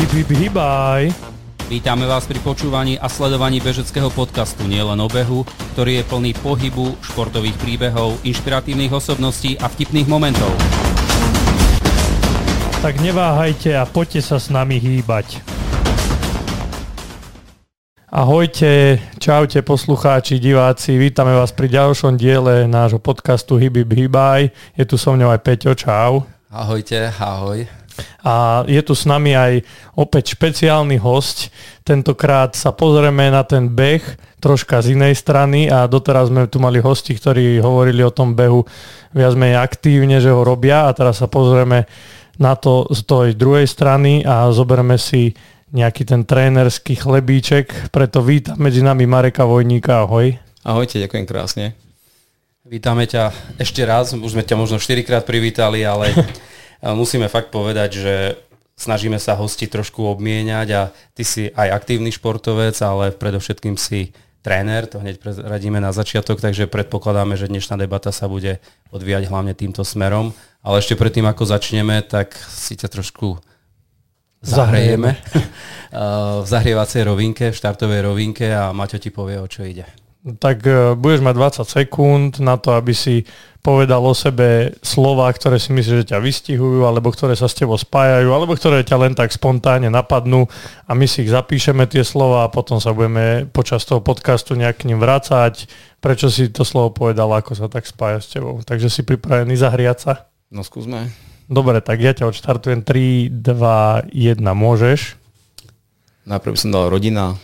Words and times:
Hip, 0.00 0.16
hip, 0.16 0.32
hibaj. 0.32 1.12
Vítame 1.68 2.08
vás 2.08 2.24
pri 2.24 2.40
počúvaní 2.40 2.96
a 2.96 3.04
sledovaní 3.12 3.60
bežeckého 3.60 4.08
podcastu 4.08 4.64
Nielen 4.64 4.96
o 4.96 5.04
behu, 5.12 5.44
ktorý 5.76 6.00
je 6.00 6.08
plný 6.08 6.32
pohybu, 6.40 6.96
športových 7.04 7.52
príbehov, 7.60 8.16
inšpiratívnych 8.24 8.88
osobností 8.96 9.60
a 9.60 9.68
vtipných 9.68 10.08
momentov. 10.08 10.48
Tak 12.80 12.96
neváhajte 13.04 13.76
a 13.76 13.84
poďte 13.84 14.24
sa 14.24 14.40
s 14.40 14.48
nami 14.48 14.80
hýbať. 14.80 15.44
Ahojte, 18.08 19.04
čaute 19.20 19.60
poslucháči, 19.60 20.40
diváci, 20.40 20.96
vítame 20.96 21.36
vás 21.36 21.52
pri 21.52 21.76
ďalšom 21.76 22.16
diele 22.16 22.64
nášho 22.64 23.04
podcastu 23.04 23.60
Hibib 23.60 23.92
Hibaj. 23.92 24.48
Je 24.80 24.84
tu 24.88 24.96
so 24.96 25.12
mňou 25.12 25.28
aj 25.28 25.44
Peťo, 25.44 25.76
čau. 25.76 26.24
Ahojte, 26.48 27.12
ahoj. 27.20 27.79
A 28.24 28.64
je 28.68 28.80
tu 28.84 28.92
s 28.96 29.04
nami 29.08 29.36
aj 29.36 29.64
opäť 29.96 30.36
špeciálny 30.36 31.00
host. 31.00 31.52
Tentokrát 31.82 32.52
sa 32.54 32.70
pozrieme 32.70 33.32
na 33.32 33.42
ten 33.42 33.70
beh 33.70 34.02
troška 34.40 34.80
z 34.80 34.96
inej 34.96 35.20
strany 35.20 35.68
a 35.68 35.84
doteraz 35.84 36.32
sme 36.32 36.48
tu 36.48 36.58
mali 36.58 36.80
hosti, 36.80 37.12
ktorí 37.12 37.60
hovorili 37.60 38.00
o 38.00 38.14
tom 38.14 38.32
behu 38.32 38.64
viac 39.12 39.36
menej 39.36 39.60
aktívne, 39.60 40.16
že 40.18 40.32
ho 40.32 40.40
robia 40.40 40.88
a 40.88 40.94
teraz 40.96 41.20
sa 41.20 41.28
pozrieme 41.28 41.84
na 42.40 42.56
to 42.56 42.88
z 42.88 43.04
tej 43.04 43.28
druhej 43.36 43.68
strany 43.68 44.24
a 44.24 44.48
zoberieme 44.48 44.96
si 44.96 45.36
nejaký 45.70 46.02
ten 46.02 46.26
trénerský 46.26 46.98
chlebíček, 46.98 47.92
preto 47.94 48.24
vítam 48.24 48.58
medzi 48.58 48.82
nami 48.82 49.06
Mareka 49.06 49.46
Vojníka, 49.46 50.02
ahoj. 50.02 50.34
Ahojte, 50.66 50.98
ďakujem 50.98 51.26
krásne. 51.30 51.78
Vítame 52.66 53.06
ťa 53.06 53.34
ešte 53.58 53.82
raz, 53.86 54.14
už 54.14 54.34
sme 54.34 54.42
ťa 54.46 54.58
možno 54.58 54.78
4 54.78 55.02
krát 55.06 55.22
privítali, 55.22 55.82
ale 55.86 56.10
musíme 56.82 57.28
fakt 57.28 57.52
povedať, 57.52 57.90
že 58.00 58.14
snažíme 58.80 59.20
sa 59.20 59.36
hosti 59.36 59.68
trošku 59.68 60.00
obmieniať 60.08 60.68
a 60.72 60.82
ty 61.12 61.22
si 61.22 61.52
aj 61.52 61.68
aktívny 61.84 62.08
športovec, 62.08 62.76
ale 62.80 63.12
predovšetkým 63.12 63.76
si 63.76 64.16
tréner, 64.40 64.88
to 64.88 65.04
hneď 65.04 65.20
radíme 65.44 65.76
na 65.84 65.92
začiatok, 65.92 66.40
takže 66.40 66.64
predpokladáme, 66.64 67.36
že 67.36 67.52
dnešná 67.52 67.76
debata 67.76 68.08
sa 68.08 68.24
bude 68.24 68.64
odvíjať 68.88 69.28
hlavne 69.28 69.52
týmto 69.52 69.84
smerom. 69.84 70.32
Ale 70.64 70.80
ešte 70.80 70.96
predtým, 70.96 71.28
ako 71.28 71.44
začneme, 71.44 72.00
tak 72.04 72.36
si 72.48 72.76
ťa 72.76 72.88
trošku 72.88 73.36
zahrejeme 74.40 75.20
v 76.44 76.46
zahrievacej 76.48 77.04
rovinke, 77.04 77.52
v 77.52 77.58
štartovej 77.60 78.00
rovinke 78.08 78.48
a 78.48 78.72
Maťo 78.72 78.96
ti 78.96 79.12
povie, 79.12 79.36
o 79.36 79.48
čo 79.48 79.68
ide. 79.68 79.84
Tak 80.20 80.56
uh, 80.68 80.92
budeš 80.96 81.24
mať 81.24 81.64
20 81.64 81.76
sekúnd 81.80 82.30
na 82.44 82.60
to, 82.60 82.76
aby 82.76 82.92
si 82.92 83.24
povedal 83.60 84.00
o 84.00 84.16
sebe 84.16 84.72
slova, 84.80 85.28
ktoré 85.28 85.60
si 85.60 85.76
myslíš, 85.76 86.04
že 86.04 86.10
ťa 86.16 86.18
vystihujú, 86.24 86.88
alebo 86.88 87.12
ktoré 87.12 87.36
sa 87.36 87.44
s 87.44 87.56
tebou 87.56 87.76
spájajú, 87.76 88.32
alebo 88.32 88.56
ktoré 88.56 88.80
ťa 88.80 88.96
len 88.96 89.12
tak 89.12 89.28
spontánne 89.28 89.92
napadnú 89.92 90.48
a 90.88 90.96
my 90.96 91.04
si 91.04 91.28
ich 91.28 91.30
zapíšeme 91.32 91.84
tie 91.84 92.00
slova 92.00 92.48
a 92.48 92.52
potom 92.52 92.80
sa 92.80 92.96
budeme 92.96 93.44
počas 93.52 93.84
toho 93.84 94.00
podcastu 94.00 94.56
nejak 94.56 94.80
k 94.80 94.88
nim 94.88 94.96
vrácať, 94.96 95.68
prečo 96.00 96.32
si 96.32 96.48
to 96.48 96.64
slovo 96.64 96.96
povedal, 96.96 97.28
ako 97.36 97.52
sa 97.52 97.68
tak 97.68 97.84
spája 97.84 98.24
s 98.24 98.32
tebou. 98.32 98.64
Takže 98.64 98.88
si 98.88 99.04
pripravený 99.04 99.52
zahriať 99.60 99.98
sa? 100.00 100.12
No 100.48 100.64
skúsme. 100.64 101.12
Dobre, 101.50 101.84
tak 101.84 102.00
ja 102.00 102.16
ťa 102.16 102.32
odštartujem 102.32 102.80
3, 102.86 103.44
2, 103.44 104.08
1, 104.08 104.40
môžeš. 104.40 105.20
Najprv 106.24 106.54
som 106.56 106.70
dal 106.72 106.88
rodina, 106.88 107.36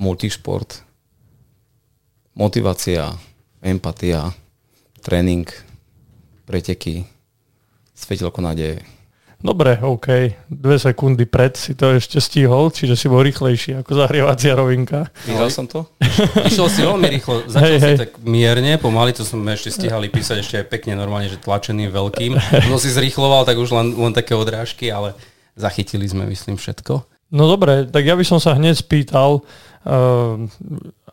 multišport, 0.00 0.82
motivácia, 2.34 3.14
empatia, 3.60 4.32
tréning, 5.06 5.46
preteky, 6.50 7.06
svetelko 7.94 8.42
nádeje. 8.42 8.82
Dobre, 9.38 9.78
OK. 9.78 10.34
Dve 10.50 10.82
sekundy 10.82 11.30
pred 11.30 11.54
si 11.54 11.78
to 11.78 11.94
ešte 11.94 12.18
stihol, 12.18 12.74
čiže 12.74 12.98
si 12.98 13.06
bol 13.06 13.22
rýchlejší 13.22 13.86
ako 13.86 14.02
zahrievacia 14.02 14.58
rovinka. 14.58 15.06
Vyhral 15.22 15.52
som 15.54 15.70
to? 15.70 15.86
Išiel 16.50 16.66
si 16.66 16.80
veľmi 16.82 17.06
rýchlo, 17.06 17.46
začal 17.46 17.70
hey, 17.70 17.78
si 17.78 17.86
hey. 17.86 17.98
tak 18.02 18.18
mierne, 18.26 18.74
pomaly, 18.82 19.14
to 19.14 19.22
sme 19.22 19.54
ešte 19.54 19.70
stihali 19.70 20.10
písať 20.10 20.42
ešte 20.42 20.54
aj 20.58 20.66
pekne 20.74 20.98
normálne, 20.98 21.30
že 21.30 21.38
tlačeným 21.38 21.94
veľkým. 21.94 22.34
No 22.66 22.82
si 22.82 22.90
zrýchloval, 22.90 23.46
tak 23.46 23.62
už 23.62 23.70
len, 23.70 23.94
len 23.94 24.10
také 24.10 24.34
odrážky, 24.34 24.90
ale 24.90 25.14
zachytili 25.54 26.10
sme, 26.10 26.26
myslím, 26.26 26.58
všetko. 26.58 27.06
No 27.30 27.46
dobre, 27.46 27.86
tak 27.86 28.02
ja 28.02 28.18
by 28.18 28.24
som 28.26 28.42
sa 28.42 28.58
hneď 28.58 28.82
spýtal, 28.82 29.44
uh, 29.86 30.48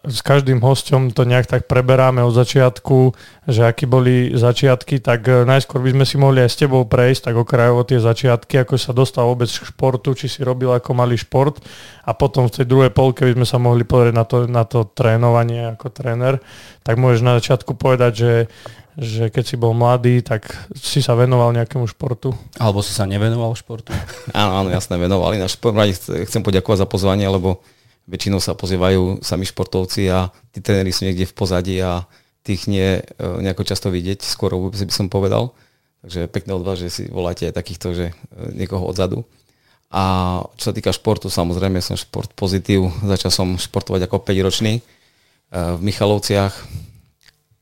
s 0.04 0.20
každým 0.20 0.60
hosťom 0.60 1.16
to 1.16 1.24
nejak 1.24 1.48
tak 1.48 1.72
preberáme 1.72 2.20
od 2.28 2.36
začiatku, 2.36 3.16
že 3.48 3.64
aký 3.64 3.88
boli 3.88 4.36
začiatky, 4.36 5.00
tak 5.00 5.24
e, 5.32 5.48
najskôr 5.48 5.80
by 5.80 5.96
sme 5.96 6.06
si 6.06 6.16
mohli 6.20 6.44
aj 6.44 6.52
s 6.52 6.60
tebou 6.60 6.84
prejsť 6.84 7.32
tak 7.32 7.36
okrajovo 7.40 7.88
tie 7.88 8.04
začiatky, 8.04 8.68
ako 8.68 8.76
sa 8.76 8.92
dostal 8.92 9.32
vôbec 9.32 9.48
k 9.48 9.64
športu, 9.64 10.12
či 10.12 10.28
si 10.28 10.44
robil 10.44 10.76
ako 10.76 10.92
malý 10.92 11.16
šport 11.16 11.64
a 12.04 12.12
potom 12.12 12.52
v 12.52 12.56
tej 12.60 12.66
druhej 12.68 12.92
polke 12.92 13.24
by 13.24 13.32
sme 13.32 13.48
sa 13.48 13.58
mohli 13.64 13.88
pozrieť 13.88 14.16
na 14.16 14.26
to, 14.28 14.38
na 14.44 14.64
to 14.68 14.84
trénovanie 14.92 15.72
ako 15.72 15.88
tréner. 15.88 16.44
Tak 16.84 17.00
môžeš 17.00 17.24
na 17.24 17.40
začiatku 17.40 17.80
povedať, 17.80 18.12
že 18.14 18.34
že 18.94 19.34
keď 19.34 19.44
si 19.46 19.56
bol 19.58 19.74
mladý, 19.74 20.22
tak 20.22 20.54
si 20.78 21.02
sa 21.02 21.18
venoval 21.18 21.50
nejakému 21.58 21.90
športu? 21.90 22.38
Alebo 22.62 22.86
si 22.86 22.94
sa 22.94 23.10
nevenoval 23.10 23.58
športu? 23.58 23.90
áno, 24.38 24.62
áno, 24.62 24.70
jasné, 24.70 25.02
venovali. 25.02 25.42
Na 25.42 25.50
šport, 25.50 25.74
chcem 26.30 26.46
poďakovať 26.46 26.86
za 26.86 26.88
pozvanie, 26.90 27.26
lebo 27.26 27.66
väčšinou 28.08 28.40
sa 28.44 28.58
pozývajú 28.58 29.24
sami 29.24 29.48
športovci 29.48 30.12
a 30.12 30.28
tí 30.52 30.60
tréneri 30.60 30.92
sú 30.92 31.08
niekde 31.08 31.30
v 31.30 31.36
pozadí 31.36 31.80
a 31.80 32.04
tých 32.44 32.68
nie 32.68 33.00
e, 33.00 33.02
nejako 33.20 33.64
často 33.64 33.88
vidieť, 33.88 34.20
skoro 34.20 34.60
vôbec 34.60 34.80
by 34.80 34.94
som 34.94 35.08
povedal. 35.08 35.56
Takže 36.04 36.28
pekné 36.28 36.52
od 36.52 36.68
vás, 36.68 36.84
že 36.84 36.92
si 36.92 37.04
voláte 37.08 37.48
aj 37.48 37.56
takýchto, 37.56 37.88
že 37.96 38.06
e, 38.12 38.14
niekoho 38.52 38.84
odzadu. 38.84 39.24
A 39.88 40.04
čo 40.60 40.72
sa 40.72 40.76
týka 40.76 40.92
športu, 40.92 41.32
samozrejme 41.32 41.80
som 41.80 41.96
šport 41.96 42.28
pozitív. 42.36 42.92
Začal 43.08 43.32
som 43.32 43.48
športovať 43.56 44.12
ako 44.12 44.20
5-ročný 44.28 44.74
e, 44.78 44.82
v 45.54 45.80
Michalovciach 45.80 46.52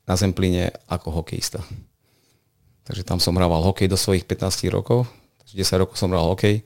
na 0.10 0.18
Zemplíne 0.18 0.74
ako 0.90 1.22
hokejista. 1.22 1.62
Takže 2.90 3.06
tam 3.06 3.22
som 3.22 3.38
hrával 3.38 3.62
hokej 3.62 3.86
do 3.86 4.00
svojich 4.00 4.26
15 4.26 4.74
rokov. 4.74 5.06
10 5.54 5.84
rokov 5.84 6.00
som 6.00 6.10
hral 6.10 6.26
hokej. 6.34 6.66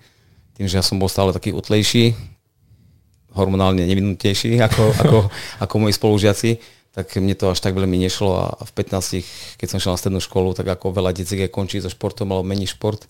Tým, 0.55 0.71
že 0.71 0.79
ja 0.79 0.85
som 0.85 0.95
bol 0.95 1.11
stále 1.11 1.35
taký 1.35 1.51
utlejší, 1.51 2.15
hormonálne 3.35 3.83
nevinutejší 3.83 4.57
ako, 4.63 4.83
ako, 5.03 5.17
ako 5.61 5.75
moji 5.77 5.93
spolužiaci, 5.93 6.51
tak 6.95 7.11
mne 7.19 7.35
to 7.35 7.51
až 7.51 7.59
tak 7.59 7.75
veľmi 7.75 7.99
nešlo 7.99 8.31
a 8.39 8.45
v 8.63 8.71
15, 8.71 9.59
keď 9.59 9.67
som 9.67 9.83
šiel 9.83 9.93
na 9.93 9.99
strednú 9.99 10.21
školu, 10.23 10.55
tak 10.55 10.71
ako 10.71 10.95
veľa 10.95 11.11
detí 11.11 11.35
končí 11.51 11.83
so 11.83 11.91
športom 11.91 12.31
alebo 12.31 12.47
mení 12.47 12.63
šport, 12.63 13.03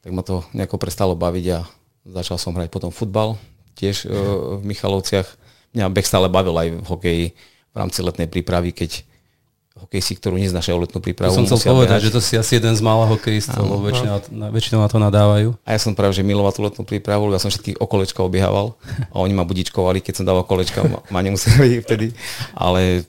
tak 0.00 0.10
ma 0.10 0.24
to 0.24 0.42
nejako 0.56 0.80
prestalo 0.80 1.12
baviť 1.12 1.46
a 1.52 1.68
začal 2.08 2.40
som 2.40 2.56
hrať 2.56 2.72
potom 2.72 2.88
futbal, 2.88 3.36
tiež 3.76 4.08
uh, 4.08 4.58
v 4.58 4.62
Michalovciach. 4.64 5.28
Mňa 5.76 5.92
beh 5.92 6.08
stále 6.08 6.32
bavil 6.32 6.56
aj 6.56 6.68
v 6.72 6.86
hokeji 6.88 7.26
v 7.72 7.76
rámci 7.76 8.00
letnej 8.00 8.28
prípravy, 8.32 8.72
keď 8.72 9.04
hokejsi, 9.82 10.14
ktorú 10.16 10.38
neznašajú 10.38 10.78
letnú 10.78 11.02
prípravu. 11.02 11.34
To 11.34 11.42
som 11.42 11.58
chcel 11.58 11.74
povedať, 11.74 11.98
behať. 11.98 12.06
že 12.06 12.14
to 12.14 12.20
si 12.22 12.34
asi 12.38 12.62
jeden 12.62 12.72
z 12.72 12.82
mála 12.82 13.10
hokejistov, 13.10 13.66
lebo 13.66 13.82
väčšinou, 14.54 14.80
na 14.80 14.88
to 14.88 15.02
nadávajú. 15.02 15.58
A 15.66 15.74
ja 15.74 15.80
som 15.82 15.92
práve, 15.98 16.14
že 16.14 16.22
miloval 16.22 16.54
tú 16.54 16.62
letnú 16.62 16.86
prípravu, 16.86 17.26
ja 17.34 17.42
som 17.42 17.50
všetkých 17.50 17.82
okolečka 17.82 18.22
obiehával 18.22 18.78
a 19.10 19.16
oni 19.18 19.34
ma 19.34 19.42
budičkovali, 19.42 19.98
keď 19.98 20.22
som 20.22 20.24
dával 20.24 20.46
kolečka, 20.46 20.86
ma, 20.86 21.20
nemuseli 21.20 21.78
vtedy, 21.84 22.14
ale 22.54 23.02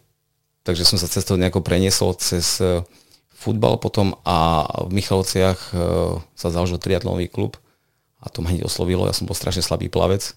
takže 0.65 0.83
som 0.83 0.97
sa 0.97 1.05
cez 1.05 1.21
to 1.21 1.37
nejako 1.37 1.61
preniesol 1.61 2.17
cez 2.17 2.57
e, 2.63 2.81
futbal 3.35 3.77
potom 3.77 4.15
a 4.23 4.65
v 4.87 4.91
Michalovciach 4.95 5.59
e, 5.59 5.77
sa 6.33 6.47
založil 6.49 6.79
triatlonový 6.79 7.27
klub 7.29 7.59
a 8.23 8.31
to 8.31 8.39
ma 8.39 8.49
hneď 8.49 8.65
oslovilo, 8.65 9.05
ja 9.05 9.13
som 9.13 9.27
bol 9.27 9.35
strašne 9.35 9.61
slabý 9.61 9.91
plavec 9.91 10.33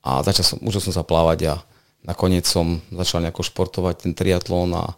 a 0.00 0.22
začal 0.22 0.44
som, 0.46 0.58
užil 0.62 0.80
som 0.80 0.94
sa 0.94 1.04
plávať 1.04 1.38
a 1.50 1.54
nakoniec 2.06 2.48
som 2.48 2.80
začal 2.88 3.20
nejako 3.20 3.44
športovať 3.44 4.08
ten 4.08 4.12
triatlón 4.16 4.72
a 4.72 4.96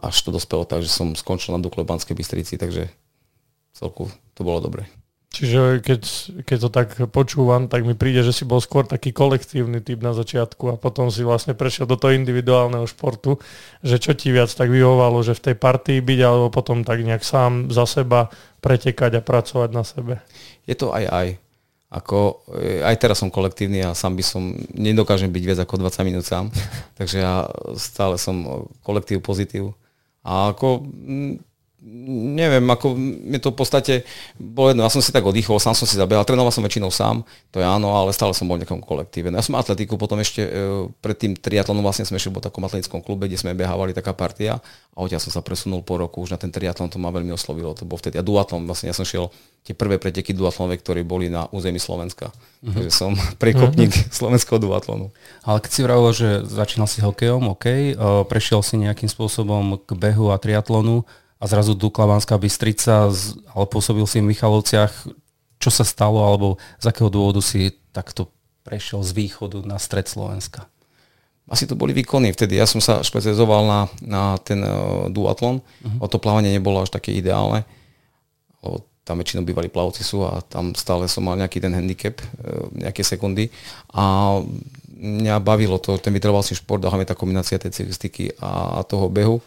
až 0.00 0.16
to 0.24 0.34
dospelo 0.34 0.64
tak, 0.64 0.82
že 0.82 0.90
som 0.90 1.12
skončil 1.12 1.52
na 1.54 1.62
Dukle 1.62 1.84
Banskej 1.84 2.16
Bystrici, 2.16 2.56
takže 2.56 2.88
celku 3.76 4.08
to 4.34 4.42
bolo 4.42 4.64
dobre. 4.64 4.88
Čiže 5.30 5.78
keď, 5.86 6.02
keď 6.42 6.58
to 6.58 6.70
tak 6.74 6.88
počúvam, 7.14 7.70
tak 7.70 7.86
mi 7.86 7.94
príde, 7.94 8.26
že 8.26 8.34
si 8.34 8.42
bol 8.42 8.58
skôr 8.58 8.82
taký 8.82 9.14
kolektívny 9.14 9.78
typ 9.78 10.02
na 10.02 10.10
začiatku 10.10 10.74
a 10.74 10.80
potom 10.80 11.06
si 11.06 11.22
vlastne 11.22 11.54
prešiel 11.54 11.86
do 11.86 11.94
toho 11.94 12.18
individuálneho 12.18 12.82
športu, 12.90 13.38
že 13.78 14.02
čo 14.02 14.10
ti 14.18 14.34
viac 14.34 14.50
tak 14.50 14.66
vyhovalo, 14.66 15.22
že 15.22 15.38
v 15.38 15.44
tej 15.50 15.54
partii 15.54 16.02
byť 16.02 16.20
alebo 16.26 16.50
potom 16.50 16.82
tak 16.82 17.06
nejak 17.06 17.22
sám 17.22 17.70
za 17.70 17.86
seba 17.86 18.26
pretekať 18.58 19.22
a 19.22 19.24
pracovať 19.24 19.70
na 19.70 19.86
sebe? 19.86 20.18
Je 20.66 20.74
to 20.74 20.90
aj 20.90 21.06
aj. 21.06 21.28
Ako, 21.90 22.46
e, 22.50 22.82
aj 22.82 22.98
teraz 22.98 23.22
som 23.22 23.30
kolektívny 23.30 23.86
a 23.86 23.94
sám 23.94 24.18
by 24.18 24.24
som, 24.26 24.50
nedokážem 24.74 25.30
byť 25.30 25.42
viac 25.46 25.58
ako 25.62 25.78
20 25.78 26.10
minút 26.10 26.26
sám, 26.26 26.50
takže 26.98 27.22
ja 27.22 27.46
stále 27.78 28.18
som 28.18 28.66
kolektív, 28.82 29.22
pozitív 29.22 29.78
a 30.24 30.52
ako, 30.52 30.84
mm, 30.84 31.49
neviem, 31.80 32.64
ako 32.68 32.92
mi 33.00 33.40
to 33.40 33.52
v 33.52 33.56
podstate 33.56 33.94
bolo 34.36 34.72
jedno, 34.72 34.84
ja 34.84 34.92
som 34.92 35.00
si 35.00 35.08
tak 35.16 35.24
oddychol, 35.24 35.56
sám 35.56 35.72
som 35.72 35.88
si 35.88 35.96
zabehal, 35.96 36.28
trénoval 36.28 36.52
som 36.52 36.60
väčšinou 36.60 36.92
sám, 36.92 37.24
to 37.48 37.56
je 37.56 37.64
áno, 37.64 37.96
ale 37.96 38.12
stále 38.12 38.36
som 38.36 38.44
bol 38.44 38.60
v 38.60 38.68
nejakom 38.68 38.84
kolektíve. 38.84 39.32
No 39.32 39.40
ja 39.40 39.44
som 39.44 39.56
atletiku, 39.56 39.96
potom 39.96 40.20
ešte 40.20 40.44
e, 40.44 40.50
pred 41.00 41.16
tým 41.16 41.32
triatlonom 41.32 41.80
vlastne 41.80 42.04
sme 42.04 42.20
ešte 42.20 42.28
v 42.28 42.44
takom 42.44 42.60
atletickom 42.68 43.00
klube, 43.00 43.32
kde 43.32 43.40
sme 43.40 43.56
behávali 43.56 43.96
taká 43.96 44.12
partia 44.12 44.60
a 44.92 44.98
odtiaľ 45.00 45.24
som 45.24 45.32
sa 45.32 45.40
presunul 45.40 45.80
po 45.80 45.96
roku 45.96 46.20
už 46.20 46.36
na 46.36 46.38
ten 46.38 46.52
triatlon, 46.52 46.92
to 46.92 47.00
ma 47.00 47.08
veľmi 47.08 47.32
oslovilo, 47.32 47.72
to 47.72 47.88
bol 47.88 47.96
vtedy 47.96 48.20
a 48.20 48.24
duatlon, 48.24 48.68
vlastne 48.68 48.92
ja 48.92 48.96
som 48.96 49.08
šiel 49.08 49.32
tie 49.64 49.72
prvé 49.72 49.96
preteky 49.96 50.36
duatlonové, 50.36 50.80
ktoré 50.80 51.00
boli 51.04 51.28
na 51.28 51.48
území 51.52 51.80
Slovenska. 51.80 52.28
Uh-huh. 52.28 52.76
Takže 52.76 52.92
som 52.92 53.16
prekopník 53.42 53.92
uh-huh. 53.92 54.12
slovenského 54.12 54.60
duatlonu. 54.60 55.12
Ale 55.44 55.64
keď 55.64 55.70
si 55.72 55.80
vravil, 55.84 56.12
že 56.12 56.28
začínal 56.44 56.88
si 56.88 57.00
hokejom, 57.04 57.56
OK, 57.56 57.66
uh, 57.66 58.24
prešiel 58.28 58.60
si 58.60 58.80
nejakým 58.80 59.08
spôsobom 59.08 59.80
k 59.84 59.90
behu 59.96 60.32
a 60.32 60.40
triatlonu, 60.40 61.04
a 61.40 61.44
zrazu 61.48 61.72
Dukla 61.72 62.04
Banská 62.04 62.36
Bystrica, 62.36 63.08
ale 63.56 63.64
pôsobil 63.64 64.04
si 64.04 64.20
v 64.20 64.28
Michalovciach. 64.28 65.08
Čo 65.56 65.70
sa 65.72 65.84
stalo, 65.88 66.20
alebo 66.20 66.60
z 66.76 66.84
akého 66.88 67.08
dôvodu 67.08 67.40
si 67.40 67.72
takto 67.96 68.28
prešiel 68.60 69.00
z 69.00 69.16
východu 69.16 69.64
na 69.64 69.80
stred 69.80 70.04
Slovenska? 70.04 70.68
Asi 71.48 71.64
to 71.64 71.74
boli 71.74 71.96
výkony 71.96 72.30
vtedy. 72.36 72.60
Ja 72.60 72.68
som 72.68 72.78
sa 72.78 73.00
špecializoval 73.00 73.66
na, 73.66 73.80
na 74.04 74.22
ten 74.38 74.60
uh, 74.62 75.08
duatlon. 75.10 75.58
Uh-huh. 75.58 75.98
O 75.98 76.06
to 76.06 76.22
plávanie 76.22 76.54
nebolo 76.54 76.84
až 76.84 76.92
také 76.94 77.10
ideálne. 77.10 77.66
Lebo 78.62 78.86
tam 79.02 79.18
väčšinou 79.18 79.42
bývali 79.42 79.66
plavci 79.66 80.06
sú 80.06 80.22
a 80.22 80.44
tam 80.46 80.76
stále 80.78 81.10
som 81.10 81.26
mal 81.26 81.34
nejaký 81.34 81.58
ten 81.58 81.74
handicap, 81.74 82.20
uh, 82.20 82.70
nejaké 82.70 83.02
sekundy. 83.02 83.50
A 83.90 84.38
mňa 84.94 85.42
bavilo 85.42 85.80
to, 85.82 85.98
ten 85.98 86.14
vytrvalostný 86.14 86.60
šport, 86.60 86.84
hlavne 86.84 87.08
tá 87.08 87.18
kombinácia 87.18 87.58
tej 87.58 87.72
cyklistiky 87.72 88.36
a 88.38 88.84
toho 88.84 89.08
behu 89.10 89.40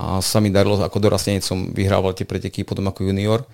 a 0.00 0.24
sa 0.24 0.40
mi 0.40 0.48
darilo, 0.48 0.80
ako 0.80 0.96
dorastenec 0.96 1.44
som 1.44 1.76
vyhrával 1.76 2.16
tie 2.16 2.24
preteky 2.24 2.64
potom 2.64 2.88
ako 2.88 3.04
junior 3.04 3.44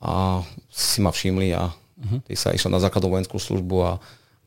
a 0.00 0.40
si 0.72 1.04
ma 1.04 1.12
všimli 1.12 1.52
a 1.52 1.68
uh-huh. 1.68 2.32
sa 2.32 2.56
išiel 2.56 2.72
na 2.72 2.80
základnú 2.80 3.12
vojenskú 3.12 3.36
službu 3.36 3.76
a 3.84 3.92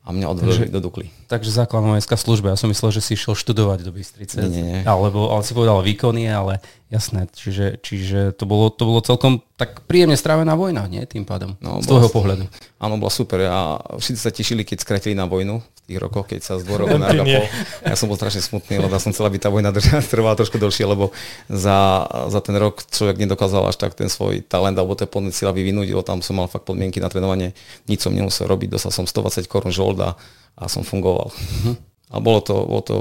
a 0.06 0.14
mňa 0.14 0.26
odvedli 0.30 0.70
do 0.70 0.78
Dukly. 0.78 1.10
Takže 1.26 1.50
základná 1.50 1.98
vojenská 1.98 2.14
služba. 2.14 2.54
Ja 2.54 2.58
som 2.58 2.70
myslel, 2.70 2.94
že 2.94 3.02
si 3.02 3.18
išiel 3.18 3.34
študovať 3.34 3.82
do 3.82 3.90
Bystrice. 3.90 4.38
Nie, 4.38 4.50
nie, 4.54 4.62
nie. 4.62 4.80
Alebo, 4.86 5.34
ale 5.34 5.42
si 5.42 5.50
povedal 5.50 5.82
výkony, 5.82 6.30
ale 6.30 6.62
jasné. 6.94 7.26
Čiže, 7.34 7.82
čiže 7.82 8.30
to, 8.38 8.46
bolo, 8.46 8.70
to 8.70 8.86
bolo 8.86 9.02
celkom 9.02 9.42
tak 9.58 9.82
príjemne 9.90 10.14
strávená 10.14 10.54
vojna, 10.54 10.86
nie? 10.86 11.02
Tým 11.10 11.26
pádom. 11.26 11.58
No, 11.58 11.82
z 11.82 11.90
tvojho 11.90 12.06
pohľadu. 12.14 12.46
Áno, 12.78 13.02
bola 13.02 13.10
super. 13.10 13.50
A 13.50 13.82
všetci 13.98 14.20
sa 14.22 14.30
tešili, 14.30 14.62
keď 14.62 14.86
skratili 14.86 15.18
na 15.18 15.26
vojnu 15.26 15.58
tých 15.86 16.02
rokoch, 16.02 16.26
keď 16.26 16.42
sa 16.42 16.54
z 16.58 16.66
dvorov 16.66 16.90
na 16.98 17.14
Ja 17.14 17.94
som 17.94 18.10
bol 18.10 18.18
strašne 18.18 18.42
smutný, 18.42 18.82
lebo 18.82 18.90
ja 18.90 18.98
som 18.98 19.14
chcel, 19.14 19.30
aby 19.30 19.38
tá 19.38 19.48
vojna 19.54 19.70
trvala 20.12 20.34
trošku 20.34 20.58
dlhšie, 20.58 20.82
lebo 20.82 21.14
za, 21.46 22.04
za 22.26 22.40
ten 22.42 22.58
rok 22.58 22.82
človek 22.90 23.22
nedokázal 23.22 23.70
až 23.70 23.78
tak 23.78 23.94
ten 23.94 24.10
svoj 24.10 24.42
talent 24.42 24.74
alebo 24.74 24.98
ten 24.98 25.06
potenciál 25.06 25.54
vyvinúť, 25.54 25.94
lebo 25.94 26.02
tam 26.02 26.18
som 26.26 26.42
mal 26.42 26.50
fakt 26.50 26.66
podmienky 26.66 26.98
na 26.98 27.06
trénovanie, 27.06 27.54
nič 27.86 28.02
som 28.02 28.10
nemusel 28.10 28.50
robiť, 28.50 28.74
dostal 28.74 28.90
som 28.90 29.06
120 29.06 29.46
korun 29.46 29.70
žold 29.70 30.02
a, 30.02 30.18
a 30.58 30.66
som 30.66 30.82
fungoval. 30.82 31.30
Uh-huh. 31.30 31.78
A 32.10 32.18
bolo 32.18 32.42
to, 32.42 32.54
bolo 32.66 32.82
to 32.82 32.96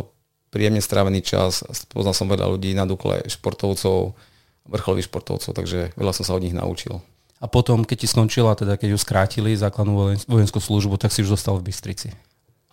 príjemne 0.54 0.80
strávený 0.80 1.26
čas, 1.26 1.66
poznal 1.90 2.14
som 2.14 2.30
veľa 2.30 2.54
ľudí 2.54 2.78
na 2.78 2.86
Dukle, 2.86 3.26
športovcov, 3.26 4.14
vrcholových 4.70 5.10
športovcov, 5.10 5.52
takže 5.58 5.98
veľa 5.98 6.14
som 6.14 6.22
sa 6.22 6.38
od 6.38 6.46
nich 6.46 6.54
naučil. 6.54 7.02
A 7.42 7.50
potom, 7.52 7.84
keď 7.84 8.06
ti 8.06 8.08
skončila, 8.08 8.56
teda 8.56 8.80
keď 8.80 8.96
ju 8.96 9.00
skrátili, 9.02 9.60
základnú 9.60 10.22
vojenskú 10.26 10.64
službu, 10.64 10.96
tak 10.96 11.12
si 11.12 11.22
už 11.22 11.36
zostal 11.36 11.60
v 11.60 11.68
Bystrici. 11.70 12.16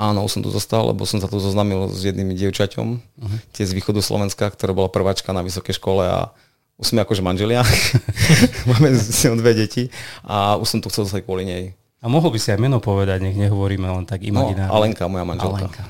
Áno, 0.00 0.24
už 0.24 0.38
som 0.38 0.42
tu 0.42 0.50
zostal, 0.50 0.88
lebo 0.88 1.04
som 1.06 1.20
sa 1.22 1.28
tu 1.28 1.38
zoznámil 1.38 1.86
s 1.92 2.02
jedným 2.02 2.34
dievčaťom, 2.34 2.88
uh-huh. 2.98 3.38
tie 3.54 3.68
z 3.68 3.76
východu 3.76 4.00
Slovenska, 4.02 4.50
ktorá 4.50 4.74
bola 4.74 4.90
prváčka 4.90 5.30
na 5.30 5.44
vysokej 5.44 5.78
škole 5.78 6.02
a 6.02 6.32
už 6.80 6.90
sme 6.90 7.04
akože 7.04 7.22
manželia. 7.22 7.62
Máme 8.70 8.90
s 8.96 9.22
ňou 9.22 9.38
dve 9.38 9.54
deti 9.54 9.92
a 10.26 10.58
už 10.58 10.66
som 10.66 10.78
tu 10.82 10.90
chcel 10.90 11.06
zostať 11.06 11.22
kvôli 11.22 11.46
nej. 11.46 11.64
A 12.02 12.10
mohol 12.10 12.34
by 12.34 12.38
si 12.42 12.50
aj 12.50 12.58
meno 12.58 12.82
povedať, 12.82 13.22
nech 13.22 13.38
nehovoríme 13.38 13.86
len 13.86 14.02
tak 14.02 14.26
imaginárne. 14.26 14.66
No, 14.66 14.74
Alenka, 14.74 15.06
moja 15.06 15.22
manželka. 15.22 15.70
Alenka. 15.70 15.82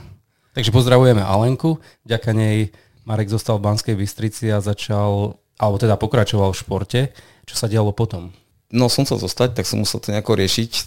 Takže 0.53 0.69
pozdravujeme 0.69 1.25
Alenku. 1.25 1.81
Ďaká 2.05 2.37
nej 2.37 2.69
Marek 3.09 3.33
zostal 3.33 3.57
v 3.57 3.73
Banskej 3.73 3.97
Bystrici 3.97 4.53
a 4.53 4.61
začal, 4.61 5.41
alebo 5.57 5.77
teda 5.81 5.97
pokračoval 5.97 6.53
v 6.53 6.61
športe. 6.61 7.01
Čo 7.49 7.55
sa 7.57 7.67
dialo 7.73 7.97
potom? 7.97 8.29
No 8.69 8.93
som 8.93 9.09
chcel 9.09 9.25
zostať, 9.25 9.57
tak 9.57 9.65
som 9.65 9.81
musel 9.81 10.05
to 10.05 10.13
nejako 10.13 10.37
riešiť. 10.37 10.71
E, 10.77 10.83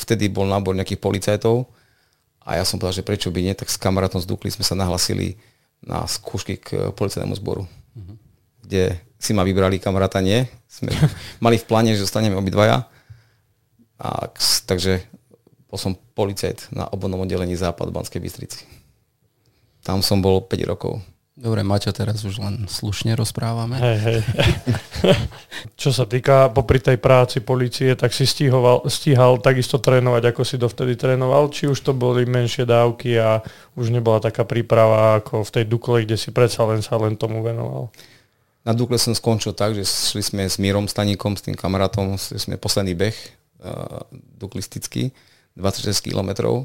vtedy 0.00 0.32
bol 0.32 0.48
nábor 0.48 0.72
nejakých 0.72 1.00
policajtov 1.00 1.68
a 2.44 2.60
ja 2.60 2.64
som 2.68 2.76
povedal, 2.76 3.00
že 3.00 3.08
prečo 3.08 3.32
by 3.32 3.40
nie, 3.40 3.56
tak 3.56 3.72
s 3.72 3.80
kamarátom 3.80 4.20
z 4.20 4.28
Dukly 4.28 4.52
sme 4.52 4.62
sa 4.62 4.76
nahlasili 4.76 5.40
na 5.80 6.04
skúšky 6.04 6.60
k 6.60 6.92
policajnému 6.92 7.36
zboru, 7.40 7.64
uh-huh. 7.64 8.16
kde 8.64 9.00
si 9.16 9.32
ma 9.32 9.40
vybrali 9.44 9.80
kamaráta, 9.80 10.20
nie. 10.20 10.44
Sme 10.68 10.92
mali 11.44 11.56
v 11.56 11.64
pláne, 11.64 11.96
že 11.96 12.04
zostaneme 12.04 12.36
obidvaja 12.36 12.84
a, 13.96 14.28
takže 14.68 15.00
bol 15.72 15.80
som 15.80 15.96
policajt 15.96 16.70
na 16.70 16.84
obvodnom 16.92 17.24
oddelení 17.24 17.56
Západ 17.56 17.88
v 17.90 17.96
Banskej 17.96 18.20
Bystrici. 18.20 18.62
Tam 19.80 20.04
som 20.04 20.20
bol 20.20 20.44
5 20.44 20.70
rokov. 20.70 21.00
Dobre, 21.34 21.66
Maťo, 21.66 21.90
teraz 21.90 22.22
už 22.22 22.38
len 22.38 22.70
slušne 22.70 23.18
rozprávame. 23.18 23.74
Hej, 23.74 23.98
hej. 24.06 24.18
Čo 25.82 25.90
sa 25.90 26.06
týka 26.06 26.46
popri 26.54 26.78
tej 26.78 27.02
práci 27.02 27.42
policie, 27.42 27.90
tak 27.98 28.14
si 28.14 28.22
stíhoval, 28.22 28.86
stíhal 28.86 29.42
takisto 29.42 29.82
trénovať, 29.82 30.30
ako 30.30 30.46
si 30.46 30.62
dovtedy 30.62 30.94
trénoval? 30.94 31.50
Či 31.50 31.74
už 31.74 31.82
to 31.82 31.90
boli 31.90 32.22
menšie 32.22 32.62
dávky 32.62 33.18
a 33.18 33.42
už 33.74 33.90
nebola 33.90 34.22
taká 34.22 34.46
príprava 34.46 35.18
ako 35.18 35.42
v 35.42 35.50
tej 35.50 35.64
Dukle, 35.66 36.06
kde 36.06 36.14
si 36.14 36.30
predsa 36.30 36.62
len 36.70 36.86
sa 36.86 36.94
len 37.02 37.18
tomu 37.18 37.42
venoval? 37.42 37.90
Na 38.62 38.70
Dukle 38.70 38.94
som 39.02 39.10
skončil 39.10 39.58
tak, 39.58 39.74
že 39.74 39.82
šli 39.82 40.22
sme 40.22 40.42
s 40.46 40.62
Mírom 40.62 40.86
Staníkom, 40.86 41.34
s 41.34 41.42
tým 41.42 41.58
kamarátom, 41.58 42.14
sme 42.14 42.62
posledný 42.62 42.94
beh 42.94 43.16
uh, 43.58 44.06
duklistický, 44.38 45.10
26 45.58 45.98
km 45.98 46.62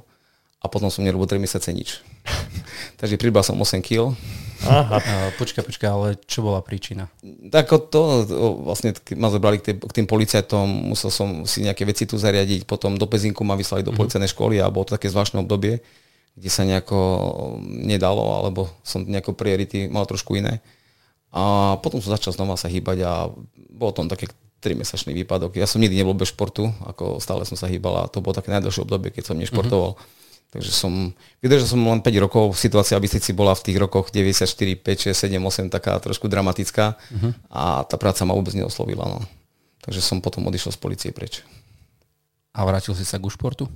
a 0.62 0.65
potom 0.69 0.94
som 0.94 1.01
nerobil 1.01 1.25
3 1.25 1.42
mesiace 1.42 1.74
nič. 1.74 2.06
Takže 3.01 3.18
pribral 3.18 3.42
som 3.42 3.57
8 3.57 3.81
kg. 3.81 4.13
Aha. 4.68 5.00
počkaj, 5.40 5.64
počkaj, 5.64 5.90
ale 5.90 6.08
čo 6.28 6.44
bola 6.44 6.60
príčina? 6.60 7.08
Tak 7.48 7.72
to, 7.88 8.28
vlastne 8.60 8.92
ma 9.16 9.32
zobrali 9.32 9.64
k, 9.64 9.72
tým, 9.72 9.78
k 9.80 9.92
tým 10.04 10.08
policajtom, 10.08 10.68
musel 10.68 11.12
som 11.14 11.48
si 11.48 11.64
nejaké 11.64 11.88
veci 11.88 12.04
tu 12.04 12.20
zariadiť, 12.20 12.68
potom 12.68 13.00
do 13.00 13.08
Pezinku 13.08 13.48
ma 13.48 13.56
vyslali 13.56 13.82
do 13.82 13.92
mm-hmm. 13.92 14.00
policajnej 14.00 14.32
školy 14.32 14.60
a 14.60 14.68
bolo 14.68 14.90
to 14.90 15.00
také 15.00 15.08
zvláštne 15.08 15.40
obdobie, 15.40 15.80
kde 16.36 16.50
sa 16.52 16.68
nejako 16.68 17.00
nedalo, 17.64 18.44
alebo 18.44 18.68
som 18.84 19.08
nejako 19.08 19.36
priority 19.36 19.88
mal 19.88 20.04
trošku 20.04 20.36
iné. 20.36 20.60
A 21.32 21.76
potom 21.80 22.04
som 22.04 22.12
začal 22.12 22.36
znova 22.36 22.60
sa 22.60 22.68
hýbať 22.68 23.06
a 23.06 23.30
bolo 23.56 23.92
to 23.96 24.04
také 24.12 24.28
3-mesačný 24.60 25.16
výpadok. 25.24 25.56
Ja 25.56 25.70
som 25.70 25.80
nikdy 25.80 26.04
nebol 26.04 26.18
bez 26.18 26.36
športu, 26.36 26.68
ako 26.84 27.24
stále 27.24 27.48
som 27.48 27.56
sa 27.56 27.72
hýbal 27.72 27.96
a 27.96 28.10
to 28.12 28.20
bolo 28.20 28.36
také 28.36 28.52
najdlhšie 28.52 28.84
obdobie, 28.84 29.16
keď 29.16 29.32
som 29.32 29.40
nešportoval. 29.40 29.96
Mm-hmm. 29.96 30.18
Takže 30.50 30.74
som, 30.74 31.13
vydržal 31.46 31.78
som 31.78 31.81
len 31.86 32.01
5 32.01 32.25
rokov, 32.25 32.57
situácia 32.57 32.98
v 32.98 33.06
Bystrici 33.06 33.38
bola 33.38 33.54
v 33.54 33.69
tých 33.69 33.78
rokoch 33.78 34.10
94, 34.10 34.50
5, 34.81 35.13
6, 35.13 35.30
7, 35.30 35.38
8 35.38 35.69
taká 35.69 35.94
trošku 36.01 36.25
dramatická 36.25 36.98
mm-hmm. 36.98 37.54
a 37.54 37.86
tá 37.86 38.01
práca 38.01 38.25
ma 38.25 38.34
vôbec 38.34 38.57
neoslovila. 38.57 39.06
No. 39.06 39.19
Takže 39.86 40.01
som 40.01 40.25
potom 40.25 40.50
odišiel 40.50 40.74
z 40.74 40.80
policie 40.81 41.10
preč. 41.13 41.46
A 42.58 42.65
vrátil 42.65 42.98
si 42.98 43.06
sa 43.06 43.22
k 43.22 43.29
športu? 43.29 43.70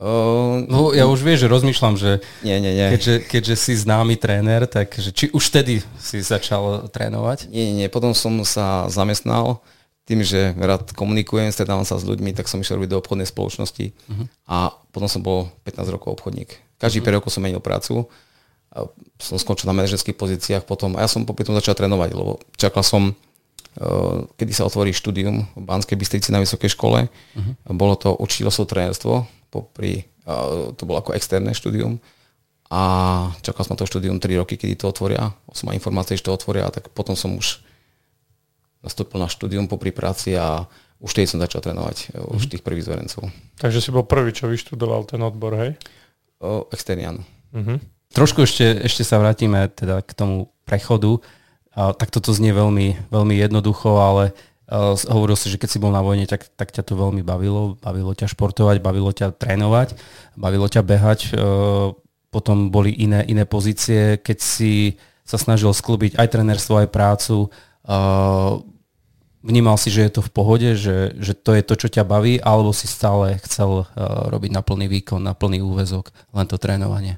Uh, 0.00 0.64
no 0.64 0.96
ja 0.96 1.04
už 1.04 1.20
vieš, 1.20 1.44
že 1.44 1.52
rozmýšľam, 1.52 1.94
že 2.00 2.24
nie, 2.40 2.56
nie, 2.56 2.72
nie. 2.72 2.88
Keďže, 2.96 3.14
keďže 3.28 3.54
si 3.60 3.72
známy 3.76 4.16
tréner, 4.16 4.64
tak 4.64 4.96
že 4.96 5.12
či 5.12 5.28
už 5.28 5.52
vtedy 5.52 5.84
si 6.00 6.24
začal 6.24 6.88
trénovať? 6.88 7.52
Nie, 7.52 7.68
nie, 7.68 7.84
nie. 7.84 7.88
Potom 7.92 8.16
som 8.16 8.40
sa 8.48 8.88
zamestnal 8.88 9.60
tým, 10.10 10.26
že 10.26 10.58
rád 10.58 10.90
komunikujem, 10.98 11.54
stretávam 11.54 11.86
sa 11.86 11.94
s 11.94 12.02
ľuďmi, 12.02 12.34
tak 12.34 12.50
som 12.50 12.58
išiel 12.58 12.82
robiť 12.82 12.90
do 12.90 12.98
obchodnej 12.98 13.30
spoločnosti 13.30 13.94
uh-huh. 13.94 14.26
a 14.50 14.74
potom 14.90 15.06
som 15.06 15.22
bol 15.22 15.54
15 15.62 15.86
rokov 15.94 16.18
obchodník. 16.18 16.58
Každý 16.82 16.98
uh-huh. 16.98 17.14
5 17.14 17.18
rokov 17.22 17.30
som 17.30 17.46
menil 17.46 17.62
prácu, 17.62 18.10
a 18.70 18.86
som 19.18 19.38
skončil 19.38 19.66
na 19.70 19.74
manažerských 19.74 20.14
pozíciách 20.14 20.62
potom 20.66 20.94
a 20.98 21.02
ja 21.02 21.08
som 21.10 21.26
popri 21.26 21.42
tom 21.42 21.58
začal 21.58 21.74
trénovať, 21.74 22.10
lebo 22.14 22.38
čakal 22.54 22.82
som, 22.82 23.14
uh, 23.78 24.26
kedy 24.34 24.50
sa 24.50 24.66
otvorí 24.66 24.94
štúdium 24.94 25.46
v 25.58 25.62
Banskej 25.62 25.98
Bystrici 25.98 26.30
na 26.30 26.42
vysokej 26.42 26.74
škole. 26.74 27.06
Uh-huh. 27.06 27.54
Bolo 27.70 27.94
to 27.98 28.14
učiteľstvo 28.14 28.66
trénerstvo, 28.66 29.26
popri, 29.50 30.06
uh, 30.26 30.74
to 30.74 30.86
bolo 30.86 31.02
ako 31.02 31.14
externé 31.18 31.54
štúdium 31.54 31.98
a 32.70 32.82
čakal 33.42 33.66
som 33.66 33.74
na 33.74 33.82
to 33.82 33.90
štúdium 33.90 34.22
3 34.22 34.38
roky, 34.38 34.54
kedy 34.54 34.78
to 34.78 34.86
otvoria. 34.86 35.34
Som 35.50 35.70
mal 35.70 35.74
informácie, 35.74 36.14
že 36.14 36.30
to 36.30 36.34
otvoria, 36.34 36.70
tak 36.70 36.94
potom 36.94 37.18
som 37.18 37.34
už 37.34 37.66
nastúpil 38.80 39.20
na 39.20 39.28
štúdium 39.28 39.68
po 39.68 39.76
práci 39.76 40.36
a 40.36 40.64
už 41.00 41.16
tej 41.16 41.26
som 41.32 41.40
začal 41.40 41.64
trénovať, 41.64 42.12
mm-hmm. 42.12 42.36
už 42.36 42.42
tých 42.52 42.64
prvých 42.64 42.84
zverencov. 42.84 43.32
Takže 43.56 43.80
si 43.80 43.88
bol 43.88 44.04
prvý, 44.04 44.36
čo 44.36 44.52
vyštudoval 44.52 45.08
ten 45.08 45.20
odbor, 45.24 45.56
hej? 45.56 45.80
O, 46.40 46.68
externý, 46.68 47.08
áno. 47.08 47.22
Mm-hmm. 47.56 47.78
Trošku 48.12 48.44
ešte, 48.44 48.84
ešte 48.84 49.00
sa 49.00 49.16
vrátime 49.16 49.72
teda 49.72 50.04
k 50.04 50.12
tomu 50.12 50.52
prechodu. 50.68 51.20
A, 51.72 51.96
tak 51.96 52.12
toto 52.12 52.36
znie 52.36 52.52
veľmi, 52.52 53.08
veľmi 53.08 53.34
jednoducho, 53.36 53.96
ale 53.96 54.36
uh, 54.68 54.92
hovoril 55.08 55.40
si, 55.40 55.48
že 55.48 55.56
keď 55.56 55.68
si 55.72 55.80
bol 55.80 55.88
na 55.88 56.04
vojne, 56.04 56.28
tak, 56.28 56.52
tak 56.52 56.68
ťa 56.68 56.84
to 56.84 57.00
veľmi 57.00 57.24
bavilo. 57.24 57.80
Bavilo 57.80 58.12
ťa 58.12 58.28
športovať, 58.28 58.84
bavilo 58.84 59.08
ťa 59.08 59.32
trénovať, 59.32 59.96
bavilo 60.36 60.68
ťa 60.68 60.84
behať. 60.84 61.20
Uh, 61.32 61.96
potom 62.28 62.68
boli 62.68 62.92
iné, 62.92 63.24
iné 63.24 63.48
pozície, 63.48 64.20
keď 64.20 64.38
si 64.40 65.00
sa 65.24 65.40
snažil 65.40 65.72
sklbiť 65.72 66.20
aj 66.20 66.28
trenerstvo, 66.28 66.84
aj 66.84 66.92
prácu. 66.92 67.48
Uh, 67.48 67.69
vnímal 69.40 69.76
si, 69.80 69.88
že 69.88 70.04
je 70.04 70.12
to 70.18 70.22
v 70.24 70.32
pohode, 70.32 70.68
že, 70.76 71.16
že 71.16 71.32
to 71.32 71.56
je 71.56 71.62
to, 71.64 71.74
čo 71.76 71.88
ťa 71.88 72.04
baví, 72.04 72.36
alebo 72.40 72.76
si 72.76 72.84
stále 72.84 73.40
chcel 73.44 73.84
uh, 73.84 73.84
robiť 74.28 74.50
na 74.52 74.60
plný 74.60 74.86
výkon, 74.88 75.20
na 75.20 75.32
plný 75.32 75.64
úvezok, 75.64 76.12
len 76.36 76.44
to 76.44 76.60
trénovanie? 76.60 77.16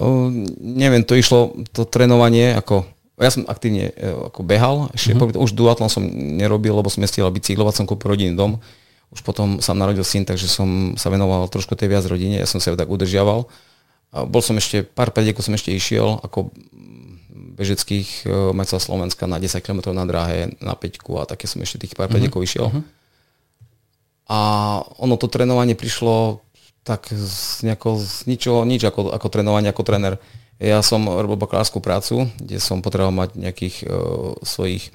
Uh, 0.00 0.32
neviem, 0.56 1.04
to 1.04 1.12
išlo, 1.12 1.52
to 1.76 1.84
trénovanie, 1.84 2.56
ako 2.56 2.88
ja 3.20 3.30
som 3.30 3.46
aktívne 3.46 3.92
ako 4.32 4.40
behal, 4.42 4.90
ešte 4.96 5.14
mm-hmm. 5.14 5.38
už 5.38 5.54
duatlon 5.54 5.92
som 5.92 6.02
nerobil, 6.10 6.74
lebo 6.74 6.90
som 6.90 7.04
nestíhal 7.04 7.30
bicyklovať, 7.30 7.84
som 7.84 7.86
kúpil 7.86 8.16
rodinný 8.16 8.34
dom, 8.34 8.58
už 9.12 9.20
potom 9.20 9.60
sa 9.60 9.76
narodil 9.76 10.02
syn, 10.02 10.24
takže 10.24 10.48
som 10.48 10.96
sa 10.96 11.12
venoval 11.12 11.44
trošku 11.52 11.76
tej 11.76 11.92
viac 11.92 12.04
rodine, 12.08 12.40
ja 12.40 12.48
som 12.48 12.58
sa 12.58 12.72
tak 12.72 12.88
udržiaval. 12.88 13.44
A 14.12 14.24
bol 14.24 14.40
som 14.40 14.56
ešte, 14.56 14.84
pár 14.84 15.12
pretekov 15.12 15.44
som 15.44 15.52
ešte 15.52 15.72
išiel, 15.72 16.20
ako 16.24 16.48
bežeckých 17.52 18.24
e, 18.24 18.50
majca 18.56 18.80
Slovenska 18.80 19.28
na 19.28 19.36
10 19.36 19.60
km 19.60 19.92
na 19.92 20.08
dráhe, 20.08 20.56
na 20.58 20.72
5 20.72 21.04
a 21.20 21.24
také 21.28 21.44
som 21.44 21.60
ešte 21.60 21.86
tých 21.86 21.94
pár 21.94 22.08
mm-hmm. 22.08 22.16
pretekov 22.16 22.40
išiel. 22.42 22.66
Mm-hmm. 22.72 22.84
A 24.32 24.38
ono 24.96 25.14
to 25.20 25.28
trénovanie 25.28 25.76
prišlo 25.76 26.40
tak 26.82 27.12
z, 27.12 27.62
nejako, 27.68 28.00
z 28.00 28.26
ničoho, 28.26 28.66
nič 28.66 28.82
ako, 28.82 29.12
ako 29.12 29.28
trénovanie, 29.28 29.70
ako 29.70 29.84
tréner. 29.86 30.18
Ja 30.58 30.82
som 30.82 31.06
robil 31.06 31.38
bakalárskú 31.38 31.78
prácu, 31.78 32.26
kde 32.38 32.58
som 32.58 32.82
potreboval 32.82 33.14
mať 33.14 33.30
nejakých 33.38 33.76
uh, 33.86 34.34
svojich 34.42 34.90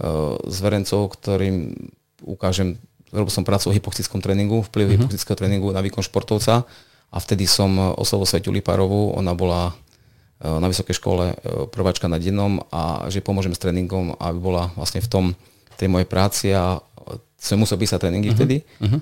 uh, 0.00 0.36
zverencov, 0.48 1.12
ktorým 1.16 1.76
ukážem 2.24 2.76
robil 3.12 3.32
som 3.32 3.42
prácu 3.42 3.70
o 3.70 3.74
hypoxickom 3.74 4.22
tréningu, 4.22 4.62
vplyv 4.70 4.86
uh-huh. 4.86 4.94
hypoxického 5.02 5.36
tréningu 5.36 5.68
na 5.74 5.82
výkon 5.82 6.02
športovca 6.02 6.62
a 7.10 7.16
vtedy 7.18 7.44
som 7.50 7.74
oslovil 7.98 8.26
Svetu 8.26 8.54
Lipárovú, 8.54 9.18
ona 9.18 9.34
bola 9.34 9.74
na 10.40 10.66
vysokej 10.72 10.96
škole 10.96 11.24
e, 11.32 11.34
prváčka 11.68 12.08
na 12.08 12.16
dennom 12.16 12.64
a 12.72 13.12
že 13.12 13.20
pomôžem 13.20 13.52
s 13.52 13.60
tréningom, 13.60 14.16
aby 14.16 14.38
bola 14.40 14.72
vlastne 14.72 15.04
v 15.04 15.08
tom 15.12 15.24
tej 15.76 15.92
mojej 15.92 16.08
práci 16.08 16.56
a 16.56 16.80
som 17.40 17.60
musel 17.60 17.80
písať 17.80 18.08
tréningy 18.08 18.32
uh-huh. 18.32 18.38
vtedy. 18.40 18.56
Uh-huh. 18.80 19.00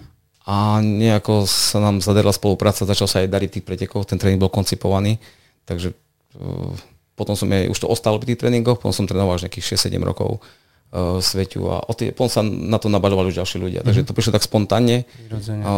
A 0.49 0.81
nejako 0.81 1.45
sa 1.45 1.83
nám 1.83 2.01
zadarila 2.01 2.33
spolupráca, 2.33 2.89
začal 2.89 3.11
sa 3.11 3.21
aj 3.21 3.29
dariť 3.31 3.51
tých 3.59 3.67
pretekov, 3.67 4.09
ten 4.09 4.17
tréning 4.17 4.41
bol 4.41 4.49
koncipovaný, 4.49 5.21
takže 5.69 5.93
uh, 6.41 6.73
potom 7.19 7.37
som 7.37 7.51
aj, 7.53 7.69
už 7.69 7.79
to 7.83 7.91
ostalo 7.91 8.17
pri 8.17 8.33
tých 8.33 8.41
tréningoch, 8.47 8.81
potom 8.81 8.95
som 8.95 9.05
trénoval 9.05 9.37
až 9.37 9.51
nejakých 9.51 9.77
6-7 9.77 10.01
rokov 10.01 10.41
Sveťu 10.89 11.69
a 11.69 11.85
potom 12.17 12.33
sa 12.33 12.41
na 12.41 12.81
to 12.81 12.89
nabaľovali 12.89 13.29
už 13.29 13.45
ďalší 13.45 13.61
ľudia. 13.61 13.85
Takže 13.85 14.03
mhm. 14.03 14.09
to 14.09 14.17
prišlo 14.17 14.33
tak 14.33 14.45
spontánne. 14.49 15.05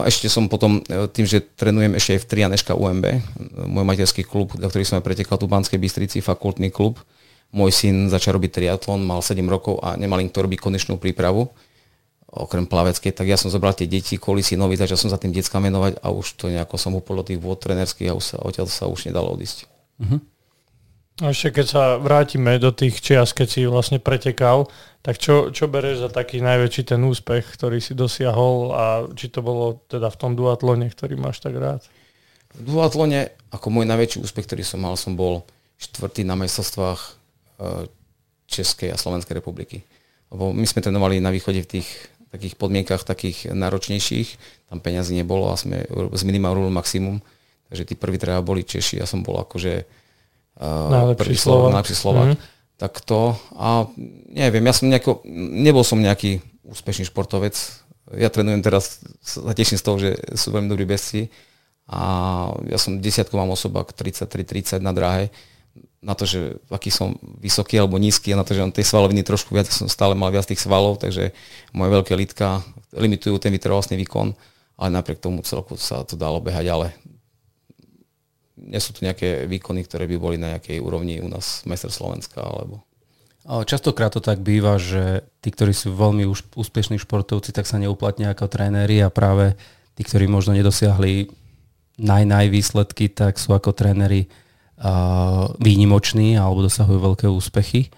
Ešte 0.06 0.30
som 0.30 0.46
potom, 0.46 0.86
e, 0.86 1.10
tým, 1.10 1.26
že 1.26 1.42
trénujem 1.42 1.98
ešte 1.98 2.14
aj 2.14 2.20
v 2.22 2.28
Trianeška 2.30 2.72
UMB, 2.78 3.04
e, 3.10 3.18
môj 3.66 3.82
materský 3.82 4.22
klub, 4.22 4.54
do 4.54 4.66
ktorý 4.70 4.86
som 4.86 5.02
aj 5.02 5.04
pretekal 5.10 5.34
tu 5.34 5.50
v 5.50 5.58
Banskej 5.58 5.82
Bystrici, 5.82 6.22
fakultný 6.22 6.70
klub. 6.70 7.02
Môj 7.50 7.74
syn 7.74 8.06
začal 8.06 8.38
robiť 8.38 8.62
triatlon, 8.62 9.02
mal 9.02 9.18
7 9.18 9.42
rokov 9.50 9.82
a 9.82 9.98
nemal 9.98 10.22
im 10.22 10.30
to 10.30 10.46
robiť 10.46 10.62
konečnú 10.62 10.94
prípravu 10.94 11.50
okrem 12.30 12.62
plaveckej, 12.62 13.10
tak 13.10 13.26
ja 13.26 13.34
som 13.34 13.50
zobral 13.50 13.74
tie 13.74 13.90
deti 13.90 14.14
kvôli 14.14 14.38
synovi, 14.38 14.78
začal 14.78 14.94
som 14.94 15.10
sa 15.10 15.18
tým 15.18 15.34
deckám 15.34 15.66
venovať 15.66 15.98
a 15.98 16.14
už 16.14 16.38
to 16.38 16.46
nejako 16.46 16.78
som 16.78 16.94
upol 16.94 17.18
do 17.18 17.26
tých 17.26 17.42
vôd 17.42 17.58
trenerských 17.58 18.14
a 18.14 18.14
už 18.14 18.24
sa, 18.24 18.36
odtiaľ 18.38 18.70
sa 18.70 18.86
už 18.86 19.10
nedalo 19.10 19.34
odísť. 19.34 19.66
Uh-huh. 19.98 20.22
A 21.20 21.34
ešte 21.34 21.60
keď 21.60 21.66
sa 21.66 21.82
vrátime 21.98 22.56
do 22.62 22.70
tých 22.70 23.02
čias, 23.02 23.34
keď 23.34 23.48
si 23.50 23.60
vlastne 23.66 23.98
pretekal, 23.98 24.70
tak 25.00 25.16
čo, 25.16 25.48
čo 25.48 25.64
bereš 25.64 26.04
za 26.04 26.10
taký 26.12 26.44
najväčší 26.44 26.92
ten 26.92 27.00
úspech, 27.00 27.56
ktorý 27.56 27.80
si 27.80 27.96
dosiahol 27.96 28.76
a 28.76 28.84
či 29.16 29.32
to 29.32 29.40
bolo 29.40 29.80
teda 29.88 30.12
v 30.12 30.16
tom 30.20 30.36
duatlone, 30.36 30.92
ktorý 30.92 31.16
máš 31.16 31.40
tak 31.40 31.56
rád? 31.56 31.80
V 32.52 32.76
duatlone, 32.76 33.32
ako 33.48 33.66
môj 33.72 33.88
najväčší 33.88 34.20
úspech, 34.20 34.44
ktorý 34.44 34.60
som 34.60 34.84
mal, 34.84 35.00
som 35.00 35.16
bol 35.16 35.48
štvrtý 35.80 36.28
na 36.28 36.36
majstrovstvách 36.36 37.00
e, 37.00 37.10
Českej 38.44 38.92
a 38.92 39.00
Slovenskej 39.00 39.40
republiky. 39.40 39.80
Lebo 40.28 40.52
my 40.52 40.68
sme 40.68 40.84
trénovali 40.84 41.16
na 41.16 41.32
východe 41.32 41.64
v 41.64 41.80
tých 41.80 41.88
takých 42.28 42.60
podmienkach 42.60 43.00
takých 43.02 43.50
náročnejších, 43.56 44.28
tam 44.68 44.84
peňazí 44.84 45.16
nebolo 45.16 45.50
a 45.50 45.58
sme 45.58 45.82
z 45.90 46.22
minima 46.22 46.52
maximum, 46.54 47.18
takže 47.66 47.88
tí 47.88 47.94
prví 47.98 48.22
teda 48.22 48.38
boli 48.38 48.62
Češi, 48.62 49.02
ja 49.02 49.06
som 49.08 49.26
bol 49.26 49.42
akože 49.42 49.82
uh, 50.62 50.90
najlepší 50.94 51.34
Slovak. 51.34 51.74
Najlepší 51.74 51.96
Slovak. 51.98 52.28
Mm-hmm 52.36 52.59
tak 52.80 53.04
to. 53.04 53.36
A 53.60 53.84
neviem, 54.32 54.64
ja 54.64 54.72
som 54.72 54.88
nejako, 54.88 55.20
nebol 55.28 55.84
som 55.84 56.00
nejaký 56.00 56.40
úspešný 56.64 57.12
športovec. 57.12 57.52
Ja 58.16 58.32
trénujem 58.32 58.64
teraz, 58.64 59.04
sa 59.20 59.52
teším 59.52 59.76
z 59.76 59.84
toho, 59.84 59.96
že 60.00 60.16
sú 60.32 60.48
veľmi 60.50 60.72
dobrí 60.72 60.88
bezci 60.88 61.28
a 61.84 62.00
ja 62.72 62.80
som 62.80 62.96
desiatku 62.96 63.36
mám 63.36 63.52
osoba 63.52 63.84
33-30 63.84 64.80
na 64.80 64.96
dráhe. 64.96 65.28
Na 66.00 66.16
to, 66.16 66.24
že 66.24 66.56
aký 66.72 66.88
som 66.88 67.12
vysoký 67.44 67.76
alebo 67.76 68.00
nízky 68.00 68.32
a 68.32 68.40
na 68.40 68.46
to, 68.48 68.56
že 68.56 68.64
on 68.64 68.72
tej 68.72 68.88
svaloviny 68.88 69.20
trošku 69.20 69.52
viac, 69.52 69.68
som 69.68 69.84
stále 69.84 70.16
mal 70.16 70.32
viac 70.32 70.48
tých 70.48 70.64
svalov, 70.64 70.96
takže 70.96 71.36
moje 71.76 71.90
veľké 71.92 72.16
lítka 72.16 72.64
limitujú 72.96 73.36
ten 73.36 73.52
vytrvalostný 73.52 74.00
výkon, 74.00 74.32
ale 74.80 74.88
napriek 74.88 75.20
tomu 75.20 75.44
celku 75.44 75.76
sa 75.76 76.00
to 76.08 76.16
dalo 76.16 76.40
behať, 76.40 76.66
ale 76.72 76.86
nie 78.60 78.80
sú 78.80 78.92
to 78.92 79.04
nejaké 79.04 79.48
výkony, 79.48 79.84
ktoré 79.88 80.04
by 80.04 80.16
boli 80.20 80.36
na 80.36 80.56
nejakej 80.56 80.84
úrovni 80.84 81.24
u 81.24 81.28
nás 81.32 81.64
majster 81.64 81.88
Slovenska 81.88 82.44
alebo... 82.44 82.84
Častokrát 83.40 84.12
to 84.12 84.20
tak 84.20 84.44
býva, 84.44 84.76
že 84.76 85.24
tí, 85.40 85.48
ktorí 85.48 85.72
sú 85.72 85.96
veľmi 85.96 86.28
úspešní 86.54 87.00
športovci, 87.00 87.56
tak 87.56 87.64
sa 87.64 87.80
neuplatnia 87.80 88.36
ako 88.36 88.52
tréneri 88.52 89.00
a 89.00 89.08
práve 89.08 89.56
tí, 89.96 90.04
ktorí 90.04 90.28
možno 90.28 90.52
nedosiahli 90.52 91.32
naj 91.98 92.46
výsledky, 92.52 93.08
tak 93.08 93.40
sú 93.40 93.56
ako 93.56 93.72
tréneri 93.72 94.28
uh, 94.28 95.48
výnimoční 95.56 96.36
alebo 96.36 96.68
dosahujú 96.68 97.00
veľké 97.00 97.26
úspechy. 97.32 97.88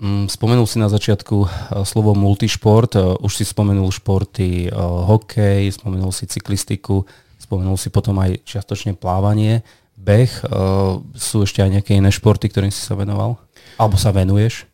Mm, 0.00 0.32
spomenul 0.32 0.64
si 0.64 0.80
na 0.80 0.88
začiatku 0.88 1.36
slovo 1.84 2.16
multišport, 2.16 3.20
už 3.20 3.32
si 3.36 3.44
spomenul 3.44 3.90
športy 3.92 4.72
hokej, 5.10 5.76
spomenul 5.76 6.08
si 6.08 6.24
cyklistiku, 6.24 7.04
spomenul 7.40 7.80
si 7.80 7.88
potom 7.88 8.20
aj 8.20 8.44
čiastočne 8.44 8.94
plávanie, 8.94 9.64
beh. 9.96 10.32
Uh, 10.46 11.00
sú 11.16 11.44
ešte 11.44 11.64
aj 11.64 11.80
nejaké 11.80 11.96
iné 11.96 12.12
športy, 12.12 12.52
ktorým 12.52 12.72
si 12.72 12.80
sa 12.80 12.96
venoval? 12.96 13.40
Alebo 13.80 13.96
sa 13.96 14.12
venuješ? 14.12 14.68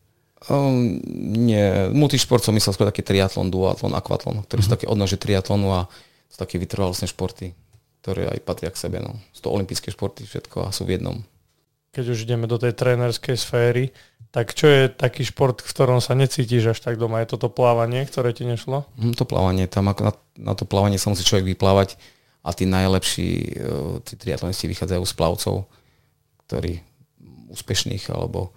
Um, 0.47 1.03
nie, 1.35 1.91
multišport 1.91 2.45
som 2.45 2.55
myslel 2.55 2.75
skôr 2.77 2.87
taký 2.87 3.03
triatlon, 3.03 3.51
duatlon, 3.51 3.99
akvatlon, 3.99 4.47
ktoré 4.47 4.63
uh-huh. 4.63 4.67
sú 4.67 4.71
mhm. 4.71 4.77
také 4.79 4.87
odnože 4.87 5.17
triatlonu 5.19 5.69
a 5.75 5.81
sú 6.31 6.37
také 6.39 6.61
vytrvalostné 6.63 7.11
športy, 7.11 7.57
ktoré 8.03 8.31
aj 8.31 8.39
patria 8.47 8.71
k 8.71 8.79
sebe. 8.79 9.03
No. 9.03 9.19
Sú 9.35 9.47
to 9.47 9.55
olympijské 9.55 9.91
športy 9.91 10.27
všetko 10.27 10.71
a 10.71 10.75
sú 10.75 10.87
v 10.87 10.99
jednom. 10.99 11.25
Keď 11.97 12.05
už 12.13 12.19
ideme 12.29 12.45
do 12.45 12.61
tej 12.61 12.77
trénerskej 12.77 13.41
sféry, 13.41 13.89
tak 14.29 14.53
čo 14.53 14.69
je 14.69 14.93
taký 14.93 15.25
šport, 15.25 15.65
v 15.65 15.73
ktorom 15.73 16.05
sa 16.05 16.13
necítiš 16.13 16.77
až 16.77 16.79
tak 16.85 17.01
doma? 17.01 17.25
Je 17.25 17.33
toto 17.33 17.49
plávanie, 17.49 18.05
ktoré 18.05 18.37
ti 18.37 18.45
nešlo? 18.45 18.85
Mm, 19.01 19.17
to 19.17 19.25
plávanie, 19.25 19.65
tam 19.65 19.89
ako 19.89 20.03
na, 20.05 20.13
na 20.37 20.53
to 20.53 20.69
plávanie 20.69 21.01
sa 21.01 21.09
musí 21.09 21.25
človek 21.25 21.57
vyplávať 21.57 21.97
a 22.47 22.51
tí 22.55 22.63
najlepší 22.63 23.31
e, 23.59 23.69
tí 24.07 24.15
triatlonisti 24.15 24.71
vychádzajú 24.71 25.03
z 25.03 25.15
plavcov, 25.19 25.57
ktorí 26.47 26.79
úspešných 27.51 28.07
alebo 28.15 28.55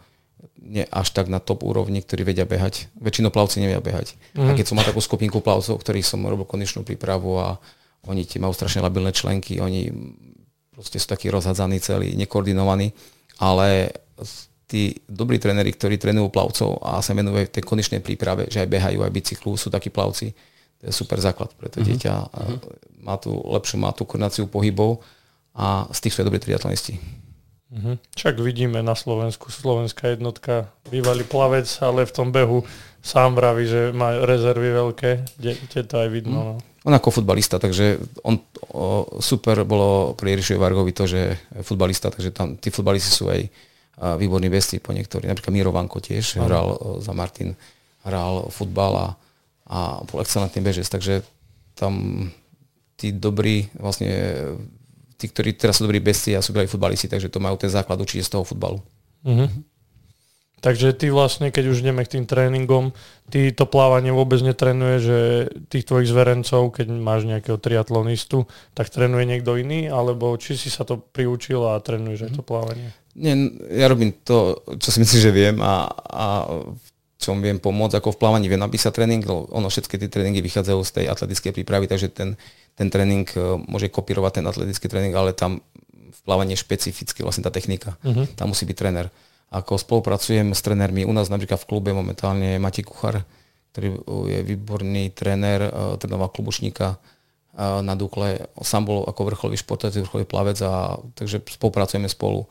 nie 0.62 0.86
až 0.86 1.10
tak 1.10 1.26
na 1.26 1.42
top 1.42 1.66
úrovni, 1.66 2.06
ktorí 2.06 2.22
vedia 2.22 2.46
behať. 2.46 2.94
Väčšinou 3.02 3.34
plavci 3.34 3.58
nevedia 3.58 3.82
behať. 3.82 4.14
Mm. 4.38 4.46
A 4.46 4.52
mhm. 4.54 4.58
keď 4.62 4.66
som 4.70 4.76
mal 4.78 4.86
takú 4.86 5.02
skupinku 5.02 5.42
plavcov, 5.42 5.82
ktorí 5.82 6.06
som 6.06 6.22
robil 6.22 6.46
konečnú 6.46 6.86
prípravu 6.86 7.42
a 7.42 7.58
oni 8.06 8.24
ti 8.24 8.38
majú 8.38 8.54
strašne 8.54 8.86
labilné 8.86 9.12
členky, 9.12 9.60
oni 9.60 9.90
proste 10.72 11.02
sú 11.02 11.12
takí 11.12 11.28
rozhadzaní 11.28 11.84
celí, 11.84 12.16
nekoordinovaní, 12.16 12.96
ale 13.44 13.92
tí 14.70 14.96
dobrí 15.10 15.42
tréneri, 15.42 15.74
ktorí 15.74 16.00
trénujú 16.00 16.32
plavcov 16.32 16.80
a 16.80 17.02
sa 17.04 17.12
venujú 17.12 17.50
tej 17.52 17.66
konečnej 17.66 18.00
príprave, 18.00 18.48
že 18.48 18.64
aj 18.64 18.70
behajú, 18.70 19.00
aj 19.04 19.12
bicyklu, 19.12 19.58
sú 19.60 19.68
takí 19.68 19.92
plavci, 19.92 20.32
to 20.80 20.84
je 20.88 20.94
super 20.96 21.20
základ 21.20 21.52
pre 21.60 21.68
to 21.68 21.80
mm-hmm. 21.80 21.88
dieťa. 21.92 22.14
Mm-hmm. 22.16 22.58
Má 23.04 23.16
tu 23.20 23.36
lepšiu, 23.36 23.76
má 23.80 23.92
tú 23.92 24.08
koordináciu 24.08 24.48
pohybov 24.48 25.04
a 25.56 25.88
z 25.92 26.00
tých 26.08 26.16
sú 26.16 26.24
dobrí 26.24 26.40
triatlonisti. 26.40 27.00
Mm-hmm. 27.70 27.96
Čak 28.18 28.42
vidíme 28.42 28.82
na 28.82 28.98
Slovensku, 28.98 29.54
slovenská 29.54 30.18
jednotka, 30.18 30.74
bývalý 30.90 31.22
plavec, 31.22 31.70
ale 31.86 32.10
v 32.10 32.16
tom 32.16 32.34
behu 32.34 32.66
sám 33.06 33.38
vraví, 33.38 33.70
že 33.70 33.94
má 33.94 34.18
rezervy 34.26 34.74
veľké, 34.74 35.10
kde, 35.38 35.84
to 35.86 35.96
aj 36.02 36.10
vidno. 36.10 36.40
Mm. 36.40 36.48
No. 36.50 36.56
On 36.88 36.96
ako 36.96 37.22
futbalista, 37.22 37.60
takže 37.60 38.00
on 38.24 38.40
o, 38.72 39.20
super 39.20 39.68
bolo 39.68 40.16
pri 40.16 40.40
Irišovi 40.40 40.58
Vargovi 40.58 40.96
to, 40.96 41.06
že 41.06 41.20
je 41.20 41.62
futbalista, 41.62 42.08
takže 42.08 42.32
tam 42.32 42.56
tí 42.56 42.72
futbalisti 42.72 43.12
sú 43.12 43.28
aj 43.30 43.42
a, 43.46 44.16
výborní 44.16 44.48
vesti 44.48 44.80
po 44.82 44.96
niektorí. 44.96 45.28
Napríklad 45.28 45.54
Miro 45.54 45.76
Vanko 45.76 46.00
tiež 46.00 46.40
ano. 46.40 46.48
hral 46.48 46.68
o, 46.72 46.78
za 47.04 47.12
Martin, 47.12 47.54
hral 48.08 48.48
futbal 48.50 48.94
a 48.96 49.08
a 49.70 50.02
bol 50.04 50.26
excelentný 50.26 50.66
bežec, 50.66 50.90
takže 50.90 51.22
tam 51.78 52.26
tí 53.00 53.16
dobrí, 53.16 53.70
vlastne 53.78 54.12
tí, 55.16 55.30
ktorí 55.30 55.56
teraz 55.56 55.80
sú 55.80 55.88
dobrí 55.88 56.04
bezci 56.04 56.36
a 56.36 56.44
sú 56.44 56.52
dobrí 56.52 56.68
futbalisti, 56.68 57.08
takže 57.08 57.32
to 57.32 57.40
majú 57.40 57.56
ten 57.56 57.72
základ 57.72 58.02
určite 58.02 58.28
z 58.28 58.34
toho 58.36 58.44
futbalu. 58.44 58.84
Mm-hmm. 59.24 59.70
Takže 60.60 60.92
ty 60.92 61.08
vlastne, 61.08 61.56
keď 61.56 61.72
už 61.72 61.80
ideme 61.80 62.04
k 62.04 62.20
tým 62.20 62.28
tréningom, 62.28 62.92
ty 63.32 63.56
to 63.56 63.64
plávanie 63.64 64.12
vôbec 64.12 64.44
netrenuje, 64.44 64.96
že 65.00 65.18
tých 65.72 65.88
tvojich 65.88 66.12
zverencov, 66.12 66.76
keď 66.76 66.92
máš 67.00 67.24
nejakého 67.24 67.56
triatlonistu, 67.56 68.44
tak 68.76 68.92
trénuje 68.92 69.24
niekto 69.24 69.56
iný, 69.56 69.88
alebo 69.88 70.36
či 70.36 70.60
si 70.60 70.68
sa 70.68 70.84
to 70.84 71.00
priučil 71.00 71.64
a 71.64 71.80
trénuješ 71.80 72.28
aj 72.28 72.32
to 72.36 72.44
plávanie? 72.44 72.92
Nie, 73.16 73.40
ja 73.72 73.88
robím 73.88 74.12
to, 74.12 74.60
čo 74.84 74.92
si 74.92 75.00
myslím, 75.00 75.20
že 75.24 75.32
viem 75.32 75.58
a, 75.64 75.88
a 75.96 76.26
čom 77.20 77.44
viem 77.44 77.60
pomôcť, 77.60 78.00
ako 78.00 78.16
v 78.16 78.20
plávaní 78.24 78.48
viem 78.48 78.64
napísať 78.64 78.96
tréning, 78.96 79.20
ono 79.28 79.68
všetky 79.68 80.00
tie 80.00 80.08
tréningy 80.08 80.40
vychádzajú 80.40 80.80
z 80.88 80.92
tej 80.96 81.06
atletickej 81.12 81.52
prípravy, 81.52 81.92
takže 81.92 82.08
ten, 82.16 82.40
ten 82.80 82.88
tréning 82.88 83.28
e, 83.36 83.60
môže 83.68 83.92
kopírovať 83.92 84.40
ten 84.40 84.46
atletický 84.48 84.88
tréning, 84.88 85.12
ale 85.12 85.36
tam 85.36 85.60
v 85.92 86.20
plávaní 86.24 86.56
je 86.56 86.64
špecificky 86.64 87.20
vlastne 87.20 87.44
tá 87.44 87.52
technika. 87.52 88.00
Uh-huh. 88.08 88.24
Tam 88.40 88.56
musí 88.56 88.64
byť 88.64 88.78
tréner. 88.80 89.12
Ako 89.52 89.76
spolupracujem 89.76 90.56
s 90.56 90.64
trénermi, 90.64 91.04
u 91.04 91.12
nás 91.12 91.28
napríklad 91.28 91.60
v 91.60 91.68
klube 91.68 91.92
momentálne 91.92 92.56
je 92.56 92.64
Matej 92.64 92.88
Kuchar, 92.88 93.28
ktorý 93.76 94.00
je 94.32 94.40
výborný 94.48 95.12
tréner, 95.12 95.68
e, 95.68 96.00
trénoval 96.00 96.32
klubučníka 96.32 96.96
e, 96.96 96.98
na 97.84 98.00
Dukle. 98.00 98.48
Sám 98.64 98.88
bol 98.88 99.04
ako 99.04 99.28
vrcholový 99.28 99.60
športovec, 99.60 100.08
vrcholový 100.08 100.24
plavec 100.24 100.56
a 100.64 100.96
takže 101.20 101.44
spolupracujeme 101.44 102.08
spolu 102.08 102.48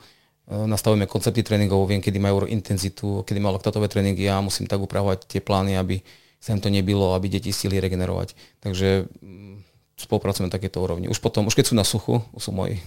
nastavujeme 0.49 1.05
koncepty 1.05 1.45
tréningov, 1.45 1.85
viem, 1.85 2.01
kedy 2.01 2.17
majú 2.17 2.49
intenzitu, 2.49 3.21
kedy 3.29 3.37
majú 3.37 3.61
laktatové 3.61 3.93
tréningy, 3.93 4.25
ja 4.25 4.41
musím 4.41 4.65
tak 4.65 4.81
upravovať 4.81 5.29
tie 5.29 5.41
plány, 5.45 5.77
aby 5.77 6.01
sa 6.41 6.57
im 6.57 6.63
to 6.63 6.73
nebylo, 6.73 7.13
aby 7.13 7.29
deti 7.29 7.53
stihli 7.53 7.77
regenerovať. 7.83 8.33
Takže 8.65 9.11
mm, 9.21 9.55
spolupracujeme 10.01 10.49
na 10.49 10.55
takéto 10.55 10.81
úrovni. 10.81 11.11
Už 11.11 11.21
potom, 11.21 11.51
už 11.51 11.55
keď 11.59 11.65
sú 11.69 11.75
na 11.77 11.85
suchu, 11.85 12.25
sú 12.39 12.55
moji. 12.55 12.81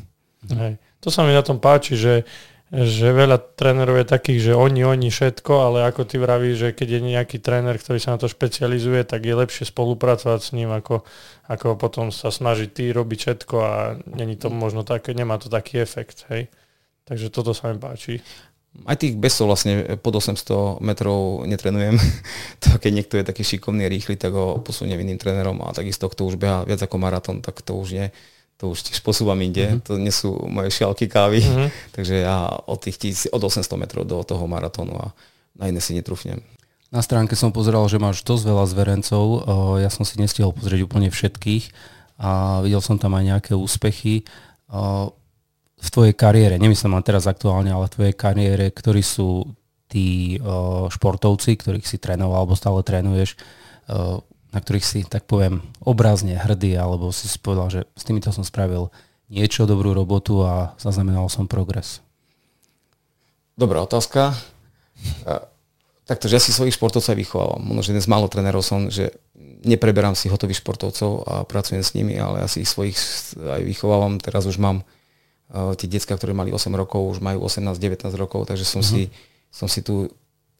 Hej. 0.50 0.82
To 1.06 1.14
sa 1.14 1.22
mi 1.22 1.38
na 1.38 1.46
tom 1.46 1.62
páči, 1.62 1.94
že, 1.94 2.26
že 2.74 3.14
veľa 3.14 3.38
trénerov 3.54 4.00
je 4.02 4.08
takých, 4.10 4.40
že 4.50 4.54
oni, 4.58 4.82
oni 4.82 5.14
všetko, 5.14 5.54
ale 5.54 5.86
ako 5.86 6.08
ty 6.08 6.18
vravíš, 6.18 6.56
že 6.58 6.70
keď 6.74 6.88
je 6.98 7.02
nejaký 7.14 7.38
tréner, 7.38 7.78
ktorý 7.78 8.02
sa 8.02 8.18
na 8.18 8.20
to 8.24 8.32
špecializuje, 8.32 9.06
tak 9.06 9.22
je 9.22 9.38
lepšie 9.38 9.70
spolupracovať 9.70 10.40
s 10.42 10.50
ním, 10.58 10.74
ako, 10.74 11.06
ako 11.46 11.78
potom 11.78 12.10
sa 12.10 12.34
snažiť 12.34 12.70
ty 12.74 12.90
robiť 12.90 13.20
všetko 13.22 13.56
a 13.62 13.74
není 14.18 14.34
to 14.34 14.50
možno 14.50 14.82
také, 14.82 15.14
nemá 15.14 15.38
to 15.38 15.46
taký 15.46 15.78
efekt. 15.78 16.26
Hej. 16.34 16.50
Takže 17.06 17.34
toto 17.34 17.52
sa 17.52 17.74
mi 17.74 17.80
páči. 17.82 18.22
Aj 18.88 18.96
tých 18.96 19.20
besov 19.20 19.52
vlastne 19.52 20.00
pod 20.00 20.16
800 20.16 20.80
metrov 20.80 21.44
netrenujem. 21.44 22.00
to, 22.64 22.80
keď 22.80 22.92
niekto 22.92 23.20
je 23.20 23.28
taký 23.28 23.44
šikovný, 23.44 23.92
rýchly, 23.92 24.16
tak 24.16 24.32
ho 24.32 24.64
posunie 24.64 24.96
iným 24.96 25.20
trénerom 25.20 25.60
a 25.66 25.76
takisto, 25.76 26.08
kto 26.08 26.32
už 26.32 26.36
beha 26.40 26.64
viac 26.64 26.80
ako 26.80 26.96
maratón, 26.96 27.44
tak 27.44 27.60
to 27.60 27.76
už 27.76 27.90
nie. 27.92 28.08
To 28.64 28.72
už 28.72 28.94
tiež 28.94 29.02
posúvam 29.02 29.42
inde. 29.42 29.66
Mm-hmm. 29.66 29.86
To 29.90 29.94
nie 29.98 30.14
sú 30.14 30.38
moje 30.48 30.72
šialky 30.72 31.10
kávy. 31.12 31.44
Mm-hmm. 31.44 31.68
Takže 31.98 32.16
ja 32.24 32.48
od, 32.48 32.80
tých 32.80 32.98
tis, 33.02 33.20
od 33.28 33.42
800 33.44 33.68
metrov 33.76 34.08
do 34.08 34.24
toho 34.24 34.46
maratónu 34.48 34.96
a 34.96 35.12
na 35.58 35.68
iné 35.68 35.84
si 35.84 35.92
netrúfnem. 35.92 36.40
Na 36.92 37.00
stránke 37.00 37.36
som 37.40 37.56
pozeral, 37.56 37.88
že 37.88 38.00
máš 38.00 38.24
dosť 38.24 38.44
veľa 38.52 38.66
zverencov. 38.68 39.26
Ja 39.80 39.88
som 39.88 40.04
si 40.04 40.20
nestihol 40.20 40.52
pozrieť 40.52 40.84
úplne 40.84 41.08
všetkých 41.08 41.72
a 42.20 42.60
videl 42.62 42.84
som 42.84 43.00
tam 43.00 43.16
aj 43.16 43.24
nejaké 43.32 43.54
úspechy 43.56 44.28
v 45.82 45.88
tvojej 45.90 46.14
kariére, 46.14 46.62
nemyslím 46.62 46.94
len 46.94 47.02
teraz 47.02 47.26
aktuálne, 47.26 47.74
ale 47.74 47.90
v 47.90 47.96
tvojej 47.98 48.16
kariére, 48.16 48.70
ktorí 48.70 49.02
sú 49.02 49.50
tí 49.90 50.38
uh, 50.38 50.88
športovci, 50.88 51.58
ktorých 51.58 51.90
si 51.90 51.98
trénoval 51.98 52.46
alebo 52.46 52.56
stále 52.56 52.86
trénuješ, 52.86 53.36
uh, 53.90 54.22
na 54.54 54.60
ktorých 54.62 54.86
si, 54.86 55.00
tak 55.04 55.26
poviem, 55.26 55.66
obrazne 55.82 56.38
hrdý, 56.38 56.78
alebo 56.78 57.10
si 57.10 57.26
si 57.26 57.42
povedal, 57.42 57.68
že 57.74 57.82
s 57.98 58.04
týmito 58.06 58.30
som 58.30 58.46
spravil 58.46 58.94
niečo, 59.28 59.66
dobrú 59.66 59.92
robotu 59.92 60.46
a 60.46 60.78
zaznamenal 60.78 61.28
som 61.28 61.50
progres? 61.50 62.00
Dobrá 63.58 63.82
otázka. 63.82 64.38
Uh, 65.26 65.44
takto, 66.06 66.30
že 66.30 66.38
ja 66.38 66.42
si 66.44 66.54
svojich 66.54 66.78
športovcov 66.78 67.18
vychovávam. 67.18 67.60
Možno, 67.64 67.82
že 67.84 67.92
jeden 67.98 68.06
z 68.06 68.12
málo 68.12 68.30
trénerov 68.30 68.62
som, 68.62 68.88
že 68.88 69.18
nepreberám 69.66 70.14
si 70.14 70.30
hotových 70.30 70.62
športovcov 70.62 71.12
a 71.26 71.34
pracujem 71.44 71.82
s 71.82 71.94
nimi, 71.98 72.16
ale 72.16 72.44
ja 72.44 72.48
si 72.48 72.64
ich 72.64 72.70
svojich 72.70 72.96
aj 73.40 73.62
vychovávam. 73.66 74.22
Teraz 74.22 74.46
už 74.46 74.62
mám 74.62 74.86
tie 75.52 75.88
detská, 75.92 76.16
ktoré 76.16 76.32
mali 76.32 76.56
8 76.56 76.72
rokov, 76.72 77.18
už 77.18 77.20
majú 77.20 77.44
18-19 77.44 78.08
rokov, 78.16 78.48
takže 78.48 78.64
som, 78.64 78.80
uh-huh. 78.80 79.12
si, 79.12 79.12
som 79.52 79.68
si 79.68 79.84
tú 79.84 80.08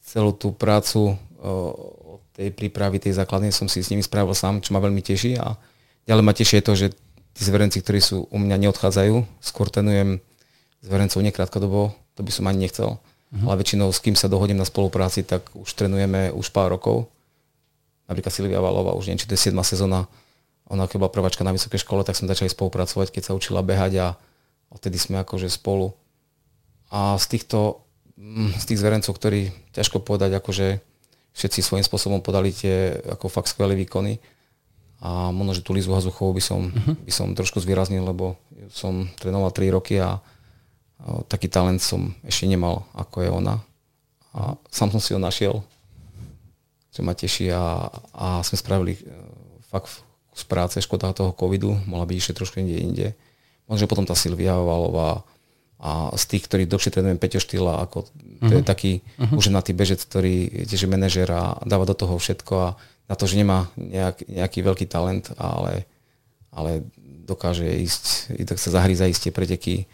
celú 0.04 0.36
tú 0.36 0.52
prácu 0.52 1.16
uh, 1.16 2.18
od 2.18 2.20
tej 2.36 2.52
prípravy, 2.52 3.00
tej 3.00 3.16
základnej 3.16 3.56
som 3.56 3.70
si 3.72 3.80
s 3.80 3.88
nimi 3.88 4.04
spravil 4.04 4.36
sám, 4.36 4.60
čo 4.60 4.76
ma 4.76 4.84
veľmi 4.84 5.00
teší 5.00 5.40
a 5.40 5.56
ďalej 6.04 6.24
ma 6.24 6.36
teší 6.36 6.60
je 6.60 6.64
to, 6.64 6.74
že 6.76 6.86
tí 7.32 7.42
zverenci, 7.48 7.80
ktorí 7.80 8.04
sú 8.04 8.28
u 8.28 8.36
mňa 8.36 8.68
neodchádzajú, 8.68 9.40
skôr 9.40 9.72
tenujem 9.72 10.20
zverencov 10.84 11.24
nekrátkodobo, 11.24 11.96
to 12.12 12.20
by 12.20 12.32
som 12.34 12.44
ani 12.52 12.68
nechcel, 12.68 13.00
uh-huh. 13.00 13.48
ale 13.48 13.64
väčšinou 13.64 13.88
s 13.88 14.02
kým 14.04 14.12
sa 14.12 14.28
dohodím 14.28 14.60
na 14.60 14.68
spolupráci, 14.68 15.24
tak 15.24 15.48
už 15.56 15.72
trenujeme 15.72 16.28
už 16.36 16.52
pár 16.52 16.68
rokov. 16.68 17.08
Napríklad 18.12 18.34
Silvia 18.34 18.60
Valová, 18.60 18.92
už 18.92 19.08
neviem, 19.08 19.24
či 19.24 19.28
to 19.30 19.38
je 19.38 19.48
7 19.48 19.56
sezóna, 19.64 20.04
ona 20.68 20.84
keď 20.84 21.00
bola 21.00 21.14
prváčka 21.14 21.48
na 21.48 21.56
vysokej 21.56 21.80
škole, 21.80 22.04
tak 22.04 22.12
sme 22.12 22.28
začali 22.28 22.52
spolupracovať, 22.52 23.08
keď 23.08 23.22
sa 23.24 23.32
učila 23.32 23.64
behať 23.64 23.92
a 24.04 24.06
Odtedy 24.72 24.96
sme 24.96 25.20
akože 25.20 25.52
spolu. 25.52 25.92
A 26.88 27.16
z 27.20 27.36
týchto, 27.36 27.84
mm, 28.16 28.56
z 28.56 28.64
tých 28.72 28.80
zverencov, 28.80 29.12
ktorí 29.12 29.52
ťažko 29.76 30.00
povedať, 30.00 30.32
akože 30.36 30.80
všetci 31.32 31.60
svojím 31.64 31.84
spôsobom 31.84 32.20
podali 32.20 32.52
tie 32.52 32.96
ako 33.08 33.28
fakt 33.28 33.52
skvelé 33.52 33.76
výkony. 33.76 34.20
A 35.02 35.34
možno, 35.34 35.56
že 35.56 35.64
tú 35.64 35.74
Lizu 35.74 35.90
Hazuchovú 35.92 36.36
by 36.36 36.42
som, 36.44 36.70
uh-huh. 36.70 36.94
by 36.94 37.12
som 37.12 37.34
trošku 37.34 37.58
zvýraznil, 37.58 38.06
lebo 38.06 38.38
som 38.70 39.10
trénoval 39.18 39.50
3 39.50 39.74
roky 39.74 39.98
a, 39.98 40.20
a 41.02 41.24
taký 41.26 41.50
talent 41.50 41.82
som 41.82 42.14
ešte 42.22 42.46
nemal, 42.46 42.86
ako 42.94 43.16
je 43.26 43.30
ona. 43.32 43.56
A 44.32 44.54
sám 44.70 44.94
som 44.94 45.02
si 45.02 45.10
ho 45.12 45.20
našiel, 45.20 45.60
čo 46.94 47.00
ma 47.02 47.18
teší 47.18 47.50
a, 47.50 47.90
a 48.14 48.26
sme 48.46 48.56
spravili 48.56 48.94
e, 48.94 49.00
fakt 49.66 50.06
kus 50.32 50.48
práce, 50.48 50.80
škoda 50.80 51.12
toho 51.12 51.34
covidu, 51.36 51.76
mohla 51.84 52.08
byť 52.08 52.16
ešte 52.16 52.38
trošku 52.40 52.62
inde 52.62 52.78
inde 52.78 53.08
Možno 53.72 53.88
potom 53.88 54.04
tá 54.04 54.12
Silvia 54.12 54.52
Valová 54.52 55.24
a 55.82 56.14
z 56.14 56.24
tých, 56.30 56.46
ktorí 56.46 56.62
dlhšie 56.70 56.94
trénujem 56.94 57.18
Peťo 57.18 57.42
Štýla, 57.42 57.82
ako 57.82 58.06
to 58.06 58.12
uh-huh. 58.46 58.54
je 58.54 58.62
mhm. 58.62 58.68
taký 58.68 58.92
uh-huh. 59.18 59.34
už 59.34 59.50
na 59.50 59.64
tý 59.64 59.74
bežec, 59.74 59.98
ktorý 59.98 60.68
tiež 60.70 60.86
je 60.86 60.88
manažer 60.88 61.26
a 61.26 61.58
dáva 61.66 61.82
do 61.82 61.96
toho 61.96 62.14
všetko 62.20 62.54
a 62.54 62.68
na 63.10 63.14
to, 63.18 63.26
že 63.26 63.34
nemá 63.34 63.66
nejak, 63.74 64.22
nejaký 64.30 64.62
veľký 64.62 64.86
talent, 64.86 65.34
ale, 65.34 65.90
ale 66.54 66.86
dokáže 67.26 67.66
ísť, 67.66 68.30
tak 68.46 68.62
sa 68.62 68.70
zahrí 68.78 68.94
za 68.94 69.10
isté 69.10 69.34
preteky. 69.34 69.90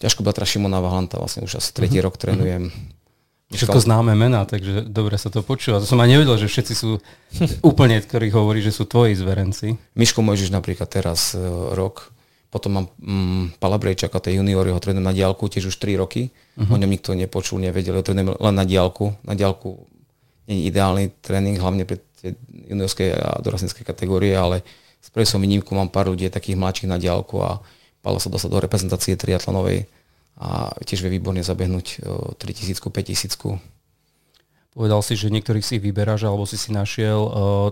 Ťažko 0.00 0.24
bratra 0.24 0.48
Šimona 0.48 0.80
Vahlanta, 0.80 1.20
vlastne 1.20 1.44
už 1.44 1.60
asi 1.60 1.70
tretí 1.76 2.00
uh-huh. 2.00 2.08
rok 2.08 2.16
trénujem. 2.16 2.72
Všetko 3.50 3.82
známe 3.82 4.14
mená, 4.14 4.46
takže 4.46 4.86
dobre 4.86 5.18
sa 5.18 5.26
to 5.26 5.42
počúva. 5.42 5.82
To 5.82 5.86
som 5.86 5.98
aj 5.98 6.06
nevedel, 6.06 6.38
že 6.38 6.46
všetci 6.46 6.72
sú 6.72 7.02
úplne, 7.66 7.98
ktorí 7.98 8.30
hovorí, 8.30 8.62
že 8.62 8.70
sú 8.70 8.86
tvoji 8.86 9.18
zverenci. 9.18 9.74
Miško 9.98 10.22
Mojžiš 10.22 10.54
napríklad 10.54 10.86
teraz 10.86 11.34
uh, 11.34 11.74
rok 11.74 12.14
potom 12.50 12.70
mám 12.74 12.86
mm, 12.98 13.62
Pala 13.62 13.78
Brejčaka, 13.78 14.18
tej 14.18 14.42
juniory, 14.42 14.74
ho 14.74 14.82
trénujem 14.82 15.06
na 15.06 15.14
diálku 15.14 15.46
tiež 15.46 15.70
už 15.70 15.76
3 15.78 16.02
roky. 16.02 16.34
Uh-huh. 16.58 16.74
O 16.74 16.76
ňom 16.76 16.90
nikto 16.90 17.14
nepočul, 17.14 17.62
nevedel, 17.62 17.94
ho 17.94 18.02
trénujem 18.02 18.34
len 18.34 18.54
na 18.58 18.66
diálku. 18.66 19.14
Na 19.22 19.38
diálku 19.38 19.86
nie 20.50 20.66
je 20.66 20.74
ideálny 20.74 21.04
tréning, 21.22 21.56
hlavne 21.62 21.86
pre 21.86 22.02
tie 22.18 22.34
juniorské 22.66 23.14
a 23.14 23.38
dorastenské 23.38 23.86
kategórie, 23.86 24.34
ale 24.34 24.66
s 25.00 25.08
som 25.30 25.40
výnimku 25.40 25.72
mám 25.72 25.88
pár 25.88 26.12
ľudí 26.12 26.28
takých 26.28 26.58
mladších 26.58 26.90
na 26.90 26.98
diálku 26.98 27.38
a 27.40 27.62
Pala 28.00 28.16
sa 28.16 28.32
dostal 28.32 28.48
do 28.48 28.60
reprezentácie 28.64 29.12
triatlonovej 29.12 29.84
a 30.40 30.72
tiež 30.88 31.04
vie 31.04 31.20
výborne 31.20 31.44
zabehnúť 31.44 32.00
3000 32.40 32.80
5000 32.80 33.60
Povedal 34.70 35.02
si, 35.04 35.18
že 35.18 35.28
niektorých 35.28 35.66
si 35.66 35.76
vyberáš 35.76 36.24
alebo 36.24 36.48
si 36.48 36.56
si 36.56 36.72
našiel. 36.72 37.18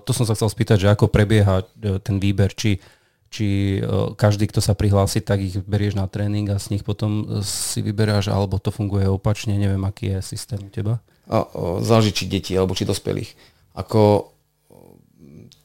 To 0.04 0.10
som 0.12 0.28
sa 0.28 0.36
chcel 0.36 0.52
spýtať, 0.52 0.76
že 0.82 0.88
ako 0.92 1.08
prebieha 1.08 1.62
e, 1.62 1.96
ten 2.02 2.18
výber, 2.18 2.50
či 2.52 2.82
či 3.28 3.78
e, 3.78 4.12
každý, 4.16 4.48
kto 4.48 4.64
sa 4.64 4.72
prihlási, 4.72 5.20
tak 5.20 5.44
ich 5.44 5.60
berieš 5.60 6.00
na 6.00 6.08
tréning 6.08 6.48
a 6.48 6.56
z 6.56 6.76
nich 6.76 6.84
potom 6.84 7.40
si 7.44 7.84
vyberáš, 7.84 8.32
alebo 8.32 8.56
to 8.56 8.72
funguje 8.72 9.04
opačne, 9.04 9.56
neviem, 9.56 9.84
aký 9.84 10.16
je 10.16 10.36
systém 10.36 10.60
u 10.60 10.70
teba? 10.72 11.04
A, 11.28 11.44
o, 11.44 11.84
záleží, 11.84 12.12
či 12.12 12.24
deti, 12.24 12.56
alebo 12.56 12.72
či 12.72 12.88
dospelých. 12.88 13.36
Ako 13.76 14.32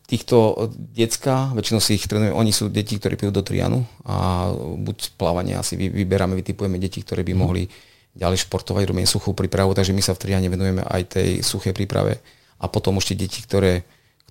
týchto 0.03 0.69
decka, 0.93 1.49
väčšinou 1.55 1.79
si 1.79 1.95
ich 1.95 2.05
trénujeme, 2.05 2.35
oni 2.35 2.51
sú 2.51 2.67
deti, 2.67 2.99
ktorí 2.99 3.15
prídu 3.15 3.33
do 3.33 3.41
Trianu 3.41 3.87
a 4.03 4.51
buď 4.53 5.15
plávanie 5.15 5.55
asi 5.57 5.79
vyberáme, 5.79 6.37
vytipujeme 6.37 6.77
deti, 6.77 7.01
ktoré 7.01 7.23
by 7.23 7.33
mm. 7.33 7.39
mohli 7.39 7.63
ďalej 8.13 8.45
športovať, 8.45 8.83
robíme 8.85 9.09
suchú 9.09 9.33
prípravu, 9.33 9.73
takže 9.73 9.95
my 9.95 10.03
sa 10.05 10.13
v 10.13 10.21
Triane 10.21 10.47
venujeme 10.51 10.85
aj 10.85 11.17
tej 11.17 11.29
suchej 11.41 11.73
príprave. 11.73 12.21
A 12.61 12.69
potom 12.69 13.01
už 13.01 13.11
tie 13.11 13.17
deti, 13.17 13.41
ktoré 13.41 13.83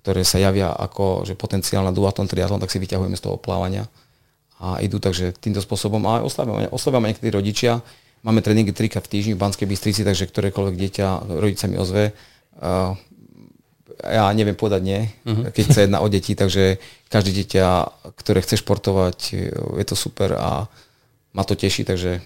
ktoré 0.03 0.27
sa 0.27 0.35
javia 0.35 0.75
ako 0.75 1.23
že 1.23 1.39
potenciál 1.39 1.87
na 1.87 1.95
duatlon, 1.95 2.27
triatlon, 2.27 2.59
tak 2.59 2.67
si 2.67 2.83
vyťahujeme 2.83 3.15
z 3.15 3.23
toho 3.23 3.39
plávania 3.39 3.87
a 4.59 4.83
idú 4.83 4.99
takže 4.99 5.31
týmto 5.39 5.63
spôsobom. 5.63 6.03
A 6.07 6.19
oslavujeme, 6.23 6.67
oslavujeme 6.67 7.07
niektorí 7.11 7.31
rodičia. 7.31 7.79
Máme 8.23 8.43
tréningy 8.43 8.75
trika 8.75 8.99
v 8.99 9.07
týždni 9.07 9.33
v 9.35 9.41
Banskej 9.43 9.67
Bystrici, 9.67 10.03
takže 10.03 10.27
ktorékoľvek 10.27 10.75
dieťa, 10.75 11.07
rodič 11.39 11.59
sa 11.59 11.67
mi 11.71 11.79
ozve. 11.79 12.11
Uh, 12.59 12.95
ja 14.03 14.27
neviem 14.35 14.55
povedať 14.55 14.81
nie, 14.83 15.01
uh-huh. 15.23 15.51
keď 15.55 15.65
sa 15.71 15.79
jedná 15.87 15.99
o 16.03 16.07
deti, 16.11 16.35
takže 16.35 16.79
každé 17.07 17.31
dieťa, 17.43 17.65
ktoré 18.19 18.43
chce 18.43 18.59
športovať, 18.59 19.17
je 19.55 19.85
to 19.87 19.95
super 19.95 20.35
a 20.35 20.67
ma 21.31 21.43
to 21.47 21.55
teší, 21.55 21.87
takže 21.87 22.19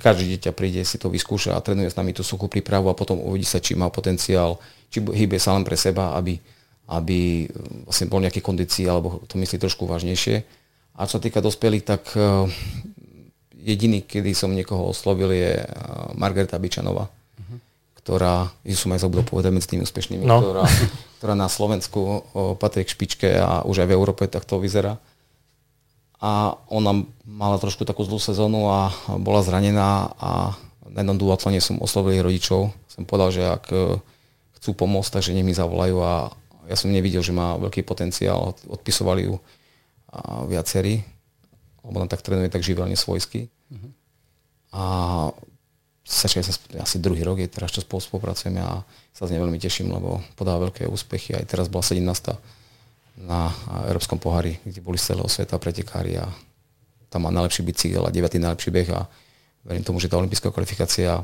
každé 0.00 0.36
dieťa 0.36 0.50
príde, 0.52 0.84
si 0.84 1.00
to 1.00 1.08
vyskúša 1.08 1.56
a 1.56 1.64
trénuje 1.64 1.88
s 1.88 1.96
nami 1.96 2.12
tú 2.12 2.20
suchú 2.20 2.52
prípravu 2.52 2.92
a 2.92 2.98
potom 2.98 3.18
uvidí 3.18 3.48
sa, 3.48 3.64
či 3.64 3.72
má 3.72 3.88
potenciál, 3.88 4.60
či 4.92 5.00
hýbe 5.00 5.40
sa 5.40 5.56
len 5.56 5.64
pre 5.64 5.74
seba, 5.74 6.12
aby 6.14 6.36
aby 6.92 7.48
vlastne 7.88 8.12
bol 8.12 8.20
nejaké 8.20 8.44
kondícii, 8.44 8.84
alebo 8.84 9.24
to 9.24 9.40
myslí 9.40 9.56
trošku 9.56 9.88
vážnejšie. 9.88 10.44
A 10.92 11.08
čo 11.08 11.16
sa 11.16 11.24
týka 11.24 11.40
dospelých, 11.40 11.84
tak 11.88 12.12
uh, 12.20 12.44
jediný, 13.56 14.04
kedy 14.04 14.36
som 14.36 14.52
niekoho 14.52 14.92
oslovil, 14.92 15.32
je 15.32 15.56
uh, 15.56 16.12
Margareta 16.12 16.60
Bičanová, 16.60 17.08
uh-huh. 17.08 17.58
ktorá, 18.04 18.52
že 18.60 18.76
som 18.76 18.92
aj 18.92 19.08
zabudol 19.08 19.24
povedať 19.24 19.50
medzi 19.56 19.68
tými 19.72 19.88
úspešnými, 19.88 20.28
No. 20.28 20.44
ktorá, 20.44 20.68
ktorá 21.16 21.34
na 21.38 21.48
Slovensku 21.48 22.28
patrí 22.60 22.84
k 22.84 22.92
špičke 22.92 23.28
a 23.40 23.64
už 23.64 23.82
aj 23.82 23.88
v 23.88 23.96
Európe 23.96 24.28
tak 24.28 24.44
to 24.44 24.60
vyzerá. 24.60 25.00
A 26.22 26.54
ona 26.70 27.02
mala 27.26 27.58
trošku 27.58 27.82
takú 27.82 28.06
zlú 28.06 28.22
sezónu 28.22 28.70
a 28.70 28.94
bola 29.18 29.42
zranená 29.42 30.14
a 30.22 30.54
na 30.92 31.02
jednom 31.02 31.18
duatlone 31.18 31.58
som 31.58 31.80
oslovil 31.82 32.14
jej 32.14 32.22
rodičov. 32.22 32.60
Som 32.86 33.08
povedal, 33.08 33.30
že 33.32 33.42
ak 33.42 33.64
chcú 34.60 34.70
pomôcť, 34.76 35.18
takže 35.18 35.34
nech 35.34 35.42
mi 35.42 35.50
zavolajú 35.50 35.98
a 35.98 36.30
ja 36.72 36.76
som 36.80 36.88
nevidel, 36.88 37.20
že 37.20 37.36
má 37.36 37.60
veľký 37.60 37.84
potenciál. 37.84 38.56
Odpisovali 38.64 39.28
ju 39.28 39.36
a 40.12 40.44
viacerí, 40.48 41.04
lebo 41.84 42.00
ona 42.00 42.08
tak 42.08 42.24
trénuje 42.24 42.48
tak 42.48 42.64
živelne 42.64 42.96
svojsky. 42.96 43.52
A 44.72 44.84
začali 46.04 46.44
sa 46.44 46.56
asi 46.80 46.96
druhý 46.96 47.20
rok, 47.24 47.40
je 47.40 47.48
teraz 47.48 47.72
čo 47.72 47.84
spolu 47.84 48.00
spolupracujeme 48.00 48.60
a 48.60 48.80
sa 49.12 49.28
z 49.28 49.36
nej 49.36 49.40
veľmi 49.44 49.60
teším, 49.60 49.92
lebo 49.92 50.24
podáva 50.36 50.68
veľké 50.68 50.88
úspechy. 50.88 51.36
Aj 51.36 51.44
teraz 51.44 51.68
bola 51.68 51.84
17. 51.84 52.00
na 53.20 53.52
Európskom 53.88 54.16
pohári, 54.16 54.56
kde 54.64 54.80
boli 54.80 54.96
z 54.96 55.12
celého 55.12 55.28
sveta 55.28 55.60
pretekári 55.60 56.16
a 56.16 56.28
tam 57.12 57.28
má 57.28 57.30
najlepší 57.32 57.60
bicykel 57.64 58.04
a 58.04 58.10
9. 58.12 58.40
najlepší 58.40 58.70
beh 58.72 58.90
a 58.96 59.04
verím 59.68 59.84
tomu, 59.84 60.00
že 60.00 60.08
tá 60.08 60.16
olimpijská 60.16 60.48
kvalifikácia 60.48 61.20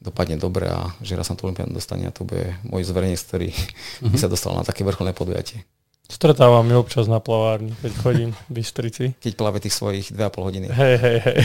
dopadne 0.00 0.40
dobre 0.40 0.66
a 0.66 0.90
že 1.04 1.14
raz 1.14 1.28
sa 1.28 1.36
to 1.36 1.44
olympiádu 1.44 1.76
dostane 1.76 2.08
a 2.08 2.12
to 2.12 2.24
bude 2.24 2.56
môj 2.64 2.88
zverejnec, 2.88 3.20
ktorý 3.20 3.48
by 4.08 4.16
sa 4.16 4.32
dostal 4.32 4.56
na 4.56 4.64
také 4.64 4.82
vrcholné 4.82 5.12
podujatie. 5.12 5.62
Stretávam 6.10 6.66
ju 6.66 6.74
občas 6.74 7.06
na 7.06 7.22
plavárni, 7.22 7.70
keď 7.78 7.92
chodím 8.02 8.30
v 8.50 8.58
Bystrici. 8.58 9.14
Keď 9.22 9.32
plave 9.38 9.62
tých 9.62 9.78
svojich 9.78 10.10
2,5 10.10 10.42
hodiny. 10.42 10.66
Hej, 10.66 10.96
hej, 10.98 11.18
hej. 11.22 11.38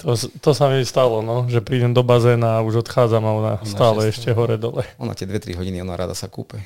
To, 0.00 0.16
to 0.16 0.50
sa 0.56 0.72
mi 0.72 0.80
stalo, 0.88 1.20
no, 1.20 1.44
že 1.52 1.60
prídem 1.60 1.92
do 1.92 2.00
bazéna 2.00 2.60
a 2.60 2.64
už 2.64 2.80
odchádzam 2.80 3.24
a 3.24 3.32
ona 3.36 3.52
stále 3.68 4.08
ešte 4.08 4.32
hore-dole. 4.32 4.88
Ona 4.96 5.12
tie 5.12 5.28
2-3 5.28 5.60
hodiny, 5.60 5.84
ona 5.84 6.00
rada 6.00 6.16
sa 6.16 6.32
kúpe. 6.32 6.64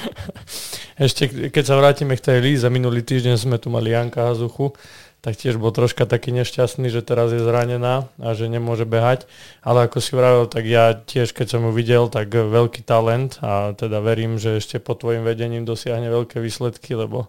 Ešte 1.00 1.48
keď 1.48 1.64
sa 1.64 1.80
vrátime 1.80 2.12
k 2.12 2.24
tej 2.28 2.38
Líze, 2.44 2.68
minulý 2.68 3.00
týždeň 3.00 3.40
sme 3.40 3.56
tu 3.56 3.72
mali 3.72 3.96
Janka 3.96 4.28
Hazuchu, 4.28 4.76
tak 5.20 5.36
tiež 5.36 5.60
bol 5.60 5.68
troška 5.68 6.08
taký 6.08 6.32
nešťastný, 6.32 6.88
že 6.88 7.04
teraz 7.04 7.28
je 7.28 7.44
zranená 7.44 8.08
a 8.16 8.32
že 8.32 8.48
nemôže 8.48 8.88
behať. 8.88 9.28
Ale 9.60 9.84
ako 9.84 10.00
si 10.00 10.16
vravel, 10.16 10.48
tak 10.48 10.64
ja 10.64 10.96
tiež, 10.96 11.36
keď 11.36 11.46
som 11.56 11.60
ju 11.68 11.72
videl, 11.76 12.08
tak 12.08 12.32
veľký 12.32 12.80
talent 12.88 13.36
a 13.44 13.76
teda 13.76 14.00
verím, 14.00 14.40
že 14.40 14.56
ešte 14.56 14.80
pod 14.80 15.04
tvojim 15.04 15.20
vedením 15.20 15.68
dosiahne 15.68 16.08
veľké 16.08 16.40
výsledky, 16.40 16.96
lebo, 16.96 17.28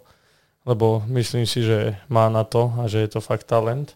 lebo 0.64 1.04
myslím 1.12 1.44
si, 1.44 1.68
že 1.68 2.00
má 2.08 2.32
na 2.32 2.48
to 2.48 2.72
a 2.80 2.88
že 2.88 3.04
je 3.04 3.10
to 3.12 3.20
fakt 3.20 3.52
talent. 3.52 3.92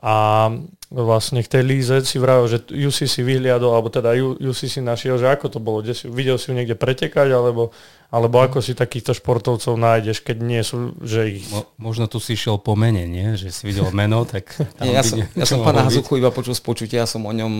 A 0.00 0.48
vlastne 0.90 1.44
k 1.44 1.52
tej 1.52 1.62
Líze 1.62 2.02
si 2.02 2.18
vravel, 2.18 2.50
že 2.50 2.66
si 2.90 3.20
vyhliadol, 3.22 3.70
alebo 3.76 3.92
teda 3.92 4.16
si 4.50 4.80
našiel, 4.82 5.22
že 5.22 5.30
ako 5.30 5.46
to 5.46 5.58
bolo, 5.62 5.84
kde 5.84 5.94
si, 5.94 6.10
videl 6.10 6.34
si 6.34 6.50
ju 6.50 6.58
niekde 6.58 6.74
pretekať, 6.74 7.30
alebo, 7.30 7.70
alebo 8.10 8.42
ako 8.42 8.58
si 8.58 8.74
takýchto 8.74 9.14
športovcov 9.14 9.76
nájdeš, 9.78 10.24
keď 10.24 10.36
nie 10.42 10.64
sú, 10.66 10.98
že 11.04 11.38
ich... 11.38 11.46
Mo, 11.52 11.68
možno 11.78 12.10
tu 12.10 12.18
si 12.18 12.34
šiel 12.34 12.58
po 12.58 12.74
mene, 12.74 13.06
nie? 13.06 13.38
Že 13.38 13.46
si 13.54 13.62
videl 13.70 13.86
meno, 13.94 14.26
tak 14.26 14.50
tam 14.56 14.88
Nie, 14.88 14.98
ja 14.98 15.04
som, 15.06 15.22
ja 15.22 15.46
som 15.46 15.62
pána 15.62 15.86
byť. 15.86 15.94
Hazuchu 15.94 16.18
iba 16.18 16.34
počul 16.34 16.58
z 16.58 16.64
počutia, 16.64 17.06
som 17.06 17.22
o 17.22 17.30
ňom 17.30 17.52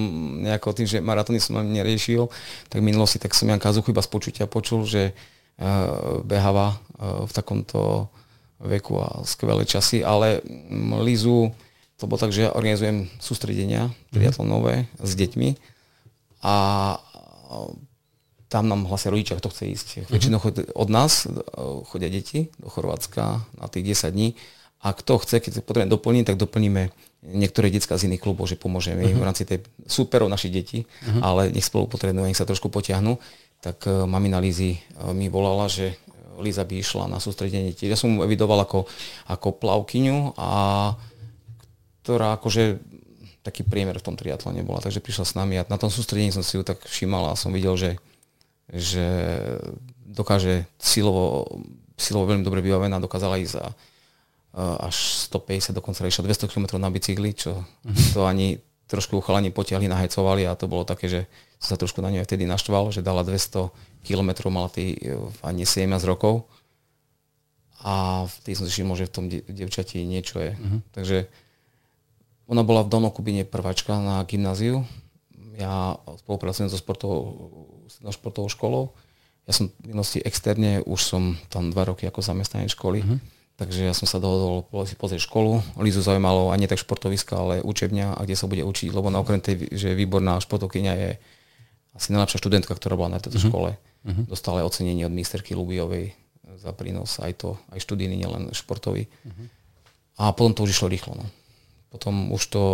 nejako 0.43 0.75
tým, 0.75 0.91
že 0.91 0.99
maratóny 0.99 1.39
som 1.39 1.55
ani 1.61 1.79
neriešil, 1.79 2.27
tak 2.67 2.83
minulosti 2.83 3.23
tak 3.23 3.37
som 3.37 3.47
Janka 3.47 3.71
Hazuchu 3.71 3.95
iba 3.95 4.03
z 4.03 4.11
počutia 4.11 4.51
počul, 4.51 4.83
že 4.89 5.15
uh, 5.15 6.19
beháva 6.27 6.75
uh, 6.99 7.29
v 7.29 7.33
takomto 7.37 8.11
veku 8.59 8.99
a 8.99 9.23
skvelé 9.23 9.63
časy, 9.63 10.03
ale 10.03 10.43
Lizu, 10.99 11.55
to 12.01 12.09
bolo 12.09 12.17
tak, 12.17 12.33
že 12.33 12.49
ja 12.49 12.57
organizujem 12.57 13.13
sústredenia 13.21 13.93
triatlonové 14.09 14.89
s 14.97 15.13
deťmi 15.13 15.49
a 16.41 16.55
uh, 16.97 17.71
tam 18.51 18.67
nám 18.67 18.89
hlasia 18.89 19.13
rodičia, 19.13 19.39
kto 19.39 19.53
chce 19.53 19.65
ísť. 19.69 19.89
Väčšinou 20.11 20.41
chod- 20.41 20.73
od 20.73 20.89
nás 20.89 21.29
uh, 21.29 21.85
chodia 21.85 22.09
deti 22.09 22.49
do 22.57 22.73
Chorvátska 22.73 23.45
na 23.61 23.67
tých 23.69 23.95
10 23.95 24.17
dní 24.17 24.29
a 24.81 24.97
kto 24.97 25.21
chce, 25.21 25.45
keď 25.45 25.53
sa 25.53 25.63
potrebujeme 25.63 25.93
doplniť, 25.93 26.25
tak 26.25 26.41
doplníme 26.41 26.89
niektoré 27.21 27.69
detská 27.69 28.01
z 28.01 28.09
iných 28.09 28.25
klubov, 28.25 28.49
že 28.49 28.57
pomôžeme 28.57 29.05
im 29.05 29.21
v 29.21 29.29
rámci 29.29 29.45
tej 29.45 29.61
superov 29.85 30.33
našich 30.33 30.57
detí, 30.57 30.79
ale 31.21 31.53
nech 31.53 31.69
spolu 31.69 31.85
potrebujú, 31.85 32.25
nech 32.25 32.41
sa 32.41 32.49
trošku 32.49 32.73
potiahnu. 32.73 33.21
Tak 33.61 33.85
uh, 33.85 34.09
mamina 34.09 34.41
Lízy 34.41 34.81
uh, 34.97 35.13
mi 35.13 35.29
volala, 35.29 35.69
že 35.69 36.01
Líza 36.41 36.65
by 36.65 36.81
išla 36.81 37.05
na 37.13 37.21
sústredenie. 37.21 37.77
tiež. 37.77 37.93
Ja 37.93 38.01
som 38.01 38.17
mu 38.17 38.25
evidoval 38.25 38.65
ako, 38.65 38.89
ako 39.29 39.49
plavkyňu 39.61 40.41
a 40.41 40.51
ktorá 42.11 42.35
akože 42.35 42.83
taký 43.47 43.63
priemer 43.63 43.95
v 43.95 44.03
tom 44.03 44.19
triatlone 44.19 44.67
bola, 44.67 44.83
takže 44.83 44.99
prišla 44.99 45.25
s 45.31 45.39
nami 45.39 45.63
a 45.63 45.65
na 45.71 45.79
tom 45.79 45.95
sústredení 45.95 46.35
som 46.35 46.43
si 46.43 46.59
ju 46.59 46.67
tak 46.67 46.83
všímal 46.83 47.31
a 47.31 47.39
som 47.39 47.55
videl, 47.55 47.79
že, 47.79 48.03
že 48.67 49.07
dokáže 50.03 50.67
silovo, 50.83 51.47
silovo 51.95 52.27
veľmi 52.35 52.43
dobre 52.43 52.67
vybavená, 52.67 52.99
dokázala 52.99 53.39
ísť 53.39 53.63
za 53.63 53.65
uh, 53.71 54.91
až 54.91 55.23
150, 55.31 55.71
dokonca 55.71 56.03
išla 56.03 56.27
200 56.27 56.51
km 56.51 56.83
na 56.83 56.91
bicykli, 56.91 57.31
čo 57.31 57.63
to 58.11 58.27
ani 58.27 58.59
trošku 58.91 59.23
chalani 59.23 59.55
potiahli, 59.55 59.87
nahajcovali 59.87 60.51
a 60.51 60.59
to 60.59 60.67
bolo 60.67 60.83
také, 60.83 61.07
že 61.07 61.21
som 61.63 61.79
sa 61.79 61.81
trošku 61.81 62.03
na 62.03 62.11
ňu 62.11 62.27
aj 62.27 62.27
vtedy 62.27 62.43
naštval, 62.43 62.91
že 62.91 63.07
dala 63.07 63.23
200 63.23 63.71
km, 64.03 64.51
mala 64.51 64.67
tý, 64.67 64.99
uh, 65.07 65.31
ani 65.47 65.63
17 65.63 65.87
rokov. 66.03 66.51
A 67.87 68.27
vtedy 68.29 68.59
som 68.59 68.69
si 68.69 68.77
všimol, 68.77 68.99
že 68.99 69.09
v 69.09 69.15
tom 69.15 69.25
devčati 69.31 70.05
niečo 70.05 70.37
je. 70.37 70.53
Takže 70.93 71.17
ona 72.51 72.67
bola 72.67 72.83
v 72.83 72.91
Donokubine 72.91 73.47
prváčka 73.47 73.95
na 74.03 74.27
gymnáziu. 74.27 74.83
Ja 75.55 75.95
spolupracujem 76.27 76.67
so 76.67 76.75
sportovou, 76.75 77.23
strednou 77.87 78.11
športovou 78.11 78.51
školou. 78.51 78.85
Ja 79.47 79.55
som 79.55 79.71
v 79.71 79.95
minulosti 79.95 80.19
externe, 80.19 80.83
už 80.83 81.01
som 81.01 81.23
tam 81.47 81.71
dva 81.71 81.87
roky 81.87 82.11
ako 82.11 82.27
zamestnanec 82.27 82.75
školy. 82.75 83.07
Takže 83.61 83.87
ja 83.87 83.95
som 83.95 84.09
sa 84.09 84.17
dohodol 84.17 84.65
si 84.89 84.97
pozrieť 84.97 85.29
školu. 85.29 85.61
Lizu 85.85 86.01
zaujímalo 86.01 86.49
ani 86.49 86.65
tak 86.65 86.81
športoviska, 86.81 87.37
ale 87.37 87.55
učebňa, 87.61 88.17
a 88.17 88.21
kde 88.25 88.35
sa 88.35 88.49
bude 88.49 88.65
učiť, 88.65 88.89
lebo 88.89 89.13
na 89.13 89.21
okrem 89.21 89.39
tej, 89.39 89.69
že 89.69 89.93
je 89.93 90.01
výborná 90.01 90.41
športovkyňa 90.41 90.93
je 90.97 91.11
asi 91.93 92.09
najlepšia 92.17 92.41
študentka, 92.41 92.73
ktorá 92.73 92.97
bola 92.97 93.15
na 93.15 93.21
tejto 93.21 93.37
škole. 93.37 93.77
Dostala 94.27 94.65
aj 94.65 94.75
ocenenie 94.75 95.05
od 95.05 95.13
ministerky 95.13 95.53
Lubijovej 95.53 96.17
za 96.57 96.73
prínos, 96.73 97.21
aj 97.21 97.37
to, 97.37 97.61
aj 97.69 97.85
študijný, 97.85 98.17
nielen 98.17 98.49
športový. 98.57 99.13
A 100.17 100.33
potom 100.33 100.57
to 100.57 100.65
už 100.65 100.73
išlo 100.73 100.89
rýchlo. 100.89 101.21
No. 101.21 101.25
Potom 101.91 102.31
už 102.31 102.43
to, 102.47 102.65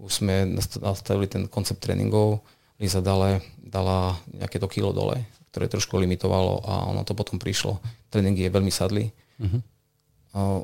už 0.00 0.24
sme 0.24 0.48
nast- 0.48 0.80
nastavili 0.80 1.28
ten 1.28 1.44
koncept 1.46 1.84
tréningov, 1.84 2.40
Liza 2.78 3.02
dala, 3.02 3.42
dala 3.58 4.14
nejaké 4.30 4.62
to 4.62 4.70
kilo 4.70 4.94
dole, 4.94 5.18
ktoré 5.50 5.66
trošku 5.66 5.98
limitovalo 5.98 6.62
a 6.62 6.86
ono 6.86 7.02
to 7.02 7.12
potom 7.12 7.36
prišlo. 7.42 7.82
Tréningy 8.08 8.46
je 8.46 8.54
veľmi 8.54 8.70
sadli. 8.70 9.10
Uh, 10.30 10.62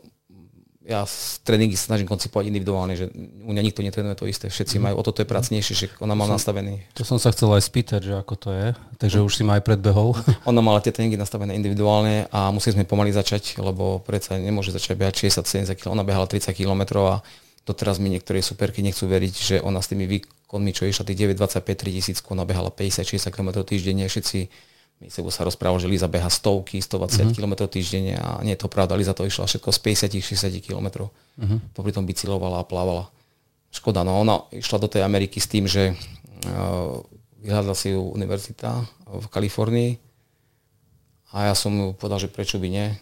ja 0.84 1.08
s 1.08 1.40
tréningy 1.40 1.80
snažím 1.80 2.04
koncipovať 2.04 2.52
individuálne, 2.52 2.92
že 2.92 3.08
u 3.40 3.50
mňa 3.56 3.62
nikto 3.64 3.80
netrénuje 3.80 4.20
to 4.20 4.28
isté. 4.28 4.52
Všetci 4.52 4.76
majú, 4.76 5.00
o 5.00 5.02
toto 5.02 5.24
je 5.24 5.28
pracnejšie, 5.28 5.74
že 5.74 5.86
ona 5.96 6.12
má 6.12 6.28
nastavený. 6.28 6.84
To 7.00 7.08
som 7.08 7.16
sa 7.16 7.32
chcel 7.32 7.56
aj 7.56 7.64
spýtať, 7.64 8.00
že 8.04 8.14
ako 8.20 8.34
to 8.36 8.48
je. 8.52 8.68
Takže 9.00 9.24
už 9.24 9.32
si 9.32 9.42
ma 9.48 9.56
aj 9.56 9.64
predbehol. 9.64 10.12
Ona 10.50 10.60
mala 10.60 10.84
tie 10.84 10.92
tréningy 10.92 11.16
nastavené 11.16 11.56
individuálne 11.56 12.28
a 12.28 12.52
museli 12.52 12.76
sme 12.76 12.84
pomaly 12.84 13.16
začať, 13.16 13.56
lebo 13.64 14.04
predsa 14.04 14.36
nemôže 14.36 14.76
začať 14.76 15.00
behať 15.00 15.14
60-70 15.24 15.72
km. 15.80 15.96
Ona 15.96 16.04
behala 16.04 16.28
30 16.28 16.52
km 16.52 17.00
a 17.08 17.24
doteraz 17.64 17.96
mi 17.96 18.12
niektoré 18.12 18.44
superky 18.44 18.84
nechcú 18.84 19.08
veriť, 19.08 19.34
že 19.34 19.56
ona 19.64 19.80
s 19.80 19.88
tými 19.88 20.04
výkonmi, 20.04 20.70
čo 20.76 20.84
išla 20.84 21.08
tých 21.08 21.32
9, 21.32 21.40
25, 21.40 21.64
3000, 21.64 22.20
ona 22.28 22.44
behala 22.44 22.68
50-60 22.68 23.32
km 23.32 23.64
týždenne. 23.64 24.04
Všetci 24.04 24.38
mi 25.02 25.10
sebou 25.10 25.32
sa 25.32 25.42
rozprával, 25.42 25.82
že 25.82 25.90
Liza 25.90 26.06
beha 26.06 26.30
stovky, 26.30 26.78
120 26.78 27.00
mm-hmm. 27.00 27.34
km 27.34 27.52
týždenne 27.66 28.14
a 28.20 28.38
nie 28.46 28.54
je 28.54 28.62
to 28.62 28.68
pravda. 28.70 28.94
Liza 28.94 29.16
to 29.16 29.26
išla 29.26 29.48
všetko 29.48 29.74
z 29.74 29.78
50-60 30.14 30.60
km. 30.62 31.10
Mm-hmm. 31.40 31.58
Popri 31.74 31.90
tom 31.90 32.06
bicyklovala 32.06 32.62
a 32.62 32.68
plávala. 32.68 33.10
Škoda, 33.74 34.06
no 34.06 34.22
ona 34.22 34.46
išla 34.54 34.78
do 34.78 34.86
tej 34.86 35.02
Ameriky 35.02 35.42
s 35.42 35.50
tým, 35.50 35.66
že 35.66 35.98
uh, 35.98 37.02
vyhľadala 37.42 37.74
si 37.74 37.90
ju 37.90 38.06
univerzita 38.14 38.86
v 39.08 39.26
Kalifornii 39.26 39.90
a 41.34 41.50
ja 41.50 41.54
som 41.58 41.74
mu 41.74 41.86
povedal, 41.98 42.22
že 42.22 42.30
prečo 42.30 42.62
by 42.62 42.68
nie. 42.70 42.94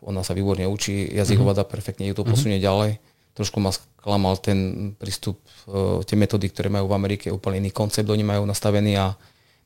Ona 0.00 0.24
sa 0.24 0.32
výborne 0.32 0.64
učí, 0.64 1.04
jazyk 1.12 1.44
mm-hmm. 1.44 1.68
perfektne, 1.68 2.08
ju 2.08 2.16
to 2.16 2.24
posunie 2.24 2.56
ďalej. 2.56 3.09
Trošku 3.40 3.56
ma 3.56 3.72
sklamal 3.72 4.36
ten 4.36 4.92
prístup, 5.00 5.40
uh, 5.64 6.04
tie 6.04 6.12
metódy, 6.12 6.52
ktoré 6.52 6.68
majú 6.68 6.92
v 6.92 6.96
Amerike, 7.00 7.32
úplne 7.32 7.64
iný 7.64 7.72
koncept 7.72 8.04
oni 8.04 8.20
majú 8.20 8.44
nastavený 8.44 9.00
a 9.00 9.16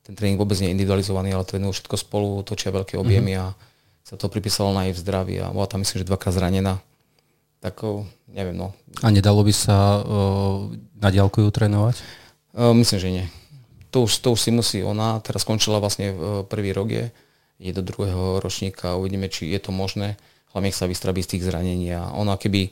ten 0.06 0.14
tréning 0.14 0.38
vôbec 0.38 0.54
nie 0.62 0.70
je 0.70 0.78
individualizovaný, 0.78 1.34
ale 1.34 1.42
trénujú 1.42 1.82
všetko 1.82 1.96
spolu, 1.98 2.46
točia 2.46 2.70
veľké 2.70 2.94
objemy 2.94 3.34
mm-hmm. 3.34 3.50
a 3.50 4.06
sa 4.06 4.14
to 4.14 4.30
pripísalo 4.30 4.70
na 4.70 4.86
jej 4.86 4.94
zdraví 4.94 5.42
a 5.42 5.50
bola 5.50 5.66
tam 5.66 5.82
myslím, 5.82 6.06
že 6.06 6.06
dvakrát 6.06 6.38
zranená. 6.38 6.78
Tak 7.58 7.82
uh, 7.82 8.06
neviem, 8.30 8.54
no. 8.54 8.78
A 9.02 9.10
nedalo 9.10 9.42
by 9.42 9.50
sa 9.50 9.98
uh, 9.98 10.70
na 10.94 11.10
diálku 11.10 11.42
ju 11.42 11.50
trénovať? 11.50 11.98
Uh, 12.54 12.70
myslím, 12.78 13.02
že 13.02 13.10
nie. 13.10 13.26
To 13.90 14.06
už, 14.06 14.22
to 14.22 14.38
už 14.38 14.38
si 14.38 14.54
musí 14.54 14.78
ona, 14.86 15.18
teraz 15.18 15.42
skončila 15.42 15.82
vlastne 15.82 16.14
prvý 16.46 16.70
rok 16.70 16.94
je, 16.94 17.10
je 17.58 17.74
do 17.74 17.82
druhého 17.82 18.38
ročníka, 18.38 18.94
uvidíme, 18.94 19.26
či 19.26 19.50
je 19.50 19.58
to 19.58 19.74
možné, 19.74 20.14
hlavne 20.54 20.70
sa 20.70 20.86
vystrabí 20.86 21.22
z 21.26 21.34
tých 21.34 21.50
zranení 21.50 21.90
a 21.94 22.14
ona 22.14 22.38
keby 22.38 22.70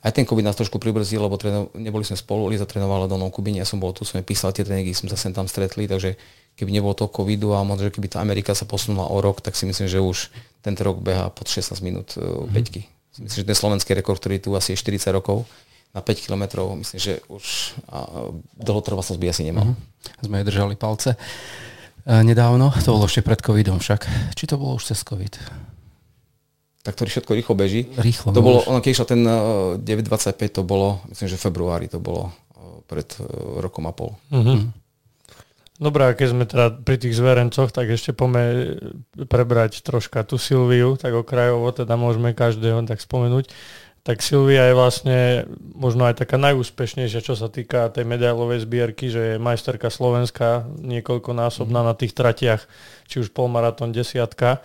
aj 0.00 0.12
ten 0.16 0.24
COVID 0.24 0.44
nás 0.44 0.56
trošku 0.56 0.80
pribrzdil, 0.80 1.20
lebo 1.20 1.36
tréno, 1.36 1.68
neboli 1.76 2.08
sme 2.08 2.16
spolu, 2.16 2.48
Liza 2.48 2.64
trénovala 2.64 3.04
do 3.04 3.20
Kubine, 3.28 3.60
ja 3.60 3.68
som 3.68 3.76
bol 3.76 3.92
tu, 3.92 4.08
sme 4.08 4.24
písali 4.24 4.56
tie 4.56 4.64
tréningy, 4.64 4.96
sme 4.96 5.12
sa 5.12 5.20
sem 5.20 5.36
tam 5.36 5.44
stretli, 5.44 5.84
takže 5.84 6.16
keby 6.56 6.72
nebolo 6.72 6.96
to 6.96 7.04
covidu 7.12 7.52
a 7.52 7.60
možno, 7.60 7.92
keby 7.92 8.08
tá 8.08 8.24
Amerika 8.24 8.56
sa 8.56 8.64
posunula 8.64 9.12
o 9.12 9.20
rok, 9.20 9.44
tak 9.44 9.52
si 9.60 9.68
myslím, 9.68 9.92
že 9.92 10.00
už 10.00 10.32
tento 10.64 10.80
rok 10.88 11.04
beha 11.04 11.28
pod 11.28 11.52
16 11.52 11.76
minút 11.84 12.16
uh, 12.16 12.24
mm-hmm. 12.24 12.52
peťky. 12.56 12.80
Myslím, 13.20 13.38
že 13.44 13.48
ten 13.52 13.58
slovenský 13.58 13.92
rekord, 13.92 14.16
ktorý 14.16 14.40
tu 14.40 14.56
asi 14.56 14.72
je 14.72 14.80
40 14.80 15.12
rokov, 15.12 15.44
na 15.90 16.00
5 16.00 16.24
kilometrov, 16.24 16.70
myslím, 16.80 16.98
že 17.02 17.12
už 17.26 17.76
dlhotrvá 18.56 19.02
sa 19.02 19.18
by 19.18 19.34
asi 19.34 19.42
nemal. 19.44 19.68
Mm-hmm. 19.68 20.24
Sme 20.24 20.46
držali 20.46 20.74
palce. 20.80 21.18
E, 22.06 22.24
nedávno, 22.24 22.72
to 22.80 22.94
bolo 22.94 23.10
ešte 23.10 23.26
pred 23.26 23.42
covidom 23.42 23.82
však. 23.82 24.06
Či 24.38 24.44
to 24.48 24.56
bolo 24.56 24.78
už 24.78 24.94
cez 24.94 25.02
covid? 25.02 25.36
Tak 26.80 26.96
ktorý 26.96 27.08
všetko 27.12 27.32
rýchlo 27.36 27.54
beží. 27.56 27.92
Rýchlo. 27.92 28.32
To 28.32 28.40
bolo, 28.40 28.64
ono 28.64 28.80
keď 28.80 28.90
išlo 28.90 29.06
ten 29.06 29.20
9.25, 29.24 29.84
eh, 29.84 30.48
to 30.48 30.62
bolo, 30.64 31.04
myslím, 31.12 31.28
že 31.28 31.36
v 31.36 31.44
februári 31.44 31.86
to 31.92 32.00
bolo 32.00 32.32
eh, 32.32 32.80
pred 32.88 33.08
eh, 33.20 33.24
rokom 33.60 33.84
a 33.84 33.92
pol. 33.92 34.16
Uh-huh. 34.32 34.64
Dobre, 35.80 36.12
a 36.12 36.16
keď 36.16 36.28
sme 36.28 36.44
teda 36.44 36.76
pri 36.84 36.96
tých 37.00 37.16
zverencoch, 37.16 37.72
tak 37.72 37.88
ešte 37.88 38.12
poďme 38.12 38.76
prebrať 39.28 39.80
troška 39.80 40.24
tú 40.28 40.36
Silviu, 40.36 40.96
tak 41.00 41.16
okrajovo 41.16 41.72
teda 41.72 41.96
môžeme 41.96 42.36
každého 42.36 42.84
tak 42.84 43.00
spomenúť. 43.00 43.48
Tak 44.00 44.24
Silvia 44.24 44.68
je 44.68 44.74
vlastne 44.76 45.18
možno 45.76 46.08
aj 46.08 46.24
taká 46.24 46.40
najúspešnejšia, 46.40 47.20
čo 47.20 47.36
sa 47.36 47.52
týka 47.52 47.92
tej 47.92 48.08
medailovej 48.08 48.64
zbierky, 48.64 49.12
že 49.12 49.36
je 49.36 49.44
majsterka 49.44 49.92
Slovenska 49.92 50.64
niekoľkonásobná 50.80 51.84
mm. 51.84 51.88
na 51.92 51.94
tých 51.96 52.16
tratiach, 52.16 52.64
či 53.04 53.20
už 53.20 53.32
polmaratón, 53.36 53.92
desiatka 53.92 54.64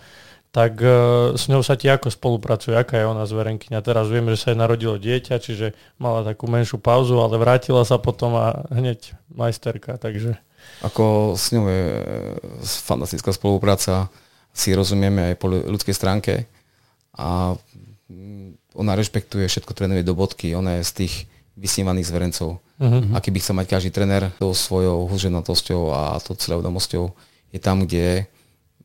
tak 0.56 0.80
uh, 0.80 1.36
s 1.36 1.52
ňou 1.52 1.60
sa 1.60 1.76
ti 1.76 1.84
ako 1.92 2.08
spolupracuje, 2.08 2.72
aká 2.72 2.96
je 2.96 3.04
ona 3.04 3.28
zverenkyňa. 3.28 3.84
Teraz 3.84 4.08
viem, 4.08 4.24
že 4.32 4.40
sa 4.40 4.56
jej 4.56 4.56
narodilo 4.56 4.96
dieťa, 4.96 5.36
čiže 5.36 5.76
mala 6.00 6.24
takú 6.24 6.48
menšiu 6.48 6.80
pauzu, 6.80 7.20
ale 7.20 7.36
vrátila 7.36 7.84
sa 7.84 8.00
potom 8.00 8.32
a 8.40 8.64
hneď 8.72 9.12
majsterka, 9.28 10.00
takže... 10.00 10.40
Ako 10.80 11.36
s 11.36 11.52
ňou 11.52 11.68
je 11.68 11.84
e, 11.92 12.04
fantastická 12.64 13.36
spolupráca, 13.36 14.08
si 14.56 14.72
rozumieme 14.72 15.28
aj 15.28 15.34
po 15.36 15.52
ľudskej 15.52 15.92
stránke 15.92 16.48
a 17.12 17.52
mm, 18.08 18.80
ona 18.80 18.96
rešpektuje 18.96 19.44
všetko, 19.52 19.76
trénuje 19.76 20.00
do 20.08 20.16
bodky, 20.16 20.56
ona 20.56 20.80
je 20.80 20.88
z 20.88 20.92
tých 21.04 21.14
vysnívaných 21.60 22.08
zverencov. 22.08 22.64
Uh-huh. 22.80 23.04
Aký 23.12 23.28
by 23.28 23.44
chcel 23.44 23.60
mať 23.60 23.76
každý 23.76 23.92
tréner, 23.92 24.32
tou 24.40 24.56
svojou 24.56 25.04
húženatosťou 25.04 25.82
a 25.92 26.00
tou 26.24 26.32
cieľavedomosťou 26.32 27.04
je 27.52 27.60
tam, 27.60 27.84
kde 27.84 28.24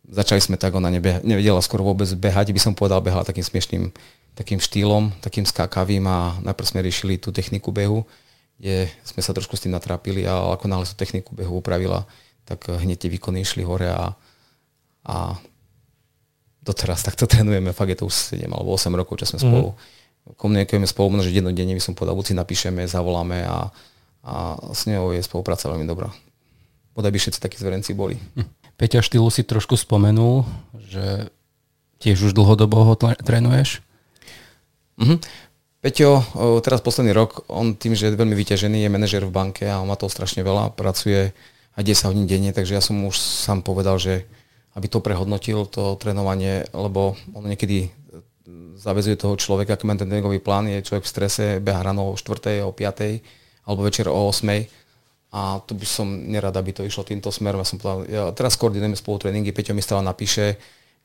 začali 0.08 0.42
sme 0.42 0.56
tak, 0.58 0.74
ona 0.74 0.90
nebeha, 0.90 1.22
nevedela 1.22 1.62
skoro 1.62 1.86
vôbec 1.86 2.10
behať, 2.18 2.54
by 2.56 2.62
som 2.62 2.74
povedal, 2.74 3.04
behala 3.04 3.28
takým 3.28 3.46
smiešným 3.46 3.94
takým 4.32 4.64
štýlom, 4.64 5.12
takým 5.20 5.44
skákavým 5.44 6.08
a 6.08 6.40
najprv 6.40 6.68
sme 6.68 6.86
riešili 6.86 7.20
tú 7.20 7.36
techniku 7.36 7.76
behu, 7.76 8.08
kde 8.56 8.88
sme 9.04 9.20
sa 9.20 9.36
trošku 9.36 9.60
s 9.60 9.68
tým 9.68 9.76
natrápili 9.76 10.24
a 10.24 10.56
ako 10.56 10.66
náhle 10.72 10.88
tú 10.88 10.96
techniku 10.96 11.36
behu 11.36 11.60
upravila, 11.60 12.08
tak 12.48 12.64
hneď 12.72 13.06
tie 13.06 13.10
výkony 13.12 13.44
išli 13.44 13.68
hore 13.68 13.92
a, 13.92 14.16
a 15.04 15.36
doteraz 16.64 17.04
takto 17.04 17.28
trénujeme, 17.32 17.76
fakt 17.76 17.92
je 17.92 18.00
to 18.00 18.08
už 18.08 18.40
7 18.40 18.48
alebo 18.48 18.72
8 18.78 18.88
rokov, 18.96 19.20
čo 19.20 19.36
sme 19.36 19.40
mm. 19.42 19.44
spolu. 19.44 19.70
Komunikujeme 20.38 20.86
spolu, 20.86 21.08
možno, 21.18 21.28
že 21.28 21.36
dennodenne 21.36 21.74
by 21.74 21.84
som 21.84 21.98
povedal, 21.98 22.14
buď 22.14 22.32
si 22.32 22.36
napíšeme, 22.38 22.86
zavoláme 22.86 23.42
a, 23.44 23.68
a 24.22 24.34
s 24.72 24.86
ňou 24.88 25.12
je 25.12 25.22
spolupráca 25.26 25.68
veľmi 25.68 25.90
dobrá. 25.90 26.14
Podaj 26.94 27.12
by 27.12 27.20
všetci 27.20 27.40
takí 27.42 27.58
zverenci 27.58 27.98
boli. 27.98 28.16
Hm. 28.16 28.61
Peťa 28.82 29.06
Štýlu 29.06 29.30
si 29.30 29.46
trošku 29.46 29.78
spomenul, 29.78 30.42
že 30.90 31.30
tiež 32.02 32.18
už 32.26 32.34
dlhodobo 32.34 32.82
ho 32.82 32.98
trénuješ. 32.98 33.86
Mm-hmm. 34.98 35.22
Peťo, 35.86 36.26
teraz 36.66 36.82
posledný 36.82 37.14
rok, 37.14 37.46
on 37.46 37.78
tým, 37.78 37.94
že 37.94 38.10
je 38.10 38.18
veľmi 38.18 38.34
vyťažený, 38.34 38.82
je 38.82 38.90
manažer 38.90 39.22
v 39.22 39.30
banke 39.30 39.70
a 39.70 39.78
on 39.78 39.86
má 39.86 39.94
to 39.98 40.10
strašne 40.10 40.42
veľa, 40.42 40.74
pracuje 40.74 41.30
aj 41.78 41.84
10 41.86 42.10
hodín 42.10 42.26
denne, 42.26 42.50
takže 42.58 42.74
ja 42.74 42.82
som 42.82 42.98
už 43.06 43.22
sám 43.22 43.62
povedal, 43.62 44.02
že 44.02 44.26
aby 44.74 44.90
to 44.90 44.98
prehodnotil, 44.98 45.70
to 45.70 45.94
trénovanie, 46.02 46.66
lebo 46.74 47.14
on 47.38 47.46
niekedy 47.46 47.94
zavezuje 48.82 49.14
toho 49.14 49.38
človeka, 49.38 49.78
keď 49.78 49.86
má 49.86 49.94
ten 49.94 50.10
tréningový 50.10 50.42
plán, 50.42 50.66
je 50.66 50.82
človek 50.82 51.06
v 51.06 51.14
strese, 51.14 51.46
beha 51.62 51.86
ráno 51.86 52.10
o 52.10 52.18
4. 52.18 52.66
o 52.66 52.74
5. 52.74 53.70
alebo 53.70 53.82
večer 53.86 54.10
o 54.10 54.26
8 54.34 54.81
a 55.32 55.64
tu 55.64 55.80
by 55.80 55.88
som 55.88 56.08
nerad, 56.08 56.52
aby 56.52 56.76
to 56.76 56.84
išlo 56.84 57.08
týmto 57.08 57.32
smerom. 57.32 57.64
Ja 57.64 57.68
som 57.68 57.80
povedal, 57.80 58.00
ja 58.12 58.24
teraz 58.36 58.60
koordinujeme 58.60 59.00
spolu 59.00 59.16
tréningy, 59.24 59.56
Peťo 59.56 59.72
mi 59.72 59.80
stále 59.80 60.04
napíše, 60.04 60.60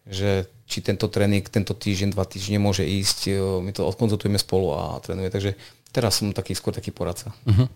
že 0.06 0.50
či 0.66 0.82
tento 0.82 1.06
tréning, 1.10 1.46
tento 1.46 1.74
týždeň, 1.74 2.14
dva 2.14 2.26
týždne 2.26 2.58
môže 2.62 2.82
ísť, 2.86 3.30
my 3.62 3.70
to 3.70 3.86
odkonzultujeme 3.86 4.38
spolu 4.38 4.74
a 4.74 4.98
trénuje. 5.02 5.30
Takže 5.30 5.50
teraz 5.90 6.18
som 6.18 6.34
taký 6.34 6.54
skôr 6.54 6.74
taký 6.74 6.90
poradca. 6.90 7.34
Uh-huh. 7.46 7.66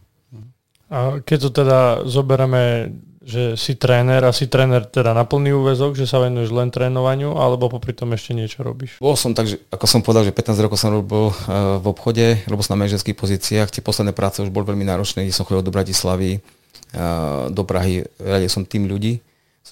A 0.90 1.22
keď 1.22 1.38
to 1.46 1.50
teda 1.62 1.80
zoberieme 2.06 2.94
že 3.20 3.52
si 3.60 3.76
tréner 3.76 4.24
a 4.24 4.32
si 4.32 4.48
tréner 4.48 4.80
teda 4.88 5.12
na 5.12 5.28
plný 5.28 5.52
úvezok, 5.52 5.92
že 5.92 6.08
sa 6.08 6.24
venuješ 6.24 6.56
len 6.56 6.72
trénovaniu, 6.72 7.36
alebo 7.36 7.68
popri 7.68 7.92
tom 7.92 8.16
ešte 8.16 8.32
niečo 8.32 8.64
robíš? 8.64 8.96
Bol 8.96 9.12
som 9.12 9.36
tak, 9.36 9.44
že, 9.44 9.60
ako 9.68 9.84
som 9.84 10.00
povedal, 10.00 10.24
že 10.24 10.32
15 10.32 10.56
rokov 10.64 10.80
som 10.80 10.88
robil 10.88 11.28
uh, 11.28 11.76
v 11.76 11.86
obchode, 11.92 12.40
robil 12.48 12.64
som 12.64 12.80
na 12.80 12.88
manažerských 12.88 13.12
pozíciách, 13.12 13.68
tie 13.68 13.84
posledné 13.84 14.16
práce 14.16 14.40
už 14.40 14.48
bol 14.48 14.64
veľmi 14.64 14.88
náročné, 14.88 15.28
kde 15.28 15.36
som 15.36 15.44
chodil 15.44 15.60
do 15.60 15.68
Bratislavy, 15.68 16.40
uh, 16.40 17.52
do 17.52 17.60
Prahy, 17.68 18.08
radil 18.16 18.48
som 18.48 18.64
tým 18.64 18.88
ľudí, 18.88 19.20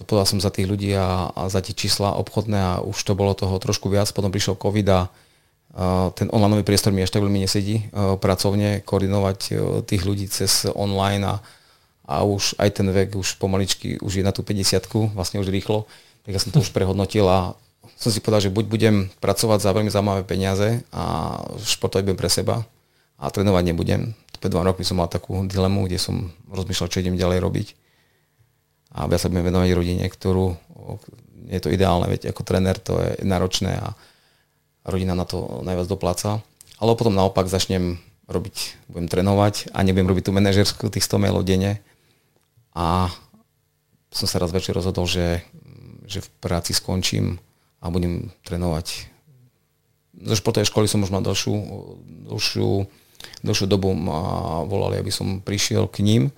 povedal 0.05 0.29
som 0.29 0.45
za 0.45 0.53
tých 0.53 0.69
ľudí 0.69 0.93
a, 0.93 1.33
a 1.33 1.49
za 1.49 1.65
tie 1.65 1.73
čísla 1.73 2.21
obchodné 2.21 2.59
a 2.61 2.73
už 2.85 3.01
to 3.01 3.17
bolo 3.17 3.33
toho 3.33 3.57
trošku 3.57 3.89
viac, 3.89 4.13
potom 4.13 4.29
prišiel 4.29 4.61
COVID 4.61 4.87
a 4.93 5.01
uh, 5.09 6.13
ten 6.13 6.29
online 6.37 6.69
priestor 6.69 6.93
mi 6.93 7.01
tak 7.01 7.25
veľmi 7.25 7.49
nesedí 7.49 7.89
pracovne, 7.97 8.85
koordinovať 8.85 9.39
tých 9.89 10.03
ľudí 10.05 10.29
cez 10.29 10.69
online 10.69 11.25
a 11.25 11.41
a 12.09 12.25
už 12.25 12.57
aj 12.57 12.81
ten 12.81 12.89
vek 12.89 13.21
už 13.21 13.37
pomaličky 13.37 14.01
už 14.01 14.19
je 14.19 14.25
na 14.25 14.33
tú 14.33 14.41
50 14.41 15.13
vlastne 15.13 15.45
už 15.45 15.53
rýchlo, 15.53 15.85
tak 16.25 16.33
ja 16.33 16.41
som 16.41 16.49
to 16.49 16.65
už 16.65 16.73
prehodnotil 16.73 17.29
a 17.29 17.53
som 18.01 18.09
si 18.09 18.25
povedal, 18.25 18.49
že 18.49 18.55
buď 18.55 18.65
budem 18.65 18.97
pracovať 19.21 19.59
za 19.61 19.75
veľmi 19.77 19.93
zaujímavé 19.93 20.23
peniaze 20.25 20.81
a 20.89 21.37
športovať 21.61 22.09
budem 22.09 22.21
pre 22.21 22.31
seba 22.33 22.65
a 23.21 23.29
trénovať 23.29 23.75
nebudem. 23.75 24.15
Pred 24.39 24.55
dva 24.55 24.63
roky 24.63 24.87
som 24.87 25.03
mal 25.03 25.11
takú 25.11 25.43
dilemu, 25.51 25.91
kde 25.91 25.99
som 25.99 26.31
rozmýšľal, 26.47 26.91
čo 26.95 27.03
idem 27.03 27.19
ďalej 27.19 27.43
robiť. 27.43 27.69
A 28.95 29.11
ja 29.11 29.19
sa 29.19 29.27
budem 29.27 29.51
venovať 29.51 29.69
rodine, 29.75 30.07
ktorú 30.07 30.55
je 31.51 31.59
to 31.59 31.75
ideálne, 31.75 32.07
veď 32.07 32.31
ako 32.31 32.47
tréner 32.47 32.79
to 32.79 33.03
je 33.03 33.27
náročné 33.27 33.83
a 33.83 33.99
rodina 34.87 35.19
na 35.19 35.27
to 35.27 35.61
najviac 35.67 35.91
dopláca. 35.91 36.39
Ale 36.79 36.95
potom 36.95 37.19
naopak 37.19 37.51
začnem 37.51 37.99
robiť, 38.31 38.87
budem 38.87 39.11
trénovať 39.11 39.75
a 39.75 39.83
nebudem 39.83 40.07
robiť 40.07 40.25
tú 40.31 40.33
manažerskú 40.37 40.87
tých 40.87 41.03
100 41.03 41.25
mailov 41.27 41.43
denne, 41.43 41.83
a 42.75 43.09
som 44.09 44.27
sa 44.27 44.41
raz 44.41 44.51
večer 44.51 44.73
rozhodol, 44.73 45.05
že, 45.05 45.45
že 46.09 46.25
v 46.25 46.29
práci 46.41 46.73
skončím 46.73 47.37
a 47.79 47.93
budem 47.93 48.33
trénovať. 48.43 49.13
Zo 50.19 50.35
športovej 50.35 50.67
školy 50.67 50.87
som 50.91 51.05
už 51.05 51.15
mal 51.15 51.23
dlhšiu, 51.23 51.55
dlhšiu, 52.27 52.71
dlhšiu 53.47 53.67
dobu 53.71 53.95
ma 53.95 54.65
volali, 54.67 54.99
aby 54.99 55.13
som 55.15 55.39
prišiel 55.39 55.87
k 55.87 56.03
ním 56.03 56.23
e, 56.29 56.33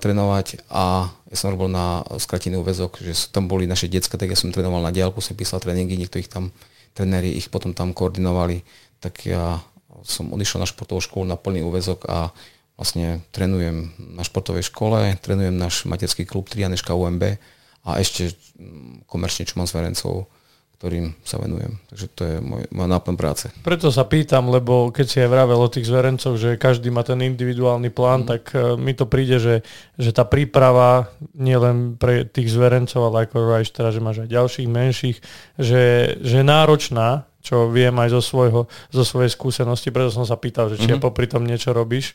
trénovať 0.00 0.66
a 0.66 1.06
ja 1.30 1.36
som 1.36 1.54
robil 1.54 1.70
na 1.70 2.02
skratený 2.18 2.58
úvezok, 2.58 2.98
že 2.98 3.30
tam 3.30 3.46
boli 3.46 3.70
naše 3.70 3.86
decka, 3.86 4.18
tak 4.18 4.34
ja 4.34 4.38
som 4.38 4.50
trénoval 4.50 4.82
na 4.82 4.90
diálku, 4.90 5.22
som 5.22 5.38
písal 5.38 5.62
tréningy, 5.62 5.94
niekto 5.94 6.18
ich 6.18 6.26
tam, 6.26 6.50
tréneri 6.98 7.30
ich 7.30 7.46
potom 7.46 7.70
tam 7.76 7.94
koordinovali, 7.94 8.66
tak 8.98 9.22
ja 9.22 9.62
som 10.02 10.34
odišiel 10.34 10.62
na 10.62 10.68
športovú 10.68 10.98
školu 10.98 11.24
na 11.30 11.38
plný 11.38 11.62
úvezok 11.62 12.10
a 12.10 12.34
vlastne 12.76 13.24
trénujem 13.32 13.92
na 13.98 14.22
športovej 14.22 14.68
škole, 14.68 15.16
trénujem 15.20 15.56
náš 15.56 15.88
materský 15.88 16.28
klub 16.28 16.48
Trianeška 16.48 16.92
UMB 16.92 17.40
a 17.88 17.90
ešte 17.98 18.36
mm, 18.56 19.08
komerčne, 19.08 19.48
čo 19.48 19.56
mám 19.56 19.68
s 19.68 19.72
Verencov, 19.72 20.28
ktorým 20.76 21.16
sa 21.24 21.40
venujem. 21.40 21.80
Takže 21.88 22.06
to 22.12 22.22
je 22.28 22.36
môj, 22.44 22.68
môj 22.68 22.88
náplň 22.92 23.16
práce. 23.16 23.48
Preto 23.64 23.88
sa 23.88 24.04
pýtam, 24.04 24.52
lebo 24.52 24.92
keď 24.92 25.06
si 25.08 25.16
aj 25.24 25.32
vravel 25.32 25.56
o 25.56 25.72
tých 25.72 25.88
zverencov, 25.88 26.36
že 26.36 26.60
každý 26.60 26.92
má 26.92 27.00
ten 27.00 27.16
individuálny 27.24 27.88
plán, 27.88 28.22
mm. 28.22 28.28
tak 28.28 28.42
uh, 28.52 28.76
mi 28.76 28.92
to 28.92 29.08
príde, 29.08 29.40
že, 29.40 29.64
že 29.96 30.12
tá 30.12 30.28
príprava 30.28 31.08
nie 31.32 31.56
len 31.56 31.96
pre 31.96 32.28
tých 32.28 32.52
zverencov, 32.52 33.08
ale 33.08 33.24
ako 33.24 33.56
aj 33.56 33.72
teda, 33.72 33.88
že 33.88 34.04
máš 34.04 34.28
aj 34.28 34.28
ďalších 34.28 34.68
menších, 34.68 35.18
že, 35.56 35.84
že 36.20 36.34
je 36.38 36.44
náročná, 36.44 37.24
čo 37.40 37.72
viem 37.72 37.96
aj 37.96 38.12
zo, 38.12 38.20
svojho, 38.20 38.68
zo 38.92 39.04
svojej 39.06 39.32
skúsenosti, 39.32 39.88
preto 39.88 40.12
som 40.12 40.28
sa 40.28 40.36
pýtal, 40.36 40.68
že 40.68 40.76
či 40.76 40.92
mm-hmm. 40.92 41.00
ja 41.00 41.06
popri 41.08 41.24
tom 41.24 41.48
niečo 41.48 41.72
robíš. 41.72 42.12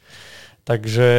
Takže, 0.62 1.10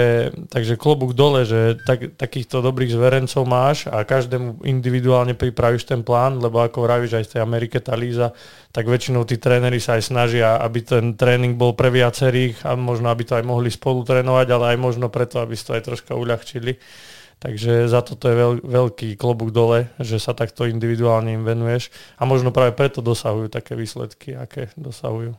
takže 0.54 0.78
klobúk 0.78 1.18
dole, 1.18 1.42
že 1.42 1.74
tak, 1.82 2.14
takýchto 2.14 2.62
dobrých 2.62 2.94
zverencov 2.94 3.42
máš 3.42 3.90
a 3.90 4.06
každému 4.06 4.62
individuálne 4.62 5.34
pripravíš 5.34 5.82
ten 5.82 6.06
plán, 6.06 6.38
lebo 6.38 6.62
ako 6.62 6.86
vravíš 6.86 7.18
aj 7.18 7.24
z 7.26 7.30
tej 7.34 7.40
Amerike 7.42 7.82
tá 7.82 7.98
Líza, 7.98 8.30
tak 8.70 8.86
väčšinou 8.86 9.26
tí 9.26 9.42
tréneri 9.42 9.82
sa 9.82 9.98
aj 9.98 10.14
snažia, 10.14 10.62
aby 10.62 10.86
ten 10.86 11.18
tréning 11.18 11.58
bol 11.58 11.74
pre 11.74 11.90
viacerých 11.90 12.62
a 12.62 12.78
možno 12.78 13.10
aby 13.10 13.26
to 13.26 13.34
aj 13.34 13.42
mohli 13.42 13.66
spolu 13.66 14.06
trénovať, 14.06 14.46
ale 14.46 14.64
aj 14.72 14.78
možno 14.78 15.10
preto, 15.10 15.42
aby 15.42 15.58
si 15.58 15.66
to 15.66 15.74
aj 15.74 15.90
troška 15.90 16.14
uľahčili. 16.14 16.78
Takže 17.42 17.90
za 17.90 18.06
toto 18.06 18.30
je 18.30 18.38
veľ, 18.38 18.52
veľký 18.62 19.18
klobúk 19.18 19.50
dole, 19.50 19.90
že 19.98 20.22
sa 20.22 20.38
takto 20.38 20.70
individuálne 20.70 21.34
im 21.34 21.42
venuješ 21.42 21.90
a 22.14 22.22
možno 22.22 22.54
práve 22.54 22.78
preto 22.78 23.02
dosahujú 23.02 23.50
také 23.50 23.74
výsledky, 23.74 24.38
aké 24.38 24.70
dosahujú. 24.78 25.34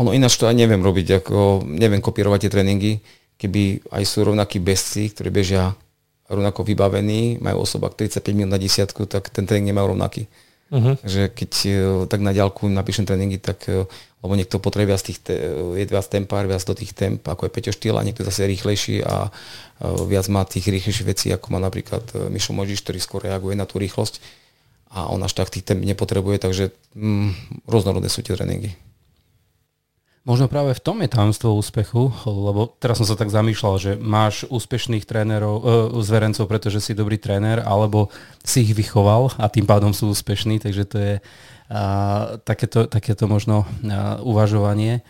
ono 0.00 0.16
ináč 0.16 0.40
to 0.40 0.48
aj 0.48 0.56
neviem 0.56 0.80
robiť, 0.80 1.20
ako 1.20 1.68
neviem 1.68 2.00
kopírovať 2.00 2.48
tie 2.48 2.52
tréningy, 2.56 2.92
keby 3.38 3.86
aj 3.94 4.02
sú 4.04 4.26
rovnakí 4.26 4.58
bezci, 4.58 5.14
ktorí 5.14 5.30
bežia 5.30 5.72
rovnako 6.28 6.66
vybavení, 6.66 7.40
majú 7.40 7.64
osoba 7.64 7.88
35 7.88 8.36
minút 8.36 8.52
na 8.52 8.60
desiatku, 8.60 9.08
tak 9.08 9.32
ten 9.32 9.48
tréning 9.48 9.72
nemajú 9.72 9.96
rovnaký. 9.96 10.28
Uh-huh. 10.68 11.00
Takže 11.00 11.32
keď 11.32 11.50
e, 11.64 11.70
tak 12.12 12.20
na 12.20 12.36
ďalku 12.36 12.68
napíšem 12.68 13.08
tréningy, 13.08 13.40
tak 13.40 13.64
e, 13.72 13.88
lebo 14.18 14.34
niekto 14.34 14.60
potrebuje 14.60 14.90
viac, 14.90 15.02
tých, 15.06 15.18
je 15.78 15.84
viac 15.86 16.06
tempár, 16.10 16.44
viac 16.44 16.60
do 16.66 16.74
tých 16.74 16.92
temp, 16.92 17.22
ako 17.22 17.48
je 17.48 17.54
Peťo 17.54 17.72
a 17.94 18.02
niekto 18.02 18.26
zase 18.26 18.50
rýchlejší 18.50 19.06
a 19.06 19.30
viac 20.10 20.26
má 20.26 20.42
tých 20.42 20.66
rýchlejších 20.66 21.06
vecí, 21.06 21.26
ako 21.30 21.54
má 21.54 21.62
napríklad 21.62 22.02
e, 22.12 22.28
Mišo 22.28 22.50
Možiš, 22.52 22.82
ktorý 22.82 22.98
skôr 22.98 23.20
reaguje 23.24 23.54
na 23.54 23.64
tú 23.64 23.78
rýchlosť 23.78 24.20
a 24.90 25.06
on 25.08 25.22
až 25.22 25.38
tak 25.38 25.54
tých 25.54 25.64
temp 25.64 25.80
nepotrebuje, 25.84 26.42
takže 26.42 26.64
mm, 26.98 27.62
rôznorodné 27.68 28.10
sú 28.10 28.26
tie 28.26 28.34
tréningy. 28.34 28.74
Možno 30.28 30.44
práve 30.44 30.76
v 30.76 30.84
tom 30.84 31.00
je 31.00 31.08
tajomstvo 31.08 31.56
úspechu, 31.56 32.12
lebo 32.28 32.68
teraz 32.76 33.00
som 33.00 33.08
sa 33.08 33.16
tak 33.16 33.32
zamýšľal, 33.32 33.74
že 33.80 33.92
máš 33.96 34.44
úspešných 34.52 35.08
trénerov, 35.08 35.56
e, 35.56 35.62
zverencov, 36.04 36.44
pretože 36.44 36.84
si 36.84 36.92
dobrý 36.92 37.16
tréner, 37.16 37.64
alebo 37.64 38.12
si 38.44 38.60
ich 38.60 38.76
vychoval 38.76 39.32
a 39.40 39.48
tým 39.48 39.64
pádom 39.64 39.96
sú 39.96 40.12
úspešní, 40.12 40.60
takže 40.60 40.84
to 40.84 40.96
je 41.00 41.14
a, 41.72 41.80
takéto, 42.44 42.84
takéto 42.84 43.24
možno 43.24 43.64
a, 43.64 44.20
uvažovanie. 44.20 45.00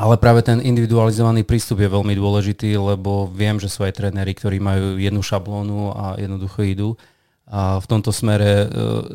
Ale 0.00 0.16
práve 0.16 0.40
ten 0.48 0.64
individualizovaný 0.64 1.44
prístup 1.44 1.84
je 1.84 1.92
veľmi 1.92 2.16
dôležitý, 2.16 2.80
lebo 2.80 3.28
viem, 3.28 3.60
že 3.60 3.68
sú 3.68 3.84
aj 3.84 4.00
tréneri, 4.00 4.32
ktorí 4.32 4.64
majú 4.64 4.96
jednu 4.96 5.20
šablónu 5.20 5.92
a 5.92 6.16
jednoducho 6.16 6.64
idú. 6.64 6.88
A 7.44 7.76
v 7.76 7.84
tomto 7.84 8.16
smere 8.16 8.64
e, 8.64 8.66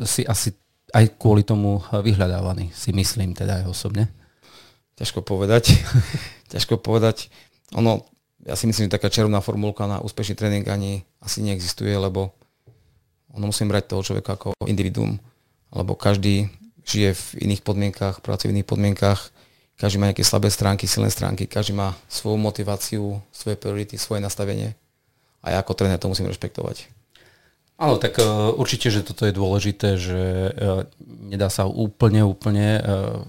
si 0.06 0.22
asi 0.22 0.54
aj 0.94 1.18
kvôli 1.18 1.42
tomu 1.42 1.82
vyhľadávaný, 1.90 2.70
si 2.70 2.94
myslím 2.94 3.34
teda 3.34 3.66
aj 3.66 3.74
osobne. 3.74 4.06
Ťažko 4.96 5.20
povedať. 5.22 5.76
Ťažko 6.52 6.80
povedať. 6.80 7.28
Ono, 7.76 8.04
ja 8.46 8.54
si 8.56 8.64
myslím, 8.64 8.88
že 8.88 8.96
taká 8.96 9.12
červená 9.12 9.44
formulka 9.44 9.84
na 9.84 10.00
úspešný 10.00 10.34
tréning 10.38 10.64
ani 10.68 11.04
asi 11.20 11.44
neexistuje, 11.44 11.92
lebo 11.92 12.32
ono 13.36 13.52
musím 13.52 13.68
brať 13.68 13.92
toho 13.92 14.02
človeka 14.02 14.40
ako 14.40 14.56
individuum, 14.64 15.20
lebo 15.76 15.92
každý 15.92 16.48
žije 16.86 17.12
v 17.12 17.24
iných 17.50 17.62
podmienkach, 17.66 18.24
pracuje 18.24 18.54
v 18.54 18.60
iných 18.60 18.70
podmienkach, 18.70 19.20
každý 19.76 20.00
má 20.00 20.08
nejaké 20.08 20.24
slabé 20.24 20.48
stránky, 20.48 20.88
silné 20.88 21.12
stránky, 21.12 21.44
každý 21.44 21.76
má 21.76 21.92
svoju 22.08 22.40
motiváciu, 22.40 23.20
svoje 23.28 23.60
priority, 23.60 24.00
svoje 24.00 24.24
nastavenie 24.24 24.72
a 25.44 25.52
ja 25.52 25.58
ako 25.60 25.76
tréner 25.78 26.00
to 26.00 26.08
musím 26.08 26.26
rešpektovať. 26.26 26.90
Áno, 27.76 28.00
tak 28.00 28.16
uh, 28.16 28.56
určite, 28.56 28.88
že 28.88 29.04
toto 29.04 29.28
je 29.28 29.36
dôležité, 29.36 30.00
že 30.00 30.50
uh, 30.50 30.88
nedá 31.04 31.52
sa 31.52 31.68
úplne, 31.68 32.24
úplne 32.24 32.80
uh, 32.80 33.20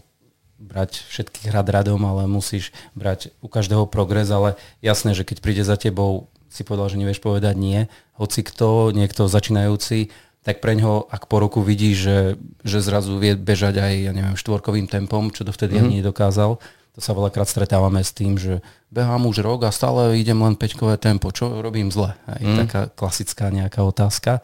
brať 0.58 1.06
všetkých 1.14 1.54
rad 1.54 1.70
radom, 1.70 2.02
ale 2.02 2.26
musíš 2.26 2.74
brať 2.98 3.34
u 3.46 3.48
každého 3.48 3.86
progres, 3.86 4.30
ale 4.34 4.58
jasné, 4.82 5.14
že 5.14 5.24
keď 5.24 5.38
príde 5.42 5.64
za 5.64 5.78
tebou, 5.78 6.30
si 6.50 6.66
povedal, 6.66 6.90
že 6.90 6.98
nevieš 6.98 7.22
povedať 7.22 7.56
nie, 7.58 7.86
hoci 8.18 8.42
kto, 8.42 8.90
niekto 8.92 9.30
začínajúci, 9.30 10.10
tak 10.42 10.64
pre 10.64 10.80
ňoho, 10.80 11.12
ak 11.12 11.28
po 11.28 11.44
roku 11.44 11.60
vidí, 11.60 11.92
že, 11.92 12.40
že 12.64 12.80
zrazu 12.80 13.20
vie 13.20 13.36
bežať 13.36 13.84
aj, 13.84 13.94
ja 14.08 14.12
neviem, 14.16 14.40
štvorkovým 14.40 14.88
tempom, 14.88 15.28
čo 15.30 15.44
dovtedy 15.44 15.76
mm-hmm. 15.76 15.92
ani 15.92 16.00
nedokázal, 16.00 16.56
to 16.98 17.00
sa 17.04 17.14
veľakrát 17.14 17.46
stretávame 17.46 18.02
s 18.02 18.10
tým, 18.10 18.42
že 18.42 18.66
behám 18.90 19.30
už 19.30 19.46
rok 19.46 19.70
a 19.70 19.76
stále 19.76 20.18
idem 20.18 20.42
len 20.42 20.58
peťkové 20.58 20.98
tempo, 20.98 21.30
čo 21.30 21.62
robím 21.62 21.94
zle? 21.94 22.18
Aj 22.26 22.42
mm. 22.42 22.58
taká 22.66 22.82
klasická 22.90 23.54
nejaká 23.54 23.86
otázka. 23.86 24.42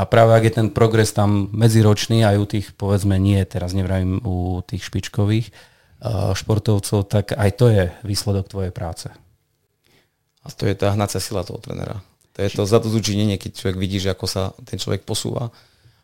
A 0.00 0.08
práve 0.08 0.32
ak 0.32 0.44
je 0.48 0.54
ten 0.56 0.68
progres 0.72 1.12
tam 1.12 1.52
medziročný, 1.52 2.24
aj 2.24 2.36
u 2.40 2.46
tých, 2.48 2.72
povedzme, 2.72 3.20
nie, 3.20 3.36
teraz 3.44 3.76
nevravím 3.76 4.24
u 4.24 4.64
tých 4.64 4.88
špičkových 4.88 5.52
uh, 5.52 6.32
športovcov, 6.32 7.04
tak 7.04 7.36
aj 7.36 7.50
to 7.60 7.68
je 7.68 7.84
výsledok 8.08 8.48
tvojej 8.48 8.72
práce. 8.72 9.12
A 10.40 10.48
to 10.48 10.64
je 10.64 10.72
tá 10.72 10.96
hnacia 10.96 11.20
sila 11.20 11.44
toho 11.44 11.60
trenera. 11.60 12.00
To 12.32 12.40
je 12.40 12.48
to 12.48 12.64
zadozučinenie, 12.64 13.36
keď 13.36 13.60
človek 13.60 13.76
vidí, 13.76 14.00
že 14.00 14.16
ako 14.16 14.24
sa 14.24 14.56
ten 14.64 14.80
človek 14.80 15.04
posúva, 15.04 15.52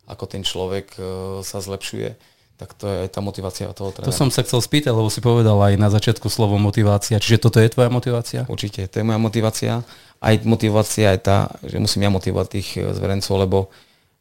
ako 0.05 0.29
ten 0.29 0.45
človek 0.45 0.93
uh, 1.01 1.41
sa 1.41 1.65
zlepšuje 1.65 2.37
tak 2.57 2.73
to 2.73 2.89
je 2.89 3.13
tá 3.13 3.21
motivácia 3.21 3.69
toho 3.77 3.93
trénera. 3.93 4.09
To 4.09 4.17
som 4.17 4.33
sa 4.33 4.41
chcel 4.41 4.65
spýtať, 4.65 4.89
lebo 4.89 5.13
si 5.13 5.21
povedal 5.21 5.61
aj 5.61 5.77
na 5.77 5.93
začiatku 5.93 6.33
slovo 6.33 6.57
motivácia. 6.57 7.21
Čiže 7.21 7.37
toto 7.37 7.61
je 7.61 7.69
tvoja 7.69 7.93
motivácia? 7.93 8.49
Určite, 8.49 8.89
to 8.89 8.97
je 8.97 9.05
moja 9.05 9.21
motivácia 9.21 9.85
aj 10.21 10.35
motivácia 10.49 11.13
je 11.13 11.21
tá, 11.21 11.39
že 11.65 11.77
musím 11.77 12.09
ja 12.09 12.11
motivovať 12.13 12.47
tých 12.49 12.69
eh, 12.81 12.93
zverencov, 12.93 13.35
lebo 13.37 13.59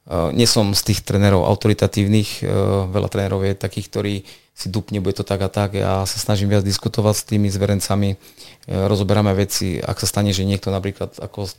nie 0.06 0.46
som 0.46 0.78
z 0.78 0.94
tých 0.94 1.02
trénerov 1.02 1.50
autoritatívnych, 1.50 2.46
uh, 2.46 2.86
veľa 2.90 3.10
trénerov 3.10 3.42
je 3.42 3.54
takých, 3.58 3.88
ktorí 3.90 4.14
si 4.56 4.68
dupne, 4.70 5.02
bude 5.02 5.18
to 5.18 5.26
tak 5.26 5.42
a 5.42 5.50
tak. 5.50 5.74
Ja 5.76 6.06
sa 6.06 6.18
snažím 6.22 6.54
viac 6.54 6.62
diskutovať 6.62 7.16
s 7.18 7.28
tými 7.28 7.50
zverencami, 7.50 8.14
uh, 8.14 8.86
rozoberáme 8.86 9.34
veci, 9.34 9.82
ak 9.82 9.98
sa 9.98 10.06
stane, 10.06 10.30
že 10.30 10.46
niekto 10.46 10.70
napríklad 10.70 11.18
ako 11.18 11.50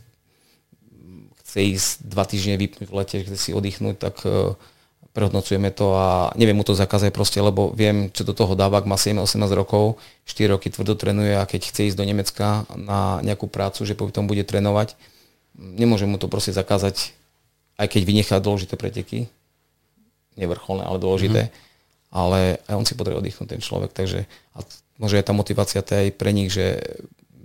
chce 1.43 1.59
ísť 1.59 1.91
dva 2.07 2.23
týždne 2.23 2.55
vypnúť 2.55 2.87
v 2.87 2.97
lete, 2.97 3.17
chce 3.27 3.37
si 3.37 3.51
oddychnúť, 3.51 3.97
tak 3.99 4.23
prehodnocujeme 5.17 5.73
to 5.73 5.97
a 5.97 6.29
neviem 6.37 6.61
mu 6.61 6.61
to 6.61 6.77
zakázať 6.77 7.09
proste, 7.09 7.41
lebo 7.41 7.73
viem, 7.73 8.13
čo 8.13 8.21
do 8.21 8.37
toho 8.37 8.53
dáva, 8.53 8.85
ak 8.85 8.85
má 8.85 9.01
7-18 9.01 9.49
rokov, 9.57 9.97
4 10.29 10.53
roky 10.53 10.69
tvrdo 10.69 10.93
trénuje 10.93 11.33
a 11.33 11.49
keď 11.49 11.73
chce 11.73 11.89
ísť 11.89 11.97
do 11.97 12.05
Nemecka 12.05 12.69
na 12.77 13.25
nejakú 13.25 13.49
prácu, 13.49 13.89
že 13.89 13.97
potom 13.97 14.29
bude 14.29 14.45
trénovať, 14.45 14.93
nemôžem 15.57 16.13
mu 16.13 16.21
to 16.21 16.29
proste 16.29 16.53
zakázať, 16.53 17.17
aj 17.77 17.87
keď 17.93 18.03
vynechá 18.05 18.37
dôležité 18.41 18.75
preteky, 18.81 19.29
nevrcholné, 20.37 20.85
ale 20.85 21.01
dôležité, 21.01 21.49
mm-hmm. 21.49 22.13
ale 22.13 22.61
aj 22.69 22.75
on 22.77 22.87
si 22.89 22.97
potrebuje 22.97 23.21
oddychnúť 23.25 23.49
ten 23.57 23.63
človek, 23.65 23.91
takže 23.93 24.29
a 24.57 24.65
môže 25.01 25.17
aj 25.17 25.25
tá 25.29 25.33
motivácia 25.33 25.81
aj 25.81 26.13
pre 26.17 26.33
nich, 26.33 26.53
že, 26.53 26.81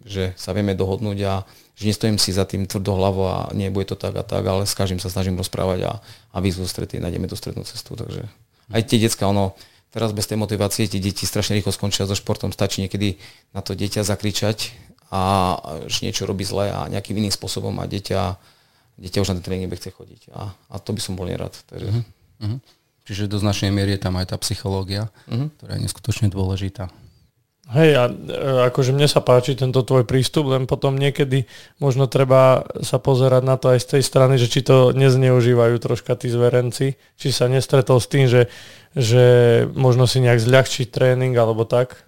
že 0.04 0.36
sa 0.36 0.52
vieme 0.52 0.76
dohodnúť 0.76 1.20
a 1.28 1.44
že 1.76 1.88
nestojím 1.88 2.20
si 2.20 2.36
za 2.36 2.44
tým 2.44 2.68
tvrdo 2.68 2.94
hlavo 3.00 3.24
a 3.28 3.38
nie, 3.56 3.72
bude 3.72 3.90
to 3.90 3.98
tak 3.98 4.16
a 4.16 4.24
tak, 4.24 4.44
ale 4.44 4.68
s 4.68 4.76
každým 4.76 5.00
sa 5.00 5.10
snažím 5.10 5.40
rozprávať 5.40 5.88
a, 5.88 5.94
a 6.36 6.38
výzvu 6.44 6.68
strety, 6.68 7.00
nájdeme 7.00 7.26
tú 7.32 7.36
strednú 7.40 7.64
cestu. 7.64 7.96
Takže 7.96 8.28
aj 8.72 8.82
tie 8.88 9.00
decka, 9.02 9.28
ono, 9.28 9.56
teraz 9.92 10.16
bez 10.16 10.28
tej 10.28 10.40
motivácie 10.40 10.88
tie 10.88 11.02
deti 11.02 11.28
strašne 11.28 11.60
rýchlo 11.60 11.76
skončia 11.76 12.08
so 12.08 12.16
športom, 12.16 12.56
stačí 12.56 12.84
niekedy 12.84 13.20
na 13.52 13.64
to 13.64 13.76
dieťa 13.76 14.06
zakričať 14.08 14.72
a 15.12 15.58
že 15.92 16.08
niečo 16.08 16.24
robí 16.24 16.48
zle 16.48 16.72
a 16.72 16.88
nejakým 16.88 17.20
iným 17.20 17.34
spôsobom 17.36 17.76
a 17.84 17.90
dieťa, 17.90 18.40
dieťa 19.00 19.22
už 19.24 19.30
na 19.32 19.36
ten 19.40 19.46
tréning 19.46 19.72
chce 19.72 19.92
chodiť. 19.94 20.34
A, 20.36 20.52
a 20.52 20.76
to 20.82 20.92
by 20.92 21.02
som 21.04 21.16
bol 21.16 21.30
nerad. 21.30 21.54
Takže... 21.70 21.88
Uh-huh. 21.88 22.04
Uh-huh. 22.44 22.60
Čiže 23.02 23.28
do 23.28 23.42
značnej 23.42 23.74
miery 23.74 23.98
je 23.98 24.04
tam 24.06 24.16
aj 24.16 24.30
tá 24.32 24.38
psychológia, 24.40 25.10
uh-huh. 25.26 25.50
ktorá 25.58 25.76
je 25.78 25.84
neskutočne 25.90 26.28
dôležitá. 26.30 26.94
Hej, 27.72 27.92
a 27.96 28.04
e, 28.12 28.14
akože 28.68 28.92
mne 28.92 29.08
sa 29.08 29.24
páči 29.24 29.56
tento 29.56 29.80
tvoj 29.80 30.04
prístup, 30.04 30.52
len 30.52 30.68
potom 30.68 31.00
niekedy 31.00 31.48
možno 31.80 32.04
treba 32.12 32.68
sa 32.84 33.00
pozerať 33.00 33.44
na 33.48 33.56
to 33.56 33.72
aj 33.72 33.80
z 33.80 33.88
tej 33.96 34.04
strany, 34.04 34.36
že 34.36 34.52
či 34.52 34.60
to 34.60 34.92
nezneužívajú 34.92 35.80
troška 35.80 36.20
tí 36.20 36.28
zverenci, 36.28 37.00
či 37.16 37.28
sa 37.32 37.48
nestretol 37.48 38.04
s 38.04 38.12
tým, 38.12 38.28
že, 38.28 38.52
že 38.92 39.24
možno 39.72 40.04
si 40.04 40.20
nejak 40.20 40.44
zľahčiť 40.44 40.92
tréning 40.92 41.32
alebo 41.40 41.64
tak. 41.64 42.04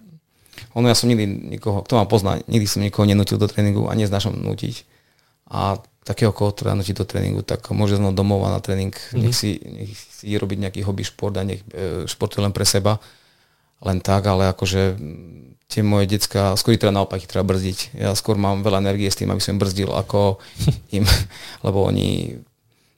Ono, 0.76 0.84
ja 0.84 0.92
som 0.92 1.08
nikdy 1.08 1.56
nikoho, 1.56 1.80
kto 1.80 1.96
ma 1.96 2.04
pozná, 2.04 2.44
nikdy 2.44 2.66
som 2.68 2.84
nikoho 2.84 3.08
nenutil 3.08 3.40
do 3.40 3.48
tréningu 3.48 3.88
a 3.88 3.96
neznášam 3.96 4.36
nutiť. 4.36 4.84
A 5.48 5.80
takého, 6.04 6.30
koho 6.36 6.52
treba 6.52 6.76
nutiť 6.76 7.00
do 7.00 7.08
tréningu, 7.08 7.40
tak 7.40 7.64
môže 7.72 7.96
znovu 7.96 8.12
domov 8.12 8.44
a 8.44 8.52
na 8.52 8.60
tréning, 8.60 8.92
mm-hmm. 8.92 9.20
nech, 9.24 9.34
si, 9.34 9.56
nech 9.64 9.92
si 9.96 10.36
robiť 10.36 10.68
nejaký 10.68 10.80
hobby 10.84 11.02
šport 11.02 11.32
a 11.40 11.42
nech 11.42 11.64
e, 11.72 12.04
športuje 12.04 12.44
len 12.44 12.52
pre 12.52 12.68
seba 12.68 13.00
len 13.84 14.00
tak, 14.00 14.24
ale 14.24 14.48
akože 14.52 14.96
tie 15.68 15.82
moje 15.84 16.08
decka, 16.08 16.56
skôr 16.56 16.76
teda 16.76 16.92
naopak 16.92 17.20
ich 17.20 17.28
treba 17.28 17.44
brzdiť. 17.44 17.96
Ja 17.96 18.16
skôr 18.16 18.40
mám 18.40 18.64
veľa 18.64 18.80
energie 18.80 19.08
s 19.08 19.20
tým, 19.20 19.32
aby 19.32 19.40
som 19.44 19.60
brzdil, 19.60 19.92
ako 19.92 20.40
im, 20.96 21.04
lebo 21.64 21.84
oni 21.84 22.38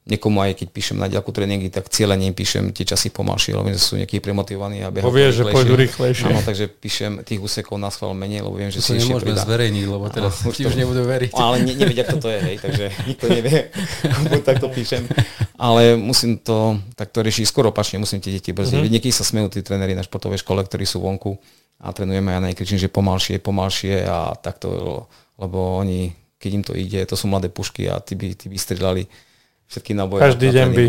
niekomu 0.06 0.38
aj 0.38 0.62
keď 0.62 0.68
píšem 0.70 0.96
na 1.02 1.10
ďalku 1.10 1.34
tréningy, 1.34 1.66
tak 1.66 1.90
cieľene 1.90 2.30
píšem 2.30 2.70
tie 2.70 2.86
časy 2.86 3.10
pomalšie, 3.10 3.58
lebo 3.58 3.74
sú 3.74 3.98
nejakí 3.98 4.22
premotivovaní 4.22 4.86
a 4.86 4.94
behajú 4.94 5.10
Povieš, 5.10 5.32
že 5.34 5.44
pôjdu 5.50 5.74
rýchlejšie. 5.74 6.30
Áno, 6.30 6.40
takže 6.46 6.70
píšem 6.70 7.26
tých 7.26 7.42
úsekov 7.42 7.74
na 7.82 7.90
schvál 7.90 8.14
menej, 8.14 8.46
lebo 8.46 8.54
viem, 8.54 8.70
že 8.70 8.78
to 8.78 8.94
si 8.94 9.02
ešte 9.02 9.18
pridá. 9.18 9.42
zverejniť, 9.42 9.84
lebo 9.90 10.06
teraz 10.06 10.46
no, 10.46 10.54
už, 10.54 10.62
už 10.62 10.78
nebudú 10.78 11.02
veriť. 11.02 11.34
Ale 11.34 11.66
ne, 11.66 11.74
nevedia, 11.74 12.06
kto 12.06 12.22
to 12.22 12.28
je, 12.30 12.38
hej, 12.38 12.56
takže 12.62 12.84
nikto 13.10 13.26
nevie, 13.26 13.58
tak 14.46 14.62
to 14.62 14.70
píšem. 14.70 15.10
Ale 15.58 15.98
musím 15.98 16.38
to 16.38 16.78
takto 16.94 17.26
riešiť 17.26 17.44
skoro 17.50 17.74
opačne, 17.74 17.98
musím 17.98 18.22
tie 18.22 18.30
deti 18.30 18.54
brzdiť. 18.54 18.78
Mm-hmm. 18.78 18.94
Niekedy 18.94 19.10
sa 19.10 19.26
smejú 19.26 19.50
tí 19.50 19.66
tréneri 19.66 19.98
na 19.98 20.06
športovej 20.06 20.38
škole, 20.46 20.62
ktorí 20.62 20.86
sú 20.86 21.02
vonku 21.02 21.34
a 21.82 21.90
trénujeme, 21.90 22.30
ja 22.30 22.38
najkričím, 22.38 22.78
že 22.78 22.86
pomalšie, 22.86 23.42
pomalšie 23.42 24.06
a 24.06 24.38
takto, 24.38 25.10
lebo 25.34 25.82
oni, 25.82 26.14
keď 26.38 26.50
im 26.54 26.62
to 26.62 26.72
ide, 26.78 27.02
to 27.10 27.18
sú 27.18 27.26
mladé 27.26 27.50
pušky 27.50 27.90
a 27.90 27.98
tí 27.98 28.14
by, 28.14 28.38
tí 28.38 28.46
by 28.46 28.54
strieľali 28.54 29.04
všetky 29.66 29.92
náboje. 29.98 30.22
Každý 30.22 30.46
deň 30.54 30.68
by 30.70 30.84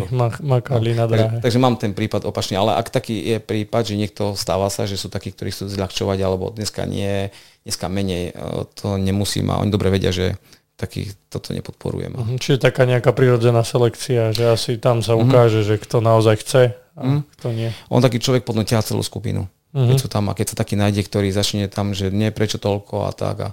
makali 0.46 0.94
na 0.94 1.06
dráhe. 1.10 1.42
Takže, 1.42 1.44
takže 1.44 1.60
mám 1.60 1.76
ten 1.82 1.98
prípad 1.98 2.30
opačne, 2.30 2.62
ale 2.62 2.78
ak 2.78 2.94
taký 2.94 3.18
je 3.18 3.38
prípad, 3.42 3.90
že 3.90 3.96
niekto 3.98 4.38
stáva 4.38 4.70
sa, 4.70 4.86
že 4.86 5.02
sú 5.02 5.10
takí, 5.10 5.34
ktorí 5.34 5.50
chcú 5.50 5.66
zľahčovať, 5.66 6.18
alebo 6.22 6.54
dneska 6.54 6.86
nie, 6.86 7.34
dneska 7.66 7.90
menej, 7.90 8.32
e, 8.32 8.66
to 8.78 9.02
nemusím 9.02 9.50
a 9.50 9.60
oni 9.60 9.74
dobre 9.74 9.90
vedia, 9.90 10.14
že 10.14 10.38
taký 10.78 11.10
toto 11.34 11.58
nepodporujem. 11.58 12.14
Uh-huh, 12.14 12.38
čiže 12.38 12.62
taká 12.62 12.86
nejaká 12.86 13.10
prirodzená 13.10 13.66
selekcia, 13.66 14.30
že 14.30 14.46
asi 14.46 14.78
tam 14.78 15.02
sa 15.02 15.18
mhm. 15.18 15.22
ukáže, 15.26 15.66
uh-huh. 15.66 15.70
že 15.74 15.82
kto 15.82 15.98
naozaj 16.06 16.36
chce 16.46 16.64
a 16.78 17.02
uh-huh. 17.02 17.22
kto 17.34 17.48
nie. 17.50 17.74
On 17.90 17.98
taký 17.98 18.22
človek 18.22 18.46
ťahá 18.46 18.86
celú 18.86 19.02
skupinu. 19.02 19.50
Mm-hmm. 19.76 19.90
Keď 19.94 19.98
sú 20.00 20.08
tam 20.08 20.32
a 20.32 20.38
keď 20.38 20.56
sa 20.56 20.60
taký 20.64 20.80
nájde, 20.80 21.04
ktorý 21.06 21.28
začne 21.30 21.68
tam, 21.68 21.92
že 21.92 22.08
nie, 22.10 22.32
prečo 22.32 22.58
toľko 22.58 23.06
a 23.06 23.12
tak. 23.12 23.38
A, 23.46 23.52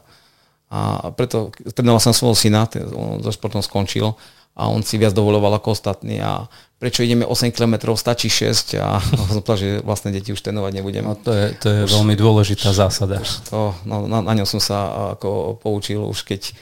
a 0.71 0.81
preto 1.13 1.51
trénoval 1.75 2.01
som 2.01 2.15
svojho 2.15 2.39
syna, 2.39 2.71
on 2.95 3.21
so 3.21 3.35
športom 3.35 3.61
skončil 3.61 4.15
a 4.55 4.71
on 4.71 4.87
si 4.87 4.99
viac 4.99 5.11
dovoloval 5.11 5.59
ako 5.59 5.75
ostatní 5.75 6.23
a 6.23 6.47
prečo 6.79 7.03
ideme 7.03 7.27
8 7.27 7.51
km, 7.51 7.97
stačí 7.99 8.31
6 8.31 8.79
a 8.79 9.03
som 9.35 9.43
povedal, 9.43 9.59
že 9.59 9.71
vlastne 9.83 10.15
deti 10.15 10.31
už 10.31 10.41
trénovať 10.43 10.73
nebudem. 10.79 11.03
No 11.03 11.19
to 11.19 11.35
je, 11.35 11.47
to 11.59 11.67
je 11.71 11.81
už, 11.89 11.91
veľmi 11.91 12.15
dôležitá 12.15 12.71
zásada. 12.71 13.19
To, 13.51 13.75
no, 13.89 14.07
na, 14.07 14.23
na 14.23 14.33
ňom 14.37 14.47
som 14.47 14.63
sa 14.63 15.11
ako 15.19 15.59
poučil 15.59 16.07
už 16.07 16.23
keď 16.23 16.55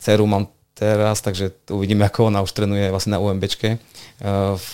dceru 0.00 0.26
mám 0.26 0.50
teraz, 0.76 1.24
takže 1.24 1.72
uvidíme, 1.72 2.04
ako 2.04 2.28
ona 2.28 2.44
už 2.44 2.52
trénuje 2.52 2.92
vlastne 2.92 3.16
na 3.16 3.22
UMBčke 3.22 3.68
eh, 3.72 3.78
v, 4.52 4.68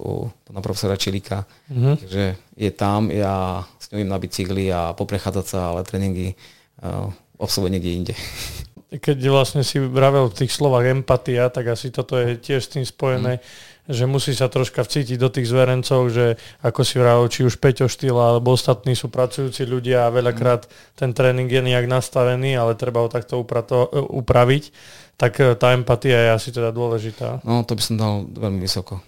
u, 0.00 0.32
na 0.48 0.60
profesora 0.64 0.96
Čilika. 0.96 1.44
Mm-hmm. 1.68 1.94
Takže 2.00 2.24
je 2.56 2.70
tam, 2.72 3.12
ja 3.12 3.66
s 3.76 3.92
ňou 3.92 4.08
na 4.08 4.16
bicykli 4.16 4.72
a 4.72 4.96
poprechádzať 4.96 5.44
sa, 5.44 5.72
ale 5.72 5.84
tréningy 5.84 6.36
uh, 6.84 7.08
obsahuje 7.40 7.72
niekde 7.72 7.92
inde. 7.92 8.14
keď 9.00 9.16
vlastne 9.32 9.62
si 9.64 9.80
vravel 9.80 10.28
v 10.28 10.44
tých 10.44 10.52
slovách 10.52 10.92
empatia, 10.92 11.48
tak 11.48 11.72
asi 11.72 11.88
toto 11.88 12.20
je 12.20 12.36
tiež 12.36 12.60
s 12.60 12.72
tým 12.76 12.84
spojené, 12.84 13.40
mm. 13.40 13.42
že 13.88 14.04
musí 14.04 14.36
sa 14.36 14.52
troška 14.52 14.84
vcítiť 14.84 15.16
do 15.16 15.32
tých 15.32 15.48
zverencov, 15.48 16.12
že 16.12 16.36
ako 16.60 16.80
si 16.84 17.00
vravel, 17.00 17.26
či 17.32 17.48
už 17.48 17.56
Peťo 17.56 17.88
Štýla 17.88 18.36
alebo 18.36 18.52
ostatní 18.52 18.92
sú 18.92 19.08
pracujúci 19.08 19.64
ľudia 19.64 20.04
a 20.04 20.12
veľakrát 20.12 20.68
ten 20.92 21.16
tréning 21.16 21.48
je 21.48 21.62
nejak 21.64 21.88
nastavený, 21.88 22.58
ale 22.58 22.76
treba 22.76 23.00
ho 23.00 23.08
takto 23.08 23.40
uprato, 23.40 23.88
upraviť, 23.92 24.68
tak 25.16 25.40
e, 25.40 25.56
tá 25.56 25.72
empatia 25.72 26.28
je 26.28 26.30
asi 26.36 26.48
teda 26.52 26.68
dôležitá. 26.68 27.40
No, 27.48 27.64
to 27.64 27.72
by 27.72 27.82
som 27.82 27.96
dal 27.96 28.28
veľmi 28.28 28.60
vysoko. 28.60 29.00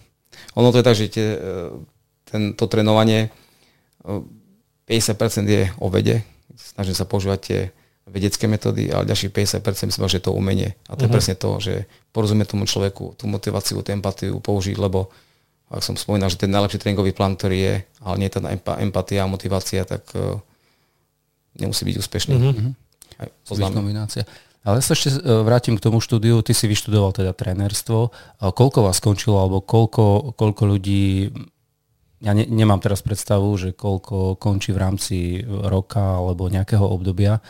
Ono 0.57 0.73
to 0.73 0.81
je 0.81 0.87
tak, 0.87 0.97
že 0.97 1.13
tie, 1.13 1.29
e, 1.37 1.39
ten, 2.25 2.43
to 2.57 2.65
trénovanie 2.71 3.29
50% 4.01 4.89
e, 4.89 5.43
je 5.45 5.63
o 5.77 5.93
vede, 5.93 6.25
snažím 6.57 6.97
sa 6.97 7.05
používať 7.05 7.41
tie 7.45 7.61
vedecké 8.05 8.45
metódy, 8.45 8.93
ale 8.93 9.09
ďalších 9.09 9.33
50% 9.33 9.65
myslím, 9.89 10.09
že 10.09 10.21
je 10.21 10.25
to 10.29 10.37
umenie. 10.37 10.77
A 10.89 10.97
to 10.97 11.05
je 11.05 11.09
uh-huh. 11.09 11.17
presne 11.17 11.35
to, 11.41 11.57
že 11.57 11.89
porozumieť 12.13 12.53
tomu 12.53 12.69
človeku, 12.69 13.17
tú 13.17 13.25
motiváciu, 13.25 13.81
tú 13.81 13.91
empatiu 13.91 14.37
použiť, 14.39 14.77
lebo 14.77 15.09
ak 15.73 15.81
som 15.81 15.97
spomínal, 15.97 16.29
že 16.29 16.37
ten 16.37 16.53
najlepší 16.53 16.79
tréningový 16.79 17.17
plán, 17.17 17.35
ktorý 17.41 17.57
je, 17.57 17.75
ale 18.05 18.15
nie 18.21 18.29
je 18.29 18.37
tá 18.37 18.77
empatia 18.79 19.25
a 19.25 19.31
motivácia, 19.31 19.83
tak 19.89 20.05
uh, 20.13 20.37
nemusí 21.57 21.89
byť 21.89 21.97
úspešný. 21.97 22.35
Uh-huh. 22.37 22.77
Aj, 23.19 23.29
kombinácia. 23.73 24.29
Ale 24.65 24.81
ja 24.81 24.85
sa 24.85 24.97
ešte 24.97 25.21
e, 25.21 25.45
vrátim 25.45 25.77
k 25.77 25.85
tomu 25.85 26.01
štúdiu. 26.01 26.41
Ty 26.41 26.57
si 26.57 26.65
vyštudoval 26.65 27.13
teda 27.13 27.37
trénerstvo. 27.37 28.11
Koľko 28.41 28.89
vás 28.89 28.97
skončilo, 28.97 29.37
alebo 29.37 29.61
koľko, 29.61 30.35
koľko 30.41 30.63
ľudí 30.65 31.29
ja 32.25 32.33
ne, 32.33 32.49
nemám 32.49 32.81
teraz 32.81 33.05
predstavu, 33.05 33.53
že 33.61 33.77
koľko 33.77 34.41
končí 34.41 34.73
v 34.73 34.81
rámci 34.81 35.17
roka 35.45 36.01
alebo 36.01 36.49
nejakého 36.49 36.81
obdobia. 36.81 37.45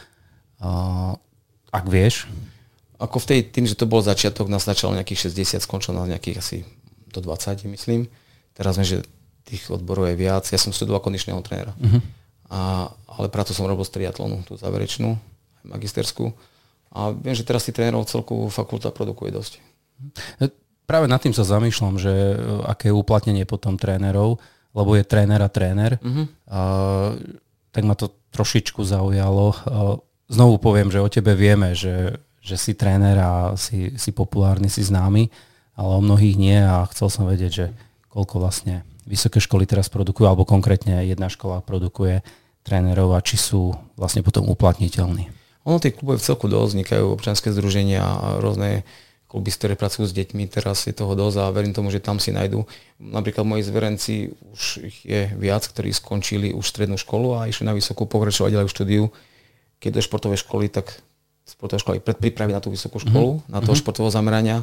Uh, 0.64 1.12
ak 1.68 1.84
vieš? 1.84 2.24
Ako 2.96 3.20
v 3.20 3.26
tej, 3.28 3.40
tým, 3.52 3.68
že 3.68 3.76
to 3.76 3.84
bol 3.84 4.00
začiatok, 4.00 4.48
nás 4.48 4.64
začalo 4.64 4.96
nejakých 4.96 5.28
60, 5.28 5.60
skončilo 5.60 6.00
na 6.00 6.16
nejakých 6.16 6.40
asi 6.40 6.58
do 7.12 7.20
20, 7.20 7.68
myslím. 7.68 8.08
Teraz 8.56 8.80
viem, 8.80 8.88
že 8.88 8.98
tých 9.44 9.68
odborov 9.68 10.08
je 10.08 10.16
viac. 10.16 10.48
Ja 10.48 10.56
som 10.56 10.72
studoval 10.72 11.04
kondičného 11.04 11.42
trénera. 11.44 11.76
Uh-huh. 11.76 12.00
A, 12.48 12.88
ale 13.10 13.28
prácu 13.28 13.52
som 13.52 13.68
robil 13.68 13.84
z 13.84 13.92
triatlonu, 13.92 14.40
tú 14.48 14.56
záverečnú, 14.56 15.20
magisterskú. 15.68 16.32
A 16.94 17.12
viem, 17.12 17.36
že 17.36 17.44
teraz 17.44 17.66
si 17.66 17.74
trénerov 17.74 18.08
celku 18.08 18.48
fakulta 18.48 18.88
produkuje 18.88 19.34
dosť. 19.34 19.52
E, 20.40 20.48
práve 20.88 21.10
nad 21.10 21.20
tým 21.20 21.36
sa 21.36 21.44
zamýšľam, 21.44 22.00
že 22.00 22.14
e, 22.14 22.36
aké 22.64 22.88
je 22.88 22.96
uplatnenie 22.96 23.44
potom 23.44 23.76
trénerov, 23.76 24.40
lebo 24.72 24.90
je 24.96 25.04
tréner 25.04 25.42
a 25.42 25.50
tréner. 25.50 26.00
Uh-huh. 26.00 26.24
A, 26.48 26.60
tak 27.74 27.82
ma 27.84 27.98
to 27.98 28.14
trošičku 28.30 28.86
zaujalo 28.86 29.52
znovu 30.34 30.58
poviem, 30.58 30.90
že 30.90 30.98
o 30.98 31.06
tebe 31.06 31.38
vieme, 31.38 31.78
že, 31.78 32.18
že 32.42 32.58
si 32.58 32.74
tréner 32.74 33.14
a 33.22 33.54
si, 33.54 33.94
si 33.94 34.10
populárny, 34.10 34.66
si 34.66 34.82
známy, 34.82 35.30
ale 35.78 35.92
o 35.94 36.02
mnohých 36.02 36.36
nie 36.36 36.58
a 36.58 36.82
chcel 36.90 37.08
som 37.08 37.30
vedieť, 37.30 37.52
že 37.54 37.66
koľko 38.10 38.42
vlastne 38.42 38.82
vysoké 39.06 39.38
školy 39.38 39.66
teraz 39.66 39.86
produkujú, 39.92 40.26
alebo 40.26 40.48
konkrétne 40.48 41.06
jedna 41.06 41.30
škola 41.30 41.62
produkuje 41.62 42.26
trénerov 42.64 43.12
a 43.14 43.20
či 43.20 43.36
sú 43.36 43.76
vlastne 43.94 44.24
potom 44.24 44.48
uplatniteľní. 44.48 45.28
Ono 45.64 45.80
tých 45.80 45.96
klubov 45.96 46.20
v 46.20 46.26
celku 46.26 46.46
dosť, 46.48 46.76
vznikajú 46.76 47.04
občanské 47.12 47.48
združenia 47.52 48.00
a 48.00 48.40
rôzne 48.40 48.84
kluby, 49.28 49.50
ktoré 49.50 49.74
pracujú 49.74 50.06
s 50.06 50.14
deťmi, 50.14 50.46
teraz 50.46 50.86
je 50.86 50.94
toho 50.94 51.16
dosť 51.16 51.36
a 51.40 51.52
verím 51.52 51.74
tomu, 51.74 51.90
že 51.90 52.04
tam 52.04 52.22
si 52.22 52.30
nájdú. 52.30 52.68
Napríklad 53.00 53.42
moji 53.42 53.66
zverenci, 53.66 54.30
už 54.54 54.62
ich 54.84 55.02
je 55.02 55.26
viac, 55.34 55.66
ktorí 55.66 55.90
skončili 55.90 56.54
už 56.54 56.64
strednú 56.64 56.94
školu 56.94 57.34
a 57.34 57.50
išli 57.50 57.66
na 57.66 57.74
vysokú 57.74 58.06
pokračovať 58.06 58.54
ďalej 58.54 58.68
v 58.68 58.74
štúdiu 58.76 59.04
keď 59.84 60.00
do 60.00 60.02
športovej 60.02 60.40
školy, 60.40 60.72
tak 60.72 60.96
športová 61.44 61.76
škola 61.76 62.00
predpripraví 62.00 62.56
na 62.56 62.64
tú 62.64 62.72
vysokú 62.72 62.96
školu, 62.96 63.44
mm-hmm. 63.44 63.52
na 63.52 63.60
toho 63.60 63.76
mm-hmm. 63.76 63.80
športového 63.84 64.12
zamerania. 64.12 64.58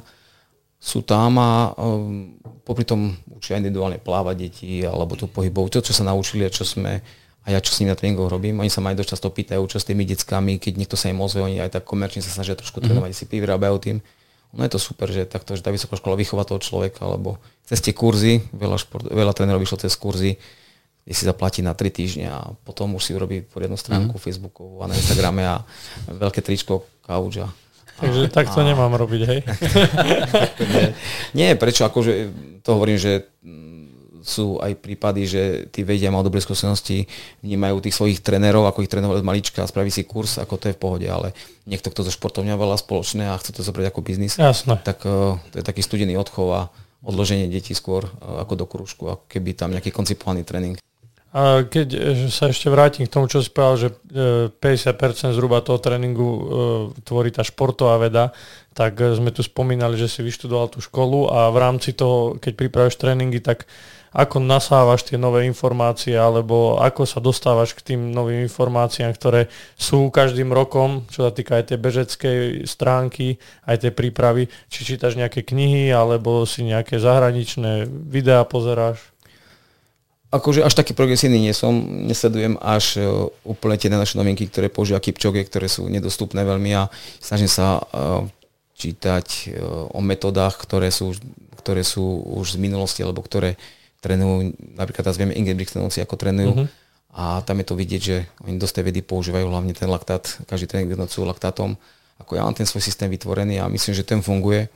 Sú 0.81 1.05
tam 1.05 1.37
a 1.37 1.77
um, 1.77 2.33
popri 2.65 2.81
tom 2.89 3.13
učia 3.29 3.61
individuálne 3.61 4.01
plávať 4.01 4.35
deti 4.49 4.81
alebo 4.81 5.13
tú 5.13 5.29
pohybov, 5.29 5.69
to, 5.69 5.85
čo 5.85 5.93
sa 5.93 6.09
naučili 6.09 6.41
a 6.41 6.49
čo 6.49 6.65
sme 6.65 7.05
a 7.41 7.47
ja 7.49 7.57
čo 7.61 7.73
s 7.73 7.81
nimi 7.81 7.89
na 7.89 7.97
tréningoch 7.97 8.29
robím. 8.29 8.61
Oni 8.61 8.69
sa 8.69 8.81
ma 8.81 8.93
aj 8.93 9.01
dosť 9.01 9.17
často 9.17 9.29
pýtajú, 9.33 9.61
čo 9.65 9.77
s 9.81 9.85
tými 9.85 10.05
deckami, 10.05 10.61
keď 10.61 10.73
niekto 10.77 10.97
sa 10.97 11.09
im 11.09 11.21
ozve, 11.21 11.41
oni 11.41 11.57
aj 11.61 11.77
tak 11.77 11.83
komerčne 11.85 12.21
sa 12.21 12.29
snažia 12.33 12.57
trošku 12.57 12.81
mm-hmm. 12.81 12.97
trénovať, 12.97 13.17
si 13.17 13.25
vyrábajú 13.25 13.77
tým. 13.81 13.97
No 14.51 14.61
je 14.67 14.71
to 14.73 14.79
super, 14.81 15.07
že 15.07 15.25
takto, 15.25 15.55
že 15.55 15.63
tá 15.63 15.71
vysoká 15.71 15.95
škola 15.95 16.19
vychová 16.19 16.43
toho 16.43 16.59
človeka, 16.59 17.07
lebo 17.07 17.39
cez 17.65 17.79
tie 17.79 17.95
kurzy, 17.95 18.45
veľa, 18.51 18.77
šport, 18.77 19.07
veľa 19.07 19.31
trénerov 19.31 19.63
vyšlo 19.63 19.79
cez 19.79 19.95
kurzy, 19.95 20.37
kde 21.05 21.13
si 21.17 21.23
zaplatí 21.25 21.65
na 21.65 21.73
3 21.73 21.89
týždne 21.89 22.25
a 22.29 22.53
potom 22.61 22.93
už 22.95 23.03
si 23.03 23.11
urobí 23.17 23.41
poriadnu 23.41 23.77
stránku 23.77 24.15
mm. 24.17 24.21
Facebookovú 24.21 24.85
a 24.85 24.89
na 24.89 24.95
Instagrame 24.97 25.43
a 25.45 25.65
veľké 26.07 26.45
tričko, 26.45 26.85
couch 27.01 27.41
a 27.41 27.49
Takže 28.01 28.33
tak 28.33 28.49
to 28.49 28.65
nemám 28.65 28.97
robiť, 28.97 29.21
hej? 29.29 29.39
nie, 30.73 30.87
nie, 31.37 31.49
prečo? 31.53 31.85
Akože 31.85 32.33
to 32.65 32.73
hovorím, 32.73 32.97
že 32.97 33.29
sú 34.21 34.61
aj 34.61 34.77
prípady, 34.77 35.21
že 35.25 35.43
tí 35.73 35.81
vedia, 35.81 36.13
mal 36.13 36.21
dobré 36.21 36.39
skúsenosti, 36.39 37.09
vnímajú 37.41 37.81
tých 37.81 37.97
svojich 37.97 38.19
trénerov, 38.21 38.69
ako 38.69 38.85
ich 38.85 38.91
trénovali 38.91 39.21
od 39.21 39.27
malička 39.27 39.65
a 39.65 39.69
spraví 39.69 39.89
si 39.89 40.05
kurz, 40.05 40.37
ako 40.37 40.61
to 40.61 40.65
je 40.69 40.77
v 40.77 40.81
pohode, 40.81 41.07
ale 41.09 41.33
niekto, 41.65 41.89
kto 41.89 42.05
so 42.05 42.13
športom 42.13 42.45
veľa 42.45 42.77
spoločné 42.77 43.27
a 43.27 43.37
chce 43.41 43.57
to 43.57 43.65
zobrať 43.65 43.89
ako 43.89 44.05
biznis, 44.05 44.37
Jasne. 44.37 44.77
tak 44.85 45.01
uh, 45.09 45.41
to 45.49 45.55
je 45.59 45.65
taký 45.65 45.81
studený 45.81 46.15
odchov 46.21 46.47
a 46.53 46.61
odloženie 47.01 47.49
detí 47.49 47.73
skôr 47.73 48.05
uh, 48.05 48.45
ako 48.45 48.53
do 48.61 48.65
krúžku, 48.69 49.03
ako 49.09 49.25
keby 49.25 49.57
tam 49.57 49.73
nejaký 49.73 49.89
koncipovaný 49.89 50.45
tréning. 50.45 50.77
A 51.31 51.63
keď 51.63 51.87
e, 51.95 51.99
sa 52.27 52.51
ešte 52.51 52.67
vrátim 52.67 53.07
k 53.07 53.13
tomu, 53.13 53.31
čo 53.31 53.39
si 53.39 53.47
povedal, 53.47 53.87
že 53.87 53.89
50% 54.59 54.59
e, 54.59 55.35
zhruba 55.35 55.63
toho 55.63 55.79
tréningu 55.79 56.27
e, 56.27 56.41
tvorí 57.07 57.31
tá 57.31 57.39
športová 57.39 57.95
veda, 58.03 58.35
tak 58.75 58.99
sme 58.99 59.31
tu 59.31 59.39
spomínali, 59.39 59.95
že 59.95 60.11
si 60.11 60.19
vyštudoval 60.23 60.75
tú 60.75 60.83
školu 60.83 61.31
a 61.31 61.47
v 61.51 61.57
rámci 61.59 61.95
toho, 61.95 62.35
keď 62.35 62.53
pripravíš 62.55 62.99
tréningy, 62.99 63.39
tak 63.39 63.63
ako 64.11 64.43
nasávaš 64.43 65.07
tie 65.07 65.15
nové 65.15 65.47
informácie 65.47 66.19
alebo 66.19 66.75
ako 66.83 67.07
sa 67.07 67.23
dostávaš 67.23 67.71
k 67.79 67.95
tým 67.95 68.11
novým 68.11 68.43
informáciám, 68.43 69.15
ktoré 69.15 69.47
sú 69.79 70.11
každým 70.11 70.51
rokom, 70.51 71.07
čo 71.07 71.23
sa 71.23 71.31
týka 71.31 71.55
aj 71.55 71.71
tej 71.71 71.79
bežeckej 71.79 72.39
stránky, 72.67 73.39
aj 73.63 73.87
tej 73.87 73.91
prípravy, 73.95 74.51
či 74.67 74.83
čítaš 74.83 75.15
nejaké 75.15 75.47
knihy 75.47 75.95
alebo 75.95 76.43
si 76.43 76.67
nejaké 76.67 76.99
zahraničné 76.99 77.87
videá 77.87 78.43
pozeráš? 78.43 78.99
Akože 80.31 80.63
až 80.63 80.73
taký 80.73 80.95
progresívny 80.95 81.37
nie 81.43 81.51
som, 81.51 81.75
nesledujem 82.07 82.55
až 82.63 83.03
úplne 83.43 83.75
tie 83.75 83.91
naše 83.91 84.15
novinky, 84.15 84.47
ktoré 84.47 84.71
používa 84.71 85.03
Kipchoge, 85.03 85.43
ktoré 85.43 85.67
sú 85.67 85.91
nedostupné 85.91 86.47
veľmi 86.47 86.71
a 86.71 86.87
snažím 87.19 87.51
sa 87.51 87.83
uh, 87.83 88.23
čítať 88.79 89.27
uh, 89.27 89.91
o 89.91 89.99
metodách, 89.99 90.55
ktoré 90.63 90.87
sú, 90.87 91.11
ktoré 91.59 91.83
sú 91.83 92.23
už 92.31 92.55
z 92.55 92.63
minulosti, 92.63 93.03
alebo 93.03 93.19
ktoré 93.19 93.59
trénujú, 93.99 94.55
napríklad 94.79 95.03
teraz 95.11 95.19
vieme 95.19 95.35
Ingebrigtsenovci, 95.35 96.01
ako 96.01 96.15
trénujú, 96.17 96.51
uh-huh. 96.57 96.67
a 97.13 97.43
tam 97.45 97.61
je 97.61 97.65
to 97.67 97.75
vidieť, 97.77 98.01
že 98.01 98.17
oni 98.47 98.57
dosť 98.57 98.81
tej 98.81 98.85
vedy 98.89 98.99
používajú 99.05 99.45
hlavne 99.45 99.75
ten 99.77 99.91
laktát, 99.91 100.25
každý 100.49 100.65
tréning 100.65 100.89
vyhodnocujú 100.89 101.27
laktátom, 101.27 101.77
ako 102.17 102.31
ja 102.39 102.47
mám 102.47 102.57
ten 102.57 102.65
svoj 102.65 102.81
systém 102.81 103.11
vytvorený 103.11 103.61
a 103.61 103.69
myslím, 103.69 103.93
že 103.93 104.07
ten 104.07 104.25
funguje 104.25 104.71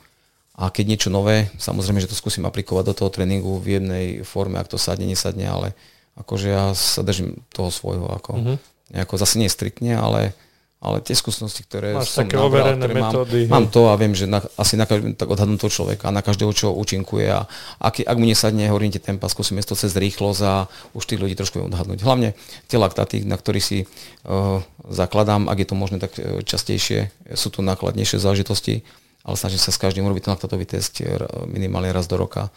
a 0.55 0.71
keď 0.71 0.85
niečo 0.87 1.09
nové, 1.11 1.51
samozrejme, 1.59 1.99
že 1.99 2.07
to 2.07 2.15
skúsim 2.15 2.47
aplikovať 2.47 2.83
do 2.87 2.93
toho 2.95 3.09
tréningu 3.11 3.59
v 3.59 3.79
jednej 3.79 4.05
forme, 4.23 4.55
ak 4.55 4.71
to 4.71 4.79
sadne, 4.79 5.03
nesadne, 5.03 5.43
ale 5.43 5.75
akože 6.15 6.47
ja 6.47 6.71
sa 6.71 7.03
držím 7.03 7.43
toho 7.51 7.67
svojho, 7.67 8.07
ako, 8.07 8.31
mm-hmm. 8.39 8.57
nejako 8.95 9.15
zase 9.19 9.35
nie 9.35 9.51
striktne, 9.51 9.99
ale, 9.99 10.31
ale 10.79 11.03
tie 11.03 11.11
skúsenosti, 11.11 11.67
ktoré 11.67 11.99
Máš 11.99 12.15
som 12.15 12.23
také 12.23 12.39
nabral, 12.39 12.71
ktoré 12.71 12.93
metódy, 12.95 13.39
mám, 13.51 13.51
mám 13.51 13.65
to 13.67 13.91
a 13.91 13.99
viem, 13.99 14.15
že 14.15 14.31
na, 14.31 14.39
asi 14.55 14.79
na 14.79 14.87
každého 14.87 15.19
tak 15.19 15.27
odhadnúť 15.27 15.59
toho 15.59 15.75
človeka, 15.75 16.15
na 16.15 16.23
každého, 16.23 16.55
čo 16.55 16.71
účinkuje 16.71 17.27
a 17.35 17.51
ak, 17.83 18.07
ak 18.07 18.15
mu 18.15 18.23
nesadne, 18.23 18.71
hovorím 18.71 18.95
ti 18.95 19.03
tempa, 19.03 19.27
skúsime 19.27 19.59
to 19.59 19.75
cez 19.75 19.91
rýchlosť 19.91 20.41
a 20.47 20.71
už 20.95 21.03
tých 21.03 21.19
ľudí 21.19 21.35
trošku 21.35 21.59
viem 21.59 21.67
odhadnúť. 21.67 21.99
Hlavne 21.99 22.31
tie 22.71 22.79
laktáty, 22.79 23.27
na 23.27 23.35
ktorých 23.35 23.65
si 23.65 23.83
uh, 23.83 24.63
zakladám, 24.87 25.51
ak 25.51 25.59
je 25.59 25.67
to 25.67 25.75
možné, 25.75 25.97
tak 25.99 26.15
e, 26.15 26.45
častejšie 26.45 27.11
sú 27.35 27.51
tu 27.51 27.59
nákladnejšie 27.65 28.21
záležitosti 28.21 28.85
ale 29.25 29.35
snažím 29.35 29.57
sa 29.57 29.73
s 29.73 29.81
každým 29.81 30.05
urobiť 30.05 30.29
ten 30.29 30.33
laktatový 30.37 30.65
test 30.69 31.01
minimálne 31.49 31.89
raz 31.89 32.05
do 32.05 32.15
roka 32.15 32.53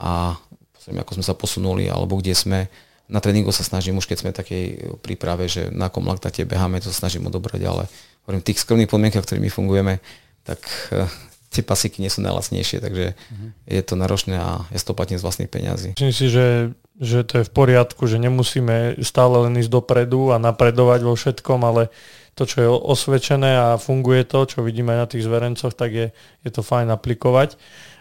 a 0.00 0.40
pozriem, 0.72 1.04
ako 1.04 1.12
sme 1.20 1.24
sa 1.24 1.34
posunuli, 1.36 1.84
alebo 1.92 2.16
kde 2.16 2.32
sme 2.32 2.58
na 3.06 3.22
tréningu 3.22 3.54
sa 3.54 3.62
snažím 3.62 4.00
už 4.00 4.10
keď 4.10 4.18
sme 4.18 4.30
v 4.34 4.40
takej 4.42 4.64
príprave, 4.98 5.46
že 5.46 5.70
na 5.70 5.86
akom 5.86 6.02
laktate 6.02 6.42
beháme, 6.42 6.82
to 6.82 6.90
sa 6.90 7.06
snažím 7.06 7.30
odobrať, 7.30 7.62
ale 7.62 7.84
hovorím, 8.26 8.42
tých 8.42 8.66
skromných 8.66 8.90
podmienkach, 8.90 9.22
ktorými 9.22 9.46
fungujeme, 9.46 10.02
tak 10.42 10.58
uh, 10.90 11.06
tie 11.54 11.62
pasíky 11.62 12.02
nie 12.02 12.10
sú 12.10 12.20
najlacnejšie, 12.26 12.82
takže 12.82 13.14
uh-huh. 13.14 13.48
je 13.70 13.82
to 13.86 13.94
náročné 13.94 14.36
a 14.36 14.66
je 14.74 14.82
to 14.82 14.92
z 14.92 15.22
vlastných 15.22 15.50
peňazí. 15.50 15.88
Myslím 15.94 16.14
si, 16.14 16.26
že, 16.26 16.74
že 16.98 17.22
to 17.22 17.40
je 17.40 17.44
v 17.46 17.52
poriadku, 17.54 18.10
že 18.10 18.18
nemusíme 18.18 18.98
stále 19.06 19.46
len 19.46 19.54
ísť 19.62 19.70
dopredu 19.70 20.34
a 20.34 20.42
napredovať 20.42 21.00
vo 21.06 21.14
všetkom, 21.14 21.60
ale 21.62 21.94
to, 22.36 22.44
čo 22.44 22.58
je 22.60 22.68
osvedčené 22.68 23.56
a 23.56 23.80
funguje 23.80 24.28
to, 24.28 24.44
čo 24.44 24.60
vidíme 24.60 24.92
aj 24.92 25.00
na 25.00 25.08
tých 25.08 25.24
zverencoch, 25.24 25.72
tak 25.72 25.90
je, 25.90 26.06
je 26.44 26.50
to 26.52 26.60
fajn 26.60 26.92
aplikovať. 26.92 27.56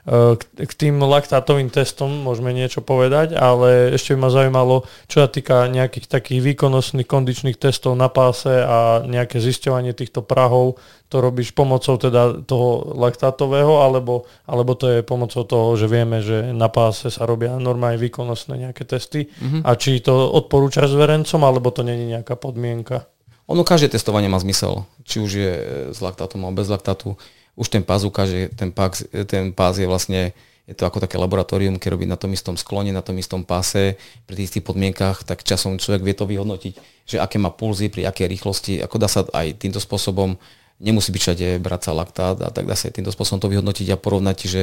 K, 0.05 0.37
k 0.37 0.73
tým 0.77 1.01
laktátovým 1.01 1.73
testom 1.73 2.13
môžeme 2.13 2.53
niečo 2.53 2.85
povedať, 2.85 3.33
ale 3.33 3.95
ešte 3.97 4.13
by 4.13 4.17
ma 4.21 4.29
zaujímalo, 4.29 4.75
čo 5.09 5.25
sa 5.25 5.31
týka 5.31 5.65
nejakých 5.65 6.05
takých 6.05 6.45
výkonnostných 6.45 7.09
kondičných 7.09 7.57
testov 7.57 7.97
na 7.97 8.05
páse 8.05 8.53
a 8.53 9.01
nejaké 9.01 9.41
zisťovanie 9.41 9.97
týchto 9.97 10.21
prahov, 10.21 10.77
to 11.09 11.23
robíš 11.23 11.57
pomocou 11.57 11.97
teda 11.97 12.45
toho 12.45 12.91
laktátového, 12.91 13.81
alebo, 13.81 14.29
alebo 14.45 14.77
to 14.77 14.93
je 14.93 14.99
pomocou 15.01 15.41
toho, 15.41 15.73
že 15.73 15.89
vieme, 15.89 16.21
že 16.21 16.53
na 16.53 16.69
páse 16.69 17.09
sa 17.09 17.25
robia 17.25 17.57
normálne 17.57 17.97
výkonnostné 17.97 18.61
nejaké 18.61 18.85
testy 18.85 19.25
mm-hmm. 19.25 19.65
a 19.65 19.73
či 19.73 20.05
to 20.05 20.13
odporúčaš 20.13 20.93
zverencom, 20.93 21.41
alebo 21.41 21.73
to 21.73 21.81
není 21.81 22.13
nejaká 22.13 22.37
podmienka? 22.37 23.09
Ono 23.45 23.61
každé 23.61 23.93
testovanie 23.93 24.25
má 24.25 24.41
zmysel, 24.41 24.85
či 25.05 25.21
už 25.21 25.31
je 25.31 25.53
s 25.93 25.99
laktátom 26.01 26.41
alebo 26.41 26.61
bez 26.61 26.69
laktátu. 26.69 27.13
Už 27.53 27.69
ten 27.69 27.85
pás 27.85 28.03
ukáže, 28.03 28.49
ten 28.57 28.73
pás, 28.73 29.05
ten 29.29 29.53
pás 29.53 29.77
je 29.77 29.87
vlastne 29.87 30.33
je 30.65 30.73
to 30.73 30.89
ako 30.89 30.97
také 30.97 31.21
laboratórium, 31.21 31.77
keď 31.77 31.89
robí 31.93 32.09
na 32.09 32.17
tom 32.17 32.33
istom 32.33 32.57
sklone, 32.57 32.89
na 32.89 33.05
tom 33.05 33.13
istom 33.21 33.45
páse, 33.45 34.01
pri 34.25 34.33
tých 34.33 34.49
istých 34.49 34.65
podmienkach, 34.65 35.21
tak 35.21 35.45
časom 35.45 35.77
človek 35.77 36.01
vie 36.01 36.15
to 36.17 36.25
vyhodnotiť, 36.25 36.73
že 37.05 37.21
aké 37.21 37.37
má 37.37 37.53
pulzy, 37.53 37.93
pri 37.93 38.09
akej 38.09 38.25
rýchlosti, 38.25 38.73
ako 38.81 38.97
dá 38.97 39.05
sa 39.05 39.29
aj 39.29 39.61
týmto 39.61 39.77
spôsobom 39.77 40.33
nemusí 40.79 41.11
byť 41.15 41.21
všade 41.21 41.47
brať 41.63 41.81
sa 41.87 41.91
laktát 41.95 42.35
a 42.43 42.51
tak 42.51 42.67
dá 42.67 42.75
sa 42.75 42.91
týmto 42.91 43.11
spôsobom 43.11 43.39
to 43.39 43.47
vyhodnotiť 43.47 43.87
a 43.95 43.97
porovnať, 43.99 44.37
že 44.43 44.61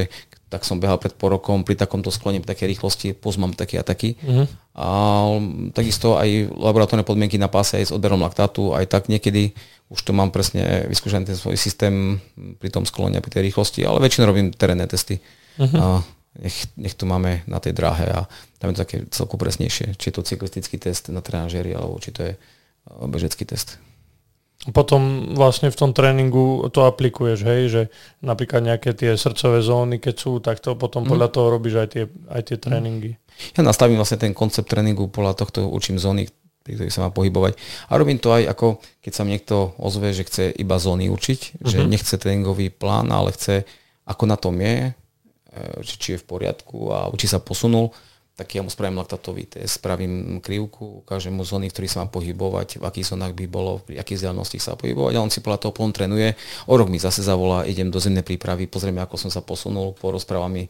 tak 0.53 0.61
som 0.61 0.77
behal 0.77 1.01
pred 1.01 1.17
pol 1.17 1.33
rokom 1.33 1.65
pri 1.65 1.73
takomto 1.73 2.13
sklone, 2.13 2.37
pri 2.37 2.53
takej 2.53 2.69
rýchlosti, 2.77 3.07
poz 3.17 3.41
mám 3.41 3.57
taký 3.57 3.81
a 3.81 3.83
taký. 3.83 4.13
Uh-huh. 4.21 4.45
A 4.77 4.87
takisto 5.73 6.13
aj 6.13 6.53
laboratórne 6.53 7.01
podmienky 7.01 7.41
na 7.41 7.49
páse 7.49 7.81
aj 7.81 7.89
s 7.89 7.95
odberom 7.95 8.21
laktátu, 8.21 8.77
aj 8.77 8.85
tak 8.85 9.09
niekedy 9.09 9.57
už 9.89 10.05
to 10.05 10.13
mám 10.13 10.29
presne 10.29 10.85
vyskúšaný 10.85 11.25
ten 11.25 11.37
svoj 11.37 11.57
systém 11.57 12.21
pri 12.61 12.69
tom 12.69 12.85
sklone 12.85 13.17
pri 13.17 13.33
tej 13.33 13.49
rýchlosti, 13.49 13.81
ale 13.81 13.97
väčšinou 13.97 14.29
robím 14.29 14.53
terénne 14.53 14.85
testy. 14.85 15.17
Uh-huh. 15.57 15.77
A 15.81 15.85
nech, 16.37 16.69
nech 16.77 16.93
to 16.93 17.09
máme 17.09 17.41
na 17.49 17.57
tej 17.57 17.73
dráhe 17.73 18.09
a 18.09 18.29
tam 18.61 18.69
je 18.69 18.77
to 18.77 18.83
také 18.85 18.97
celku 19.09 19.37
presnejšie, 19.37 19.97
či 19.97 20.05
je 20.09 20.13
to 20.13 20.25
cyklistický 20.25 20.77
test 20.77 21.09
na 21.09 21.21
trenažéri, 21.21 21.73
alebo 21.73 21.97
či 21.97 22.13
to 22.13 22.21
je 22.29 22.33
bežecký 23.09 23.45
test. 23.45 23.81
Potom 24.71 25.33
vlastne 25.35 25.67
v 25.67 25.75
tom 25.75 25.91
tréningu 25.91 26.71
to 26.71 26.87
aplikuješ, 26.87 27.39
hej, 27.43 27.61
že 27.67 27.81
napríklad 28.23 28.63
nejaké 28.63 28.95
tie 28.95 29.19
srdcové 29.19 29.59
zóny, 29.59 29.99
keď 29.99 30.15
sú, 30.15 30.39
tak 30.39 30.63
to 30.63 30.79
potom 30.79 31.03
podľa 31.03 31.27
mm. 31.27 31.33
toho 31.35 31.47
robíš 31.51 31.75
aj 31.83 31.87
tie, 31.91 32.03
aj 32.31 32.41
tie 32.47 32.57
tréningy. 32.61 33.19
Ja 33.59 33.61
nastavím 33.67 33.99
vlastne 33.99 34.23
ten 34.23 34.31
koncept 34.31 34.71
tréningu, 34.71 35.11
podľa 35.11 35.35
tohto 35.35 35.67
učím 35.67 35.99
zóny, 35.99 36.31
pri 36.63 36.79
ktorých 36.79 36.95
sa 36.95 37.03
má 37.03 37.09
pohybovať. 37.11 37.59
A 37.91 37.99
robím 37.99 38.23
to 38.23 38.31
aj 38.31 38.47
ako, 38.55 38.79
keď 39.03 39.11
sa 39.11 39.21
mi 39.27 39.35
niekto 39.35 39.75
ozve, 39.75 40.15
že 40.15 40.23
chce 40.23 40.55
iba 40.55 40.79
zóny 40.79 41.11
učiť, 41.11 41.39
mm-hmm. 41.59 41.67
že 41.67 41.77
mhm. 41.83 41.87
nechce 41.91 42.15
tréningový 42.15 42.71
plán, 42.71 43.11
ale 43.11 43.35
chce, 43.35 43.67
ako 44.07 44.23
na 44.31 44.39
tom 44.39 44.55
je, 44.63 44.95
či, 45.83 45.95
či 45.99 46.07
je 46.15 46.21
v 46.21 46.25
poriadku 46.25 46.77
a 46.89 47.11
či 47.19 47.27
sa 47.27 47.43
posunul, 47.43 47.91
tak 48.33 48.49
ja 48.57 48.65
mu 48.65 48.69
spravím 48.73 48.97
laktatový 48.97 49.45
test, 49.45 49.77
spravím 49.77 50.41
krivku, 50.41 51.05
ukážem 51.05 51.29
mu 51.29 51.45
zóny, 51.45 51.69
v 51.69 51.73
ktorých 51.77 51.93
sa 51.93 52.01
má 52.01 52.09
pohybovať, 52.09 52.81
v 52.81 52.83
akých 52.89 53.13
zónach 53.13 53.37
by 53.37 53.45
bolo, 53.45 53.85
pri 53.85 54.01
akých 54.01 54.25
vzdialenosti 54.25 54.57
sa 54.57 54.73
pohybovať 54.73 55.13
a 55.13 55.21
on 55.21 55.29
si 55.29 55.37
podľa 55.37 55.69
toho 55.69 55.73
plon 55.77 55.93
trénuje. 55.93 56.33
O 56.65 56.73
rok 56.73 56.89
mi 56.89 56.97
zase 56.97 57.21
zavolá, 57.21 57.69
idem 57.69 57.93
do 57.93 58.01
zemnej 58.01 58.25
prípravy, 58.25 58.65
pozrieme, 58.65 59.05
ako 59.05 59.21
som 59.21 59.29
sa 59.29 59.45
posunul, 59.45 59.93
porozpráva 59.93 60.49
mi, 60.49 60.65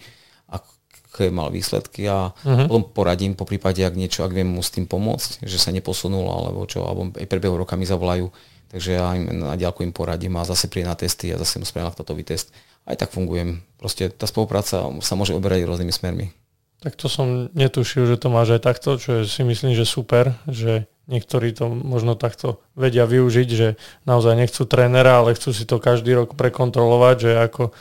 aké 0.52 1.32
mal 1.32 1.56
výsledky 1.56 2.04
a 2.04 2.36
uh-huh. 2.36 2.68
potom 2.68 2.84
poradím 2.92 3.32
po 3.32 3.48
prípade, 3.48 3.80
ak 3.80 3.96
niečo, 3.96 4.28
ak 4.28 4.36
viem 4.36 4.52
mu 4.52 4.60
s 4.60 4.68
tým 4.68 4.84
pomôcť, 4.84 5.48
že 5.48 5.56
sa 5.56 5.72
neposunul 5.72 6.28
alebo 6.28 6.68
čo, 6.68 6.84
alebo 6.84 7.16
aj 7.16 7.28
prebehu 7.32 7.56
roka 7.56 7.80
mi 7.80 7.88
zavolajú, 7.88 8.28
takže 8.76 9.00
ja 9.00 9.08
im 9.16 9.40
na 9.40 9.56
ďalku 9.56 9.88
im 9.88 9.96
poradím 9.96 10.36
a 10.36 10.44
zase 10.44 10.68
príde 10.68 10.92
na 10.92 11.00
testy 11.00 11.32
a 11.32 11.40
zase 11.40 11.64
mu 11.64 11.66
spravím 11.70 11.88
laktatový 11.88 12.28
test. 12.28 12.52
Aj 12.84 13.00
tak 13.00 13.16
fungujem. 13.16 13.64
Proste 13.80 14.12
tá 14.12 14.28
spolupráca 14.28 14.84
sa 15.00 15.14
môže 15.16 15.32
oberať 15.32 15.64
rôznymi 15.64 15.94
smermi. 15.96 16.43
Tak 16.84 17.00
to 17.00 17.08
som 17.08 17.48
netušil, 17.56 18.12
že 18.12 18.20
to 18.20 18.28
máš 18.28 18.60
aj 18.60 18.62
takto, 18.68 19.00
čo 19.00 19.24
si 19.24 19.42
myslím, 19.48 19.72
že 19.72 19.88
super, 19.88 20.36
že 20.52 20.84
niektorí 21.08 21.56
to 21.56 21.72
možno 21.72 22.20
takto 22.20 22.60
vedia 22.76 23.08
využiť, 23.08 23.48
že 23.48 23.80
naozaj 24.04 24.36
nechcú 24.36 24.68
trénera, 24.68 25.24
ale 25.24 25.32
chcú 25.36 25.56
si 25.56 25.64
to 25.64 25.80
každý 25.80 26.12
rok 26.12 26.36
prekontrolovať, 26.36 27.16
že 27.24 27.32
ako, 27.40 27.72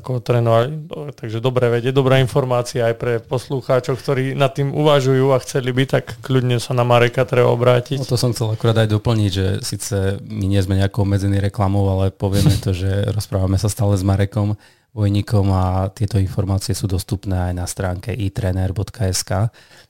ako 0.00 0.10
trénovali. 0.24 0.88
Takže 1.12 1.44
dobré 1.44 1.68
vedieť, 1.68 1.92
dobrá 1.92 2.24
informácia 2.24 2.88
aj 2.88 2.94
pre 2.96 3.12
poslucháčov, 3.20 4.00
ktorí 4.00 4.32
nad 4.32 4.56
tým 4.56 4.72
uvažujú 4.72 5.28
a 5.36 5.44
chceli 5.44 5.68
by, 5.76 5.84
tak 5.84 6.16
kľudne 6.24 6.56
sa 6.56 6.72
na 6.72 6.88
Mareka 6.88 7.28
treba 7.28 7.52
obrátiť. 7.52 8.00
No 8.00 8.08
to 8.08 8.16
som 8.16 8.32
chcel 8.32 8.52
akurát 8.52 8.80
aj 8.80 8.88
doplniť, 8.96 9.30
že 9.32 9.46
síce 9.60 10.20
my 10.24 10.48
nie 10.48 10.60
sme 10.64 10.80
nejako 10.80 11.04
obmedzení 11.04 11.36
reklamou, 11.36 11.84
ale 11.92 12.12
povieme 12.16 12.56
to, 12.64 12.72
že 12.72 13.12
rozprávame 13.12 13.60
sa 13.60 13.68
stále 13.68 13.92
s 13.92 14.04
Marekom 14.04 14.56
vojníkom 14.98 15.46
a 15.54 15.86
tieto 15.94 16.18
informácie 16.18 16.74
sú 16.74 16.90
dostupné 16.90 17.50
aj 17.50 17.54
na 17.54 17.66
stránke 17.70 18.10
itrener.sk 18.10 19.30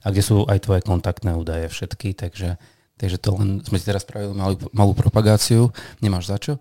a 0.05 0.07
kde 0.13 0.23
sú 0.23 0.45
aj 0.45 0.69
tvoje 0.69 0.85
kontaktné 0.85 1.33
údaje 1.33 1.73
všetky, 1.73 2.13
takže 2.13 2.61
Takže 2.99 3.15
to 3.23 3.31
len 3.39 3.63
sme 3.63 3.79
si 3.79 3.87
teraz 3.87 4.03
spravili 4.03 4.35
malú, 4.35 4.59
malú 4.75 4.91
propagáciu. 4.91 5.71
Nemáš 6.03 6.35
za 6.35 6.37
čo? 6.43 6.59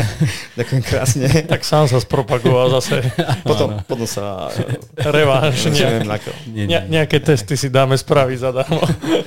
Ďakujem 0.58 0.80
krásne. 0.80 1.28
tak 1.44 1.60
sám 1.60 1.92
sa 1.92 2.00
spropagoval 2.00 2.72
zase. 2.80 3.04
potom, 3.48 3.84
potom 3.84 4.08
sa... 4.08 4.48
Reváš. 4.96 5.68
Nejak, 5.68 6.24
nie, 6.48 6.64
nie, 6.72 6.80
nejaké 6.88 7.20
testy 7.20 7.60
si 7.60 7.68
dáme 7.68 8.00
spraviť 8.00 8.38
zadarmo. 8.40 8.80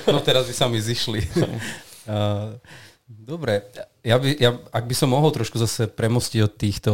no 0.10 0.18
teraz 0.26 0.50
by 0.50 0.54
sa 0.58 0.66
mi 0.66 0.82
zišli. 0.82 1.30
Dobre, 3.06 3.70
ja 4.02 4.18
by, 4.18 4.30
ja, 4.42 4.58
ak 4.74 4.84
by 4.90 4.96
som 4.98 5.14
mohol 5.14 5.30
trošku 5.30 5.62
zase 5.62 5.86
premostiť 5.86 6.40
od 6.42 6.54
týchto 6.58 6.92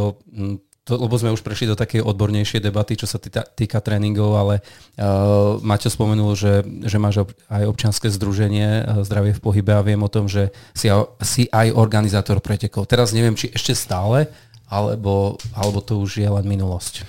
to, 0.84 1.00
lebo 1.00 1.16
sme 1.16 1.32
už 1.32 1.40
prešli 1.40 1.64
do 1.64 1.80
takej 1.80 2.04
odbornejšej 2.04 2.60
debaty, 2.60 3.00
čo 3.00 3.08
sa 3.08 3.16
týka, 3.16 3.40
týka 3.56 3.80
tréningov, 3.80 4.36
ale 4.36 4.54
uh, 5.00 5.56
Maťo 5.64 5.88
spomenul, 5.88 6.36
že, 6.36 6.60
že 6.84 7.00
máš 7.00 7.24
aj 7.48 7.64
občianske 7.64 8.12
združenie 8.12 8.84
uh, 8.84 9.00
Zdravie 9.00 9.32
v 9.32 9.40
pohybe 9.40 9.72
a 9.72 9.80
viem 9.80 10.04
o 10.04 10.12
tom, 10.12 10.28
že 10.28 10.52
si, 10.76 10.92
si 11.24 11.48
aj 11.48 11.72
organizátor 11.72 12.44
pretekov. 12.44 12.84
Teraz 12.84 13.16
neviem, 13.16 13.32
či 13.32 13.48
ešte 13.56 13.72
stále, 13.72 14.28
alebo, 14.68 15.40
alebo 15.56 15.80
to 15.80 16.04
už 16.04 16.20
je 16.20 16.28
len 16.28 16.44
minulosť. 16.44 17.08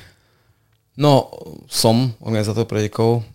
No, 0.95 1.28
som 1.67 2.15
organizátor 2.23 2.63
pretekov. 2.63 3.28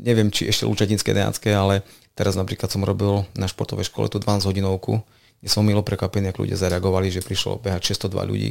Neviem, 0.00 0.32
či 0.32 0.48
ešte 0.48 0.64
Lučatinské 0.64 1.12
Deňacké, 1.12 1.52
ale 1.52 1.84
teraz 2.16 2.32
napríklad 2.32 2.72
som 2.72 2.80
robil 2.80 3.28
na 3.36 3.44
športovej 3.44 3.92
škole 3.92 4.08
tú 4.08 4.16
12 4.16 4.48
hodinovku, 4.48 5.04
kde 5.44 5.48
som 5.52 5.60
milo 5.60 5.84
prekvapený, 5.84 6.32
ako 6.32 6.48
ľudia 6.48 6.56
zareagovali, 6.56 7.12
že 7.12 7.20
prišlo 7.20 7.60
behať 7.60 7.92
602 7.92 8.32
ľudí 8.32 8.50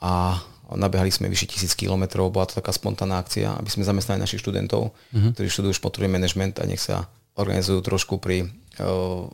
a 0.00 0.40
nabehali 0.74 1.14
sme 1.14 1.30
vyše 1.30 1.46
tisíc 1.46 1.78
kilometrov, 1.78 2.34
bola 2.34 2.50
to 2.50 2.58
taká 2.58 2.74
spontánna 2.74 3.22
akcia, 3.22 3.54
aby 3.54 3.70
sme 3.70 3.86
zamestnali 3.86 4.18
našich 4.18 4.42
študentov, 4.42 4.90
uh-huh. 4.90 5.30
ktorí 5.38 5.46
študujú 5.46 5.78
športový 5.78 6.10
management 6.10 6.58
a 6.58 6.66
nech 6.66 6.82
sa 6.82 7.06
organizujú 7.38 7.78
trošku 7.86 8.18
pri 8.18 8.50
uh, 8.82 9.30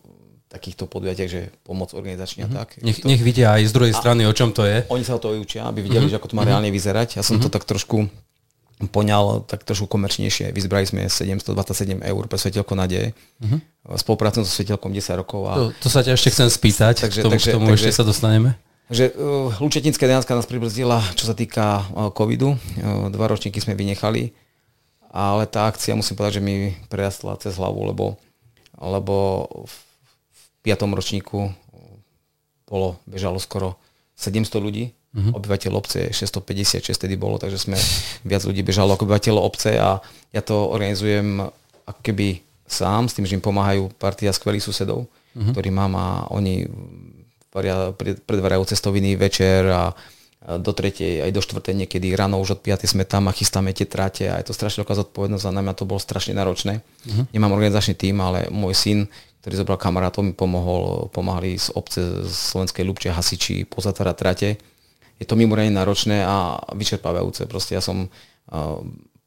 takýchto 0.52 0.84
podujatiach, 0.84 1.30
že 1.32 1.48
pomoc 1.64 1.96
organizačne 1.96 2.44
uh-huh. 2.44 2.52
a 2.52 2.68
tak. 2.68 2.76
Nech, 2.84 3.00
to... 3.00 3.08
nech 3.08 3.24
vidia 3.24 3.56
aj 3.56 3.64
z 3.64 3.72
druhej 3.72 3.94
strany, 3.96 4.28
o 4.28 4.34
čom 4.36 4.52
to 4.52 4.68
je. 4.68 4.84
Oni 4.92 5.00
sa 5.08 5.16
o 5.16 5.22
to 5.22 5.32
učia, 5.32 5.64
aby 5.64 5.80
videli, 5.80 6.04
uh-huh. 6.04 6.12
že 6.12 6.20
ako 6.20 6.28
to 6.28 6.36
má 6.36 6.44
uh-huh. 6.44 6.60
reálne 6.60 6.68
vyzerať. 6.68 7.16
Ja 7.16 7.24
som 7.24 7.40
uh-huh. 7.40 7.48
to 7.48 7.54
tak 7.54 7.64
trošku 7.64 8.12
poňal 8.82 9.46
tak 9.46 9.62
trošku 9.62 9.86
komerčnejšie. 9.86 10.50
Vyzbrali 10.50 10.82
sme 10.84 11.06
727 11.06 12.02
eur 12.02 12.22
pre 12.26 12.36
svetelko 12.36 12.74
nádeje. 12.74 13.14
Uh-huh. 13.38 13.62
Spolupracujem 13.94 14.42
so 14.44 14.52
svetelkom 14.52 14.90
10 14.90 15.22
rokov. 15.22 15.40
A... 15.48 15.52
To, 15.54 15.64
to 15.86 15.88
sa 15.88 16.02
ťa 16.02 16.18
ešte 16.18 16.34
chcem 16.34 16.48
spýtať, 16.50 17.06
takže, 17.06 17.22
k 17.22 17.24
tomu, 17.24 17.32
takže, 17.38 17.48
k 17.48 17.54
tomu 17.54 17.66
takže, 17.70 17.78
ešte 17.88 17.92
sa 17.94 18.04
dostaneme. 18.04 18.58
Že 18.92 19.16
uh, 19.16 19.48
Lučetinská 19.56 20.04
Deňanská 20.04 20.36
nás 20.36 20.44
pribrzdila, 20.44 21.00
čo 21.16 21.24
sa 21.24 21.32
týka 21.32 21.80
uh, 21.80 22.12
covidu. 22.12 22.60
Uh, 22.76 23.08
dva 23.08 23.24
ročníky 23.32 23.56
sme 23.56 23.72
vynechali, 23.72 24.36
ale 25.08 25.48
tá 25.48 25.64
akcia, 25.64 25.96
musím 25.96 26.20
povedať, 26.20 26.40
že 26.40 26.44
mi 26.44 26.76
prerastla 26.92 27.40
cez 27.40 27.56
hlavu, 27.56 27.88
lebo, 27.88 28.20
lebo 28.76 29.48
v, 29.64 29.74
v 30.28 30.42
piatom 30.60 30.92
ročníku 30.92 31.48
bolo, 32.68 33.00
bežalo 33.04 33.36
skoro 33.36 33.76
700 34.16 34.60
ľudí, 34.60 34.84
uh-huh. 34.88 35.36
obyvateľ 35.36 35.72
obce 35.76 36.08
656 36.12 36.96
tedy 36.96 37.20
bolo, 37.20 37.36
takže 37.36 37.60
sme 37.60 37.76
viac 38.24 38.44
ľudí 38.48 38.64
bežalo 38.64 38.96
ako 38.96 39.04
obyvateľ 39.04 39.36
obce 39.36 39.76
a 39.76 40.00
ja 40.32 40.40
to 40.40 40.72
organizujem 40.72 41.44
ako 41.84 42.00
keby 42.00 42.40
sám, 42.64 43.12
s 43.12 43.16
tým, 43.16 43.28
že 43.28 43.36
im 43.36 43.44
pomáhajú 43.44 43.92
partia 44.00 44.32
skvelých 44.32 44.64
susedov, 44.64 45.04
uh-huh. 45.04 45.52
ktorí 45.52 45.68
mám 45.68 45.92
a 45.92 46.08
oni 46.32 46.64
predvárajú 48.26 48.72
cestoviny 48.72 49.14
večer 49.14 49.68
a 49.68 49.92
do 50.42 50.74
tretej, 50.74 51.22
aj 51.22 51.30
do 51.30 51.38
štvrtej 51.38 51.86
niekedy 51.86 52.18
ráno 52.18 52.42
už 52.42 52.58
od 52.58 52.60
5. 52.66 52.82
sme 52.90 53.06
tam 53.06 53.30
a 53.30 53.36
chystáme 53.36 53.70
tie 53.70 53.86
tráte 53.86 54.26
a 54.26 54.42
je 54.42 54.50
to 54.50 54.56
strašne 54.56 54.82
veľká 54.82 54.98
zodpovednosť 54.98 55.44
a 55.46 55.54
na 55.54 55.62
mňa 55.62 55.78
to 55.78 55.86
bolo 55.86 56.02
strašne 56.02 56.34
náročné. 56.34 56.82
Uh-huh. 56.82 57.30
Nemám 57.30 57.54
organizačný 57.54 57.94
tým, 57.94 58.18
ale 58.18 58.50
môj 58.50 58.74
syn, 58.74 58.98
ktorý 59.38 59.62
zobral 59.62 59.78
kamarátov, 59.78 60.26
mi 60.26 60.34
pomohol, 60.34 61.06
pomáhali 61.14 61.54
z 61.54 61.70
obce 61.78 62.26
z 62.26 62.34
Slovenskej 62.34 62.82
Ľubče, 62.82 63.14
hasiči, 63.14 63.70
pozatvárať 63.70 64.16
tráte. 64.18 64.48
Je 65.22 65.26
to 65.30 65.38
mimoriadne 65.38 65.78
náročné 65.78 66.26
a 66.26 66.58
vyčerpávajúce. 66.74 67.46
Proste 67.46 67.78
ja 67.78 67.82
som, 67.82 68.10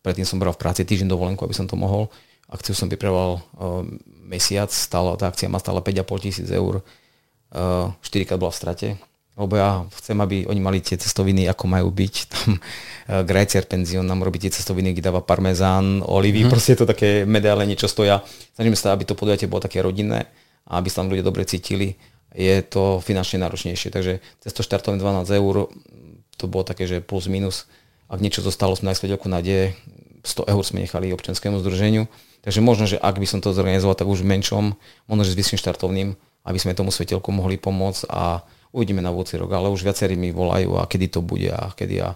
predtým 0.04 0.28
som 0.28 0.36
bral 0.36 0.52
v 0.52 0.60
práci 0.60 0.84
týždeň 0.84 1.08
dovolenku, 1.08 1.48
aby 1.48 1.56
som 1.56 1.64
to 1.64 1.80
mohol. 1.80 2.12
Akciu 2.52 2.76
som 2.76 2.92
pripravoval 2.92 3.40
mesiac, 4.20 4.68
stála, 4.68 5.16
tá 5.16 5.32
akcia 5.32 5.48
má 5.48 5.64
stála 5.64 5.80
5,5 5.80 6.26
tisíc 6.28 6.48
eur. 6.52 6.84
Uh, 7.56 7.96
4 8.04 8.36
bola 8.36 8.52
v 8.52 8.60
strate 8.60 8.88
lebo 9.36 9.60
ja 9.60 9.84
chcem, 10.00 10.16
aby 10.16 10.48
oni 10.48 10.62
mali 10.64 10.80
tie 10.80 10.96
cestoviny, 10.96 11.44
ako 11.52 11.68
majú 11.68 11.92
byť. 11.92 12.16
Tam 12.32 12.56
uh, 12.56 12.60
Grajcer 13.28 13.68
penzión 13.68 14.08
nám 14.08 14.24
robí 14.24 14.40
tie 14.40 14.52
cestoviny, 14.52 14.96
kde 14.96 15.12
dáva 15.12 15.20
parmezán, 15.20 16.00
olivy, 16.08 16.48
mm. 16.48 16.50
proste 16.52 16.74
je 16.74 16.80
to 16.84 16.88
také 16.88 17.28
medaile, 17.28 17.68
niečo 17.68 17.92
stoja. 17.92 18.24
Snažíme 18.56 18.80
sa, 18.80 18.96
aby 18.96 19.04
to 19.04 19.20
podujatie 19.20 19.52
bolo 19.52 19.64
také 19.64 19.84
rodinné 19.84 20.32
a 20.64 20.80
aby 20.80 20.88
sa 20.88 21.04
tam 21.04 21.12
ľudia 21.12 21.28
dobre 21.28 21.44
cítili. 21.44 22.00
Je 22.36 22.64
to 22.64 23.00
finančne 23.00 23.44
náročnejšie, 23.44 23.92
takže 23.92 24.20
cez 24.44 24.52
to 24.52 24.64
štartové 24.64 25.00
12 25.00 25.28
eur, 25.40 25.72
to 26.36 26.46
bolo 26.52 26.64
také, 26.68 26.84
že 26.88 27.00
plus 27.00 27.32
minus. 27.32 27.68
Ak 28.12 28.20
niečo 28.20 28.44
zostalo, 28.44 28.76
sme 28.76 28.92
na 28.92 28.96
svetelku 28.96 29.32
nádeje, 29.32 29.76
100 30.24 30.52
eur 30.52 30.64
sme 30.64 30.84
nechali 30.84 31.16
občianskému 31.16 31.60
združeniu. 31.64 32.12
Takže 32.44 32.60
možno, 32.62 32.86
že 32.86 33.00
ak 33.00 33.18
by 33.18 33.28
som 33.30 33.40
to 33.40 33.56
zorganizoval, 33.56 33.98
tak 33.98 34.10
už 34.10 34.22
v 34.22 34.36
menšom, 34.36 34.78
možno, 35.10 35.24
že 35.24 35.34
s 35.34 35.40
vyšším 35.40 35.60
štartovným, 35.64 36.20
aby 36.46 36.58
sme 36.62 36.78
tomu 36.78 36.94
svetelku 36.94 37.34
mohli 37.34 37.58
pomôcť 37.58 38.06
a 38.08 38.46
uvidíme 38.70 39.02
na 39.02 39.10
budúci 39.10 39.42
rok, 39.42 39.50
ale 39.56 39.72
už 39.74 39.82
viacerí 39.82 40.14
mi 40.14 40.30
volajú 40.30 40.78
a 40.78 40.86
kedy 40.86 41.18
to 41.18 41.20
bude 41.26 41.50
a 41.50 41.74
kedy 41.74 42.06
ja 42.06 42.14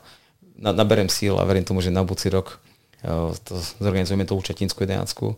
naberem 0.59 1.07
síl 1.07 1.39
a 1.39 1.47
verím 1.47 1.65
tomu, 1.65 1.79
že 1.79 1.89
na 1.89 2.05
budúci 2.05 2.29
rok 2.29 2.59
e, 3.01 3.33
to 3.33 3.53
zorganizujeme 3.79 4.27
tú 4.27 4.35
Četinskú 4.37 4.83
jedenáctku 4.83 5.33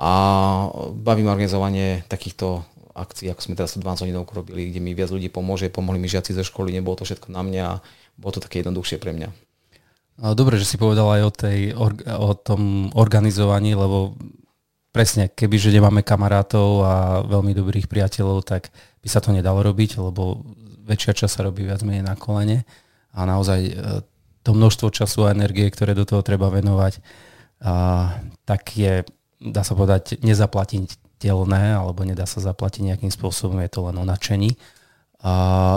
a 0.00 0.12
bavím 0.96 1.28
organizovanie 1.28 2.08
takýchto 2.08 2.64
akcií, 2.96 3.28
ako 3.30 3.40
sme 3.44 3.54
teraz 3.54 3.76
12 3.76 4.08
hodinov 4.08 4.32
robili, 4.32 4.72
kde 4.72 4.80
mi 4.80 4.96
viac 4.96 5.12
ľudí 5.12 5.28
pomôže, 5.28 5.68
pomohli 5.68 6.00
mi 6.00 6.08
žiaci 6.08 6.32
zo 6.32 6.42
školy, 6.42 6.72
nebolo 6.72 6.98
to 6.98 7.06
všetko 7.06 7.30
na 7.30 7.44
mňa 7.44 7.62
a 7.62 7.74
bolo 8.16 8.32
to 8.36 8.44
také 8.44 8.64
jednoduchšie 8.64 8.96
pre 8.98 9.12
mňa. 9.12 9.28
Dobre, 10.36 10.60
že 10.60 10.68
si 10.68 10.76
povedal 10.76 11.08
aj 11.08 11.22
o, 11.24 11.32
tej, 11.32 11.58
o 11.72 12.32
tom 12.36 12.92
organizovaní, 12.92 13.72
lebo 13.72 14.12
presne, 14.90 15.30
kebyže 15.30 15.70
nemáme 15.70 16.02
kamarátov 16.02 16.82
a 16.82 16.94
veľmi 17.26 17.54
dobrých 17.54 17.86
priateľov, 17.86 18.42
tak 18.42 18.74
by 19.00 19.08
sa 19.08 19.22
to 19.22 19.30
nedalo 19.30 19.62
robiť, 19.62 19.98
lebo 20.02 20.42
väčšia 20.86 21.24
časť 21.24 21.32
sa 21.32 21.46
robí 21.46 21.62
viac 21.62 21.80
menej 21.86 22.02
na 22.02 22.18
kolene 22.18 22.66
a 23.14 23.26
naozaj 23.26 23.60
e, 23.70 23.72
to 24.42 24.50
množstvo 24.50 24.90
času 24.90 25.26
a 25.26 25.34
energie, 25.34 25.70
ktoré 25.70 25.94
do 25.94 26.02
toho 26.02 26.26
treba 26.26 26.50
venovať, 26.50 26.98
a, 27.62 27.72
tak 28.42 28.74
je, 28.74 29.06
dá 29.38 29.62
sa 29.62 29.78
povedať, 29.78 30.18
nezaplatiteľné, 30.24 31.78
alebo 31.78 32.02
nedá 32.02 32.26
sa 32.26 32.42
zaplatiť 32.42 32.94
nejakým 32.94 33.12
spôsobom, 33.12 33.62
je 33.62 33.70
to 33.70 33.80
len 33.86 33.96
o 34.00 34.04
nadšení. 34.04 34.58
A, 35.20 35.34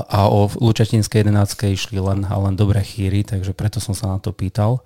a 0.07 0.20
o 0.32 0.47
Lučatinskej 0.47 1.28
11 1.28 1.76
išli 1.76 1.99
len, 1.99 2.24
len 2.24 2.55
dobré 2.55 2.80
chýry, 2.80 3.28
takže 3.28 3.51
preto 3.51 3.84
som 3.84 3.91
sa 3.91 4.07
na 4.07 4.18
to 4.18 4.32
pýtal. 4.32 4.80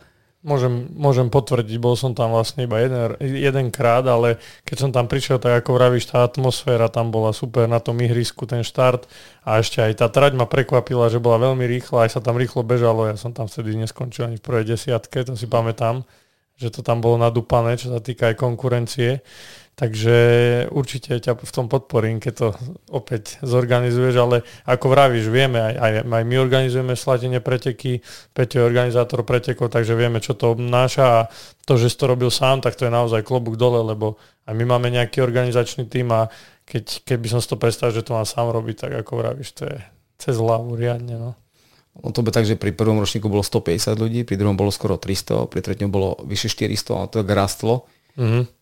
Môžem, 0.46 0.94
môžem 0.94 1.34
potvrdiť, 1.34 1.82
bol 1.82 1.98
som 1.98 2.14
tam 2.14 2.30
vlastne 2.30 2.70
iba 2.70 2.78
jeden, 2.78 3.18
jeden 3.20 3.68
krát, 3.74 4.06
ale 4.06 4.38
keď 4.70 4.78
som 4.78 4.90
tam 4.94 5.10
prišiel, 5.10 5.42
tak 5.42 5.66
ako 5.66 5.74
vravíš, 5.76 6.14
tá 6.14 6.22
atmosféra 6.22 6.94
tam 6.94 7.10
bola 7.10 7.34
super 7.34 7.66
na 7.66 7.82
tom 7.82 7.98
ihrisku, 7.98 8.46
ten 8.46 8.62
štart 8.62 9.10
a 9.42 9.58
ešte 9.58 9.82
aj 9.82 9.98
tá 9.98 10.08
trať 10.08 10.38
ma 10.38 10.46
prekvapila, 10.46 11.10
že 11.10 11.18
bola 11.18 11.42
veľmi 11.52 11.66
rýchla, 11.66 12.06
aj 12.06 12.16
sa 12.16 12.22
tam 12.22 12.38
rýchlo 12.38 12.62
bežalo, 12.62 13.10
ja 13.10 13.18
som 13.18 13.34
tam 13.34 13.50
vtedy 13.50 13.82
neskončil 13.82 14.30
ani 14.30 14.38
v 14.38 14.46
prvej 14.46 14.78
desiatke, 14.78 15.26
to 15.26 15.34
si 15.34 15.50
pamätám, 15.50 16.06
že 16.54 16.70
to 16.70 16.86
tam 16.86 17.02
bolo 17.02 17.18
nadúpané, 17.18 17.74
čo 17.74 17.90
sa 17.90 17.98
týka 17.98 18.30
aj 18.30 18.38
konkurencie. 18.38 19.26
Takže 19.78 20.18
určite 20.74 21.22
ťa 21.22 21.38
v 21.38 21.54
tom 21.54 21.70
podporím, 21.70 22.18
keď 22.18 22.34
to 22.34 22.48
opäť 22.90 23.38
zorganizuješ, 23.46 24.16
ale 24.18 24.42
ako 24.66 24.90
vravíš, 24.90 25.30
vieme, 25.30 25.62
aj, 25.62 25.76
aj, 25.78 25.92
aj 26.02 26.24
my 26.26 26.36
organizujeme 26.42 26.98
sladenie 26.98 27.38
preteky, 27.38 28.02
Peťo 28.34 28.58
je 28.58 28.66
organizátor 28.66 29.22
pretekov, 29.22 29.70
takže 29.70 29.94
vieme, 29.94 30.18
čo 30.18 30.34
to 30.34 30.58
obnáša 30.58 31.06
a 31.06 31.20
to, 31.70 31.78
že 31.78 31.94
si 31.94 31.98
to 32.02 32.10
robil 32.10 32.34
sám, 32.34 32.66
tak 32.66 32.74
to 32.74 32.90
je 32.90 32.98
naozaj 32.98 33.22
klobúk 33.22 33.54
dole, 33.54 33.86
lebo 33.86 34.18
aj 34.50 34.58
my 34.58 34.66
máme 34.66 34.90
nejaký 34.90 35.22
organizačný 35.22 35.86
tým 35.86 36.10
a 36.10 36.26
keď, 36.66 37.06
keď 37.06 37.18
by 37.22 37.28
som 37.38 37.40
si 37.46 37.46
to 37.46 37.62
predstavil, 37.62 37.94
že 37.94 38.02
to 38.02 38.18
mám 38.18 38.26
sám 38.26 38.50
robiť, 38.50 38.82
tak 38.82 38.92
ako 39.06 39.14
vravíš, 39.14 39.62
to 39.62 39.70
je 39.70 39.78
cez 40.18 40.42
hlavu 40.42 40.74
riadne. 40.74 41.22
No. 41.22 41.38
On 42.02 42.10
to 42.10 42.26
by 42.26 42.34
tak, 42.34 42.50
že 42.50 42.58
pri 42.58 42.74
prvom 42.74 42.98
ročníku 42.98 43.30
bolo 43.30 43.46
150 43.46 43.94
ľudí, 43.94 44.26
pri 44.26 44.42
druhom 44.42 44.58
bolo 44.58 44.74
skoro 44.74 44.98
300, 44.98 45.46
pri 45.54 45.62
treťom 45.62 45.94
bolo 45.94 46.18
vyše 46.26 46.50
400 46.50 46.98
a 46.98 47.06
to 47.06 47.22
tak 47.22 47.30
rastlo. 47.30 47.86
Mm-hmm 48.18 48.57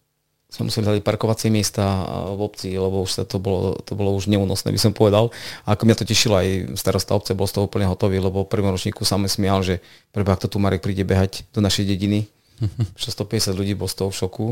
sme 0.56 0.72
museli 0.72 0.88
hľadať 0.88 1.04
parkovacie 1.04 1.52
miesta 1.52 1.84
v 2.32 2.40
obci, 2.40 2.72
lebo 2.80 3.04
už 3.04 3.12
sa 3.12 3.24
to 3.28 3.44
bolo, 3.44 3.76
to 3.84 3.92
bolo 3.92 4.16
už 4.16 4.32
neúnosné, 4.32 4.72
by 4.72 4.80
som 4.80 4.96
povedal. 4.96 5.36
A 5.68 5.76
ako 5.76 5.84
mňa 5.84 6.00
to 6.00 6.08
tešilo, 6.08 6.40
aj 6.40 6.80
starosta 6.80 7.12
obce 7.12 7.36
bol 7.36 7.44
z 7.44 7.60
toho 7.60 7.68
úplne 7.68 7.84
hotový, 7.92 8.24
lebo 8.24 8.48
v 8.48 8.52
prvom 8.52 8.72
ročníku 8.72 9.04
sa 9.04 9.20
mi 9.20 9.28
smial, 9.28 9.60
že 9.68 9.84
preba, 10.16 10.40
to 10.40 10.48
tu 10.48 10.56
Marek 10.64 10.80
príde 10.80 11.04
behať 11.04 11.44
do 11.52 11.60
našej 11.60 11.84
dediny. 11.84 12.32
150 12.96 13.52
ľudí 13.52 13.76
bol 13.76 13.92
z 13.92 14.00
toho 14.00 14.10
v 14.16 14.16
šoku 14.16 14.48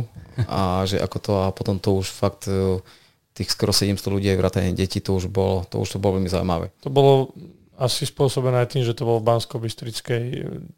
a 0.52 0.84
že 0.84 1.00
ako 1.00 1.18
to 1.24 1.32
a 1.40 1.48
potom 1.56 1.80
to 1.80 1.96
už 1.96 2.12
fakt 2.12 2.52
e, 2.52 2.84
tých 3.32 3.56
skoro 3.56 3.72
700 3.72 3.96
ľudí 4.12 4.28
aj 4.28 4.40
vrátane 4.44 4.76
detí, 4.76 5.00
to 5.00 5.16
už 5.16 5.32
bolo, 5.32 5.64
to 5.72 5.80
už 5.80 5.96
to 5.96 6.04
bolo 6.04 6.20
veľmi 6.20 6.28
zaujímavé. 6.28 6.76
To 6.84 6.92
bolo 6.92 7.32
asi 7.78 8.06
spôsobené 8.06 8.62
aj 8.62 8.78
tým, 8.78 8.84
že 8.86 8.94
to 8.94 9.08
bol 9.08 9.18
v 9.18 9.28
bansko 9.28 9.58
bystrickej 9.58 10.24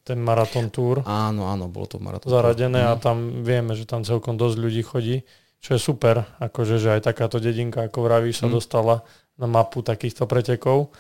ten 0.08 0.18
maratón 0.20 0.72
túr. 0.72 1.04
Áno, 1.04 1.52
áno, 1.52 1.68
bolo 1.68 1.88
to 1.92 1.98
maratón 2.00 2.32
Zaradené 2.32 2.84
mm. 2.84 2.88
a 2.88 2.94
mhm. 2.96 3.02
tam 3.04 3.18
vieme, 3.44 3.76
že 3.76 3.84
tam 3.84 4.08
celkom 4.08 4.40
dosť 4.40 4.56
ľudí 4.56 4.82
chodí, 4.84 5.18
čo 5.60 5.76
je 5.76 5.82
super, 5.82 6.24
akože, 6.40 6.80
že 6.80 6.96
aj 6.96 7.12
takáto 7.12 7.42
dedinka, 7.42 7.88
ako 7.88 8.06
vraví, 8.06 8.32
sa 8.32 8.48
mm. 8.48 8.54
dostala 8.54 9.04
na 9.36 9.48
mapu 9.52 9.84
takýchto 9.84 10.24
pretekov. 10.32 10.96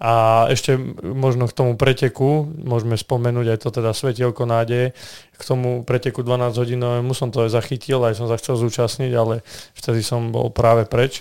A 0.00 0.46
ešte 0.48 0.80
možno 1.02 1.44
k 1.44 1.52
tomu 1.52 1.76
preteku, 1.76 2.48
môžeme 2.56 2.96
spomenúť 2.96 3.46
aj 3.52 3.58
to 3.60 3.68
teda 3.68 3.92
Svetielko 3.92 4.48
nádeje, 4.48 4.96
k 5.36 5.42
tomu 5.44 5.84
preteku 5.84 6.24
12 6.24 6.56
hodinovému 6.56 7.12
som 7.12 7.28
to 7.28 7.44
aj 7.44 7.52
zachytil, 7.52 8.00
aj 8.06 8.16
som 8.16 8.24
sa 8.24 8.40
chcel 8.40 8.56
zúčastniť, 8.56 9.12
ale 9.12 9.44
vtedy 9.76 10.00
som 10.00 10.32
bol 10.32 10.48
práve 10.48 10.88
preč 10.88 11.20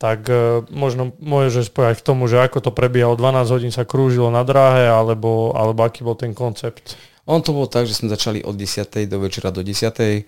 tak 0.00 0.32
e, 0.32 0.64
možno 0.72 1.12
môžeš 1.20 1.68
povedať 1.68 2.00
k 2.00 2.06
tomu, 2.08 2.24
že 2.24 2.40
ako 2.40 2.64
to 2.64 2.70
prebiehalo, 2.72 3.20
12 3.20 3.52
hodín 3.52 3.68
sa 3.68 3.84
krúžilo 3.84 4.32
na 4.32 4.40
dráhe, 4.40 4.88
alebo, 4.88 5.52
alebo 5.52 5.84
aký 5.84 6.00
bol 6.00 6.16
ten 6.16 6.32
koncept? 6.32 6.96
On 7.28 7.44
to 7.44 7.52
bol 7.52 7.68
tak, 7.68 7.84
že 7.84 8.00
sme 8.00 8.08
začali 8.08 8.40
od 8.40 8.56
10. 8.56 8.88
do 9.04 9.20
večera 9.20 9.52
do 9.52 9.60
10. 9.60 9.92
E, 9.92 10.24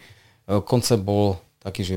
koncept 0.68 1.00
bol 1.00 1.40
taký, 1.64 1.88
že 1.88 1.96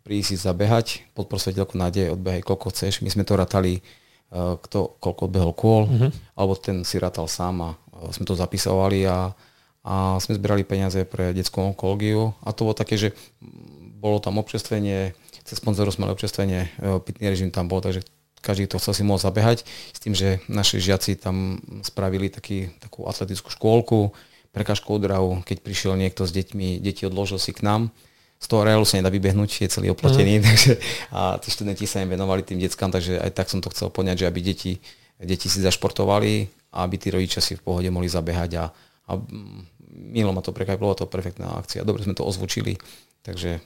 prísť 0.00 0.40
zabehať, 0.40 1.12
pod 1.12 1.28
prosvetelku 1.28 1.76
nádej, 1.76 2.16
odbehaj 2.16 2.40
koľko 2.40 2.72
chceš. 2.72 3.04
My 3.04 3.12
sme 3.12 3.28
to 3.28 3.36
ratali, 3.36 3.84
e, 4.32 4.40
kto 4.56 4.96
koľko 4.96 5.28
odbehol 5.28 5.52
kôl, 5.52 5.82
uh-huh. 5.92 6.10
alebo 6.40 6.56
ten 6.56 6.88
si 6.88 6.96
ratal 6.96 7.28
sám 7.28 7.60
a 7.60 7.70
sme 8.16 8.24
to 8.24 8.32
zapisovali 8.32 9.04
a, 9.04 9.36
a 9.84 10.16
sme 10.24 10.40
zbierali 10.40 10.64
peniaze 10.64 11.04
pre 11.04 11.36
detskú 11.36 11.60
onkológiu 11.60 12.32
a 12.40 12.56
to 12.56 12.64
bolo 12.64 12.72
také, 12.72 12.96
že 12.96 13.12
bolo 14.00 14.16
tam 14.24 14.40
občerstvenie, 14.40 15.12
cez 15.50 15.58
sponzorov 15.58 15.90
sme 15.90 16.06
občerstvenie, 16.06 16.70
e, 16.78 17.02
pitný 17.02 17.26
režim 17.26 17.50
tam 17.50 17.66
bol, 17.66 17.82
takže 17.82 18.06
každý 18.38 18.70
to 18.70 18.78
chcel 18.78 18.94
si 18.94 19.02
mohol 19.02 19.18
zabehať, 19.18 19.66
s 19.66 19.98
tým, 19.98 20.14
že 20.14 20.38
naši 20.46 20.78
žiaci 20.78 21.18
tam 21.18 21.58
spravili 21.82 22.30
taký, 22.30 22.70
takú 22.78 23.10
atletickú 23.10 23.50
škôlku, 23.50 24.14
prekažku 24.54 24.94
odrahu, 24.94 25.42
keď 25.42 25.58
prišiel 25.66 25.98
niekto 25.98 26.22
s 26.22 26.30
deťmi, 26.30 26.78
deti 26.78 27.02
odložil 27.02 27.42
si 27.42 27.50
k 27.50 27.66
nám, 27.66 27.90
z 28.40 28.46
toho 28.48 28.64
areálu 28.64 28.88
sa 28.88 28.96
nedá 28.96 29.12
vybehnúť, 29.12 29.66
je 29.66 29.68
celý 29.68 29.90
oplotený, 29.90 30.40
mm. 30.40 30.44
takže, 30.48 30.72
a 31.10 31.36
tí 31.42 31.50
študenti 31.50 31.84
sa 31.84 32.00
im 32.00 32.14
venovali 32.14 32.46
tým 32.46 32.62
deckám, 32.62 32.94
takže 32.94 33.18
aj 33.18 33.30
tak 33.34 33.50
som 33.50 33.58
to 33.58 33.74
chcel 33.74 33.90
poňať, 33.90 34.24
že 34.24 34.28
aby 34.30 34.40
deti, 34.40 34.72
deti 35.18 35.50
si 35.50 35.58
zašportovali 35.60 36.46
a 36.70 36.86
aby 36.86 36.96
tí 36.96 37.10
rodičia 37.10 37.42
si 37.42 37.58
v 37.58 37.62
pohode 37.66 37.90
mohli 37.90 38.06
zabehať 38.08 38.50
a, 38.56 38.64
a 39.10 39.12
milo 39.90 40.30
ma 40.32 40.40
to 40.40 40.54
prekvapilo, 40.54 40.96
to 40.96 41.10
perfektná 41.10 41.58
akcia, 41.60 41.84
dobre 41.84 42.06
sme 42.06 42.16
to 42.16 42.24
ozvučili, 42.24 42.80
takže 43.26 43.60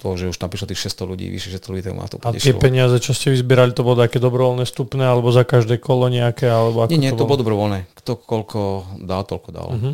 to, 0.00 0.16
že 0.16 0.32
už 0.32 0.40
napísalo 0.40 0.72
tých 0.72 0.80
600 0.88 1.12
ľudí, 1.12 1.28
vyše 1.28 1.52
600 1.60 1.72
ľudí, 1.76 1.82
tak 1.84 1.92
ma 1.92 2.08
to 2.08 2.16
potešilo. 2.16 2.40
A 2.40 2.44
tie 2.48 2.54
peniaze, 2.56 2.96
čo 3.04 3.12
ste 3.12 3.36
vyzbierali, 3.36 3.76
to 3.76 3.84
bolo 3.84 4.00
také 4.00 4.16
dobrovoľné 4.16 4.64
stupné, 4.64 5.04
alebo 5.04 5.28
za 5.28 5.44
každé 5.44 5.76
kolo 5.76 6.08
nejaké, 6.08 6.48
alebo 6.48 6.88
ako 6.88 6.90
Nie, 6.96 6.98
nie, 6.98 7.12
to, 7.12 7.22
to 7.22 7.28
bolo 7.28 7.38
dobrovoľné. 7.44 7.84
Kto 7.92 8.16
koľko 8.16 8.60
dal, 9.04 9.28
toľko 9.28 9.48
dal. 9.52 9.68
Uh-huh. 9.76 9.92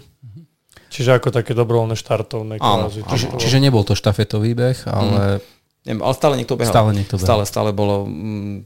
Čiže 0.95 1.19
ako 1.19 1.35
také 1.35 1.53
dobrovoľné 1.59 1.99
štartovné. 1.99 2.63
Áno, 2.63 2.87
áno. 2.87 2.95
Čiže, 2.95 3.35
čiže 3.37 3.59
nebol 3.59 3.83
to 3.83 3.99
štafetový 3.99 4.55
beh, 4.55 4.87
ale... 4.87 5.43
Mm. 5.43 5.55
Neviem, 5.87 6.03
ale 6.03 6.15
stále 6.19 6.35
niekto 6.39 6.55
behal. 6.55 6.73
Stále 6.73 6.91
niekto 6.95 7.15
behal. 7.19 7.27
Stále, 7.27 7.43
stále 7.45 7.71
bolo... 7.75 8.07
Mm, 8.07 8.65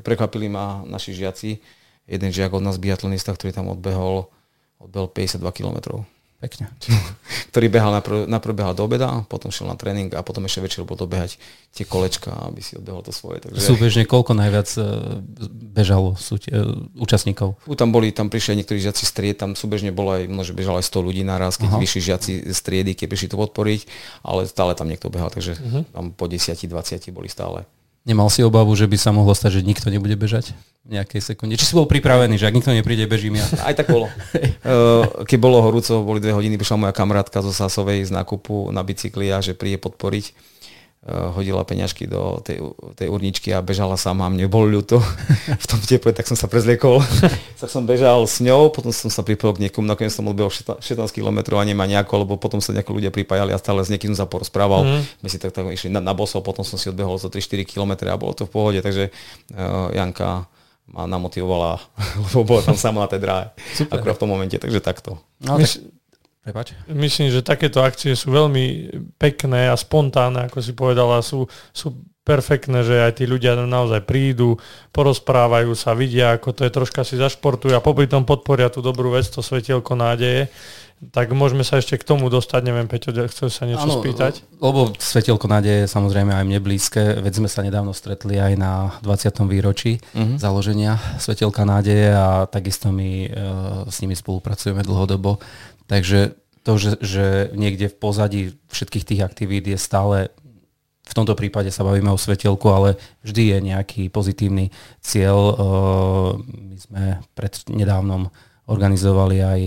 prekvapili 0.00 0.48
ma 0.48 0.86
naši 0.86 1.12
žiaci. 1.12 1.60
Jeden 2.06 2.30
žiak 2.30 2.54
od 2.54 2.62
nás 2.62 2.78
biatlonista, 2.78 3.34
ktorý 3.34 3.50
tam 3.50 3.68
odbehol, 3.68 4.30
odbehol 4.78 5.10
52 5.10 5.42
kilometrov. 5.52 6.06
Pekne. 6.36 6.68
ktorý 7.56 7.72
behal 7.72 7.88
najprv, 7.96 8.28
najprv 8.28 8.52
behal 8.52 8.74
do 8.76 8.84
obeda, 8.84 9.24
potom 9.32 9.48
šiel 9.48 9.72
na 9.72 9.80
tréning 9.80 10.12
a 10.12 10.20
potom 10.20 10.44
ešte 10.44 10.60
večer 10.60 10.84
bol 10.84 11.00
dobehať 11.00 11.40
tie 11.72 11.88
kolečka, 11.88 12.28
aby 12.52 12.60
si 12.60 12.76
odbehol 12.76 13.00
to 13.00 13.08
svoje. 13.08 13.40
Takže... 13.40 13.56
Súbežne 13.56 14.04
koľko 14.04 14.36
najviac 14.36 14.68
e, 14.76 14.84
bežalo 15.72 16.12
sú 16.20 16.36
tie, 16.36 16.52
účastníkov? 17.00 17.56
U, 17.64 17.72
tam 17.72 17.96
boli, 17.96 18.12
tam 18.12 18.28
prišli 18.28 18.60
niektorí 18.60 18.76
žiaci 18.76 19.08
stried, 19.08 19.40
tam 19.40 19.56
súbežne 19.56 19.88
bolo 19.88 20.20
aj, 20.20 20.28
možno, 20.28 20.52
bežalo 20.52 20.76
aj 20.76 20.84
100 20.84 21.06
ľudí 21.08 21.22
naraz, 21.24 21.56
keď 21.56 21.72
Aha. 21.72 21.80
vyšli 21.80 22.00
žiaci 22.04 22.32
striedy, 22.52 22.92
keď 22.92 23.06
prišli 23.08 23.28
to 23.32 23.40
podporiť, 23.40 23.80
ale 24.20 24.44
stále 24.44 24.76
tam 24.76 24.92
niekto 24.92 25.08
behal, 25.08 25.32
takže 25.32 25.56
uh-huh. 25.56 25.88
tam 25.96 26.12
po 26.12 26.28
10-20 26.28 26.68
boli 27.16 27.32
stále. 27.32 27.64
Nemal 28.06 28.30
si 28.30 28.46
obavu, 28.46 28.70
že 28.78 28.86
by 28.86 28.94
sa 28.94 29.10
mohlo 29.10 29.34
stať, 29.34 29.58
že 29.58 29.66
nikto 29.66 29.90
nebude 29.90 30.14
bežať 30.14 30.54
v 30.86 30.94
nejakej 30.94 31.34
sekunde? 31.34 31.58
Či 31.58 31.74
si 31.74 31.74
bol 31.74 31.90
pripravený, 31.90 32.38
že 32.38 32.46
ak 32.46 32.54
nikto 32.54 32.70
nepríde, 32.70 33.02
bežím 33.10 33.42
ja? 33.42 33.46
Aj 33.66 33.74
tak 33.74 33.90
bolo. 33.90 34.06
Eh, 34.66 35.04
keď 35.30 35.38
bolo 35.38 35.62
horúco, 35.62 36.02
boli 36.02 36.18
dve 36.18 36.34
hodiny, 36.34 36.58
prišla 36.58 36.86
moja 36.86 36.94
kamarátka 36.94 37.38
zo 37.38 37.54
Sasovej 37.54 38.06
z 38.06 38.10
nákupu 38.10 38.74
na 38.74 38.82
bicykli 38.82 39.30
a 39.30 39.38
že 39.38 39.54
príde 39.54 39.78
podporiť 39.78 40.34
hodila 41.06 41.62
peňažky 41.62 42.10
do 42.10 42.42
tej, 42.42 42.58
tej 42.98 43.06
urničky 43.06 43.54
a 43.54 43.62
bežala 43.62 43.94
sama 43.94 44.26
a 44.26 44.32
mne 44.32 44.50
bol 44.50 44.66
ľúto 44.66 44.98
v 45.62 45.66
tom 45.70 45.78
teple, 45.78 46.10
tak 46.10 46.26
som 46.26 46.34
sa 46.34 46.50
prezliekol. 46.50 46.98
tak 47.62 47.70
som 47.70 47.86
bežal 47.86 48.26
s 48.26 48.42
ňou, 48.42 48.74
potom 48.74 48.90
som 48.90 49.06
sa 49.06 49.22
pripojil 49.22 49.54
k 49.54 49.62
niekomu, 49.68 49.86
nakoniec 49.86 50.10
som 50.10 50.26
odbehol 50.26 50.50
16 50.50 50.82
km 51.14 51.54
a 51.54 51.62
nemá 51.62 51.86
nejako, 51.86 52.26
lebo 52.26 52.34
potom 52.34 52.58
sa 52.58 52.74
nejakí 52.74 52.90
ľudia 52.90 53.14
pripájali 53.14 53.54
a 53.54 53.58
stále 53.62 53.86
s 53.86 53.90
niekým 53.90 54.18
sa 54.18 54.26
porozprával. 54.26 54.82
Mm. 54.82 55.02
My 55.22 55.28
si 55.30 55.38
tak, 55.38 55.54
tak 55.54 55.70
išli 55.70 55.94
na, 55.94 56.02
na 56.02 56.10
bosol, 56.10 56.42
potom 56.42 56.66
som 56.66 56.74
si 56.74 56.90
odbehol 56.90 57.22
za 57.22 57.30
3-4 57.30 57.62
km 57.62 58.10
a 58.10 58.18
bolo 58.18 58.34
to 58.34 58.42
v 58.46 58.50
pohode, 58.50 58.80
takže 58.82 59.14
uh, 59.54 59.94
Janka 59.94 60.50
ma 60.90 61.06
namotivovala, 61.06 61.78
lebo 62.30 62.42
bola 62.42 62.66
tam 62.66 62.74
sama 62.74 63.06
na 63.06 63.08
tej 63.10 63.22
dráhe. 63.22 63.46
Super. 63.78 64.02
Akurát 64.02 64.18
v 64.18 64.22
tom 64.26 64.30
momente, 64.34 64.58
takže 64.58 64.82
takto. 64.82 65.22
No, 65.38 65.62
tak, 65.62 65.70
Prepač. 66.46 66.78
Myslím, 66.86 67.34
že 67.34 67.42
takéto 67.42 67.82
akcie 67.82 68.14
sú 68.14 68.30
veľmi 68.30 68.94
pekné 69.18 69.66
a 69.66 69.74
spontánne, 69.74 70.46
ako 70.46 70.62
si 70.62 70.78
povedala, 70.78 71.18
sú, 71.18 71.50
sú 71.74 71.98
perfektné, 72.22 72.86
že 72.86 73.02
aj 73.02 73.18
tí 73.18 73.24
ľudia 73.26 73.58
naozaj 73.58 74.06
prídu, 74.06 74.54
porozprávajú 74.94 75.74
sa, 75.74 75.98
vidia, 75.98 76.38
ako 76.38 76.54
to 76.54 76.60
je, 76.62 76.70
troška 76.70 77.02
si 77.02 77.18
zašportujú 77.18 77.74
a 77.74 77.82
popri 77.82 78.06
tom 78.06 78.22
podporia 78.22 78.70
tú 78.70 78.78
dobrú 78.78 79.10
vec, 79.14 79.26
to 79.26 79.42
svetielko 79.42 79.98
nádeje. 79.98 80.46
Tak 80.96 81.28
môžeme 81.36 81.60
sa 81.60 81.76
ešte 81.76 82.00
k 82.00 82.08
tomu 82.08 82.32
dostať, 82.32 82.72
neviem, 82.72 82.88
Peťo, 82.88 83.12
chceš 83.12 83.52
sa 83.52 83.68
niečo 83.68 83.84
ano, 83.84 84.00
spýtať? 84.00 84.40
Lebo 84.64 84.96
Svetielko 84.96 85.44
nádeje 85.44 85.84
je 85.84 85.92
samozrejme 85.92 86.32
aj 86.32 86.44
mne 86.48 86.56
blízke, 86.64 87.20
veď 87.20 87.44
sme 87.44 87.52
sa 87.52 87.60
nedávno 87.60 87.92
stretli 87.92 88.40
aj 88.40 88.56
na 88.56 88.96
20. 89.04 89.44
výročí 89.44 90.00
uh-huh. 90.00 90.40
založenia 90.40 90.96
Svetielka 91.20 91.68
nádeje 91.68 92.16
a 92.16 92.48
takisto 92.48 92.88
my 92.96 93.28
e, 93.28 93.30
s 93.92 94.00
nimi 94.00 94.16
spolupracujeme 94.16 94.80
dlhodobo. 94.80 95.36
Takže 95.86 96.34
to, 96.66 96.72
že, 96.78 96.90
že 96.98 97.24
niekde 97.54 97.86
v 97.86 97.96
pozadí 97.96 98.42
všetkých 98.74 99.06
tých 99.06 99.20
aktivít 99.22 99.70
je 99.70 99.78
stále, 99.78 100.34
v 101.06 101.14
tomto 101.14 101.38
prípade 101.38 101.70
sa 101.70 101.86
bavíme 101.86 102.10
o 102.10 102.18
svetelku, 102.18 102.66
ale 102.66 102.98
vždy 103.22 103.54
je 103.54 103.58
nejaký 103.62 104.02
pozitívny 104.10 104.74
cieľ. 104.98 105.54
My 106.50 106.76
sme 106.76 107.02
pred 107.38 107.54
nedávnom 107.70 108.34
organizovali 108.66 109.36
aj, 109.46 109.60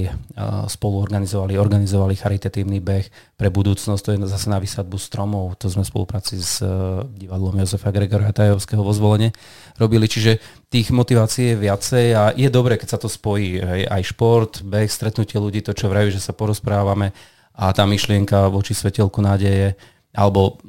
spolu 0.68 1.00
organizovali, 1.00 1.56
organizovali 1.56 2.20
charitatívny 2.20 2.84
beh 2.84 3.06
pre 3.40 3.48
budúcnosť, 3.48 4.02
to 4.04 4.12
je 4.12 4.28
zase 4.28 4.52
na 4.52 4.60
vysadbu 4.60 5.00
stromov, 5.00 5.56
to 5.56 5.72
sme 5.72 5.88
v 5.88 5.92
spolupráci 5.92 6.36
s 6.36 6.60
e, 6.60 6.68
divadlom 7.08 7.64
Jozefa 7.64 7.96
Gregora 7.96 8.36
Tajovského 8.36 8.84
vo 8.84 8.92
zvolenie 8.92 9.32
robili, 9.80 10.04
čiže 10.04 10.44
tých 10.68 10.92
motivácií 10.92 11.56
je 11.56 11.62
viacej 11.64 12.06
a 12.12 12.24
je 12.36 12.52
dobré, 12.52 12.76
keď 12.76 12.88
sa 12.92 13.00
to 13.00 13.08
spojí, 13.08 13.64
aj, 13.88 14.04
šport, 14.04 14.68
beh, 14.68 14.92
stretnutie 14.92 15.40
ľudí, 15.40 15.64
to 15.64 15.72
čo 15.72 15.88
vrajú, 15.88 16.12
že 16.12 16.20
sa 16.20 16.36
porozprávame 16.36 17.16
a 17.56 17.72
tá 17.72 17.88
myšlienka 17.88 18.52
voči 18.52 18.76
svetelku 18.76 19.24
nádeje, 19.24 19.80
alebo 20.12 20.60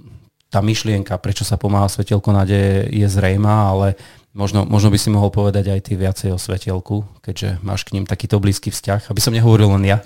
tá 0.50 0.62
myšlienka, 0.62 1.18
prečo 1.18 1.46
sa 1.46 1.58
pomáha 1.58 1.90
svetelku 1.90 2.30
nádeje, 2.30 2.90
je 2.94 3.06
zrejmá, 3.06 3.74
ale 3.74 3.98
Možno, 4.30 4.62
možno 4.62 4.94
by 4.94 4.98
si 5.02 5.10
mohol 5.10 5.34
povedať 5.34 5.74
aj 5.74 5.90
ty 5.90 5.98
viacej 5.98 6.30
o 6.30 6.38
svetelku, 6.38 7.02
keďže 7.18 7.58
máš 7.66 7.82
k 7.82 7.98
ním 7.98 8.06
takýto 8.06 8.38
blízky 8.38 8.70
vzťah, 8.70 9.10
aby 9.10 9.18
som 9.18 9.34
nehovoril 9.34 9.74
len 9.74 9.82
ja. 9.82 9.98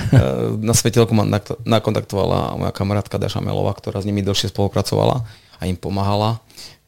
Na 0.68 0.72
svetelku 0.72 1.12
ma 1.12 1.28
nakontaktovala 1.68 2.56
moja 2.56 2.72
kamarátka 2.72 3.20
Daša 3.20 3.44
Melová, 3.44 3.76
ktorá 3.76 4.00
s 4.00 4.08
nimi 4.08 4.24
dlhšie 4.24 4.48
spolupracovala 4.56 5.20
a 5.60 5.62
im 5.68 5.76
pomáhala. 5.76 6.40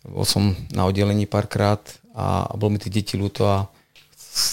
Bol 0.08 0.24
som 0.24 0.56
na 0.72 0.88
oddelení 0.88 1.28
párkrát 1.28 1.84
a 2.16 2.48
bol 2.56 2.72
mi 2.72 2.80
tých 2.80 3.04
detí 3.04 3.14
ľúto 3.20 3.44
a 3.44 3.68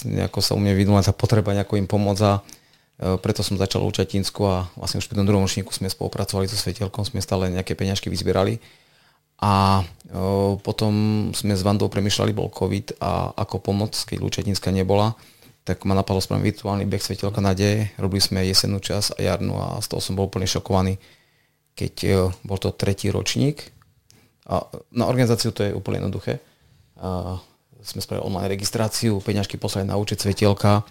nejako 0.03 0.43
sa 0.43 0.51
u 0.51 0.59
mňa 0.59 0.73
vydula 0.75 1.07
sa 1.07 1.15
potreba 1.15 1.55
nejako 1.55 1.79
im 1.79 1.87
pomôcť 1.87 2.21
a 2.27 2.33
e, 2.35 2.41
preto 3.23 3.39
som 3.39 3.55
začal 3.55 3.87
učiť 3.87 4.03
Čatínsku 4.03 4.41
a 4.43 4.67
vlastne 4.75 4.99
už 4.99 5.07
pri 5.07 5.15
tom 5.15 5.23
druhom 5.23 5.47
ročníku 5.47 5.71
sme 5.71 5.87
spolupracovali 5.87 6.51
so 6.51 6.59
svetelkom, 6.59 7.07
sme 7.07 7.23
stále 7.23 7.47
nejaké 7.47 7.71
peňažky 7.71 8.11
vyzbierali 8.11 8.59
a 9.37 9.85
potom 10.65 10.93
sme 11.35 11.53
s 11.53 11.61
Vandou 11.61 11.91
premyšľali, 11.91 12.33
bol 12.33 12.49
COVID 12.49 12.97
a 12.97 13.37
ako 13.37 13.61
pomoc, 13.61 13.93
keď 13.93 14.17
Lučetinská 14.23 14.73
nebola, 14.73 15.13
tak 15.67 15.83
ma 15.83 15.93
napadlo 15.93 16.23
spraviť 16.23 16.41
virtuálny 16.41 16.87
beh 16.87 17.03
Svetelka 17.03 17.43
nádeje. 17.43 17.91
Robili 17.99 18.23
sme 18.23 18.41
jesennú 18.47 18.79
čas 18.79 19.11
a 19.11 19.19
jarnú 19.19 19.59
a 19.59 19.77
z 19.83 19.91
toho 19.91 19.99
som 19.99 20.15
bol 20.15 20.31
úplne 20.31 20.47
šokovaný, 20.47 20.95
keď 21.75 22.31
bol 22.47 22.55
to 22.57 22.71
tretí 22.71 23.11
ročník. 23.11 23.75
A 24.47 24.63
na 24.95 25.11
organizáciu 25.11 25.51
to 25.51 25.67
je 25.67 25.75
úplne 25.75 25.99
jednoduché. 25.99 26.39
A 26.97 27.37
sme 27.83 27.99
spravili 27.99 28.25
online 28.25 28.55
registráciu, 28.55 29.19
peňažky 29.19 29.59
poslali 29.59 29.85
na 29.85 29.99
účet 29.99 30.23
Svetelka 30.23 30.87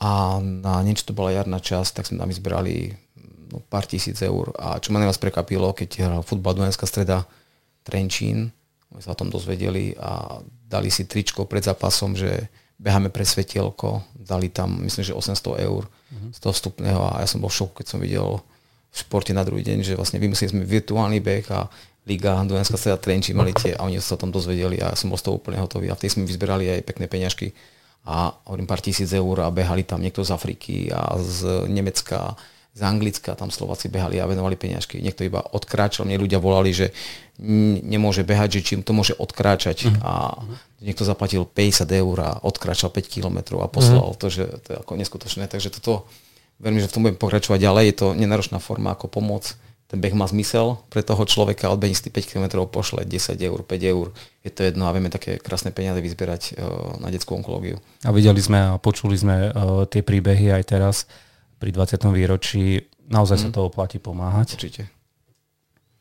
a 0.00 0.38
na 0.40 0.80
niečo 0.86 1.10
to 1.10 1.12
bola 1.12 1.34
jarná 1.34 1.60
časť, 1.60 1.90
tak 1.98 2.06
sme 2.08 2.22
tam 2.22 2.30
vyzberali 2.30 2.94
no, 3.52 3.58
pár 3.68 3.84
tisíc 3.90 4.16
eur. 4.22 4.54
A 4.56 4.78
čo 4.78 4.94
ma 4.94 5.02
najviac 5.02 5.18
prekapilo, 5.18 5.74
keď 5.74 6.08
hral 6.08 6.22
futbal 6.22 6.56
Dunajská 6.56 6.86
streda, 6.86 7.26
Trenčín, 7.82 8.52
my 8.90 9.00
sa 9.00 9.14
o 9.14 9.18
tom 9.18 9.30
dozvedeli 9.30 9.94
a 9.96 10.42
dali 10.44 10.90
si 10.90 11.06
tričko 11.06 11.46
pred 11.46 11.62
zápasom, 11.62 12.18
že 12.18 12.50
beháme 12.80 13.12
pre 13.12 13.22
svetielko, 13.22 14.02
dali 14.16 14.48
tam 14.48 14.80
myslím, 14.82 15.04
že 15.04 15.14
800 15.14 15.68
eur 15.68 15.84
uh-huh. 15.86 16.30
z 16.32 16.38
toho 16.40 16.52
vstupného 16.56 17.00
a 17.12 17.22
ja 17.22 17.28
som 17.28 17.44
bol 17.44 17.52
v 17.52 17.58
šoku, 17.60 17.84
keď 17.84 17.86
som 17.86 18.00
videl 18.00 18.40
v 18.90 18.96
športe 18.96 19.30
na 19.30 19.46
druhý 19.46 19.62
deň, 19.62 19.86
že 19.86 19.94
vlastne 19.94 20.18
vymysleli 20.18 20.50
sme 20.50 20.62
virtuálny 20.66 21.22
beh 21.22 21.46
a 21.54 21.70
Liga 22.08 22.40
Dunajská 22.42 22.80
streda 22.80 22.98
Trenčín 22.98 23.36
mali 23.36 23.52
tie 23.52 23.76
a 23.76 23.84
oni 23.84 24.00
sa 24.00 24.16
tom 24.16 24.32
dozvedeli 24.32 24.80
a 24.80 24.90
ja 24.90 24.96
som 24.98 25.12
bol 25.12 25.20
z 25.20 25.30
toho 25.30 25.38
úplne 25.38 25.60
hotový 25.60 25.92
a 25.92 25.94
vtedy 25.94 26.16
sme 26.16 26.24
vyzberali 26.26 26.66
aj 26.72 26.88
pekné 26.88 27.06
peňažky 27.06 27.52
a 28.08 28.32
hovorím 28.48 28.64
pár 28.64 28.80
tisíc 28.80 29.12
eur 29.12 29.44
a 29.44 29.52
behali 29.52 29.84
tam 29.84 30.00
niekto 30.00 30.24
z 30.24 30.32
Afriky 30.32 30.88
a 30.88 31.20
z 31.20 31.68
Nemecka 31.68 32.32
z 32.70 32.80
Anglicka, 32.86 33.34
tam 33.34 33.50
Slováci 33.50 33.90
behali 33.90 34.22
a 34.22 34.30
venovali 34.30 34.54
peňažky. 34.54 35.02
Niekto 35.02 35.26
iba 35.26 35.42
odkráčal, 35.42 36.06
mne 36.06 36.22
ľudia 36.22 36.38
volali, 36.38 36.70
že 36.70 36.94
nemôže 37.82 38.22
behať, 38.22 38.60
že 38.60 38.66
čím 38.72 38.80
to 38.86 38.94
môže 38.94 39.18
odkráčať. 39.18 39.90
Uh-huh. 39.90 40.06
A 40.06 40.12
niekto 40.78 41.02
zaplatil 41.02 41.42
50 41.42 41.90
eur 41.90 42.16
a 42.22 42.30
odkráčal 42.46 42.94
5 42.94 43.10
km 43.10 43.58
a 43.58 43.66
poslal 43.66 44.14
uh-huh. 44.14 44.20
to, 44.20 44.30
že 44.30 44.44
to 44.62 44.68
je 44.72 44.78
ako 44.78 44.92
neskutočné. 44.94 45.50
Takže 45.50 45.74
toto, 45.74 46.06
verím, 46.62 46.78
že 46.78 46.86
v 46.86 46.94
tom 46.94 47.02
budem 47.02 47.18
pokračovať 47.18 47.58
ďalej. 47.58 47.84
Je 47.90 47.96
to 47.96 48.06
nenáročná 48.14 48.62
forma 48.62 48.94
ako 48.94 49.10
pomoc. 49.10 49.58
Ten 49.90 49.98
beh 49.98 50.14
má 50.14 50.22
zmysel 50.30 50.78
pre 50.86 51.02
toho 51.02 51.26
človeka, 51.26 51.66
odbehni 51.66 51.98
si 51.98 52.06
5 52.06 52.22
km, 52.22 52.62
pošle 52.70 53.02
10 53.02 53.34
eur, 53.34 53.58
5 53.66 53.90
eur. 53.90 54.14
Je 54.46 54.50
to 54.54 54.62
jedno 54.62 54.86
a 54.86 54.94
vieme 54.94 55.10
také 55.10 55.42
krásne 55.42 55.74
peniaze 55.74 55.98
vyzbierať 55.98 56.54
uh, 56.54 57.02
na 57.02 57.10
detskú 57.10 57.34
onkológiu. 57.34 57.82
A 58.06 58.14
videli 58.14 58.38
sme 58.38 58.62
a 58.62 58.78
počuli 58.78 59.18
sme 59.18 59.50
uh, 59.50 59.82
tie 59.90 60.06
príbehy 60.06 60.54
aj 60.54 60.62
teraz 60.70 61.10
pri 61.60 61.70
20. 61.76 62.00
výročí 62.16 62.88
naozaj 63.12 63.36
mm. 63.36 63.42
sa 63.44 63.48
mhm. 63.52 63.54
to 63.54 63.60
oplatí 63.68 63.98
pomáhať. 64.00 64.56
Určite. 64.56 64.84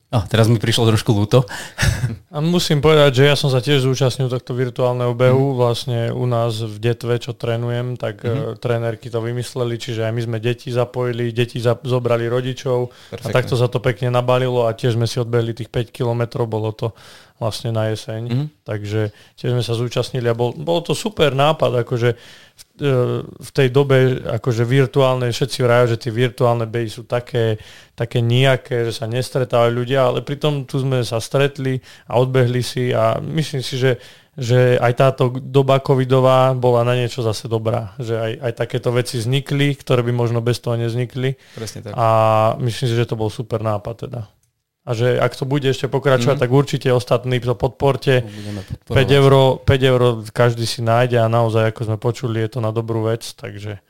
A 0.10 0.26
teraz 0.26 0.50
mi 0.50 0.58
prišlo 0.58 0.90
trošku 0.90 1.14
ľúto. 1.14 1.46
A 2.34 2.42
musím 2.42 2.82
povedať, 2.82 3.22
že 3.22 3.24
ja 3.30 3.38
som 3.38 3.54
sa 3.54 3.62
tiež 3.62 3.86
zúčastnil 3.86 4.26
tohto 4.26 4.58
virtuálneho 4.58 5.14
behu. 5.14 5.54
Mm. 5.54 5.58
Vlastne 5.58 6.00
u 6.10 6.26
nás 6.26 6.66
v 6.66 6.82
Detve, 6.82 7.22
čo 7.22 7.38
trénujem, 7.38 7.94
tak 7.94 8.26
mm. 8.26 8.58
trénerky 8.58 9.14
to 9.14 9.22
vymysleli, 9.22 9.78
čiže 9.78 10.10
aj 10.10 10.14
my 10.18 10.22
sme 10.26 10.38
deti 10.42 10.74
zapojili, 10.74 11.30
deti 11.30 11.62
za, 11.62 11.78
zobrali 11.78 12.26
rodičov 12.26 12.90
Perfektne. 12.90 13.30
a 13.30 13.36
takto 13.38 13.54
sa 13.54 13.70
to 13.70 13.78
pekne 13.78 14.10
nabalilo 14.10 14.66
a 14.66 14.74
tiež 14.74 14.98
sme 14.98 15.06
si 15.06 15.22
odbehli 15.22 15.54
tých 15.54 15.70
5 15.70 15.94
kilometrov, 15.94 16.50
bolo 16.50 16.74
to 16.74 16.98
vlastne 17.40 17.72
na 17.72 17.90
jeseň. 17.90 18.22
Mm. 18.28 18.48
Takže 18.68 19.16
tiež 19.40 19.56
sme 19.56 19.64
sa 19.64 19.74
zúčastnili 19.74 20.28
a 20.28 20.36
bol, 20.36 20.52
bol 20.54 20.84
to 20.84 20.92
super 20.92 21.32
nápad, 21.32 21.88
akože 21.88 22.10
v, 22.60 22.64
e, 22.84 22.96
v 23.24 23.50
tej 23.56 23.68
dobe 23.72 24.20
akože 24.28 24.68
virtuálne, 24.68 25.32
všetci 25.32 25.60
vrajú, 25.64 25.96
že 25.96 25.98
tie 25.98 26.12
virtuálne 26.12 26.68
behy 26.68 26.92
sú 26.92 27.08
také, 27.08 27.56
také 27.96 28.20
nejaké, 28.20 28.84
že 28.92 29.00
sa 29.00 29.08
nestretávajú 29.08 29.72
ľudia, 29.72 30.12
ale 30.12 30.20
pritom 30.20 30.68
tu 30.68 30.84
sme 30.84 31.02
sa 31.08 31.24
stretli 31.24 31.80
a 32.12 32.20
odbehli 32.20 32.62
si 32.62 32.92
a 32.92 33.18
myslím 33.24 33.64
si, 33.64 33.80
že 33.80 33.98
že 34.40 34.80
aj 34.80 34.94
táto 34.96 35.36
doba 35.36 35.84
covidová 35.84 36.56
bola 36.56 36.88
na 36.88 36.96
niečo 36.96 37.20
zase 37.20 37.52
dobrá. 37.52 37.92
Že 38.00 38.16
aj, 38.16 38.32
aj 38.40 38.54
takéto 38.56 38.90
veci 38.96 39.20
vznikli, 39.20 39.76
ktoré 39.76 40.00
by 40.00 40.16
možno 40.16 40.40
bez 40.40 40.64
toho 40.64 40.80
neznikli. 40.80 41.36
Presne 41.60 41.84
tak. 41.84 41.92
A 41.92 42.08
myslím 42.64 42.88
si, 42.88 42.96
že 42.96 43.04
to 43.04 43.20
bol 43.20 43.28
super 43.28 43.60
nápad 43.60 44.08
teda 44.08 44.32
a 44.88 44.92
že 44.96 45.20
ak 45.20 45.36
to 45.36 45.44
bude 45.44 45.68
ešte 45.68 45.92
pokračovať, 45.92 46.40
mm. 46.40 46.44
tak 46.44 46.52
určite 46.52 46.88
ostatní 46.90 47.38
to 47.44 47.54
podporte. 47.54 48.26
5 48.88 48.92
eur, 48.96 49.34
5 49.62 49.92
eur 49.92 50.02
každý 50.32 50.66
si 50.66 50.82
nájde 50.82 51.20
a 51.20 51.28
naozaj, 51.28 51.76
ako 51.76 51.82
sme 51.94 51.98
počuli, 52.02 52.42
je 52.42 52.58
to 52.58 52.60
na 52.64 52.72
dobrú 52.74 53.06
vec, 53.06 53.22
takže 53.38 53.84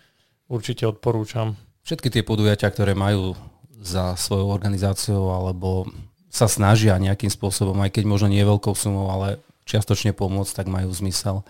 určite 0.50 0.90
odporúčam 0.90 1.56
Všetky 1.90 2.14
tie 2.14 2.22
podujatia, 2.22 2.70
ktoré 2.70 2.94
majú 2.94 3.34
za 3.82 4.14
svojou 4.14 4.54
organizáciou 4.54 5.34
alebo 5.34 5.90
sa 6.30 6.46
snažia 6.46 6.94
nejakým 7.02 7.34
spôsobom, 7.34 7.74
aj 7.82 7.98
keď 7.98 8.04
možno 8.06 8.30
nie 8.30 8.46
veľkou 8.46 8.78
sumou, 8.78 9.10
ale 9.10 9.42
čiastočne 9.66 10.14
pomôcť, 10.14 10.54
tak 10.54 10.68
majú 10.70 10.94
zmysel. 10.94 11.42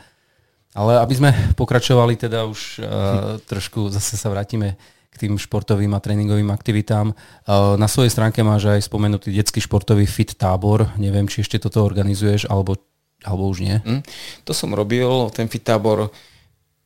Ale 0.71 1.03
aby 1.03 1.11
sme 1.11 1.29
pokračovali 1.59 2.15
teda 2.15 2.47
už 2.47 2.79
uh, 2.79 2.87
trošku, 3.51 3.91
zase 3.91 4.15
sa 4.15 4.31
vrátime 4.31 4.79
tým 5.20 5.36
športovým 5.36 5.91
a 5.91 5.99
tréningovým 5.99 6.47
aktivitám. 6.49 7.11
Uh, 7.11 7.76
na 7.76 7.91
svojej 7.91 8.09
stránke 8.09 8.39
máš 8.39 8.72
aj 8.72 8.88
spomenutý 8.88 9.36
detský 9.36 9.59
športový 9.59 10.07
fit 10.07 10.32
tábor. 10.39 10.88
Neviem, 10.95 11.28
či 11.28 11.43
ešte 11.43 11.59
toto 11.59 11.84
organizuješ, 11.84 12.47
alebo, 12.47 12.80
alebo 13.28 13.51
už 13.51 13.59
nie. 13.59 13.78
Mm, 13.84 14.01
to 14.47 14.55
som 14.55 14.72
robil, 14.72 15.28
ten 15.36 15.51
fit 15.51 15.61
tábor, 15.67 16.07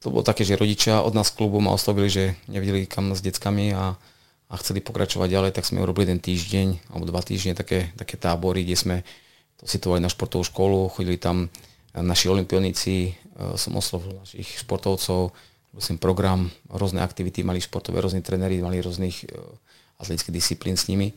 to 0.01 0.09
bolo 0.09 0.25
také, 0.25 0.41
že 0.41 0.57
rodičia 0.57 1.05
od 1.05 1.13
nás 1.13 1.29
klubu 1.29 1.61
ma 1.61 1.71
oslovili, 1.71 2.09
že 2.09 2.23
nevideli 2.49 2.89
kam 2.89 3.13
s 3.13 3.21
deckami 3.21 3.71
a 3.77 3.93
a 4.53 4.55
chceli 4.61 4.85
pokračovať 4.85 5.27
ďalej, 5.33 5.51
tak 5.57 5.65
sme 5.65 5.81
urobili 5.81 6.05
jeden 6.05 6.21
týždeň 6.21 6.93
alebo 6.93 7.09
dva 7.09 7.25
týždne 7.25 7.57
také, 7.57 7.89
také 7.97 8.21
tábory, 8.21 8.61
kde 8.61 8.77
sme 8.77 8.95
to 9.57 9.65
situovali 9.65 10.05
na 10.05 10.13
športovú 10.13 10.45
školu, 10.45 10.93
chodili 10.93 11.17
tam 11.17 11.49
naši 11.97 12.29
olimpionici, 12.29 12.95
e, 13.09 13.11
som 13.57 13.73
oslovil 13.73 14.21
našich 14.21 14.61
športovcov, 14.61 15.33
som 15.81 15.97
program, 15.97 16.53
rôzne 16.69 17.01
aktivity, 17.01 17.41
mali 17.41 17.57
športové, 17.57 18.01
rôzni 18.01 18.21
tréneri, 18.21 18.61
mali 18.61 18.77
rôznych 18.77 19.25
e, 19.25 19.33
atletických 19.97 20.35
disciplín 20.35 20.77
s 20.77 20.85
nimi. 20.85 21.13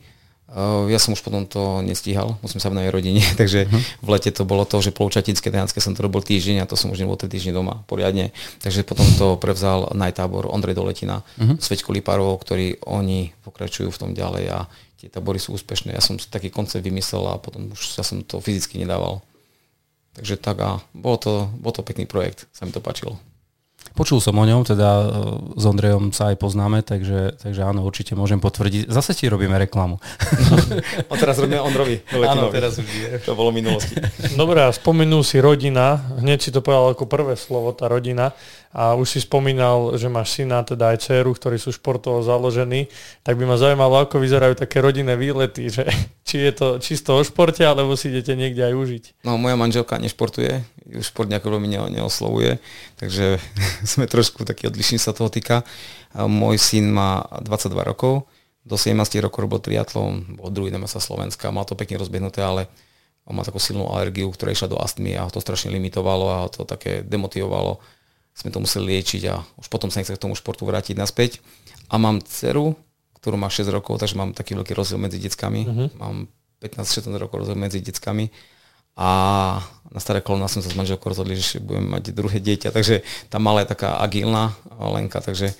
Uh, 0.47 0.87
ja 0.87 0.95
som 0.95 1.11
už 1.11 1.27
potom 1.27 1.43
to 1.43 1.83
nestíhal, 1.83 2.39
musím 2.39 2.63
sa 2.63 2.71
v 2.71 2.79
rodine, 2.87 3.19
takže 3.41 3.67
uh-huh. 3.67 3.83
v 3.99 4.07
lete 4.15 4.31
to 4.31 4.47
bolo 4.47 4.63
to, 4.63 4.79
že 4.79 4.95
poločatinské 4.95 5.51
Tánske 5.51 5.83
som 5.83 5.91
to 5.91 6.07
robil 6.07 6.23
týždeň 6.23 6.63
a 6.63 6.69
to 6.69 6.79
som 6.79 6.87
už 6.87 7.03
nebol 7.03 7.19
3 7.19 7.27
týždne 7.27 7.51
doma 7.51 7.83
poriadne, 7.83 8.31
takže 8.63 8.87
potom 8.87 9.03
to 9.19 9.35
prevzal 9.35 9.91
najtábor 9.91 10.47
Ondrej 10.47 10.79
Doletina, 10.79 11.19
uh-huh. 11.35 11.59
Sveťku 11.59 11.91
Liparovou, 11.91 12.39
ktorí 12.39 12.79
oni 12.87 13.35
pokračujú 13.43 13.91
v 13.91 13.99
tom 13.99 14.11
ďalej 14.15 14.45
a 14.55 14.71
tie 15.03 15.11
tábory 15.11 15.35
sú 15.35 15.51
úspešné. 15.51 15.91
Ja 15.91 15.99
som 15.99 16.15
taký 16.15 16.47
koncept 16.47 16.79
vymyslel 16.79 17.27
a 17.27 17.43
potom 17.43 17.67
už 17.75 17.99
ja 17.99 18.07
som 18.07 18.23
to 18.23 18.39
fyzicky 18.39 18.79
nedával. 18.79 19.19
Takže 20.15 20.39
tak 20.39 20.57
a 20.63 20.79
bolo 20.95 21.17
to, 21.19 21.33
bol 21.59 21.75
to 21.75 21.83
pekný 21.83 22.07
projekt, 22.07 22.47
sa 22.55 22.63
mi 22.63 22.71
to 22.71 22.79
páčilo. 22.79 23.19
Počul 23.97 24.21
som 24.21 24.37
o 24.37 24.45
ňom, 24.45 24.61
teda 24.61 24.89
e, 24.93 25.05
s 25.57 25.63
Ondrejom 25.65 26.13
sa 26.13 26.29
aj 26.29 26.37
poznáme, 26.37 26.85
takže, 26.85 27.33
takže 27.41 27.65
áno, 27.65 27.81
určite 27.81 28.13
môžem 28.13 28.37
potvrdiť. 28.37 28.93
Zase 28.93 29.17
ti 29.17 29.25
robíme 29.25 29.57
reklamu. 29.57 29.97
A 31.09 31.13
teraz 31.17 31.41
robíme 31.41 31.57
Ondrovi. 31.57 32.05
Áno, 32.13 32.53
teraz 32.53 32.77
už 32.77 32.85
je. 32.85 33.17
To 33.25 33.33
bolo 33.33 33.49
minulosti. 33.49 33.97
Dobre, 34.37 34.61
a 34.61 34.69
spomenul 34.69 35.25
si 35.25 35.41
rodina, 35.41 35.97
hneď 36.21 36.37
si 36.37 36.53
to 36.53 36.61
povedal 36.61 36.93
ako 36.93 37.09
prvé 37.09 37.33
slovo, 37.33 37.73
tá 37.73 37.89
rodina 37.89 38.37
a 38.77 38.93
už 38.93 39.09
si 39.09 39.19
spomínal, 39.25 39.97
že 39.97 40.05
máš 40.05 40.37
syna, 40.37 40.61
teda 40.61 40.93
aj 40.93 41.01
dceru, 41.01 41.33
ktorí 41.33 41.57
sú 41.57 41.73
športovo 41.73 42.21
založení, 42.21 42.85
tak 43.25 43.33
by 43.41 43.49
ma 43.49 43.57
zaujímalo, 43.57 44.05
ako 44.05 44.21
vyzerajú 44.21 44.53
také 44.53 44.85
rodinné 44.85 45.17
výlety, 45.17 45.73
že 45.73 45.89
či 46.29 46.45
je 46.45 46.51
to 46.53 46.67
čisto 46.77 47.17
o 47.17 47.25
športe, 47.25 47.65
alebo 47.65 47.97
si 47.97 48.13
idete 48.13 48.37
niekde 48.37 48.69
aj 48.69 48.73
užiť. 48.77 49.03
No 49.25 49.41
moja 49.41 49.57
manželka 49.57 49.97
nešportuje, 49.97 50.61
už 50.93 51.09
šport 51.09 51.25
nejako 51.25 51.57
veľmi 51.57 51.97
neoslovuje, 51.97 52.61
takže 53.01 53.41
sme 53.97 54.05
trošku 54.05 54.45
taký 54.45 54.69
odlišní 54.69 55.01
sa 55.01 55.09
toho 55.09 55.33
týka. 55.33 55.65
Môj 56.13 56.61
syn 56.61 56.93
má 56.93 57.25
22 57.41 57.81
rokov, 57.81 58.29
do 58.61 58.77
17 58.77 58.93
rokov 59.25 59.41
robil 59.41 59.57
triatlon, 59.57 60.37
bol 60.37 60.53
druhý 60.53 60.69
na 60.69 60.77
mesa 60.77 61.01
Slovenska, 61.01 61.49
mal 61.49 61.65
to 61.65 61.73
pekne 61.73 61.97
rozbehnuté, 61.97 62.45
ale 62.45 62.69
on 63.25 63.33
má 63.33 63.41
takú 63.41 63.57
silnú 63.57 63.89
alergiu, 63.89 64.29
ktorá 64.29 64.53
išla 64.53 64.69
do 64.69 64.77
astmy 64.77 65.17
a 65.17 65.25
ho 65.25 65.31
to 65.33 65.41
strašne 65.41 65.73
limitovalo 65.73 66.25
a 66.29 66.37
ho 66.45 66.49
to 66.51 66.61
také 66.61 67.01
demotivovalo 67.01 67.81
sme 68.37 68.53
to 68.53 68.61
museli 68.61 68.93
liečiť 68.93 69.21
a 69.33 69.41
už 69.57 69.67
potom 69.73 69.89
sa 69.89 69.97
nechce 69.97 70.13
k 70.13 70.21
tomu 70.21 70.37
športu 70.37 70.61
vrátiť 70.69 70.93
naspäť. 70.93 71.41
A 71.89 71.97
mám 71.97 72.21
dceru, 72.21 72.77
ktorú 73.17 73.33
má 73.33 73.49
6 73.49 73.65
rokov, 73.73 73.97
takže 73.97 74.13
mám 74.13 74.37
taký 74.37 74.53
veľký 74.53 74.77
rozdiel 74.77 75.01
medzi 75.01 75.17
deckami. 75.17 75.61
Uh-huh. 75.65 75.87
Mám 75.97 76.29
15-16 76.61 77.09
rokov 77.17 77.41
rozdiel 77.41 77.57
medzi 77.57 77.81
deckami. 77.81 78.29
A 78.97 79.09
na 79.89 79.99
staré 80.01 80.21
kolona 80.21 80.45
som 80.45 80.61
sa 80.61 80.69
s 80.69 80.77
manželkou 80.77 81.09
rozhodli, 81.09 81.37
že 81.37 81.57
budeme 81.57 81.97
mať 81.97 82.13
druhé 82.13 82.37
dieťa. 82.37 82.69
Takže 82.69 83.01
tá 83.29 83.41
malá 83.41 83.65
je 83.65 83.73
taká 83.73 83.97
agilná 83.97 84.53
Lenka, 84.77 85.17
takže 85.17 85.57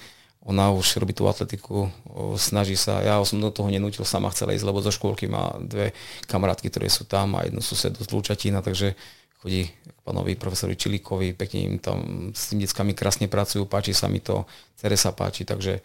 ona 0.48 0.72
už 0.72 1.04
robí 1.04 1.12
tú 1.12 1.28
atletiku, 1.28 1.92
snaží 2.40 2.80
sa. 2.80 3.04
Ja 3.04 3.20
som 3.28 3.44
do 3.44 3.52
toho 3.52 3.68
nenútil, 3.68 4.08
sama 4.08 4.32
chcela 4.32 4.56
ísť, 4.56 4.64
lebo 4.64 4.80
zo 4.80 4.96
škôlky 4.96 5.28
má 5.28 5.60
dve 5.60 5.92
kamarátky, 6.24 6.72
ktoré 6.72 6.88
sú 6.88 7.04
tam 7.04 7.36
a 7.36 7.44
jednu 7.44 7.60
susedu 7.60 8.00
z 8.00 8.10
Lučatína, 8.16 8.64
takže 8.64 8.96
chodí 9.42 9.70
k 9.70 10.00
pánovi 10.02 10.34
profesorovi 10.36 10.78
Čilíkovi, 10.78 11.38
pekne 11.38 11.60
im 11.62 11.76
tam 11.78 11.98
s 12.34 12.52
tým 12.54 12.64
deckami 12.64 12.98
krásne 12.98 13.30
pracujú, 13.30 13.70
páči 13.70 13.94
sa 13.94 14.10
mi 14.10 14.20
to, 14.20 14.50
cere 14.74 14.98
sa 14.98 15.14
páči, 15.14 15.46
takže 15.46 15.82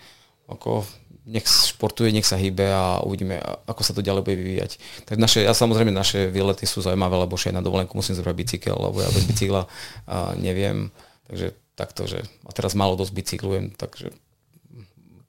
ako 0.48 0.84
nech 1.22 1.46
športuje, 1.46 2.10
nech 2.10 2.26
sa 2.26 2.34
hýbe 2.34 2.66
a 2.66 2.98
uvidíme, 3.06 3.38
ako 3.70 3.82
sa 3.86 3.94
to 3.94 4.02
ďalej 4.02 4.26
bude 4.26 4.36
vyvíjať. 4.42 4.70
Tak 5.06 5.16
naše, 5.22 5.46
ja 5.46 5.54
samozrejme 5.54 5.94
naše 5.94 6.26
výlety 6.26 6.66
sú 6.66 6.82
zaujímavé, 6.82 7.14
lebo 7.14 7.38
aj 7.38 7.54
na 7.54 7.62
dovolenku 7.62 7.94
musím 7.94 8.18
zobrať 8.18 8.34
bicykel, 8.34 8.74
lebo 8.74 8.98
ja 8.98 9.06
bez 9.14 9.24
bicykla 9.30 9.70
a 10.10 10.34
neviem, 10.34 10.90
takže 11.30 11.54
takto, 11.78 12.10
že 12.10 12.26
a 12.42 12.50
teraz 12.50 12.74
málo 12.74 12.98
dosť 12.98 13.12
bicyklujem, 13.14 13.70
takže 13.78 14.10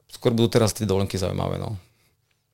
skôr 0.09 0.33
budú 0.33 0.49
teraz 0.49 0.73
tie 0.73 0.89
dovolenky 0.89 1.13
zaujímavé. 1.17 1.61
No. 1.61 1.77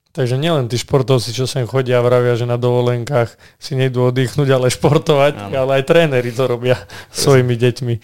Takže 0.09 0.41
nielen 0.41 0.65
tí 0.65 0.73
športovci, 0.73 1.37
čo 1.37 1.45
sem 1.45 1.69
chodia 1.69 2.01
a 2.01 2.05
vravia, 2.05 2.33
že 2.33 2.49
na 2.49 2.57
dovolenkách 2.57 3.29
si 3.61 3.77
nejdú 3.77 4.09
oddychnúť, 4.09 4.49
ale 4.49 4.73
športovať, 4.73 5.33
Áno. 5.37 5.53
ale 5.53 5.71
aj 5.79 5.83
tréneri 5.85 6.33
to 6.33 6.49
robia 6.49 6.81
svojimi 7.13 7.53
deťmi. 7.53 7.95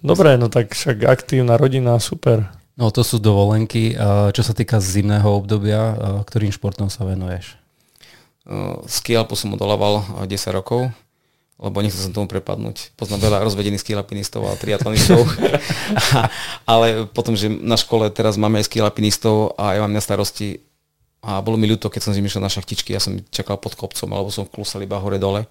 Dobre, 0.00 0.40
no 0.40 0.48
tak 0.48 0.72
však 0.72 1.04
aktívna 1.04 1.60
rodina, 1.60 2.00
super. 2.00 2.48
No 2.80 2.88
to 2.88 3.04
sú 3.04 3.20
dovolenky. 3.20 3.92
Čo 4.32 4.40
sa 4.40 4.56
týka 4.56 4.80
zimného 4.80 5.28
obdobia, 5.28 5.92
ktorým 6.24 6.48
športom 6.48 6.88
sa 6.88 7.04
venuješ? 7.04 7.60
Ski 8.88 9.20
Alpu 9.20 9.36
som 9.36 9.52
odolával 9.52 10.24
10 10.24 10.32
rokov, 10.56 10.88
lebo 11.60 11.76
nechcel 11.84 12.08
som 12.08 12.16
tomu 12.16 12.24
prepadnúť. 12.32 12.96
Poznám 12.96 13.28
veľa 13.28 13.44
rozvedených 13.44 13.84
ski 13.84 13.92
alpinistov 13.92 14.48
a 14.48 14.56
triatlonistov. 14.56 15.28
ale 16.72 17.04
potom, 17.12 17.36
že 17.36 17.52
na 17.52 17.76
škole 17.76 18.08
teraz 18.08 18.40
máme 18.40 18.64
aj 18.64 18.72
ski 18.72 18.80
alpinistov 18.80 19.52
a 19.60 19.76
ja 19.76 19.84
mám 19.84 19.92
na 19.92 20.00
starosti 20.00 20.64
a 21.20 21.44
bolo 21.44 21.60
mi 21.60 21.68
ľúto, 21.68 21.92
keď 21.92 22.08
som 22.08 22.12
zimyšiel 22.16 22.40
na 22.40 22.48
šachtičky, 22.48 22.96
ja 22.96 23.00
som 23.00 23.20
čakal 23.28 23.60
pod 23.60 23.76
kopcom, 23.76 24.08
alebo 24.16 24.32
som 24.32 24.48
klusal 24.48 24.80
iba 24.80 24.96
hore-dole. 24.96 25.44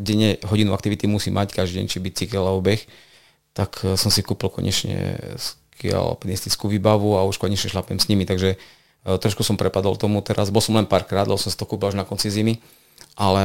Denne 0.00 0.36
hodinu 0.44 0.76
aktivity 0.76 1.08
musí 1.08 1.32
mať 1.32 1.56
každý 1.56 1.80
deň, 1.80 1.86
či 1.88 1.98
bicykel 2.04 2.42
alebo 2.44 2.60
beh. 2.60 2.82
Tak 3.56 3.70
e, 3.86 3.94
som 3.96 4.12
si 4.12 4.20
kúpil 4.20 4.52
konečne 4.52 5.16
alpinistickú 5.80 6.68
výbavu 6.68 7.16
a 7.16 7.24
už 7.24 7.40
konečne 7.40 7.72
šlapem 7.72 7.96
s 7.96 8.10
nimi, 8.12 8.28
takže 8.28 8.56
e, 8.56 8.58
trošku 9.06 9.40
som 9.40 9.56
prepadol 9.56 9.96
tomu 9.96 10.20
teraz. 10.20 10.52
Bol 10.52 10.60
som 10.60 10.76
len 10.76 10.84
párkrát, 10.84 11.24
lebo 11.24 11.40
som 11.40 11.48
si 11.48 11.56
to 11.56 11.64
kúpil 11.64 11.88
až 11.88 11.96
na 11.96 12.04
konci 12.04 12.28
zimy 12.28 12.60
ale 13.16 13.44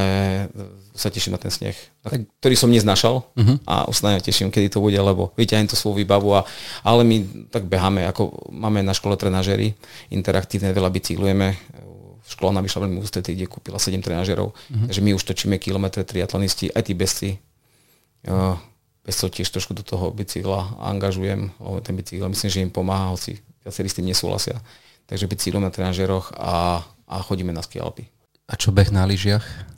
sa 0.91 1.07
teším 1.07 1.31
na 1.31 1.39
ten 1.39 1.47
sneh, 1.47 1.73
ktorý 2.43 2.55
som 2.59 2.67
neznašal 2.67 3.23
uh-huh. 3.23 3.57
a 3.63 3.87
už 3.87 4.03
sa 4.03 4.19
teším, 4.19 4.51
kedy 4.51 4.67
to 4.67 4.83
bude, 4.83 4.99
lebo 4.99 5.31
vyťahnem 5.39 5.71
to 5.71 5.79
svoju 5.79 6.03
výbavu, 6.03 6.35
a, 6.35 6.43
ale 6.83 7.07
my 7.07 7.47
tak 7.47 7.63
beháme, 7.71 8.03
ako 8.11 8.51
máme 8.51 8.83
na 8.83 8.91
škole 8.91 9.15
trenažery, 9.15 9.71
interaktívne, 10.11 10.75
veľa 10.75 10.91
bicyklujeme, 10.91 11.55
škola 12.27 12.59
nám 12.59 12.67
vyšla 12.67 12.83
veľmi 12.83 12.99
ústretí, 12.99 13.31
kde 13.31 13.47
kúpila 13.47 13.79
7 13.79 13.95
trenažerov, 14.03 14.51
uh-huh. 14.51 14.91
takže 14.91 14.99
my 14.99 15.15
už 15.15 15.23
točíme 15.23 15.55
kilometre 15.55 16.03
triatlonisti, 16.03 16.67
aj 16.75 16.83
tí 16.83 16.93
bezci. 16.93 17.29
Uh, 18.27 18.59
bezcov 19.01 19.33
tiež 19.33 19.49
trošku 19.49 19.73
do 19.73 19.81
toho 19.81 20.13
bicykla 20.13 20.77
angažujem, 20.77 21.49
lebo 21.57 21.77
ten 21.81 21.97
bicykel 21.97 22.29
myslím, 22.29 22.49
že 22.51 22.61
im 22.61 22.69
pomáha, 22.69 23.15
hoci 23.15 23.39
viacerí 23.65 23.89
s 23.89 23.97
tým 23.97 24.05
nesúhlasia. 24.05 24.61
Takže 25.09 25.25
bicyklujem 25.25 25.65
na 25.65 25.73
trenažeroch 25.73 26.37
a, 26.37 26.85
a 27.09 27.15
chodíme 27.25 27.49
na 27.49 27.65
ski 27.65 27.81
Alpy. 27.81 28.05
A 28.51 28.59
čo 28.59 28.75
beh 28.75 28.91
na 28.91 29.07
lyžiach? 29.07 29.71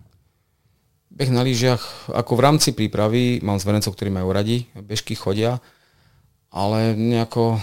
Beh 1.13 1.30
na 1.30 1.45
lyžiach, 1.45 2.09
ako 2.09 2.34
v 2.34 2.41
rámci 2.41 2.74
prípravy, 2.74 3.38
mám 3.45 3.61
zverencov, 3.61 3.93
ktorí 3.93 4.09
majú 4.09 4.34
radi, 4.34 4.65
bežky 4.74 5.13
chodia, 5.13 5.61
ale 6.49 6.97
nejako 6.97 7.61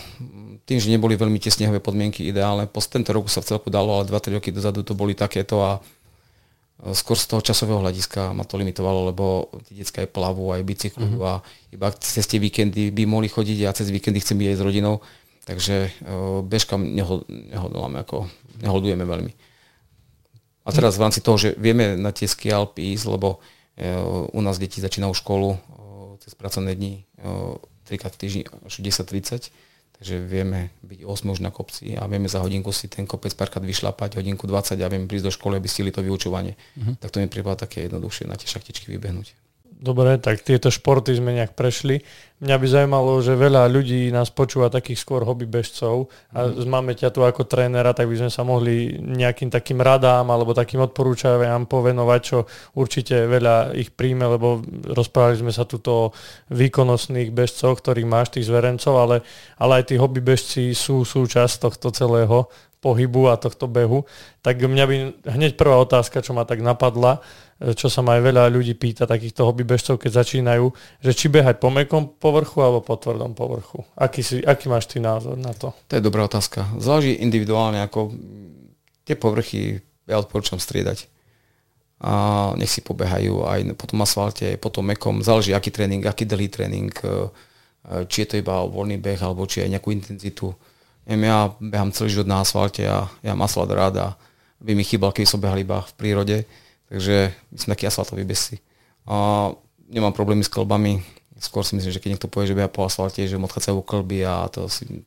tým, 0.70 0.78
že 0.78 0.86
neboli 0.86 1.18
veľmi 1.18 1.42
tie 1.42 1.50
snehové 1.50 1.82
podmienky 1.82 2.30
ideálne, 2.30 2.70
po 2.70 2.78
tento 2.78 3.10
roku 3.10 3.26
sa 3.26 3.42
v 3.42 3.50
celku 3.50 3.66
dalo, 3.74 3.98
ale 3.98 4.06
2-3 4.06 4.38
roky 4.38 4.54
dozadu 4.54 4.86
to 4.86 4.94
boli 4.94 5.18
takéto 5.18 5.58
a 5.58 5.82
skôr 6.94 7.18
z 7.18 7.26
toho 7.26 7.42
časového 7.42 7.82
hľadiska 7.82 8.30
ma 8.30 8.46
to 8.46 8.54
limitovalo, 8.54 9.10
lebo 9.10 9.50
tie 9.66 9.82
detská 9.82 10.06
aj 10.06 10.14
plavú, 10.14 10.54
aj 10.54 10.62
bicyklujú 10.62 11.18
mm-hmm. 11.18 11.34
a 11.34 11.42
iba 11.74 11.90
cez 11.98 12.22
tie 12.30 12.38
víkendy 12.38 12.94
by 12.94 13.02
mohli 13.10 13.26
chodiť 13.26 13.58
a 13.66 13.74
cez 13.74 13.90
víkendy 13.90 14.22
chcem 14.22 14.38
aj 14.46 14.56
s 14.56 14.62
rodinou, 14.62 15.02
takže 15.42 15.90
bežkam 16.46 16.86
nehodláme, 17.50 18.06
ako 18.06 18.30
nehodujeme 18.62 19.02
veľmi. 19.02 19.49
A 20.70 20.78
teraz 20.78 20.94
v 20.94 21.02
rámci 21.02 21.18
toho, 21.18 21.34
že 21.34 21.58
vieme 21.58 21.98
na 21.98 22.14
tie 22.14 22.30
ski 22.30 22.54
Alpy 22.54 22.94
ísť, 22.94 23.06
lebo 23.10 23.42
e, 23.74 23.98
u 24.30 24.40
nás 24.40 24.62
deti 24.62 24.78
začínajú 24.78 25.10
školu 25.18 25.50
e, 25.54 25.58
cez 26.22 26.38
pracovné 26.38 26.78
dni 26.78 27.02
e, 27.18 27.26
trikrát 27.90 28.14
v 28.14 28.20
týždni 28.22 28.42
až 28.62 28.78
10.30, 28.78 29.50
takže 29.98 30.14
vieme 30.22 30.70
byť 30.86 31.02
8 31.02 31.34
už 31.34 31.42
na 31.42 31.50
kopci 31.50 31.98
a 31.98 32.06
vieme 32.06 32.30
za 32.30 32.38
hodinku 32.38 32.70
si 32.70 32.86
ten 32.86 33.02
kopec 33.02 33.34
párkrát 33.34 33.66
vyšlapať, 33.66 34.22
hodinku 34.22 34.46
20 34.46 34.78
a 34.78 34.86
vieme 34.86 35.10
prísť 35.10 35.26
do 35.26 35.32
školy, 35.34 35.58
aby 35.58 35.66
stili 35.66 35.90
to 35.90 36.06
vyučovanie. 36.06 36.54
Uh-huh. 36.54 36.94
Tak 37.02 37.10
to 37.10 37.18
mi 37.18 37.26
prípada 37.26 37.66
také 37.66 37.90
jednoduchšie 37.90 38.30
na 38.30 38.38
tie 38.38 38.46
šachtičky 38.46 38.86
vybehnúť. 38.94 39.49
Dobre, 39.80 40.20
tak 40.20 40.44
tieto 40.44 40.68
športy 40.68 41.16
sme 41.16 41.32
nejak 41.32 41.56
prešli. 41.56 42.04
Mňa 42.44 42.56
by 42.60 42.66
zaujímalo, 42.68 43.16
že 43.24 43.32
veľa 43.32 43.64
ľudí 43.64 44.12
nás 44.12 44.28
počúva 44.28 44.68
takých 44.68 45.00
skôr 45.00 45.24
hobby 45.24 45.48
bežcov 45.48 46.12
a 46.36 46.52
mm. 46.52 46.68
máme 46.68 46.92
ťa 46.92 47.08
tu 47.08 47.24
ako 47.24 47.48
trénera, 47.48 47.96
tak 47.96 48.12
by 48.12 48.20
sme 48.20 48.30
sa 48.32 48.44
mohli 48.44 49.00
nejakým 49.00 49.48
takým 49.48 49.80
radám 49.80 50.28
alebo 50.28 50.52
takým 50.52 50.84
odporúčaviam 50.84 51.64
povenovať, 51.64 52.20
čo 52.20 52.44
určite 52.76 53.24
veľa 53.24 53.72
ich 53.72 53.88
príjme, 53.96 54.28
lebo 54.28 54.60
rozprávali 54.84 55.40
sme 55.40 55.52
sa 55.52 55.64
tu 55.64 55.80
o 55.88 56.12
výkonnostných 56.52 57.32
bežcoch, 57.32 57.80
ktorých 57.80 58.08
máš, 58.08 58.36
tých 58.36 58.52
zverencov, 58.52 59.00
ale, 59.00 59.16
ale 59.56 59.80
aj 59.80 59.92
tí 59.92 59.94
hobby 59.96 60.20
bežci 60.20 60.76
sú 60.76 61.08
súčasť 61.08 61.64
tohto 61.64 61.88
celého 61.88 62.52
pohybu 62.80 63.28
a 63.28 63.36
tohto 63.36 63.68
behu, 63.68 64.08
tak 64.40 64.60
mňa 64.60 64.84
by 64.88 64.96
hneď 65.28 65.60
prvá 65.60 65.76
otázka, 65.76 66.24
čo 66.24 66.32
ma 66.32 66.48
tak 66.48 66.64
napadla, 66.64 67.20
čo 67.76 67.92
sa 67.92 68.00
ma 68.00 68.16
aj 68.16 68.24
veľa 68.24 68.48
ľudí 68.48 68.72
pýta, 68.72 69.04
takýchto 69.04 69.44
hobby 69.44 69.68
bežcov, 69.68 70.00
keď 70.00 70.24
začínajú, 70.24 70.72
že 71.04 71.12
či 71.12 71.28
behať 71.28 71.60
po 71.60 71.68
mekom 71.68 72.08
povrchu 72.08 72.64
alebo 72.64 72.80
po 72.80 72.96
tvrdom 72.96 73.36
povrchu. 73.36 73.84
Aký, 74.00 74.24
si, 74.24 74.40
aký 74.40 74.72
máš 74.72 74.88
ty 74.88 74.96
názor 74.96 75.36
na 75.36 75.52
to? 75.52 75.76
To 75.92 75.92
je 75.92 76.00
dobrá 76.00 76.24
otázka. 76.24 76.64
Záleží 76.80 77.20
individuálne, 77.20 77.84
ako 77.84 78.16
tie 79.04 79.12
povrchy 79.12 79.84
ja 80.08 80.16
odporúčam 80.16 80.56
striedať. 80.56 81.04
A 82.00 82.56
nech 82.56 82.72
si 82.72 82.80
pobehajú 82.80 83.44
aj 83.44 83.76
po 83.76 83.84
tom 83.84 84.00
asfalte, 84.00 84.56
po 84.56 84.72
tom 84.72 84.88
mekom. 84.88 85.20
Záleží, 85.20 85.52
aký 85.52 85.68
tréning, 85.68 86.00
aký 86.08 86.24
dlhý 86.24 86.48
tréning, 86.48 86.88
e, 87.04 87.04
e, 87.04 88.08
či 88.08 88.24
je 88.24 88.28
to 88.32 88.40
iba 88.40 88.64
voľný 88.64 88.96
beh, 88.96 89.20
alebo 89.20 89.44
či 89.44 89.60
aj 89.60 89.76
nejakú 89.76 89.92
intenzitu 89.92 90.48
Neviem, 91.10 91.26
ja 91.26 91.50
behám 91.58 91.90
celý 91.90 92.14
život 92.14 92.30
na 92.30 92.46
asfalte 92.46 92.86
a 92.86 93.10
ja 93.18 93.34
mám 93.34 93.50
asfalt 93.50 93.74
rád 93.74 93.98
a 93.98 94.08
by 94.62 94.78
mi 94.78 94.86
chýbal, 94.86 95.10
keď 95.10 95.26
som 95.26 95.42
behal 95.42 95.58
iba 95.58 95.82
v 95.82 95.92
prírode. 95.98 96.36
Takže 96.86 97.34
som 97.58 97.74
taký 97.74 97.90
asfaltový 97.90 98.22
besy. 98.22 98.62
A 99.10 99.50
nemám 99.90 100.14
problémy 100.14 100.46
s 100.46 100.50
klbami. 100.50 101.02
Skôr 101.42 101.66
si 101.66 101.74
myslím, 101.74 101.90
že 101.90 101.98
keď 101.98 102.10
niekto 102.14 102.30
povie, 102.30 102.50
že 102.50 102.54
beha 102.54 102.70
po 102.70 102.86
asfalte, 102.86 103.26
že 103.26 103.34
mu 103.34 103.50
odchádzajú 103.50 103.82
klby 103.82 104.22
a 104.22 104.46
to, 104.54 104.70
si, 104.70 105.02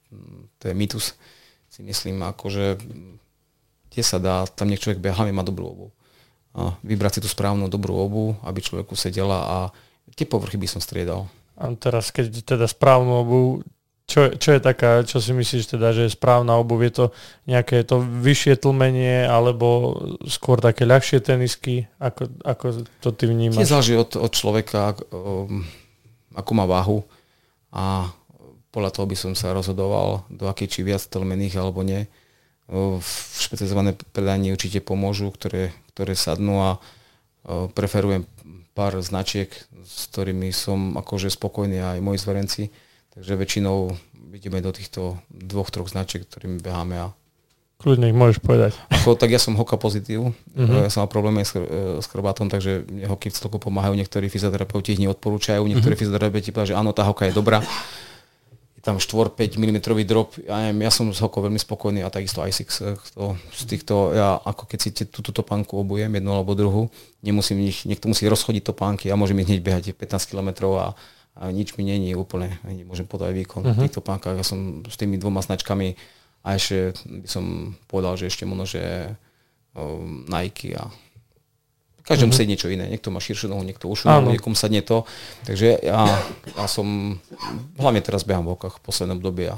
to 0.59 0.63
je 0.67 0.75
mýtus. 0.75 1.15
Si 1.71 1.79
myslím, 1.87 2.19
akože 2.19 2.83
tie 3.95 4.03
sa 4.03 4.19
dá, 4.19 4.43
tam 4.43 4.67
nech 4.67 4.83
človek 4.83 4.99
beha, 4.99 5.23
má 5.31 5.43
dobrú 5.45 5.71
obu. 5.71 5.87
A 6.51 6.75
vybrať 6.83 7.19
si 7.19 7.23
tú 7.23 7.29
správnu 7.31 7.71
dobrú 7.71 7.95
obu, 7.95 8.35
aby 8.43 8.59
človeku 8.59 8.99
sedela 8.99 9.39
a 9.39 9.57
tie 10.19 10.27
povrchy 10.27 10.59
by 10.59 10.67
som 10.67 10.83
striedal. 10.83 11.31
A 11.55 11.71
teraz, 11.79 12.11
keď 12.11 12.43
teda 12.43 12.65
správnu 12.67 13.11
obu, 13.23 13.39
čo, 14.03 14.35
čo 14.35 14.49
je 14.51 14.59
taká, 14.59 15.07
čo 15.07 15.23
si 15.23 15.31
myslíš 15.31 15.79
teda, 15.79 15.95
že 15.95 16.05
je 16.05 16.15
správna 16.15 16.59
obuv? 16.59 16.83
Je 16.83 16.91
to 16.91 17.05
nejaké 17.47 17.87
to 17.87 18.03
vyššie 18.03 18.59
tlmenie 18.59 19.23
alebo 19.23 19.95
skôr 20.27 20.59
také 20.59 20.83
ľahšie 20.83 21.23
tenisky? 21.23 21.87
Ako, 22.03 22.27
ako 22.43 22.65
to 22.99 23.09
ty 23.15 23.31
vnímaš? 23.31 23.63
Je 23.63 23.71
záleží 23.71 23.95
od, 23.95 24.19
od 24.19 24.31
človeka, 24.35 24.99
um, 25.15 25.63
akú 26.35 26.51
má 26.51 26.67
váhu 26.67 27.07
a 27.71 28.11
podľa 28.75 28.91
toho 28.91 29.05
by 29.07 29.15
som 29.15 29.33
sa 29.37 29.53
rozhodoval, 29.53 30.27
do 30.33 30.49
akej 30.49 30.67
či 30.67 30.79
viac 30.81 31.05
tlmených 31.05 31.55
alebo 31.61 31.85
nie. 31.85 32.09
Špecializované 33.37 33.93
predanie 34.11 34.49
určite 34.49 34.81
pomôžu, 34.81 35.29
ktoré, 35.29 35.69
ktoré 35.93 36.17
sadnú 36.17 36.57
a 36.57 36.71
preferujem 37.77 38.25
pár 38.73 38.97
značiek, 39.05 39.53
s 39.85 40.09
ktorými 40.09 40.49
som 40.49 40.97
akože 40.97 41.29
spokojný 41.29 41.85
aj 41.85 42.01
moji 42.01 42.17
zverenci 42.17 42.63
Takže 43.13 43.37
väčšinou 43.37 43.93
vidíme 44.33 44.57
do 44.65 44.73
týchto 44.73 45.21
dvoch, 45.29 45.69
troch 45.69 45.89
značiek, 45.89 46.25
ktorými 46.25 46.57
beháme 46.57 46.97
a 46.97 47.07
Kľudne 47.83 48.07
ich 48.07 48.15
môžeš 48.15 48.39
povedať. 48.39 48.79
Ako, 48.87 49.19
tak 49.19 49.27
ja 49.27 49.43
som 49.43 49.59
hoka 49.59 49.75
pozitív, 49.75 50.31
uh-huh. 50.31 50.87
ja 50.87 50.89
som 50.89 51.03
mal 51.03 51.11
problémy 51.11 51.43
s, 51.43 51.51
s 51.99 52.07
chrbátom, 52.07 52.47
takže 52.47 52.87
hoky 53.11 53.27
v 53.27 53.35
celku 53.35 53.59
pomáhajú, 53.59 53.99
niektorí 53.99 54.31
fyzioterapeuti 54.31 54.95
ich 54.95 55.03
neodporúčajú, 55.03 55.59
niektorí 55.67 55.91
uh-huh. 55.91 55.99
fyzioterapeuti 55.99 56.55
povedia, 56.55 56.71
že 56.71 56.79
áno, 56.79 56.95
tá 56.95 57.03
hoka 57.03 57.27
je 57.27 57.35
dobrá. 57.35 57.59
Je 58.79 58.81
tam 58.87 59.03
4-5 59.03 59.59
mm 59.59 59.77
drop, 60.07 60.31
ja, 60.47 60.63
neviem, 60.63 60.87
ja 60.87 60.95
som 60.95 61.11
s 61.11 61.19
hokou 61.19 61.43
veľmi 61.43 61.59
spokojný 61.59 62.07
a 62.07 62.09
takisto 62.11 62.39
ISIX. 62.39 62.71
Eh, 62.71 62.95
to, 62.95 63.35
z 63.51 63.63
týchto, 63.67 64.15
ja 64.15 64.39
ako 64.39 64.63
keď 64.63 64.79
si 64.79 64.89
túto 65.03 65.35
topánku 65.35 65.75
obujem, 65.75 66.07
jednu 66.07 66.31
alebo 66.31 66.55
druhú, 66.55 66.87
nemusím 67.19 67.67
ich, 67.67 67.83
niekto 67.83 68.07
musí 68.07 68.23
rozchodiť 68.31 68.63
topánky, 68.63 69.11
ja 69.11 69.19
môžem 69.19 69.43
ich 69.43 69.51
hneď 69.51 69.59
behať 69.59 69.83
15 69.91 70.31
km 70.31 70.71
a 70.79 70.95
a 71.33 71.49
nič 71.49 71.73
mi 71.77 71.83
není 71.83 72.13
úplne, 72.13 72.61
môžem 72.85 73.09
podať 73.09 73.33
výkon 73.33 73.61
uh-huh. 73.65 73.73
v 73.73 73.77
mhm. 73.77 73.83
týchto 73.89 74.01
pánkach. 74.05 74.37
Ja 74.37 74.45
som 74.45 74.85
s 74.85 74.95
tými 74.97 75.17
dvoma 75.17 75.41
značkami 75.41 75.97
a 76.45 76.47
ešte 76.53 76.93
by 77.09 77.27
som 77.29 77.75
povedal, 77.89 78.19
že 78.19 78.29
ešte 78.29 78.45
možno, 78.45 78.69
že 78.69 79.13
um, 79.73 80.27
Nike 80.29 80.77
a 80.77 80.93
každému 82.03 82.35
uh-huh. 82.35 82.37
sedí 82.37 82.53
niečo 82.53 82.69
iné. 82.69 82.85
Niekto 82.85 83.09
má 83.09 83.23
širšiu 83.23 83.49
nohu, 83.49 83.63
niekto 83.63 83.87
ušu 83.87 84.11
nohu, 84.11 84.29
niekomu 84.35 84.53
sadne 84.53 84.83
to. 84.83 85.07
Takže 85.47 85.81
ja, 85.81 86.03
ja 86.53 86.65
som, 86.67 87.17
hlavne 87.79 88.03
teraz 88.03 88.27
behám 88.27 88.43
v 88.43 88.53
okách 88.59 88.77
v 88.77 88.83
poslednom 88.83 89.23
dobe 89.23 89.55
a 89.55 89.57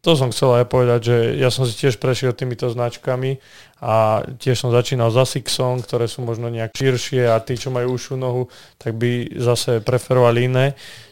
to 0.00 0.16
som 0.16 0.32
chcel 0.32 0.56
aj 0.56 0.72
povedať, 0.72 1.00
že 1.04 1.16
ja 1.36 1.52
som 1.52 1.68
si 1.68 1.76
tiež 1.76 2.00
prešiel 2.00 2.32
týmito 2.32 2.64
značkami 2.72 3.36
a 3.84 4.24
tiež 4.40 4.56
som 4.56 4.72
začínal 4.72 5.12
za 5.12 5.28
Sixom, 5.28 5.84
ktoré 5.84 6.08
sú 6.08 6.24
možno 6.24 6.48
nejak 6.48 6.72
širšie 6.72 7.28
a 7.28 7.36
tí, 7.44 7.60
čo 7.60 7.68
majú 7.68 8.00
ušiu 8.00 8.16
nohu, 8.16 8.48
tak 8.80 8.96
by 8.96 9.36
zase 9.36 9.84
preferovali 9.84 10.48
iné. 10.48 10.66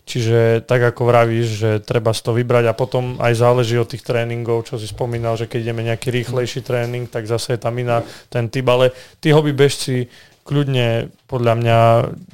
Čiže 0.08 0.64
tak 0.64 0.80
ako 0.80 1.04
vravíš, 1.04 1.48
že 1.60 1.70
treba 1.84 2.16
si 2.16 2.24
to 2.24 2.32
vybrať 2.32 2.72
a 2.72 2.72
potom 2.72 3.20
aj 3.20 3.36
záleží 3.36 3.76
od 3.76 3.92
tých 3.92 4.00
tréningov, 4.00 4.64
čo 4.64 4.80
si 4.80 4.88
spomínal, 4.88 5.36
že 5.36 5.44
keď 5.44 5.68
ideme 5.68 5.84
nejaký 5.84 6.08
rýchlejší 6.08 6.64
tréning, 6.64 7.04
tak 7.12 7.28
zase 7.28 7.56
je 7.56 7.60
tam 7.60 7.76
iná 7.76 8.00
ten 8.32 8.48
typ, 8.48 8.64
ale 8.72 8.96
tí 9.20 9.28
hobby 9.36 9.52
bežci 9.52 10.08
kľudne 10.48 11.12
podľa 11.28 11.54
mňa 11.60 11.78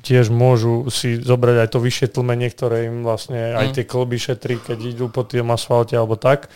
tiež 0.06 0.30
môžu 0.30 0.86
si 0.94 1.18
zobrať 1.18 1.66
aj 1.66 1.68
to 1.74 1.82
vyššie 1.82 2.14
tlmenie, 2.14 2.46
ktoré 2.54 2.86
im 2.86 3.02
vlastne 3.02 3.58
aj 3.58 3.66
mm. 3.66 3.74
tie 3.74 3.84
klby 3.90 4.16
šetrí, 4.22 4.54
keď 4.62 4.78
idú 4.94 5.10
po 5.10 5.26
tým 5.26 5.50
asfalte 5.50 5.98
alebo 5.98 6.14
tak. 6.14 6.46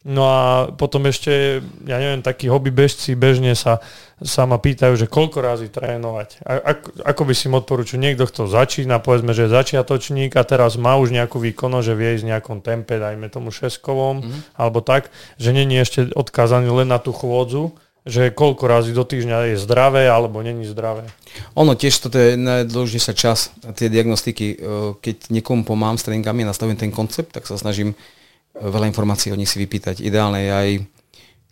No 0.00 0.24
a 0.24 0.72
potom 0.72 1.04
ešte, 1.12 1.60
ja 1.84 1.96
neviem, 2.00 2.24
takí 2.24 2.48
hobby 2.48 2.72
bežci 2.72 3.12
bežne 3.12 3.52
sa, 3.52 3.84
sa 4.16 4.48
ma 4.48 4.56
pýtajú, 4.56 4.96
že 4.96 5.04
koľko 5.04 5.44
razy 5.44 5.68
trénovať. 5.68 6.40
A, 6.40 6.72
ako, 6.72 6.88
ako 7.04 7.22
by 7.28 7.32
si 7.36 7.52
im 7.52 7.60
odporúčil 7.60 8.00
niekto, 8.00 8.24
kto 8.24 8.48
začína, 8.48 9.04
povedzme, 9.04 9.36
že 9.36 9.44
je 9.44 9.56
začiatočník 9.60 10.32
a 10.40 10.44
teraz 10.48 10.80
má 10.80 10.96
už 10.96 11.12
nejakú 11.12 11.36
výkonnosť, 11.36 11.84
že 11.84 11.98
vie 12.00 12.16
ísť 12.16 12.24
v 12.24 12.30
nejakom 12.32 12.58
tempe, 12.64 12.96
dajme 12.96 13.28
tomu 13.28 13.52
šeskovom, 13.52 14.24
mm. 14.24 14.56
alebo 14.56 14.80
tak, 14.80 15.12
že 15.36 15.52
není 15.52 15.76
ešte 15.76 16.08
odkázaný 16.16 16.72
len 16.72 16.88
na 16.88 16.96
tú 16.96 17.12
chôdzu, 17.12 17.76
že 18.10 18.34
koľko 18.34 18.66
razy 18.66 18.90
do 18.90 19.06
týždňa 19.06 19.54
je 19.54 19.62
zdravé 19.62 20.10
alebo 20.10 20.42
není 20.42 20.66
zdravé. 20.66 21.06
Ono 21.54 21.78
tiež 21.78 21.94
toto 22.02 22.18
je 22.18 22.34
najdôležitejšia 22.34 23.14
čas 23.14 23.54
tie 23.78 23.86
diagnostiky. 23.86 24.46
E, 24.50 24.56
keď 24.98 25.30
niekomu 25.30 25.62
pomáham 25.62 25.94
s 25.94 26.02
tréningami 26.02 26.42
a 26.42 26.50
nastavím 26.50 26.74
ten 26.74 26.90
koncept, 26.90 27.30
tak 27.30 27.46
sa 27.46 27.54
snažím 27.54 27.94
e, 27.94 27.96
veľa 28.58 28.90
informácií 28.90 29.30
o 29.30 29.38
nich 29.38 29.46
si 29.46 29.62
vypýtať. 29.62 30.02
Ideálne 30.02 30.42
je 30.42 30.50
aj 30.50 30.68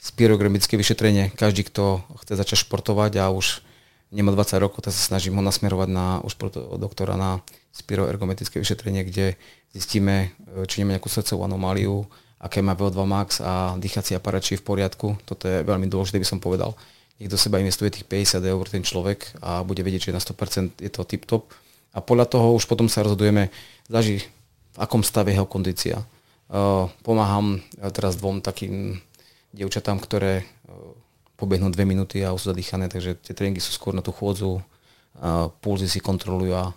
spirografické 0.03 0.75
vyšetrenie. 0.75 1.31
Každý, 1.39 1.63
kto 1.71 2.03
chce 2.27 2.35
začať 2.35 2.67
športovať 2.67 3.23
a 3.23 3.31
už 3.31 3.63
nemá 4.11 4.35
20 4.35 4.59
rokov, 4.59 4.83
tak 4.83 4.97
sa 4.97 5.15
snažím 5.15 5.39
ho 5.39 5.43
nasmerovať 5.47 5.89
na, 5.89 6.19
už 6.27 6.35
doktora 6.81 7.15
na 7.15 7.39
spiroergometrické 7.71 8.59
vyšetrenie, 8.59 9.07
kde 9.07 9.39
zistíme, 9.71 10.35
e, 10.51 10.67
či 10.67 10.83
nemá 10.83 10.99
nejakú 10.99 11.07
srdcovú 11.07 11.47
anomáliu, 11.47 12.03
aké 12.39 12.63
má 12.63 12.75
VO2 12.79 12.99
max 13.03 13.43
a 13.43 13.75
dýchací 13.75 14.15
aparát, 14.15 14.43
či 14.43 14.55
je 14.55 14.63
v 14.63 14.67
poriadku. 14.67 15.19
Toto 15.27 15.51
je 15.51 15.67
veľmi 15.67 15.91
dôležité, 15.91 16.23
by 16.23 16.29
som 16.29 16.39
povedal. 16.39 16.75
Do 17.19 17.35
seba 17.35 17.59
investuje 17.59 17.91
tých 17.91 18.07
50 18.07 18.47
eur 18.47 18.65
ten 18.71 18.87
človek 18.87 19.27
a 19.43 19.67
bude 19.67 19.83
vedieť, 19.83 20.11
že 20.11 20.15
na 20.15 20.23
100% 20.23 20.79
je 20.79 20.91
to 20.91 21.03
tip-top. 21.03 21.51
A 21.91 21.99
podľa 21.99 22.31
toho 22.31 22.55
už 22.55 22.71
potom 22.71 22.87
sa 22.87 23.03
rozhodujeme, 23.03 23.51
zaží 23.91 24.23
v 24.75 24.79
akom 24.79 25.03
stave 25.03 25.35
jeho 25.35 25.51
kondícia. 25.51 26.07
Uh, 26.49 26.87
pomáham 27.03 27.59
teraz 27.91 28.15
dvom 28.17 28.39
takým 28.39 29.03
dievčatám, 29.51 29.99
ktoré 29.99 30.47
uh, 30.47 30.95
pobehnú 31.35 31.75
dve 31.75 31.83
minúty 31.91 32.23
a 32.23 32.31
už 32.31 32.47
sú 32.47 32.47
zadýchané, 32.55 32.87
takže 32.87 33.19
tie 33.19 33.35
tréningy 33.35 33.59
sú 33.59 33.75
skôr 33.75 33.95
na 33.95 34.03
tú 34.03 34.11
chôdzu, 34.11 34.63
pulzy 35.63 35.87
si 35.91 35.99
kontrolujú 36.03 36.55
a 36.55 36.75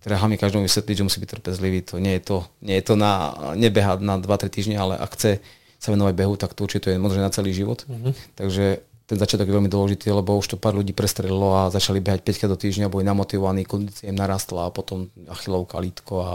teda 0.00 0.16
hlavne 0.16 0.40
každému 0.40 0.64
vysvetliť, 0.64 0.96
že 0.96 1.06
musí 1.06 1.18
byť 1.20 1.30
trpezlivý. 1.36 1.84
To 1.92 2.00
nie 2.00 2.16
je 2.16 2.22
to, 2.24 2.36
nie 2.64 2.76
je 2.80 2.84
to 2.84 2.94
na, 2.96 3.36
nebehať 3.52 4.00
na 4.00 4.16
2-3 4.16 4.48
týždne, 4.48 4.76
ale 4.80 4.96
ak 4.96 5.12
chce 5.12 5.44
sa 5.76 5.88
venovať 5.92 6.14
behu, 6.16 6.34
tak 6.40 6.56
to 6.56 6.64
určite 6.64 6.88
je 6.88 7.00
možno 7.00 7.20
na 7.20 7.32
celý 7.32 7.52
život. 7.52 7.84
Mm-hmm. 7.84 8.12
Takže 8.36 8.64
ten 8.80 9.16
začiatok 9.18 9.48
je 9.48 9.56
veľmi 9.60 9.68
dôležitý, 9.68 10.08
lebo 10.12 10.40
už 10.40 10.54
to 10.54 10.56
pár 10.56 10.72
ľudí 10.72 10.96
prestrelilo 10.96 11.52
a 11.52 11.72
začali 11.72 12.00
behať 12.00 12.24
5 12.46 12.52
do 12.52 12.56
týždňa, 12.56 12.92
boli 12.92 13.04
namotivovaní, 13.04 13.68
kondícia 13.68 14.08
im 14.08 14.16
narastla 14.16 14.68
a 14.68 14.74
potom 14.74 15.12
achilovka, 15.28 15.82
lítko 15.82 16.14
a, 16.20 16.30
a 16.30 16.32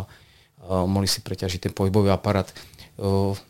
mohli 0.85 1.09
si 1.09 1.25
preťažiť 1.25 1.69
ten 1.69 1.73
pohybový 1.73 2.13
aparát. 2.13 2.49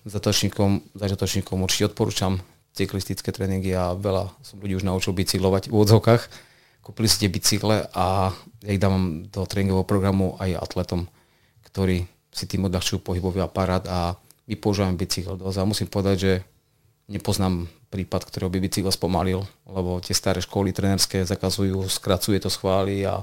Zatočníkom, 0.06 0.96
začiatočníkom 0.96 1.58
určite 1.60 1.92
odporúčam 1.92 2.40
cyklistické 2.76 3.32
tréningy 3.36 3.72
a 3.76 3.96
veľa 3.96 4.32
som 4.46 4.58
ľudí 4.62 4.80
už 4.80 4.86
naučil 4.88 5.16
bicyklovať 5.16 5.70
v 5.70 5.74
úvodzovkách 5.74 6.24
kúpili 6.86 7.10
si 7.10 7.18
tie 7.18 7.34
bicykle 7.34 7.90
a 7.98 8.30
ja 8.66 8.74
ich 8.74 8.82
dávam 8.82 9.30
do 9.30 9.46
tréningového 9.46 9.86
programu 9.86 10.34
aj 10.42 10.58
atletom, 10.58 11.06
ktorí 11.70 12.10
si 12.34 12.46
tým 12.50 12.66
odľahčujú 12.66 13.00
pohybový 13.00 13.46
aparát 13.46 13.86
a 13.86 14.18
my 14.50 14.56
používame 14.58 14.98
dosť. 14.98 15.58
A 15.62 15.70
musím 15.70 15.88
povedať, 15.88 16.18
že 16.18 16.34
nepoznám 17.06 17.70
prípad, 17.94 18.26
ktorého 18.26 18.50
by 18.50 18.60
bicykel 18.60 18.90
spomalil, 18.90 19.46
lebo 19.70 20.02
tie 20.02 20.18
staré 20.18 20.42
školy 20.42 20.74
trenerské 20.74 21.22
zakazujú, 21.24 21.86
skracuje 21.88 22.42
to 22.42 22.50
schváli 22.50 23.06
a, 23.06 23.22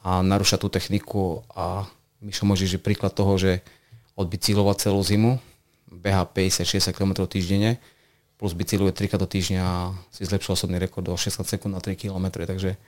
a 0.00 0.24
narúša 0.24 0.56
tú 0.56 0.72
techniku 0.72 1.44
a 1.52 1.84
Mišo 2.24 2.48
môže 2.48 2.64
je 2.64 2.80
príklad 2.80 3.12
toho, 3.12 3.36
že 3.36 3.60
odbicyklovať 4.16 4.88
celú 4.88 5.04
zimu, 5.04 5.36
beha 5.92 6.24
50-60 6.24 6.96
km 6.96 7.28
týždenne, 7.28 7.76
plus 8.40 8.56
bicykluje 8.56 8.96
3 8.96 9.20
do 9.20 9.28
týždňa 9.28 9.60
a 9.60 9.92
si 10.08 10.24
zlepšil 10.24 10.56
osobný 10.56 10.80
rekord 10.80 11.04
o 11.12 11.20
16 11.20 11.44
sekúnd 11.44 11.76
na 11.76 11.84
3 11.84 12.00
km, 12.00 12.48
takže 12.48 12.80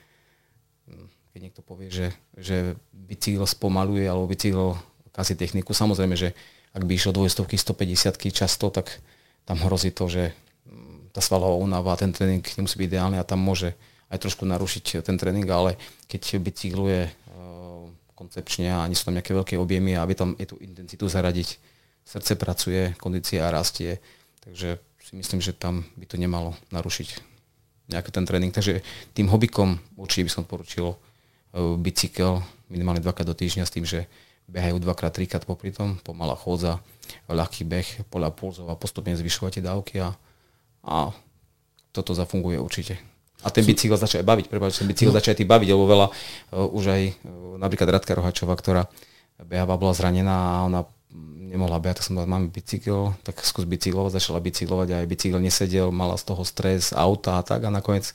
keď 1.37 1.53
niekto 1.53 1.61
povie, 1.61 1.93
že, 1.93 2.09
že 2.33 2.73
bicykel 2.89 3.45
spomaluje 3.45 4.09
alebo 4.09 4.25
bicykel 4.25 4.73
kazí 5.13 5.37
techniku, 5.37 5.69
samozrejme, 5.69 6.17
že 6.17 6.33
ak 6.73 6.81
by 6.81 6.97
išlo 6.97 7.13
200 7.13 7.45
150 7.45 8.33
často, 8.33 8.73
tak 8.73 8.89
tam 9.45 9.61
hrozí 9.61 9.93
to, 9.93 10.09
že 10.09 10.33
hm, 10.65 11.13
tá 11.13 11.21
svalová 11.21 11.61
únava 11.61 11.93
ten 11.93 12.09
tréning 12.09 12.41
nemusí 12.41 12.81
byť 12.81 12.89
ideálny 12.89 13.21
a 13.21 13.29
tam 13.29 13.37
môže 13.37 13.77
aj 14.09 14.17
trošku 14.17 14.49
narušiť 14.49 15.05
ten 15.05 15.13
tréning, 15.13 15.45
ale 15.45 15.77
keď 16.09 16.41
bicykluje 16.41 17.13
koncepčne 18.17 18.73
a 18.73 18.89
nie 18.89 18.97
sú 18.97 19.05
tam 19.05 19.13
nejaké 19.13 19.37
veľké 19.37 19.61
objemy 19.61 19.93
a 19.93 20.01
aby 20.01 20.17
tam 20.17 20.33
je 20.41 20.49
tú 20.49 20.57
intenzitu 20.57 21.05
zaradiť. 21.05 21.61
Srdce 22.01 22.33
pracuje, 22.33 22.97
kondícia 22.97 23.45
rastie, 23.53 24.01
takže 24.41 24.81
si 24.97 25.13
myslím, 25.13 25.37
že 25.37 25.53
tam 25.53 25.85
by 26.01 26.09
to 26.09 26.17
nemalo 26.17 26.57
narušiť 26.73 27.37
nejaký 27.93 28.09
ten 28.09 28.25
tréning. 28.25 28.49
Takže 28.49 28.81
tým 29.13 29.29
hobbykom 29.29 29.77
určite 30.01 30.25
by 30.27 30.31
som 30.33 30.43
poručil 30.49 30.91
e, 30.91 30.97
bicykel 31.77 32.45
minimálne 32.67 33.01
dvakrát 33.01 33.27
do 33.27 33.35
týždňa 33.35 33.63
s 33.65 33.73
tým, 33.73 33.85
že 33.87 34.05
behajú 34.47 34.79
dvakrát, 34.79 35.11
trikrát 35.11 35.43
popri 35.43 35.75
tom, 35.75 35.99
pomalá 36.03 36.35
chôdza, 36.35 36.79
ľahký 37.27 37.67
beh, 37.67 38.07
podľa 38.07 38.31
pulzov 38.31 38.67
a 38.71 38.79
postupne 38.79 39.15
zvyšovať 39.15 39.59
tie 39.59 39.63
dávky 39.63 39.95
a, 39.99 40.15
a 40.87 41.11
toto 41.91 42.15
zafunguje 42.15 42.55
určite. 42.55 42.95
A 43.45 43.53
ten 43.53 43.61
bicykel 43.67 43.99
začal 43.99 44.23
aj 44.23 44.27
baviť, 44.27 44.45
prepáč, 44.49 44.81
ten 44.81 44.89
bicykel 44.89 45.13
no. 45.13 45.17
začal 45.19 45.35
aj 45.35 45.39
tým 45.43 45.51
baviť, 45.51 45.69
lebo 45.69 45.85
veľa, 45.85 46.07
uh, 46.09 46.67
už 46.73 46.83
aj 46.89 47.01
uh, 47.05 47.13
napríklad 47.61 47.87
Radka 47.91 48.17
Rohačová, 48.17 48.55
ktorá 48.57 48.89
beháva, 49.45 49.77
bola 49.77 49.93
zranená 49.93 50.33
a 50.33 50.65
ona 50.65 50.81
nemohla 51.47 51.79
behať, 51.79 52.01
tak 52.01 52.05
som 52.09 52.13
povedal, 52.17 52.33
máme 52.33 52.47
bicykel, 52.51 53.15
tak 53.23 53.39
skús 53.45 53.63
bicyklovať, 53.63 54.19
začala 54.19 54.43
bicyklovať 54.43 54.87
a 54.91 54.95
aj 55.03 55.07
bicykel 55.07 55.39
nesedel, 55.39 55.93
mala 55.93 56.19
z 56.19 56.23
toho 56.27 56.43
stres, 56.43 56.91
auta 56.91 57.39
a 57.39 57.43
tak 57.45 57.63
a 57.63 57.69
nakoniec 57.71 58.11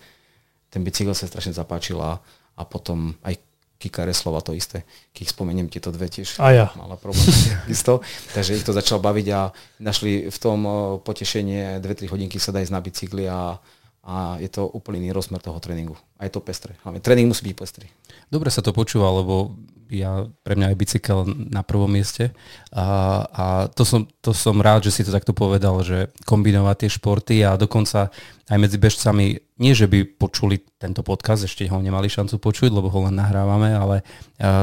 ten 0.68 0.84
bicykel 0.84 1.16
sa 1.16 1.28
strašne 1.28 1.56
zapáčil 1.56 1.96
a, 2.00 2.20
a 2.56 2.62
potom 2.64 3.16
aj 3.24 3.38
Kika 3.82 4.06
Reslova 4.06 4.38
to 4.38 4.54
isté. 4.54 4.86
Keď 5.10 5.34
spomeniem 5.34 5.66
tieto 5.66 5.90
dve 5.90 6.06
tiež 6.06 6.38
a 6.38 6.54
ja. 6.54 6.66
mala 6.78 6.94
problém 6.94 7.26
isto. 7.74 7.98
Takže 8.30 8.54
ich 8.54 8.62
to 8.62 8.70
začal 8.70 9.02
baviť 9.02 9.26
a 9.34 9.50
našli 9.82 10.30
v 10.30 10.38
tom 10.38 10.58
uh, 10.62 10.76
potešenie 11.02 11.82
2-3 11.82 12.06
hodinky 12.06 12.38
sa 12.38 12.54
dať 12.54 12.70
na 12.70 12.78
bicykli 12.78 13.26
a, 13.26 13.58
a 14.06 14.38
je 14.38 14.46
to 14.46 14.70
úplný 14.70 15.02
iný 15.02 15.10
rozmer 15.10 15.42
toho 15.42 15.58
tréningu. 15.58 15.98
A 16.22 16.30
je 16.30 16.32
to 16.32 16.38
pestré. 16.38 16.78
Hlavne 16.86 17.02
tréning 17.02 17.26
musí 17.26 17.42
byť 17.42 17.56
pestrý. 17.58 17.90
Dobre 18.30 18.54
sa 18.54 18.62
to 18.62 18.70
počúva, 18.70 19.10
lebo 19.10 19.50
ja, 19.90 20.28
pre 20.46 20.54
mňa 20.54 20.72
je 20.72 20.80
bicykel 20.80 21.18
na 21.50 21.66
prvom 21.66 21.90
mieste. 21.90 22.30
A, 22.70 22.86
a 23.28 23.44
to, 23.72 23.82
som, 23.82 24.06
to 24.20 24.30
som 24.30 24.60
rád, 24.60 24.86
že 24.86 24.94
si 24.94 25.02
to 25.02 25.10
takto 25.10 25.34
povedal, 25.34 25.80
že 25.82 26.12
kombinovať 26.28 26.76
tie 26.86 26.90
športy 26.90 27.36
a 27.42 27.58
dokonca 27.58 28.12
aj 28.52 28.58
medzi 28.60 28.76
bežcami, 28.76 29.40
nie 29.56 29.72
že 29.72 29.88
by 29.88 30.04
počuli 30.20 30.60
tento 30.76 31.00
podcast, 31.00 31.48
ešte 31.48 31.64
ho 31.72 31.80
nemali 31.80 32.10
šancu 32.10 32.36
počuť, 32.36 32.68
lebo 32.68 32.92
ho 32.92 33.08
len 33.08 33.16
nahrávame, 33.16 33.72
ale 33.72 34.04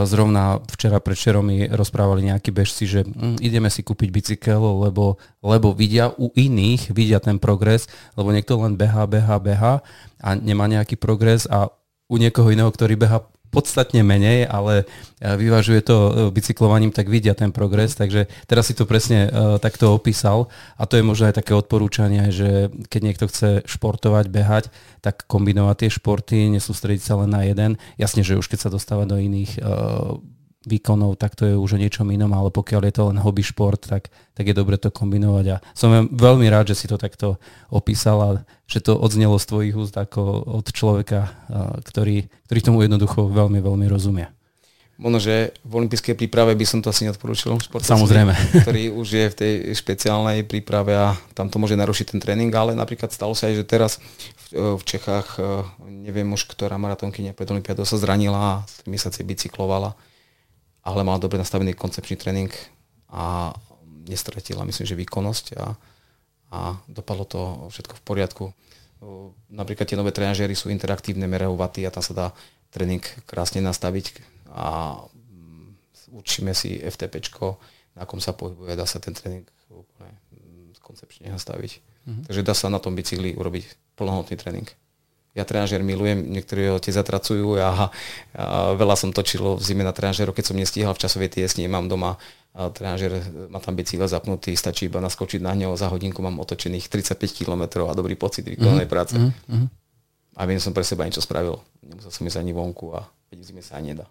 zrovna 0.06 0.62
včera 0.70 1.02
predšerom 1.02 1.42
mi 1.42 1.66
rozprávali 1.66 2.30
nejakí 2.30 2.54
bežci, 2.54 2.86
že 2.86 3.02
hm, 3.02 3.42
ideme 3.42 3.74
si 3.74 3.82
kúpiť 3.82 4.10
bicykel, 4.14 4.62
lebo, 4.62 5.18
lebo 5.42 5.74
vidia 5.74 6.14
u 6.22 6.30
iných, 6.30 6.94
vidia 6.94 7.18
ten 7.18 7.42
progres, 7.42 7.90
lebo 8.14 8.30
niekto 8.30 8.62
len 8.62 8.78
beha, 8.78 9.10
beha, 9.10 9.42
beha 9.42 9.74
a 10.22 10.30
nemá 10.38 10.70
nejaký 10.70 11.00
progres 11.00 11.50
a 11.50 11.74
u 12.10 12.16
niekoho 12.18 12.50
iného, 12.50 12.70
ktorý 12.70 12.94
beha 12.98 13.26
podstatne 13.50 14.06
menej, 14.06 14.46
ale 14.46 14.86
e, 15.20 15.36
vyvažuje 15.38 15.82
to 15.82 15.98
e, 15.98 16.12
bicyklovaním, 16.30 16.94
tak 16.94 17.10
vidia 17.10 17.34
ten 17.34 17.50
progres, 17.50 17.98
takže 17.98 18.30
teraz 18.46 18.70
si 18.70 18.78
to 18.78 18.86
presne 18.86 19.30
uh, 19.30 19.58
takto 19.58 19.92
opísal 19.94 20.48
a 20.78 20.86
to 20.86 20.98
je 20.98 21.04
možno 21.04 21.30
aj 21.30 21.42
také 21.42 21.58
odporúčanie, 21.58 22.30
že 22.30 22.70
keď 22.88 23.02
niekto 23.02 23.26
chce 23.26 23.50
športovať, 23.66 24.30
behať, 24.30 24.66
tak 25.02 25.26
kombinovať 25.26 25.76
tie 25.86 25.90
športy, 25.90 26.38
nesústrediť 26.54 27.04
sa 27.04 27.18
len 27.26 27.34
na 27.34 27.42
jeden. 27.46 27.82
Jasne, 27.98 28.22
že 28.22 28.38
už 28.38 28.46
keď 28.46 28.70
sa 28.70 28.74
dostáva 28.74 29.10
do 29.10 29.18
iných 29.18 29.58
výkonov, 30.68 31.16
tak 31.16 31.40
to 31.40 31.48
je 31.48 31.56
už 31.56 31.80
o 31.80 31.82
niečom 31.82 32.12
inom, 32.12 32.36
ale 32.36 32.52
pokiaľ 32.52 32.82
je 32.84 32.94
to 33.00 33.04
len 33.08 33.18
hobby 33.24 33.40
šport, 33.40 33.80
tak, 33.80 34.12
tak 34.36 34.44
je 34.44 34.52
dobre 34.52 34.76
to 34.76 34.92
kombinovať 34.92 35.46
a 35.56 35.62
som 35.72 36.12
veľmi 36.12 36.52
rád, 36.52 36.76
že 36.76 36.84
si 36.84 36.86
to 36.92 37.00
takto 37.00 37.40
opísal 37.72 38.18
a 38.20 38.30
že 38.68 38.84
to 38.84 39.00
odznelo 39.00 39.40
z 39.40 39.48
tvojich 39.48 39.76
úst 39.80 39.96
ako 39.96 40.44
od 40.60 40.68
človeka, 40.68 41.32
ktorý, 41.88 42.28
ktorý 42.52 42.60
tomu 42.60 42.84
jednoducho 42.84 43.32
veľmi, 43.32 43.64
veľmi 43.64 43.88
rozumie. 43.88 44.28
Možno, 45.00 45.24
že 45.24 45.56
v 45.64 45.80
olympijskej 45.80 46.20
príprave 46.20 46.60
by 46.60 46.66
som 46.68 46.84
to 46.84 46.92
asi 46.92 47.08
neodporúčil 47.08 47.56
Samozrejme. 47.56 48.36
ktorý 48.68 48.92
už 48.92 49.08
je 49.08 49.26
v 49.32 49.36
tej 49.40 49.54
špeciálnej 49.80 50.44
príprave 50.44 50.92
a 50.92 51.16
tam 51.32 51.48
to 51.48 51.56
môže 51.56 51.80
narušiť 51.80 52.12
ten 52.12 52.20
tréning, 52.20 52.52
ale 52.52 52.76
napríklad 52.76 53.08
stalo 53.16 53.32
sa 53.32 53.48
aj, 53.48 53.64
že 53.64 53.64
teraz 53.64 54.04
v, 54.52 54.76
v 54.76 54.84
Čechách, 54.84 55.40
neviem 55.88 56.28
už, 56.36 56.52
ktorá 56.52 56.76
maratónkyňa 56.76 57.32
pred 57.32 57.48
Olympiádou 57.48 57.88
sa 57.88 57.96
zranila 57.96 58.40
a 58.44 58.54
mesiace 58.92 59.24
bicyklovala 59.24 59.96
ale 60.90 61.06
mala 61.06 61.22
dobre 61.22 61.38
nastavený 61.38 61.78
koncepčný 61.78 62.18
tréning 62.18 62.50
a 63.10 63.54
nestratila, 64.10 64.66
myslím, 64.66 64.86
že 64.90 64.98
výkonnosť 64.98 65.46
a, 65.58 65.66
a 66.50 66.60
dopadlo 66.90 67.26
to 67.30 67.40
všetko 67.70 67.94
v 68.02 68.04
poriadku. 68.06 68.46
Napríklad 69.54 69.86
tie 69.86 70.00
nové 70.00 70.12
trenažéry 70.12 70.58
sú 70.58 70.74
interaktívne, 70.74 71.30
merajú 71.30 71.54
vaty 71.56 71.86
a 71.86 71.94
tam 71.94 72.04
sa 72.04 72.14
dá 72.14 72.28
tréning 72.74 73.02
krásne 73.30 73.62
nastaviť 73.62 74.20
a 74.50 74.98
mm, 75.06 76.14
určíme 76.18 76.52
si 76.58 76.82
FTP, 76.82 77.22
na 77.96 78.04
kom 78.06 78.22
sa 78.22 78.34
pohybuje, 78.34 78.78
dá 78.78 78.86
sa 78.90 78.98
ten 78.98 79.14
tréning 79.14 79.46
úplne 79.70 80.14
mm, 80.34 80.82
koncepčne 80.82 81.30
nastaviť. 81.30 81.72
Mm-hmm. 81.80 82.24
Takže 82.28 82.42
dá 82.42 82.54
sa 82.58 82.68
na 82.74 82.82
tom 82.82 82.98
bicykli 82.98 83.38
urobiť 83.38 83.96
plnohodnotný 83.96 84.36
tréning 84.36 84.68
ja 85.38 85.46
trenažer 85.46 85.86
milujem, 85.86 86.26
niektorí 86.26 86.74
ho 86.74 86.82
tie 86.82 86.90
zatracujú 86.90 87.62
a, 87.62 87.94
a 88.34 88.74
veľa 88.74 88.96
som 88.98 89.14
točil 89.14 89.56
v 89.56 89.62
zime 89.62 89.86
na 89.86 89.94
trenažeru, 89.94 90.34
keď 90.34 90.46
som 90.52 90.58
nestíhal 90.58 90.98
v 90.98 91.02
časovej 91.06 91.30
tiesni, 91.30 91.70
mám 91.70 91.86
doma 91.86 92.18
a 92.58 92.74
trenažer 92.74 93.22
má 93.54 93.62
tam 93.62 93.78
bicykel 93.78 94.10
zapnutý, 94.10 94.58
stačí 94.58 94.90
iba 94.90 94.98
naskočiť 94.98 95.38
na 95.38 95.54
ňo, 95.54 95.78
za 95.78 95.88
hodinku 95.94 96.26
mám 96.26 96.42
otočených 96.42 96.90
35 96.90 97.22
km 97.46 97.86
a 97.86 97.94
dobrý 97.94 98.18
pocit 98.18 98.42
vykonanej 98.50 98.90
mm-hmm. 98.90 98.90
práce. 98.90 99.14
Mm-hmm. 99.16 99.68
A 100.40 100.42
viem, 100.50 100.58
som 100.58 100.74
pre 100.74 100.82
seba 100.82 101.06
niečo 101.06 101.22
spravil. 101.22 101.62
Nemusel 101.86 102.10
som 102.10 102.26
ísť 102.26 102.40
ani 102.42 102.56
vonku 102.56 102.96
a 102.98 103.06
keď 103.30 103.38
v 103.38 103.46
zime 103.46 103.62
sa 103.62 103.78
ani 103.78 103.94
nedá. 103.94 104.10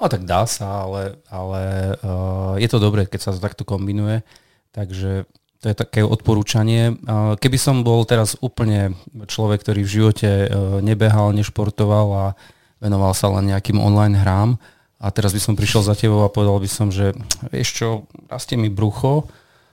A 0.00 0.08
tak 0.08 0.24
dá 0.28 0.44
sa, 0.44 0.84
ale, 0.84 1.20
ale 1.28 1.62
uh, 2.00 2.54
je 2.60 2.68
to 2.68 2.80
dobré, 2.80 3.08
keď 3.08 3.20
sa 3.20 3.32
to 3.32 3.40
takto 3.40 3.64
kombinuje. 3.64 4.20
Takže 4.72 5.24
to 5.66 5.74
je 5.74 5.82
také 5.82 6.06
odporúčanie. 6.06 6.94
Keby 7.42 7.58
som 7.58 7.82
bol 7.82 8.06
teraz 8.06 8.38
úplne 8.38 8.94
človek, 9.26 9.66
ktorý 9.66 9.82
v 9.82 9.94
živote 9.98 10.30
e, 10.30 10.48
nebehal, 10.78 11.34
nešportoval 11.34 12.06
a 12.14 12.26
venoval 12.78 13.10
sa 13.18 13.34
len 13.34 13.50
nejakým 13.50 13.82
online 13.82 14.14
hrám 14.14 14.62
a 15.02 15.10
teraz 15.10 15.34
by 15.34 15.42
som 15.42 15.58
prišiel 15.58 15.82
za 15.82 15.98
tebou 15.98 16.22
a 16.22 16.30
povedal 16.30 16.62
by 16.62 16.70
som, 16.70 16.94
že 16.94 17.18
vieš 17.50 17.82
čo, 17.82 17.88
rastie 18.30 18.54
mi 18.54 18.70
brucho 18.70 19.26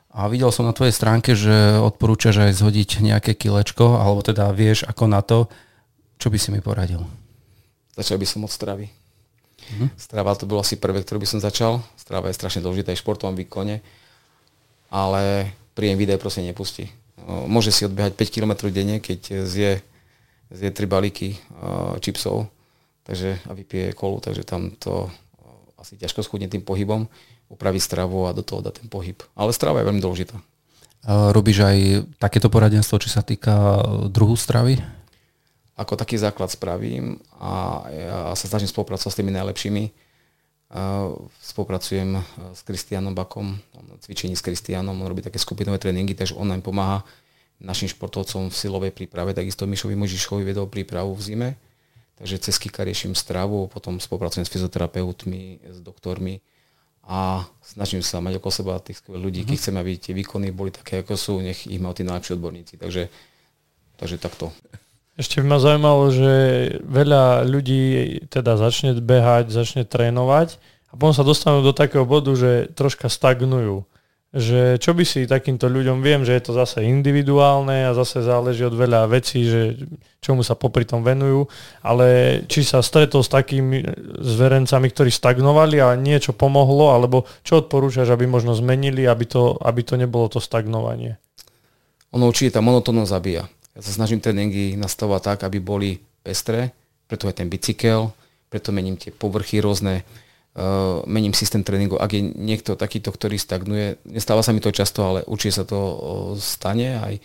a 0.10 0.26
videl 0.34 0.50
som 0.50 0.66
na 0.66 0.74
tvojej 0.74 0.98
stránke, 0.98 1.38
že 1.38 1.78
odporúčaš 1.78 2.42
aj 2.42 2.58
zhodiť 2.58 3.06
nejaké 3.06 3.38
kilečko, 3.38 4.02
alebo 4.02 4.26
teda 4.26 4.50
vieš 4.50 4.90
ako 4.90 5.06
na 5.06 5.22
to, 5.22 5.46
čo 6.18 6.34
by 6.34 6.42
si 6.42 6.50
mi 6.50 6.58
poradil? 6.58 7.06
Začal 7.94 8.18
by 8.18 8.26
som 8.26 8.42
od 8.42 8.50
stravy. 8.50 8.90
Mhm. 9.78 9.94
Strava 9.94 10.34
to 10.34 10.50
bolo 10.50 10.66
asi 10.66 10.74
prvé, 10.82 11.06
ktoré 11.06 11.22
by 11.22 11.30
som 11.30 11.38
začal. 11.38 11.86
Strava 12.02 12.34
je 12.34 12.40
strašne 12.42 12.66
dôležitá 12.66 12.90
aj 12.90 12.98
v 12.98 13.04
športovom 13.06 13.38
výkone, 13.38 13.78
ale 14.90 15.54
príjem 15.74 15.98
videa 15.98 16.22
proste 16.22 16.46
nepustí. 16.46 16.90
Môže 17.24 17.70
si 17.74 17.86
odbehať 17.86 18.18
5 18.18 18.36
km 18.36 18.54
denne, 18.74 18.98
keď 19.00 19.46
zje, 19.46 19.80
zje 20.52 20.70
3 20.70 20.86
balíky 20.88 21.38
čipsov 22.02 22.50
takže, 23.04 23.40
a 23.48 23.52
vypije 23.52 23.92
kolu, 23.94 24.24
takže 24.24 24.48
tam 24.48 24.72
to 24.80 25.12
asi 25.80 26.00
ťažko 26.00 26.24
schudne 26.24 26.48
tým 26.48 26.64
pohybom, 26.64 27.12
upraviť 27.52 27.82
stravu 27.84 28.26
a 28.28 28.32
do 28.32 28.40
toho 28.40 28.64
dať 28.64 28.80
ten 28.80 28.88
pohyb. 28.88 29.20
Ale 29.36 29.52
strava 29.52 29.84
je 29.84 29.88
veľmi 29.92 30.00
dôležitá. 30.00 30.40
Robíš 31.36 31.60
aj 31.60 32.08
takéto 32.16 32.48
poradenstvo, 32.48 32.96
či 33.04 33.12
sa 33.12 33.20
týka 33.20 33.84
druhu 34.08 34.40
stravy? 34.40 34.80
Ako 35.76 36.00
taký 36.00 36.16
základ 36.16 36.48
spravím 36.48 37.20
a 37.36 37.84
ja 37.92 38.20
sa 38.40 38.48
snažím 38.48 38.72
spolupracovať 38.72 39.12
s 39.12 39.20
tými 39.20 39.36
najlepšími 39.36 39.84
Spolupracujem 41.42 42.18
s 42.58 42.66
Kristianom 42.66 43.14
Bakom, 43.14 43.54
na 43.78 43.94
cvičení 44.02 44.34
s 44.34 44.42
Kristianom, 44.42 44.98
on 44.98 45.06
robí 45.06 45.22
také 45.22 45.38
skupinové 45.38 45.78
tréningy, 45.78 46.18
takže 46.18 46.34
on 46.34 46.50
nám 46.50 46.66
pomáha 46.66 47.06
našim 47.62 47.86
športovcom 47.86 48.50
v 48.50 48.56
silovej 48.58 48.92
príprave, 48.92 49.38
takisto 49.38 49.70
Mišovi 49.70 49.94
Možišovi 49.94 50.42
vedol 50.42 50.66
prípravu 50.66 51.14
v 51.14 51.22
zime, 51.22 51.50
takže 52.18 52.50
cez 52.50 52.58
Kika 52.58 52.82
riešim 52.82 53.14
stravu, 53.14 53.70
potom 53.70 54.02
spolupracujem 54.02 54.50
s 54.50 54.52
fyzioterapeutmi, 54.52 55.62
s 55.62 55.78
doktormi 55.78 56.42
a 57.06 57.46
snažím 57.62 58.02
sa 58.02 58.18
mať 58.18 58.42
okolo 58.42 58.52
seba 58.52 58.74
tých 58.82 58.98
skvelých 58.98 59.24
ľudí, 59.24 59.40
mm-hmm. 59.46 59.54
keď 59.54 59.62
chcem, 59.62 59.76
aby 59.78 59.92
tie 60.02 60.14
výkony 60.18 60.50
boli 60.50 60.74
také, 60.74 61.06
ako 61.06 61.14
sú, 61.14 61.34
nech 61.38 61.70
ich 61.70 61.78
majú 61.78 61.94
tí 61.94 62.04
najlepší 62.04 62.34
odborníci, 62.34 62.82
takže, 62.82 63.14
takže 64.02 64.18
takto. 64.18 64.50
Ešte 65.14 65.46
by 65.46 65.46
ma 65.46 65.60
zaujímalo, 65.62 66.10
že 66.10 66.34
veľa 66.82 67.46
ľudí 67.46 67.84
teda 68.34 68.58
začne 68.58 68.98
behať, 68.98 69.54
začne 69.54 69.86
trénovať 69.86 70.58
a 70.90 70.98
potom 70.98 71.14
sa 71.14 71.22
dostanú 71.22 71.62
do 71.62 71.70
takého 71.70 72.02
bodu, 72.02 72.34
že 72.34 72.74
troška 72.74 73.14
stagnujú. 73.14 73.86
Že 74.34 74.82
čo 74.82 74.98
by 74.98 75.06
si 75.06 75.30
takýmto 75.30 75.70
ľuďom, 75.70 76.02
viem, 76.02 76.26
že 76.26 76.34
je 76.34 76.42
to 76.50 76.58
zase 76.58 76.82
individuálne 76.82 77.86
a 77.86 77.94
zase 77.94 78.26
záleží 78.26 78.66
od 78.66 78.74
veľa 78.74 79.06
vecí, 79.06 79.46
že 79.46 79.78
čomu 80.26 80.42
sa 80.42 80.58
popri 80.58 80.90
tom 80.90 81.06
venujú, 81.06 81.46
ale 81.86 82.42
či 82.50 82.66
sa 82.66 82.82
stretol 82.82 83.22
s 83.22 83.30
takými 83.30 83.86
zverencami, 84.18 84.90
ktorí 84.90 85.14
stagnovali 85.14 85.78
a 85.78 85.94
niečo 85.94 86.34
pomohlo, 86.34 86.90
alebo 86.98 87.30
čo 87.46 87.62
odporúčaš, 87.62 88.10
aby 88.10 88.26
možno 88.26 88.58
zmenili, 88.58 89.06
aby 89.06 89.30
to, 89.30 89.54
aby 89.62 89.86
to 89.86 90.02
nebolo 90.02 90.26
to 90.26 90.42
stagnovanie? 90.42 91.22
Ono 92.10 92.26
určite 92.26 92.58
tá 92.58 92.62
monotónnosť 92.66 93.14
zabíja. 93.14 93.46
Ja 93.74 93.82
sa 93.82 93.92
snažím 93.92 94.22
tréningy 94.22 94.78
nastavovať 94.78 95.22
tak, 95.22 95.40
aby 95.50 95.58
boli 95.58 95.98
pestré, 96.22 96.70
preto 97.10 97.26
aj 97.26 97.42
ten 97.42 97.50
bicykel, 97.50 98.14
preto 98.54 98.70
mením 98.70 98.94
tie 98.94 99.10
povrchy 99.10 99.66
rôzne, 99.66 100.06
uh, 100.06 101.02
mením 101.10 101.34
systém 101.34 101.66
tréningov. 101.66 101.98
Ak 101.98 102.14
je 102.14 102.22
niekto 102.22 102.78
takýto, 102.78 103.10
ktorý 103.10 103.42
stagnuje, 103.42 103.98
nestáva 104.06 104.46
sa 104.46 104.54
mi 104.54 104.62
to 104.62 104.70
často, 104.70 105.02
ale 105.02 105.20
určite 105.26 105.58
sa 105.58 105.66
to 105.66 105.78
uh, 105.78 105.98
stane, 106.38 107.02
aj 107.02 107.18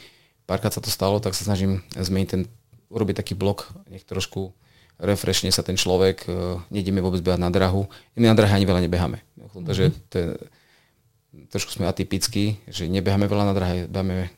párkrát 0.48 0.72
sa 0.72 0.80
to 0.80 0.88
stalo, 0.88 1.20
tak 1.20 1.36
sa 1.36 1.44
snažím 1.44 1.84
zmeniť 1.92 2.28
ten, 2.32 2.48
urobiť 2.88 3.20
taký 3.20 3.36
blok, 3.36 3.68
nech 3.92 4.08
trošku 4.08 4.56
refreshne 4.96 5.52
sa 5.52 5.60
ten 5.60 5.76
človek, 5.76 6.24
uh, 6.24 6.64
nejdeme 6.72 7.04
vôbec 7.04 7.20
behať 7.20 7.44
na 7.44 7.52
drahu. 7.52 7.84
My 8.16 8.32
na 8.32 8.36
drahe 8.36 8.56
ani 8.56 8.64
veľa 8.64 8.80
nebeháme. 8.88 9.20
Takže 9.52 9.92
to 10.08 10.14
je, 10.16 10.28
trošku 11.52 11.76
sme 11.76 11.84
atypickí, 11.84 12.56
že 12.72 12.88
nebeháme 12.88 13.28
veľa 13.28 13.44
na 13.52 13.54
drahe, 13.54 13.84
beháme 13.84 14.32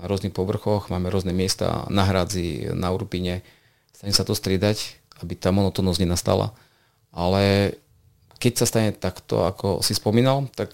na 0.00 0.08
rôznych 0.08 0.32
povrchoch, 0.32 0.88
máme 0.88 1.12
rôzne 1.12 1.36
miesta 1.36 1.84
na 1.92 2.08
hradzi, 2.08 2.72
na 2.72 2.88
Urpine. 2.88 3.44
Stane 3.92 4.16
sa 4.16 4.24
to 4.24 4.32
striedať, 4.32 4.96
aby 5.20 5.36
tá 5.36 5.52
monotónnosť 5.52 6.00
nenastala. 6.00 6.56
Ale 7.12 7.76
keď 8.40 8.64
sa 8.64 8.66
stane 8.66 8.90
takto, 8.96 9.44
ako 9.44 9.84
si 9.84 9.92
spomínal, 9.92 10.48
tak 10.56 10.72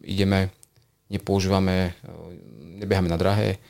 ideme, 0.00 0.48
nepoužívame, 1.12 1.92
nebeháme 2.80 3.12
na 3.12 3.20
drahé 3.20 3.60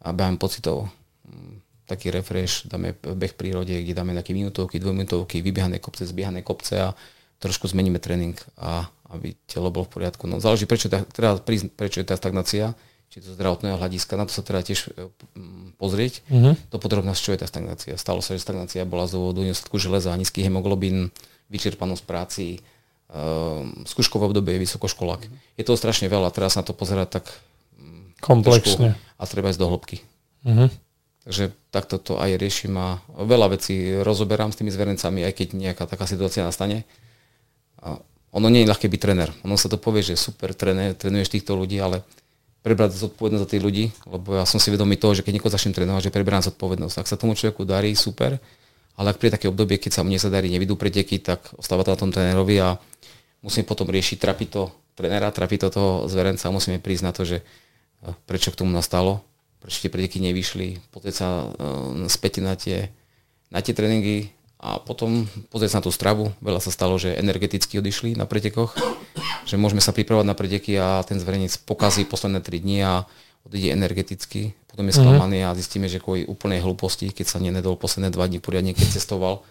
a 0.00 0.16
beháme 0.16 0.40
pocitov. 0.40 0.88
Mm, 1.28 1.60
taký 1.84 2.08
refresh, 2.08 2.64
dáme 2.64 2.96
beh 2.96 3.36
v 3.36 3.38
prírode, 3.38 3.76
kde 3.76 3.92
dáme 3.92 4.16
nejaké 4.16 4.32
minútovky, 4.32 4.80
dvojminútovky, 4.80 5.44
vybiehané 5.44 5.76
kopce, 5.76 6.08
zbiehané 6.08 6.40
kopce 6.40 6.80
a 6.80 6.96
trošku 7.36 7.68
zmeníme 7.68 8.00
tréning 8.00 8.38
a 8.56 8.88
aby 9.12 9.36
telo 9.44 9.68
bolo 9.68 9.84
v 9.84 10.00
poriadku. 10.00 10.24
No 10.24 10.40
záleží, 10.40 10.64
prečo, 10.64 10.88
teda, 10.88 11.36
prečo 11.76 12.00
je 12.00 12.08
tá 12.08 12.16
stagnácia 12.16 12.72
či 13.12 13.20
to 13.20 13.36
zdravotného 13.36 13.76
hľadiska, 13.76 14.16
na 14.16 14.24
to 14.24 14.32
sa 14.32 14.40
teda 14.40 14.64
tiež 14.64 14.88
e, 14.88 15.12
pozrieť. 15.76 16.24
Uh-huh. 16.32 16.56
To 16.72 16.80
podrobnosť, 16.80 17.20
čo 17.20 17.32
je 17.36 17.40
tá 17.44 17.46
stagnácia. 17.46 17.92
Stalo 18.00 18.24
sa, 18.24 18.32
že 18.32 18.40
stagnácia 18.40 18.88
bola 18.88 19.04
z 19.04 19.20
dôvodu 19.20 19.44
nedostatku 19.44 19.76
železa, 19.76 20.16
nízky 20.16 20.40
hemoglobín, 20.40 21.12
vyčerpanosť 21.52 22.08
práci, 22.08 22.64
uh, 23.12 23.68
skúškové 23.84 24.32
obdobie, 24.32 24.56
vysokoškolák. 24.56 25.28
Uh-huh. 25.28 25.60
Je 25.60 25.68
toho 25.68 25.76
strašne 25.76 26.08
veľa, 26.08 26.32
teraz 26.32 26.56
na 26.56 26.64
to 26.64 26.72
pozerať 26.72 27.20
tak 27.20 27.36
komplexne 28.24 28.96
a 28.96 29.22
treba 29.28 29.52
ísť 29.52 29.60
do 29.60 29.68
hĺbky. 29.68 30.00
Uh-huh. 30.48 30.72
Takže 31.28 31.52
takto 31.68 32.00
to 32.00 32.16
aj 32.16 32.40
riešim 32.40 32.72
a 32.80 32.96
veľa 33.12 33.60
vecí 33.60 33.92
rozoberám 34.00 34.56
s 34.56 34.58
tými 34.64 34.72
zverencami, 34.72 35.20
aj 35.28 35.36
keď 35.36 35.48
nejaká 35.52 35.84
taká 35.84 36.08
situácia 36.08 36.48
nastane. 36.48 36.88
A 37.84 38.00
ono 38.32 38.48
nie 38.48 38.64
je 38.64 38.70
ľahké 38.72 38.88
byť 38.88 39.00
trener. 39.04 39.28
Ono 39.44 39.60
sa 39.60 39.68
to 39.68 39.76
povie, 39.76 40.00
že 40.00 40.16
super 40.16 40.56
trener, 40.56 40.96
trénuješ 40.96 41.36
týchto 41.36 41.52
ľudí, 41.52 41.76
ale 41.76 42.00
prebrať 42.62 42.94
zodpovednosť 42.94 43.42
za 43.42 43.50
tých 43.50 43.62
ľudí, 43.62 43.84
lebo 44.06 44.38
ja 44.38 44.46
som 44.46 44.62
si 44.62 44.70
vedomý 44.70 44.94
toho, 44.94 45.18
že 45.18 45.26
keď 45.26 45.32
niekoho 45.34 45.50
začnem 45.50 45.74
trénovať, 45.74 46.08
že 46.08 46.14
preberám 46.14 46.46
zodpovednosť. 46.46 46.96
Ak 47.02 47.10
sa 47.10 47.18
tomu 47.18 47.34
človeku 47.34 47.66
darí, 47.66 47.90
super, 47.98 48.38
ale 48.94 49.06
ak 49.10 49.18
pri 49.18 49.34
také 49.34 49.50
obdobie, 49.50 49.82
keď 49.82 49.98
sa 49.98 50.02
mne 50.06 50.18
sa 50.22 50.30
darí, 50.30 50.46
nevidú 50.46 50.78
preteky, 50.78 51.18
tak 51.18 51.50
ostáva 51.58 51.82
to 51.82 51.90
na 51.90 51.98
tom 51.98 52.14
trénerovi 52.14 52.62
a 52.62 52.78
musíme 53.42 53.66
potom 53.66 53.90
riešiť, 53.90 54.16
trapi 54.22 54.46
to 54.46 54.70
trénera, 54.94 55.34
trapi 55.34 55.58
to 55.58 55.74
toho 55.74 56.06
zverenca 56.06 56.46
a 56.46 56.54
musíme 56.54 56.78
prísť 56.78 57.04
na 57.04 57.12
to, 57.12 57.26
že 57.26 57.42
e, 57.42 57.44
prečo 58.30 58.54
k 58.54 58.62
tomu 58.62 58.70
nastalo, 58.70 59.26
prečo 59.58 59.82
tie 59.82 59.90
preteky 59.90 60.22
nevyšli, 60.22 60.90
pozrieť 60.90 61.14
sa 61.14 61.28
uh, 61.46 62.10
späť 62.10 62.42
na 62.42 62.58
tie, 62.58 62.90
na 63.54 63.62
tie 63.62 63.70
tréningy, 63.70 64.34
a 64.62 64.78
potom 64.78 65.26
pozrieť 65.50 65.74
sa 65.74 65.78
na 65.82 65.84
tú 65.84 65.90
stravu. 65.90 66.30
Veľa 66.38 66.62
sa 66.62 66.70
stalo, 66.70 66.94
že 66.94 67.18
energeticky 67.18 67.82
odišli 67.82 68.14
na 68.14 68.30
pretekoch, 68.30 68.78
že 69.42 69.58
môžeme 69.58 69.82
sa 69.82 69.90
pripravovať 69.90 70.26
na 70.30 70.38
preteky 70.38 70.78
a 70.78 71.02
ten 71.02 71.18
zverejnec 71.18 71.66
pokazí 71.66 72.06
posledné 72.06 72.38
3 72.38 72.62
dni 72.62 72.78
a 72.86 72.92
odíde 73.42 73.74
energeticky. 73.74 74.54
Potom 74.70 74.86
je 74.86 74.94
sklamaný 74.94 75.42
mm-hmm. 75.42 75.52
a 75.52 75.58
zistíme, 75.58 75.90
že 75.90 75.98
kvôli 75.98 76.22
úplnej 76.30 76.62
hlúposti, 76.62 77.10
keď 77.10 77.26
sa 77.26 77.42
nenedol 77.42 77.74
posledné 77.74 78.14
2 78.14 78.30
dní 78.30 78.38
poriadne, 78.38 78.70
keď 78.70 79.02
cestoval, 79.02 79.42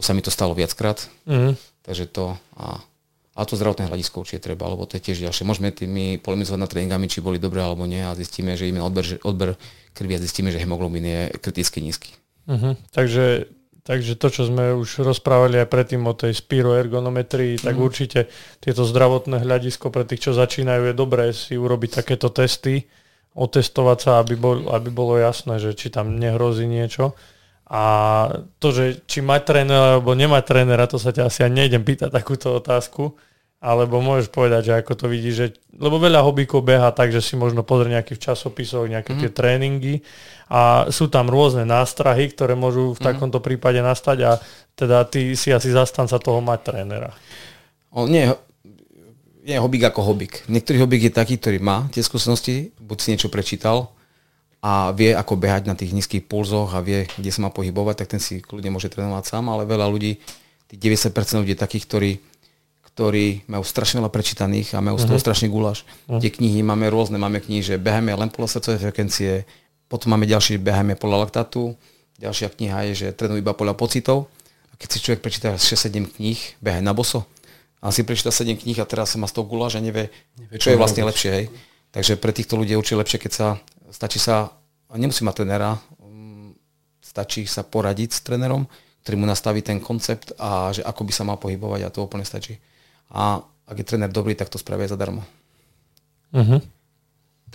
už 0.00 0.04
sa 0.08 0.16
mi 0.16 0.24
to 0.24 0.32
stalo 0.32 0.56
viackrát. 0.56 1.04
Mm-hmm. 1.28 1.84
Takže 1.84 2.04
to 2.08 2.40
a, 2.56 2.80
a 3.36 3.40
to 3.44 3.60
zdravotné 3.60 3.92
hľadisko 3.92 4.24
určite 4.24 4.40
treba, 4.40 4.72
lebo 4.72 4.88
to 4.88 4.96
je 4.96 5.04
tiež 5.04 5.20
ďalšie. 5.20 5.44
Môžeme 5.44 5.68
tými 5.68 6.16
polemizovať 6.16 6.60
nad 6.64 6.70
tréningami, 6.72 7.12
či 7.12 7.20
boli 7.20 7.36
dobré 7.36 7.60
alebo 7.60 7.84
nie 7.84 8.00
a 8.00 8.16
zistíme, 8.16 8.56
že 8.56 8.72
im 8.72 8.80
odber, 8.80 9.04
odber 9.20 9.60
krvi 9.92 10.16
a 10.16 10.22
zistíme, 10.24 10.48
že 10.48 10.64
hemoglobín 10.64 11.04
je 11.04 11.20
kriticky 11.44 11.84
nízky. 11.84 12.16
Mm-hmm. 12.48 12.72
Takže 12.88 13.52
Takže 13.84 14.16
to, 14.16 14.32
čo 14.32 14.48
sme 14.48 14.72
už 14.72 15.04
rozprávali 15.04 15.60
aj 15.60 15.68
predtým 15.68 16.08
o 16.08 16.16
tej 16.16 16.32
spiroergonometrii, 16.32 17.60
tak 17.60 17.76
mm. 17.76 17.84
určite 17.84 18.32
tieto 18.56 18.88
zdravotné 18.88 19.44
hľadisko 19.44 19.92
pre 19.92 20.08
tých, 20.08 20.24
čo 20.24 20.32
začínajú, 20.32 20.88
je 20.88 20.94
dobré 20.96 21.36
si 21.36 21.60
urobiť 21.60 22.00
takéto 22.00 22.32
testy, 22.32 22.88
otestovať 23.36 23.98
sa, 24.00 24.10
aby, 24.24 24.40
bol, 24.40 24.72
aby 24.72 24.88
bolo 24.88 25.20
jasné, 25.20 25.60
že 25.60 25.76
či 25.76 25.92
tam 25.92 26.16
nehrozí 26.16 26.64
niečo. 26.64 27.12
A 27.68 27.84
to, 28.56 28.72
že 28.72 29.04
či 29.04 29.20
mať 29.20 29.52
trénera 29.52 30.00
alebo 30.00 30.16
nemať 30.16 30.44
trénera, 30.48 30.88
to 30.88 30.96
sa 30.96 31.12
ťa 31.12 31.28
asi 31.28 31.44
ani 31.44 31.68
nejdem 31.68 31.84
pýtať 31.84 32.08
takúto 32.08 32.56
otázku, 32.56 33.20
alebo 33.64 34.04
môžeš 34.04 34.28
povedať, 34.28 34.68
že 34.68 34.74
ako 34.84 34.92
to 34.92 35.06
vidíš, 35.08 35.34
že, 35.34 35.46
lebo 35.72 35.96
veľa 35.96 36.20
hobíkov 36.20 36.60
beha 36.60 36.92
tak, 36.92 37.08
že 37.08 37.24
si 37.24 37.32
možno 37.32 37.64
pozrie 37.64 37.96
nejaký 37.96 38.12
v 38.16 38.24
časopisoch, 38.28 38.84
nejaké 38.84 39.16
mm. 39.16 39.20
tie 39.24 39.30
tréningy 39.32 39.94
a 40.52 40.92
sú 40.92 41.08
tam 41.08 41.32
rôzne 41.32 41.64
nástrahy, 41.64 42.28
ktoré 42.28 42.52
môžu 42.52 42.92
v 42.92 43.00
mm. 43.00 43.06
takomto 43.08 43.40
prípade 43.40 43.80
nastať 43.80 44.18
a 44.28 44.32
teda 44.76 45.08
ty 45.08 45.32
si 45.32 45.48
asi 45.48 45.72
zastanca 45.72 46.20
toho 46.20 46.44
mať 46.44 46.60
trénera. 46.60 47.16
O, 47.88 48.04
nie, 48.04 48.28
nie 49.44 49.54
je 49.56 49.64
hobík 49.64 49.88
ako 49.88 50.12
hobík. 50.12 50.44
Niektorý 50.44 50.84
hobík 50.84 51.08
je 51.08 51.12
taký, 51.16 51.40
ktorý 51.40 51.56
má 51.60 51.88
tie 51.88 52.04
skúsenosti, 52.04 52.72
buď 52.80 52.98
si 53.00 53.08
niečo 53.16 53.32
prečítal 53.32 53.96
a 54.64 54.92
vie, 54.96 55.12
ako 55.12 55.36
behať 55.36 55.68
na 55.68 55.76
tých 55.76 55.92
nízkych 55.92 56.24
pulzoch 56.24 56.72
a 56.72 56.80
vie, 56.80 57.04
kde 57.20 57.28
sa 57.28 57.44
má 57.44 57.52
pohybovať, 57.52 58.04
tak 58.04 58.16
ten 58.16 58.20
si 58.20 58.40
kľudne 58.40 58.72
môže 58.72 58.88
trénovať 58.88 59.24
sám, 59.28 59.52
ale 59.52 59.68
veľa 59.68 59.88
ľudí, 59.88 60.16
tých 60.72 60.80
90% 60.80 61.44
ľudí 61.44 61.52
je 61.52 61.60
takých, 61.60 61.84
ktorí 61.84 62.10
ktorí 62.94 63.50
majú 63.50 63.66
strašne 63.66 63.98
veľa 63.98 64.14
prečítaných 64.14 64.78
a 64.78 64.78
majú 64.78 65.02
z 65.02 65.10
toho 65.10 65.18
uh-huh. 65.18 65.26
strašný 65.26 65.50
guláš. 65.50 65.82
Uh-huh. 66.06 66.22
Tie 66.22 66.30
knihy 66.30 66.62
máme 66.62 66.86
rôzne, 66.86 67.18
máme 67.18 67.42
knihy, 67.42 67.62
že 67.62 67.74
behajme 67.74 68.14
len 68.14 68.30
podľa 68.30 68.58
srdcovej 68.58 68.80
frekvencie, 68.86 69.32
potom 69.90 70.14
máme 70.14 70.30
ďalší, 70.30 70.62
behajme 70.62 70.94
podľa 70.94 71.26
laktátu, 71.26 71.74
ďalšia 72.22 72.54
kniha 72.54 72.78
je, 72.90 72.92
že 72.94 73.06
trénuj 73.10 73.42
iba 73.42 73.50
podľa 73.50 73.74
pocitov. 73.74 74.30
A 74.70 74.78
keď 74.78 74.88
si 74.94 74.98
človek 75.02 75.20
prečíta 75.26 75.58
6-7 75.58 76.06
kníh, 76.18 76.38
behaj 76.62 76.86
na 76.86 76.94
boso. 76.94 77.26
A 77.82 77.90
si 77.90 78.06
prečíta 78.06 78.30
7 78.30 78.54
kníh 78.62 78.78
a 78.78 78.86
teraz 78.86 79.12
sa 79.12 79.18
má 79.18 79.26
z 79.26 79.42
toho 79.42 79.44
guláš 79.44 79.76
a 79.76 79.82
nevie, 79.82 80.14
nevie 80.38 80.62
čo 80.62 80.70
je 80.70 80.78
vlastne 80.78 81.02
lepšie. 81.02 81.30
Hej. 81.34 81.46
Takže 81.90 82.14
pre 82.16 82.30
týchto 82.30 82.54
ľudí 82.54 82.74
je 82.74 82.80
určite 82.80 83.02
lepšie, 83.02 83.18
keď 83.26 83.32
sa 83.34 83.46
stačí 83.94 84.18
sa, 84.18 84.50
a 84.90 84.94
nemusí 84.98 85.22
mať 85.22 85.42
trénera, 85.42 85.78
mm, 86.02 86.58
stačí 86.98 87.46
sa 87.46 87.62
poradiť 87.62 88.10
s 88.10 88.20
trénerom, 88.26 88.66
ktorý 89.06 89.14
mu 89.22 89.26
nastaví 89.30 89.62
ten 89.62 89.78
koncept 89.78 90.34
a 90.34 90.74
že 90.74 90.82
ako 90.82 91.06
by 91.06 91.12
sa 91.14 91.22
mal 91.22 91.38
pohybovať 91.38 91.80
a 91.86 91.92
to 91.94 92.02
úplne 92.02 92.26
stačí 92.26 92.58
a 93.10 93.44
ak 93.64 93.76
je 93.80 93.86
tréner 93.88 94.12
dobrý, 94.12 94.36
tak 94.36 94.52
to 94.52 94.60
spravia 94.60 94.88
zadarmo. 94.88 95.24
Uh-huh. 96.34 96.60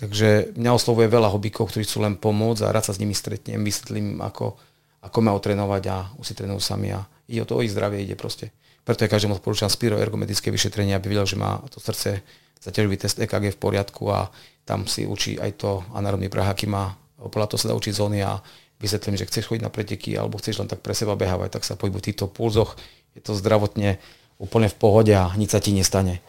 Takže 0.00 0.56
mňa 0.56 0.70
oslovuje 0.72 1.12
veľa 1.12 1.28
hobíkov, 1.28 1.70
ktorí 1.70 1.84
chcú 1.84 2.02
len 2.02 2.16
pomôcť 2.16 2.64
a 2.64 2.72
rád 2.72 2.88
sa 2.88 2.96
s 2.96 3.00
nimi 3.02 3.12
stretnem, 3.12 3.60
vysvetlím, 3.60 4.24
ako, 4.24 4.56
ako 5.04 5.18
ma 5.20 5.36
otrénovať 5.36 5.82
a 5.92 5.96
už 6.16 6.24
si 6.24 6.34
trénujú 6.34 6.60
sami 6.64 6.96
a 6.96 7.04
ide 7.28 7.44
o 7.44 7.48
to, 7.48 7.60
o 7.60 7.62
ich 7.62 7.70
zdravie 7.70 8.02
ide 8.02 8.16
proste. 8.16 8.48
Preto 8.80 9.04
je 9.04 9.12
každému 9.12 9.36
odporúčam 9.36 9.68
spiroergometické 9.68 10.48
vyšetrenie, 10.48 10.96
aby 10.96 11.12
videl, 11.12 11.28
že 11.28 11.36
má 11.36 11.60
to 11.68 11.78
srdce, 11.78 12.24
zaťažový 12.64 12.96
test 12.96 13.20
EKG 13.20 13.52
v 13.52 13.60
poriadku 13.60 14.08
a 14.08 14.32
tam 14.64 14.88
si 14.88 15.04
učí 15.04 15.36
aj 15.36 15.50
to 15.60 15.84
anaerobný 15.92 16.32
prah, 16.32 16.48
aký 16.48 16.64
má. 16.64 16.96
Podľa 17.20 17.52
toho 17.52 17.60
sa 17.60 17.68
dá 17.72 17.74
učiť 17.76 17.92
zóny 17.92 18.24
a 18.24 18.40
vysvetlím, 18.80 19.20
že 19.20 19.28
chceš 19.28 19.52
chodiť 19.52 19.62
na 19.64 19.72
preteky 19.72 20.16
alebo 20.16 20.40
chceš 20.40 20.64
len 20.64 20.68
tak 20.68 20.80
pre 20.80 20.96
seba 20.96 21.12
behávať, 21.12 21.60
tak 21.60 21.68
sa 21.68 21.76
pohybuj 21.76 22.00
v 22.00 22.08
týchto 22.12 22.24
pulzoch. 22.32 22.80
Je 23.12 23.20
to 23.20 23.36
zdravotne 23.36 24.00
úplne 24.40 24.72
v 24.72 24.76
pohode 24.80 25.12
a 25.12 25.28
nič 25.36 25.52
sa 25.52 25.60
ti 25.60 25.76
nestane. 25.76 26.24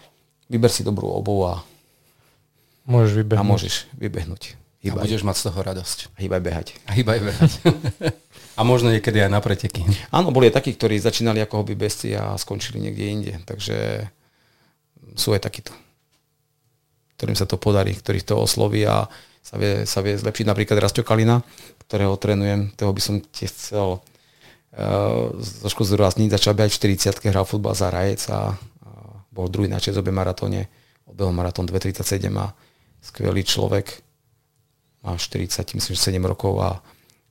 Vyber 0.52 0.68
si 0.68 0.84
dobrú 0.84 1.08
obu 1.08 1.48
a 1.48 1.64
môžeš 2.84 3.24
vybehnúť. 3.24 3.40
A 3.40 3.48
môžeš 3.48 3.76
vybehnúť. 3.96 4.60
Hýbaj. 4.84 5.00
A 5.00 5.04
budeš 5.08 5.24
mať 5.24 5.36
z 5.40 5.44
toho 5.48 5.60
radosť. 5.62 5.98
A 6.18 6.26
hýbaj 6.26 6.42
behať. 6.42 6.68
A 6.90 6.92
hýbaj 6.98 7.20
behať. 7.22 7.52
a 8.60 8.62
možno 8.66 8.92
niekedy 8.92 9.22
aj 9.22 9.32
na 9.32 9.40
preteky. 9.40 9.86
Áno, 10.10 10.34
boli 10.34 10.50
aj 10.50 10.58
takí, 10.58 10.74
ktorí 10.76 10.98
začínali 10.98 11.40
ako 11.40 11.64
hobby 11.64 11.78
besty 11.78 12.18
a 12.18 12.34
skončili 12.36 12.82
niekde 12.82 13.06
inde. 13.06 13.34
Takže 13.46 14.10
sú 15.14 15.38
aj 15.38 15.46
takíto, 15.46 15.72
ktorým 17.16 17.38
sa 17.38 17.46
to 17.46 17.62
podarí, 17.62 17.94
ktorých 17.94 18.26
to 18.26 18.42
osloví 18.42 18.82
a 18.84 19.06
sa 19.46 19.56
vie, 19.62 19.86
sa 19.86 20.02
vie 20.02 20.18
zlepšiť. 20.18 20.50
Napríklad 20.50 20.82
Rastio 20.82 21.06
Kalina, 21.06 21.46
ktorého 21.86 22.18
trénujem, 22.18 22.74
toho 22.74 22.90
by 22.90 23.02
som 23.02 23.22
tiež 23.22 23.54
chcel 23.54 24.02
trošku 25.62 25.84
zdôrazniť. 25.84 26.32
Začal 26.32 26.56
behať 26.56 26.72
v 26.80 26.96
40 27.12 27.32
hral 27.32 27.44
futbal 27.44 27.76
za 27.76 27.92
Rajec 27.92 28.24
a 28.32 28.56
bol 29.32 29.48
druhý 29.48 29.68
na 29.72 29.80
ČSOB 29.80 30.12
maratóne. 30.12 30.68
Obehol 31.08 31.36
maratón 31.36 31.68
237 31.68 32.32
a 32.40 32.56
skvelý 33.04 33.44
človek. 33.44 34.00
Má 35.02 35.18
40, 35.18 35.76
myslím, 35.76 35.96
7 35.98 36.22
rokov 36.24 36.62
a, 36.62 36.78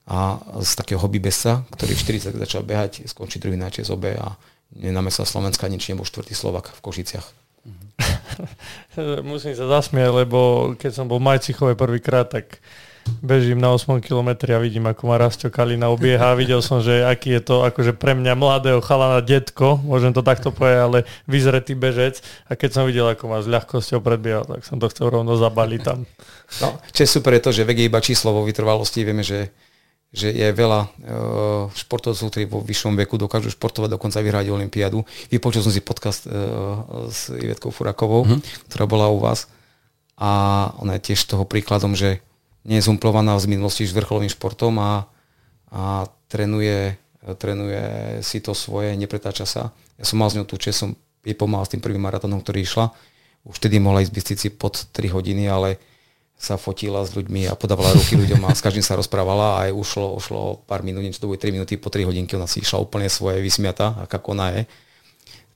a 0.05 0.19
z 0.59 0.71
takého 0.75 0.99
hobby 0.99 1.23
besa, 1.23 1.63
ktorý 1.71 1.95
v 1.95 2.03
40 2.35 2.35
začal 2.35 2.61
behať, 2.67 3.07
skončí 3.07 3.39
druhý 3.39 3.55
na 3.55 3.71
ČSOB 3.71 4.19
a 4.19 4.35
nenámesla 4.75 5.23
Slovenska 5.23 5.71
nič 5.71 5.87
nebol 5.87 6.03
štvrtý 6.03 6.35
Slovak 6.35 6.67
v 6.67 6.79
Košiciach. 6.83 7.27
Musím 9.31 9.53
sa 9.53 9.65
zasmiať, 9.69 10.25
lebo 10.25 10.73
keď 10.75 10.91
som 10.91 11.05
bol 11.07 11.21
v 11.21 11.31
Majcichove 11.31 11.73
prvýkrát, 11.77 12.27
tak 12.27 12.59
bežím 13.21 13.61
na 13.61 13.73
8 13.73 14.01
km 14.01 14.33
a 14.51 14.59
vidím, 14.61 14.89
ako 14.89 15.09
ma 15.09 15.21
Rasto 15.21 15.49
Kalina 15.49 15.89
obieha. 15.89 16.37
Videl 16.37 16.61
som, 16.61 16.81
že 16.81 17.05
aký 17.05 17.37
je 17.37 17.41
to 17.41 17.55
akože 17.65 17.93
pre 17.97 18.17
mňa 18.17 18.33
mladého 18.33 18.81
chalana 18.81 19.21
detko, 19.21 19.77
môžem 19.81 20.13
to 20.13 20.25
takto 20.25 20.49
povedať, 20.49 20.79
ale 20.81 20.99
vyzretý 21.25 21.77
bežec. 21.77 22.21
A 22.49 22.57
keď 22.57 22.69
som 22.81 22.83
videl, 22.85 23.09
ako 23.09 23.29
ma 23.29 23.39
s 23.41 23.47
ľahkosťou 23.49 23.99
predbiehal, 24.01 24.45
tak 24.45 24.65
som 24.65 24.81
to 24.81 24.89
chcel 24.89 25.09
rovno 25.09 25.37
zabaliť 25.37 25.81
tam. 25.81 26.05
No, 26.59 26.77
čo 26.91 26.99
je 27.05 27.09
super 27.09 27.33
je 27.37 27.45
to, 27.45 27.51
že 27.53 27.67
vek 27.67 27.77
je 27.81 27.89
iba 27.89 27.99
číslo 28.01 28.33
vo 28.33 28.45
vytrvalosti. 28.45 29.05
Vieme, 29.05 29.25
že 29.25 29.53
že 30.11 30.27
je 30.27 30.43
veľa 30.51 30.79
uh, 30.83 30.89
športovcov, 31.71 32.27
ktorí 32.35 32.43
vo 32.43 32.59
vyššom 32.59 32.99
veku 32.99 33.15
dokážu 33.15 33.47
športovať, 33.47 33.95
dokonca 33.95 34.19
vyhrať 34.19 34.51
Olympiádu. 34.51 35.07
Vypočul 35.31 35.63
som 35.63 35.71
si 35.71 35.79
podcast 35.79 36.27
uh, 36.27 37.07
s 37.07 37.31
Ivetkou 37.31 37.71
Furakovou, 37.71 38.27
mm-hmm. 38.27 38.67
ktorá 38.67 38.91
bola 38.91 39.07
u 39.07 39.23
vás 39.23 39.47
a 40.21 40.31
ona 40.77 41.01
je 41.01 41.11
tiež 41.11 41.25
toho 41.25 41.49
príkladom, 41.49 41.97
že 41.97 42.21
nie 42.65 42.77
je 42.77 42.87
zumplovaná 42.87 43.37
z 43.41 43.49
minulosti 43.49 43.83
s 43.87 43.95
vrcholovým 43.95 44.29
športom 44.29 44.77
a, 44.77 45.09
a 45.73 46.05
trénuje, 46.29 46.95
trénuje 47.41 47.83
si 48.21 48.37
to 48.41 48.53
svoje, 48.53 48.93
nepretáča 48.93 49.45
sa. 49.49 49.73
Ja 49.97 50.05
som 50.05 50.21
mal 50.21 50.29
z 50.29 50.41
ňou 50.41 50.47
tú 50.49 50.61
čest, 50.61 50.85
som 50.85 50.93
jej 51.21 51.37
pomáhal 51.37 51.65
s 51.65 51.73
tým 51.73 51.81
prvým 51.81 52.01
maratónom, 52.01 52.41
ktorý 52.41 52.65
išla. 52.65 52.93
Už 53.45 53.57
vtedy 53.57 53.81
mohla 53.81 54.05
ísť 54.05 54.13
v 54.13 54.53
pod 54.53 54.85
3 54.93 55.09
hodiny, 55.09 55.49
ale 55.49 55.81
sa 56.41 56.57
fotila 56.57 57.05
s 57.05 57.13
ľuďmi 57.13 57.45
a 57.45 57.53
podávala 57.53 57.93
ruky 57.93 58.17
ľuďom 58.17 58.41
a 58.49 58.57
s 58.57 58.65
každým 58.65 58.81
sa 58.81 58.97
rozprávala 58.97 59.61
a 59.61 59.69
aj 59.69 59.77
ušlo, 59.77 60.17
ušlo 60.17 60.41
pár 60.65 60.81
minút, 60.81 61.05
niečo 61.05 61.21
to 61.21 61.29
bude 61.29 61.37
3 61.37 61.53
minúty, 61.53 61.77
po 61.77 61.93
3 61.93 62.09
hodinky 62.09 62.33
ona 62.33 62.49
si 62.49 62.65
išla 62.65 62.81
úplne 62.81 63.05
svoje 63.13 63.45
vysmiata, 63.45 63.93
ako 64.09 64.33
ona 64.33 64.57
je. 64.57 64.61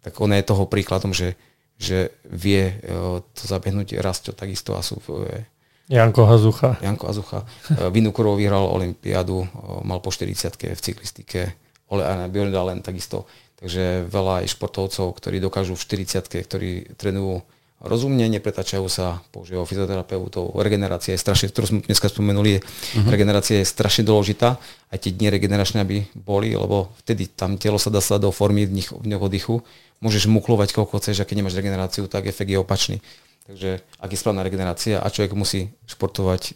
Tak 0.05 0.13
ona 0.21 0.37
je 0.37 0.45
toho 0.45 0.69
príkladom, 0.69 1.09
že, 1.09 1.33
že 1.81 2.13
vie 2.29 2.69
e, 2.69 2.73
to 3.17 3.43
zabehnúť 3.49 3.97
Rastio 3.97 4.37
takisto 4.37 4.77
a 4.77 4.85
sú 4.85 5.01
e, 5.01 5.49
Janko 5.89 6.25
Hazucha. 6.25 6.81
Janko 6.81 7.05
Hazucha. 7.07 7.45
E, 7.69 7.89
Vinukurov 7.93 8.41
vyhral 8.41 8.65
Olympiádu, 8.65 9.45
mal 9.85 10.01
po 10.01 10.09
40 10.09 10.57
v 10.73 10.81
cyklistike, 10.81 11.53
Ole 11.93 12.01
Arne 12.01 12.25
Björndalen 12.29 12.81
takisto. 12.81 13.29
Takže 13.55 14.09
veľa 14.09 14.43
aj 14.43 14.51
športovcov, 14.51 15.15
ktorí 15.15 15.37
dokážu 15.39 15.77
v 15.77 15.85
40 15.85 16.27
ktorí 16.27 16.71
trénujú 16.97 17.45
rozumne, 17.85 18.25
nepretačajú 18.31 18.87
sa, 18.89 19.21
používajú 19.29 19.67
fyzioterapeutov. 19.67 20.57
Regenerácia 20.57 21.13
je 21.13 21.21
strašne, 21.21 21.51
ktorú 21.53 21.65
sme 21.69 21.79
dneska 21.85 22.07
spomenuli, 22.09 22.57
uh-huh. 22.59 23.07
regenerácia 23.11 23.61
je 23.61 23.67
strašne 23.67 24.07
dôležitá. 24.07 24.57
Aj 24.89 24.97
tie 24.97 25.13
dni 25.13 25.29
regeneračné, 25.29 25.83
aby 25.85 26.07
boli, 26.17 26.55
lebo 26.55 26.95
vtedy 27.05 27.29
tam 27.29 27.59
telo 27.59 27.77
sa 27.77 27.93
dá 27.93 27.99
sa 27.99 28.17
do 28.17 28.31
formy 28.33 28.65
v, 28.65 28.81
nich, 28.81 28.89
v 28.89 29.05
neho 29.05 29.21
oddychu. 29.21 29.61
Môžeš 29.99 30.27
muklovať 30.27 30.75
koľko 30.75 30.99
chceš 30.99 31.23
a 31.23 31.27
keď 31.27 31.45
nemáš 31.45 31.55
regeneráciu, 31.55 32.09
tak 32.09 32.27
efekt 32.27 32.51
je 32.51 32.59
opačný. 32.59 32.97
Takže 33.45 33.85
ak 34.01 34.09
je 34.09 34.17
správna 34.17 34.41
regenerácia 34.41 34.97
a 34.97 35.13
človek 35.13 35.37
musí 35.37 35.69
športovať 35.85 36.41
e, 36.49 36.53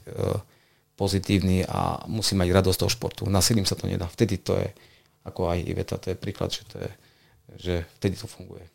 pozitívny 0.98 1.64
a 1.70 2.02
musí 2.10 2.34
mať 2.34 2.50
radosť 2.50 2.80
toho 2.82 2.92
športu. 2.92 3.24
Nasilím 3.30 3.70
sa 3.70 3.78
to 3.78 3.86
nedá. 3.86 4.10
Vtedy 4.10 4.42
to 4.42 4.58
je, 4.58 4.74
ako 5.22 5.54
aj 5.54 5.70
Iveta, 5.70 6.02
to 6.02 6.10
je 6.12 6.18
príklad, 6.18 6.50
že, 6.50 6.66
to 6.66 6.76
je, 6.82 6.92
že 7.62 7.74
vtedy 8.02 8.18
to 8.18 8.26
funguje. 8.26 8.66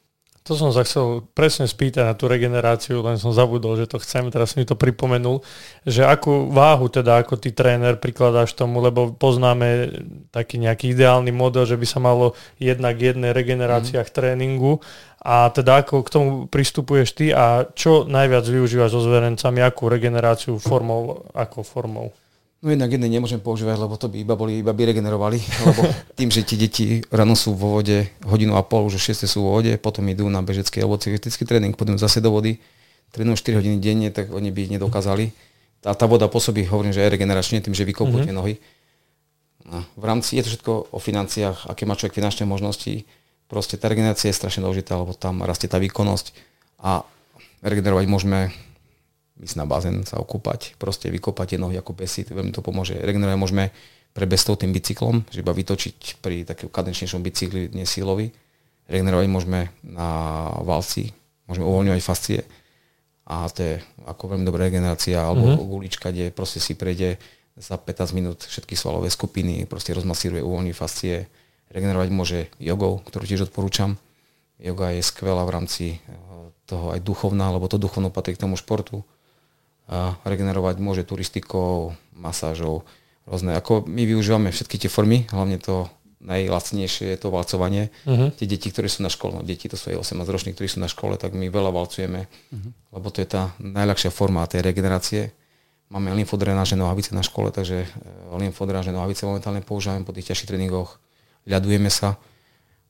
To 0.44 0.52
som 0.52 0.76
sa 0.76 0.84
chcel 0.84 1.24
presne 1.32 1.64
spýtať 1.64 2.04
na 2.04 2.12
tú 2.12 2.28
regeneráciu, 2.28 3.00
len 3.00 3.16
som 3.16 3.32
zabudol, 3.32 3.80
že 3.80 3.88
to 3.88 3.96
chcem, 3.96 4.28
teraz 4.28 4.60
mi 4.60 4.68
to 4.68 4.76
pripomenul, 4.76 5.40
že 5.88 6.04
akú 6.04 6.52
váhu 6.52 6.92
teda 6.92 7.24
ako 7.24 7.40
ty 7.40 7.48
tréner 7.48 7.96
prikladáš 7.96 8.52
tomu, 8.52 8.84
lebo 8.84 9.16
poznáme 9.16 9.88
taký 10.28 10.60
nejaký 10.60 10.92
ideálny 10.92 11.32
model, 11.32 11.64
že 11.64 11.80
by 11.80 11.86
sa 11.88 11.96
malo 11.96 12.36
jednak 12.60 13.00
jednej 13.00 13.32
regeneráciách 13.32 14.04
mm. 14.04 14.16
tréningu 14.20 14.84
a 15.24 15.48
teda 15.48 15.80
ako 15.80 16.04
k 16.04 16.12
tomu 16.12 16.30
pristupuješ 16.52 17.16
ty 17.16 17.32
a 17.32 17.64
čo 17.72 18.04
najviac 18.04 18.44
využívaš 18.44 18.92
so 18.92 19.00
zverencami, 19.00 19.64
akú 19.64 19.88
regeneráciu 19.88 20.60
formou, 20.60 21.24
ako 21.32 21.64
formou? 21.64 22.12
No 22.64 22.72
jednak 22.72 22.96
jedné 22.96 23.12
nemôžem 23.12 23.36
používať, 23.36 23.76
lebo 23.76 24.00
to 24.00 24.08
by 24.08 24.24
iba 24.24 24.32
boli, 24.40 24.64
iba 24.64 24.72
by 24.72 24.88
regenerovali, 24.88 25.36
lebo 25.68 25.84
tým, 26.18 26.32
že 26.32 26.48
tie 26.48 26.56
deti 26.56 27.04
ráno 27.12 27.36
sú 27.36 27.52
vo 27.52 27.76
vode 27.76 28.08
hodinu 28.24 28.56
a 28.56 28.64
pol, 28.64 28.88
už 28.88 28.96
6 28.96 29.28
sú 29.28 29.44
vo 29.44 29.60
vode, 29.60 29.76
potom 29.76 30.00
idú 30.08 30.24
na 30.32 30.40
bežecký 30.40 30.80
alebo 30.80 30.96
cyklistický 30.96 31.44
tréning, 31.44 31.76
potom 31.76 32.00
zase 32.00 32.24
do 32.24 32.32
vody, 32.32 32.56
trénujú 33.12 33.36
4 33.44 33.60
hodiny 33.60 33.76
denne, 33.84 34.08
tak 34.08 34.32
oni 34.32 34.48
by 34.48 34.80
nedokázali. 34.80 35.28
A 35.84 35.92
tá 35.92 36.08
voda 36.08 36.24
pôsobí, 36.24 36.64
hovorím, 36.64 36.96
že 36.96 37.04
aj 37.04 37.12
regeneračne, 37.12 37.60
tým, 37.60 37.76
že 37.76 37.84
vykopú 37.84 38.16
mm-hmm. 38.16 38.32
tie 38.32 38.34
nohy. 38.34 38.54
No, 39.68 39.84
v 40.00 40.04
rámci, 40.08 40.40
je 40.40 40.48
to 40.48 40.56
všetko 40.56 40.72
o 40.88 40.98
financiách, 41.00 41.68
aké 41.68 41.84
má 41.84 42.00
človek 42.00 42.16
finančné 42.16 42.48
možnosti. 42.48 43.04
Proste 43.44 43.76
tá 43.76 43.92
regenerácia 43.92 44.32
je 44.32 44.40
strašne 44.40 44.64
dôležitá, 44.64 44.96
lebo 44.96 45.12
tam 45.12 45.44
rastie 45.44 45.68
tá 45.68 45.76
výkonnosť 45.76 46.32
a 46.80 47.04
regenerovať 47.60 48.08
môžeme 48.08 48.48
ísť 49.40 49.56
na 49.58 49.66
bazén, 49.66 50.06
sa 50.06 50.22
okúpať, 50.22 50.78
proste 50.78 51.10
vykopať 51.10 51.54
tie 51.54 51.58
nohy 51.58 51.74
ako 51.78 51.92
besy, 51.98 52.22
veľmi 52.22 52.54
to 52.54 52.62
pomôže. 52.62 52.94
Regenerovať 52.94 53.38
môžeme 53.38 53.64
pre 54.14 54.30
bestov 54.30 54.62
tým 54.62 54.70
bicyklom, 54.70 55.26
že 55.26 55.42
iba 55.42 55.50
vytočiť 55.50 56.22
pri 56.22 56.46
takým 56.46 56.70
kadenčnejšom 56.70 57.18
bicykli, 57.18 57.74
nesílovi. 57.74 58.30
Regenerovať 58.86 59.26
môžeme 59.26 59.74
na 59.82 60.08
valci, 60.62 61.10
môžeme 61.50 61.66
uvoľňovať 61.66 62.02
fascie 62.04 62.40
a 63.24 63.48
to 63.48 63.60
je 63.64 63.74
ako 64.04 64.36
veľmi 64.36 64.44
dobrá 64.44 64.68
regenerácia, 64.68 65.16
alebo 65.16 65.56
mm-hmm. 65.56 65.70
gulička, 65.72 66.12
kde 66.12 66.28
proste 66.28 66.60
si 66.60 66.76
prejde 66.76 67.16
za 67.56 67.80
15 67.80 68.12
minút 68.12 68.44
všetky 68.44 68.76
svalové 68.76 69.08
skupiny, 69.08 69.64
proste 69.64 69.96
rozmasíruje, 69.96 70.44
uvoľní 70.44 70.76
fascie. 70.76 71.24
Regenerovať 71.72 72.08
môže 72.12 72.38
jogou, 72.60 73.00
ktorú 73.00 73.24
tiež 73.24 73.48
odporúčam. 73.48 73.96
Yoga 74.60 74.92
je 74.92 75.02
skvelá 75.02 75.42
v 75.48 75.54
rámci 75.56 75.84
eh, 75.96 75.98
toho 76.68 76.92
aj 76.92 77.00
duchovná, 77.00 77.48
lebo 77.48 77.64
to 77.66 77.80
duchovno 77.80 78.12
patrí 78.12 78.36
k 78.36 78.44
tomu 78.44 78.60
športu 78.60 79.02
regenerovať 80.24 80.76
môže 80.80 81.04
turistikou, 81.04 81.92
masážou, 82.16 82.88
rôzne. 83.28 83.56
Ako 83.56 83.84
my 83.84 84.02
využívame 84.08 84.48
všetky 84.52 84.80
tie 84.80 84.90
formy, 84.92 85.28
hlavne 85.28 85.60
to 85.60 85.88
najlacnejšie 86.24 87.12
je 87.14 87.18
to 87.20 87.28
valcovanie. 87.28 87.92
Uh-huh. 88.08 88.32
Tie 88.32 88.48
deti, 88.48 88.72
ktoré 88.72 88.88
sú 88.88 89.04
na 89.04 89.12
škole, 89.12 89.36
no 89.36 89.44
deti 89.44 89.68
to 89.68 89.76
sú 89.76 89.92
aj 89.92 90.08
18 90.08 90.24
roční, 90.24 90.50
ktorí 90.56 90.72
sú 90.72 90.80
na 90.80 90.88
škole, 90.88 91.20
tak 91.20 91.36
my 91.36 91.52
veľa 91.52 91.68
valcujeme, 91.68 92.24
uh-huh. 92.24 92.70
lebo 92.96 93.06
to 93.12 93.20
je 93.20 93.28
tá 93.28 93.52
najľahšia 93.60 94.08
forma 94.08 94.40
tej 94.48 94.64
regenerácie. 94.64 95.36
Máme 95.92 96.16
lymfodrenáže 96.16 96.80
nohavice 96.80 97.12
na 97.12 97.20
škole, 97.20 97.52
takže 97.52 97.84
e, 97.84 97.88
lymfodrenáže 98.40 98.88
nohavice 98.88 99.28
momentálne 99.28 99.60
používame 99.60 100.08
po 100.08 100.16
tých 100.16 100.32
ťažších 100.32 100.48
tréningoch. 100.48 100.96
Ľadujeme 101.44 101.92
sa, 101.92 102.16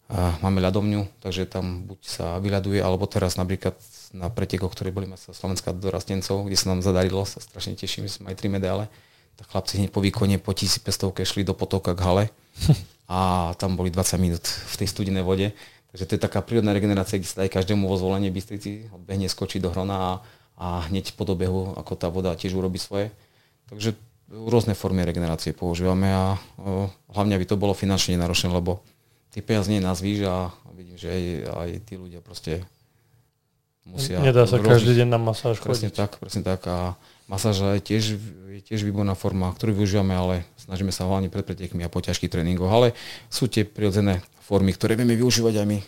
a 0.04 0.36
máme 0.44 0.60
ľadovňu, 0.60 1.24
takže 1.24 1.48
tam 1.48 1.88
buď 1.88 2.00
sa 2.04 2.26
vyľaduje, 2.36 2.76
alebo 2.76 3.08
teraz 3.08 3.40
napríklad 3.40 3.72
na 4.12 4.28
pretekoch, 4.28 4.76
ktoré 4.76 4.92
boli 4.92 5.08
sa 5.16 5.32
Slovenská 5.32 5.72
dorastencov, 5.72 6.44
kde 6.44 6.56
sa 6.60 6.76
nám 6.76 6.84
zadarilo, 6.84 7.24
sa 7.24 7.40
strašne 7.40 7.72
teším, 7.72 8.04
sme 8.04 8.30
aj 8.30 8.36
tri 8.36 8.52
medále. 8.52 8.92
Tak 9.40 9.50
chlapci 9.50 9.80
hneď 9.80 9.90
po 9.90 10.04
výkone 10.04 10.36
po 10.38 10.52
1500 10.52 11.24
šli 11.24 11.42
do 11.42 11.56
potoka 11.56 11.96
k 11.96 12.04
hale 12.04 12.24
a 13.10 13.50
tam 13.56 13.80
boli 13.80 13.88
20 13.88 14.20
minút 14.20 14.44
v 14.44 14.74
tej 14.76 14.88
studenej 14.92 15.24
vode. 15.24 15.50
Takže 15.90 16.04
to 16.04 16.12
je 16.14 16.20
taká 16.20 16.44
prírodná 16.44 16.76
regenerácia, 16.76 17.18
kde 17.18 17.30
sa 17.30 17.42
aj 17.42 17.54
každému 17.54 17.88
vo 17.88 17.96
zvolenie 17.96 18.28
Bystrici, 18.28 18.90
odbehne, 18.92 19.26
skočí 19.26 19.56
do 19.58 19.72
hrona 19.72 19.96
a, 19.96 20.12
a 20.58 20.66
hneď 20.92 21.16
po 21.16 21.24
dobehu, 21.24 21.74
ako 21.80 21.92
tá 21.96 22.12
voda 22.12 22.36
tiež 22.36 22.54
urobí 22.54 22.76
svoje. 22.78 23.08
Takže 23.72 23.96
rôzne 24.30 24.76
formy 24.76 25.02
regenerácie 25.06 25.56
používame 25.56 26.10
a 26.12 26.38
o, 26.58 26.90
hlavne, 27.14 27.38
aby 27.38 27.46
to 27.48 27.58
bolo 27.58 27.72
finančne 27.72 28.18
náročné, 28.18 28.50
lebo 28.50 28.82
tie 29.34 29.42
peniaze 29.42 29.66
nie 29.66 29.82
výž 29.82 30.30
a 30.30 30.54
vidím, 30.78 30.94
že 30.94 31.10
aj, 31.10 31.22
aj 31.50 31.70
tí 31.82 31.94
ľudia 31.98 32.22
proste 32.22 32.62
musia... 33.82 34.22
Nedá 34.22 34.46
sa 34.46 34.62
rôznych, 34.62 34.70
každý 34.70 34.92
deň 35.02 35.08
na 35.10 35.18
masáž 35.18 35.58
presne 35.58 35.90
chodiť. 35.90 35.98
tak, 35.98 36.10
presne 36.22 36.42
tak 36.46 36.62
a 36.70 36.94
masáž 37.26 37.58
je 37.78 37.82
tiež, 37.82 38.04
je 38.54 38.60
tiež 38.62 38.86
výborná 38.86 39.18
forma, 39.18 39.50
ktorú 39.50 39.82
využívame, 39.82 40.14
ale 40.14 40.34
snažíme 40.62 40.94
sa 40.94 41.10
hlavne 41.10 41.34
pred 41.34 41.42
pretekmi 41.42 41.82
a 41.82 41.90
po 41.90 41.98
ťažkých 41.98 42.30
tréningoch, 42.30 42.70
ale 42.70 42.94
sú 43.26 43.50
tie 43.50 43.66
prirodzené 43.66 44.22
formy, 44.38 44.70
ktoré 44.70 44.94
vieme 44.94 45.18
využívať 45.18 45.54
aj 45.58 45.66
my 45.66 45.78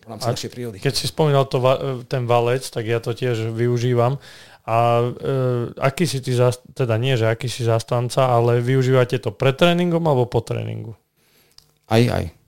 v 0.00 0.06
rámci 0.10 0.26
a 0.26 0.32
našej 0.34 0.50
prírody. 0.50 0.76
Keď 0.82 0.94
si 0.96 1.06
spomínal 1.06 1.46
to, 1.46 1.62
ten 2.10 2.26
valec, 2.26 2.66
tak 2.66 2.88
ja 2.88 2.98
to 2.98 3.14
tiež 3.14 3.54
využívam. 3.54 4.18
A 4.64 5.02
e, 5.02 5.08
aký 5.80 6.04
si 6.04 6.20
ty, 6.20 6.36
teda 6.76 6.94
nie, 7.00 7.16
že 7.16 7.28
aký 7.28 7.48
si 7.48 7.64
zastanca, 7.64 8.28
ale 8.28 8.60
využívate 8.60 9.20
to 9.20 9.32
pred 9.32 9.56
tréningom 9.56 10.04
alebo 10.04 10.28
po 10.28 10.44
tréningu? 10.44 10.96
Aj, 11.90 12.00
aj. 12.00 12.39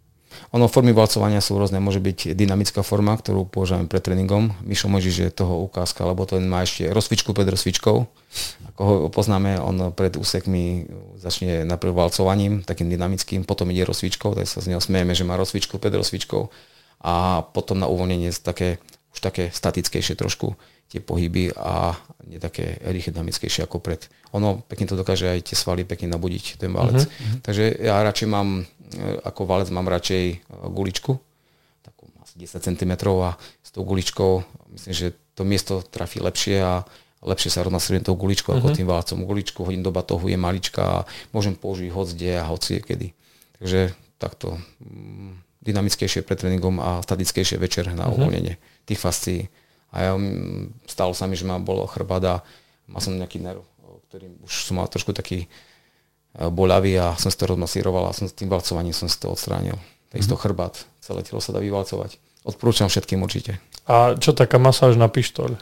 Ono, 0.53 0.69
formy 0.69 0.93
valcovania 0.93 1.41
sú 1.41 1.57
rôzne. 1.57 1.81
Môže 1.81 1.97
byť 1.97 2.37
dynamická 2.37 2.85
forma, 2.85 3.17
ktorú 3.17 3.49
používame 3.49 3.89
pred 3.89 4.05
tréningom. 4.05 4.53
Mišo 4.69 4.93
Mojžiš 4.93 5.17
je 5.25 5.31
toho 5.33 5.65
ukázka, 5.65 6.05
lebo 6.05 6.29
to 6.29 6.37
má 6.45 6.61
ešte 6.61 6.93
rozcvičku 6.93 7.33
pred 7.33 7.49
rozcvičkou. 7.49 7.97
Ako 8.77 8.83
ho 8.85 9.09
poznáme, 9.09 9.57
on 9.57 9.97
pred 9.97 10.13
úsekmi 10.21 10.85
začne 11.17 11.65
najprv 11.65 11.93
valcovaním, 11.97 12.61
takým 12.69 12.93
dynamickým, 12.93 13.49
potom 13.49 13.73
ide 13.73 13.89
rozcvičkou, 13.89 14.37
tak 14.37 14.45
sa 14.45 14.61
z 14.61 14.77
neho 14.77 14.81
smejeme, 14.85 15.17
že 15.17 15.25
má 15.25 15.41
rozcvičku 15.41 15.81
pred 15.81 15.93
rozcvičkou 15.97 16.53
a 17.01 17.43
potom 17.49 17.81
na 17.81 17.89
uvoľnenie 17.89 18.29
také, 18.45 18.77
už 19.17 19.25
také 19.25 19.49
statickejšie 19.49 20.21
trošku 20.21 20.53
tie 20.93 21.01
pohyby 21.01 21.57
a 21.57 21.97
nie 22.29 22.37
také 22.37 22.77
rýchle 22.85 23.17
dynamickejšie 23.17 23.65
ako 23.65 23.81
pred. 23.81 24.05
Ono 24.37 24.61
pekne 24.69 24.85
to 24.85 25.01
dokáže 25.01 25.33
aj 25.33 25.49
tie 25.49 25.57
svaly 25.57 25.89
pekne 25.89 26.13
nabudiť, 26.13 26.61
ten 26.61 26.69
valec. 26.69 27.09
Uh-huh. 27.09 27.41
Takže 27.41 27.81
ja 27.81 28.05
radšej 28.05 28.29
mám 28.29 28.69
ako 29.25 29.49
valec 29.49 29.69
mám 29.73 29.89
radšej 29.89 30.25
e, 30.33 30.37
guličku, 30.69 31.17
takú 31.83 32.05
asi 32.23 32.39
10 32.39 32.63
cm 32.63 32.93
a 33.23 33.37
s 33.39 33.71
tou 33.73 33.83
guličkou 33.83 34.45
myslím, 34.77 34.95
že 34.95 35.07
to 35.33 35.43
miesto 35.43 35.81
trafí 35.81 36.21
lepšie 36.21 36.61
a 36.61 36.85
lepšie 37.23 37.55
sa 37.55 37.65
rozmasrujem 37.65 38.05
tou 38.05 38.19
guličkou 38.19 38.53
uh-huh. 38.53 38.61
ako 38.61 38.69
mhm. 38.75 38.77
tým 38.77 38.89
valcom. 38.89 39.19
Guličku 39.25 39.61
hodím 39.63 39.87
do 39.87 39.95
batohu, 39.95 40.27
je 40.27 40.39
malička 40.39 40.83
a 40.83 40.99
môžem 41.31 41.55
použiť 41.55 41.89
hoc 41.95 42.09
kde 42.13 42.33
a 42.37 42.45
hoci 42.49 42.83
kedy. 42.83 43.15
Takže 43.63 43.95
takto 44.19 44.59
mm, 44.83 45.63
dynamickejšie 45.63 46.27
pred 46.27 46.39
tréningom 46.39 46.83
a 46.83 46.99
statickejšie 47.03 47.59
večer 47.59 47.91
na 47.95 48.07
uh-huh. 48.07 48.19
uvoľnenie 48.19 48.59
tých 48.87 48.99
fascií. 48.99 49.47
A 49.95 49.97
ja, 50.03 50.13
mm, 50.19 50.89
stalo 50.91 51.15
sa 51.15 51.31
mi, 51.31 51.39
že 51.39 51.47
ma 51.47 51.63
bolo 51.63 51.87
chrbát 51.87 52.25
a 52.27 52.35
mal 52.91 52.99
som 52.99 53.15
nejaký 53.15 53.39
nerv, 53.39 53.63
ktorý 54.11 54.27
už 54.43 54.53
som 54.67 54.83
mal 54.83 54.91
trošku 54.91 55.15
taký 55.15 55.47
E, 55.47 55.72
boľavý 56.33 56.93
a 56.97 57.07
som 57.21 57.29
si 57.29 57.37
to 57.37 57.53
rozmasíroval 57.53 58.09
a 58.09 58.17
som 58.17 58.25
s 58.25 58.33
tým 58.33 58.49
valcovaním 58.49 58.97
som 58.97 59.09
si 59.09 59.21
to 59.21 59.29
odstránil. 59.29 59.77
Takisto 60.09 60.37
mm-hmm. 60.37 60.45
chrbát, 60.49 60.75
celé 61.05 61.21
telo 61.25 61.41
sa 61.45 61.53
dá 61.53 61.61
vyvalcovať. 61.61 62.17
Odporúčam 62.45 62.89
všetkým 62.89 63.21
určite. 63.21 63.61
A 63.87 64.17
čo 64.17 64.33
taká 64.33 64.57
masáž 64.57 64.97
na 64.97 65.07
pištoľ? 65.07 65.57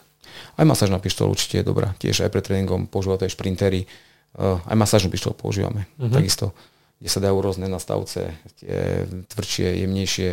Aj 0.56 0.64
masáž 0.64 0.90
na 0.90 1.02
pištoľ 1.02 1.26
určite 1.34 1.60
je 1.60 1.64
dobrá. 1.66 1.94
Tiež 1.98 2.24
aj 2.24 2.30
pred 2.32 2.44
tréningom 2.44 2.86
používajú 2.86 3.26
aj 3.26 3.34
šprintery. 3.34 3.84
Uh, 4.30 4.62
aj 4.70 4.76
masážnu 4.78 5.10
pištoľ 5.10 5.34
používame. 5.34 5.90
Mm-hmm. 5.98 6.14
Takisto, 6.14 6.54
kde 7.02 7.10
sa 7.10 7.18
dajú 7.18 7.36
rôzne 7.42 7.66
nastavce, 7.66 8.38
tie 8.62 9.04
tvrdšie, 9.26 9.82
jemnejšie. 9.86 10.30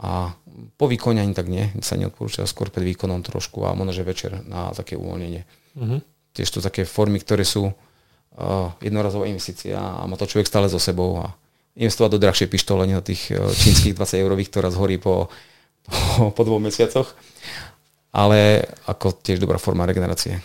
A 0.00 0.34
po 0.80 0.84
výkone 0.88 1.22
ani 1.22 1.36
tak 1.36 1.46
nie, 1.46 1.70
sa 1.84 1.94
neodporúča 1.94 2.48
skôr 2.48 2.72
pred 2.72 2.82
výkonom 2.88 3.22
trošku 3.22 3.62
a 3.68 3.76
možno, 3.76 3.92
že 3.94 4.02
večer 4.02 4.32
na 4.48 4.74
také 4.74 4.96
uvoľnenie. 4.98 5.42
Mm-hmm. 5.76 6.00
Tiež 6.34 6.48
to 6.50 6.60
také 6.64 6.88
formy, 6.88 7.20
ktoré 7.20 7.46
sú 7.46 7.70
jednorazová 8.80 9.26
investícia 9.26 9.76
a 9.76 10.06
má 10.06 10.16
to 10.16 10.28
človek 10.28 10.48
stále 10.48 10.70
so 10.70 10.80
sebou 10.80 11.20
a 11.20 11.34
investovať 11.76 12.10
do 12.16 12.22
drahšej 12.22 12.48
pištole, 12.50 12.86
nie 12.86 12.98
do 12.98 13.04
tých 13.04 13.30
uh, 13.34 13.50
čínskych 13.50 13.94
20 13.94 14.22
eurových, 14.22 14.50
ktorá 14.50 14.68
zhorí 14.72 14.98
po, 14.98 15.30
po, 15.86 16.34
po 16.34 16.42
dvoch 16.42 16.62
mesiacoch, 16.62 17.14
ale 18.10 18.66
ako 18.90 19.14
tiež 19.22 19.38
dobrá 19.38 19.58
forma 19.58 19.86
regenerácie. 19.86 20.42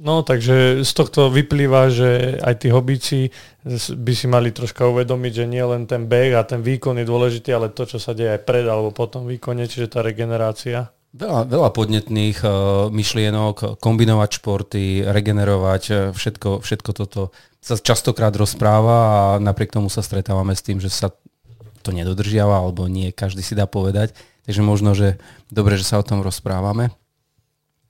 No, 0.00 0.24
takže 0.24 0.80
z 0.80 0.92
tohto 0.96 1.28
vyplýva, 1.28 1.92
že 1.92 2.40
aj 2.40 2.64
tí 2.64 2.72
hobíci 2.72 3.28
by 3.92 4.12
si 4.16 4.26
mali 4.32 4.48
troška 4.48 4.88
uvedomiť, 4.88 5.44
že 5.44 5.44
nie 5.44 5.60
len 5.60 5.84
ten 5.84 6.08
beh 6.08 6.40
a 6.40 6.42
ten 6.48 6.64
výkon 6.64 6.96
je 6.96 7.04
dôležitý, 7.04 7.52
ale 7.52 7.68
to, 7.68 7.84
čo 7.84 8.00
sa 8.00 8.16
deje 8.16 8.32
aj 8.32 8.48
pred 8.48 8.64
alebo 8.64 8.96
po 8.96 9.04
tom 9.12 9.28
výkone, 9.28 9.68
čiže 9.68 9.92
tá 9.92 10.00
regenerácia. 10.00 10.88
Veľa, 11.10 11.42
veľa 11.50 11.70
podnetných 11.74 12.38
uh, 12.46 12.52
myšlienok, 12.94 13.82
kombinovať 13.82 14.30
športy, 14.38 15.02
regenerovať, 15.02 15.82
e, 15.90 15.94
všetko, 16.14 16.62
všetko 16.62 16.90
toto 16.94 17.34
sa 17.58 17.74
častokrát 17.74 18.30
rozpráva 18.30 18.98
a 19.02 19.42
napriek 19.42 19.74
tomu 19.74 19.90
sa 19.90 20.06
stretávame 20.06 20.54
s 20.54 20.62
tým, 20.62 20.78
že 20.78 20.86
sa 20.86 21.10
to 21.82 21.90
nedodržiava, 21.90 22.62
alebo 22.62 22.86
nie 22.86 23.10
každý 23.10 23.42
si 23.42 23.58
dá 23.58 23.66
povedať. 23.66 24.14
Takže 24.46 24.62
možno, 24.62 24.94
že 24.94 25.18
dobre, 25.50 25.74
že 25.74 25.82
sa 25.82 25.98
o 25.98 26.06
tom 26.06 26.22
rozprávame. 26.22 26.94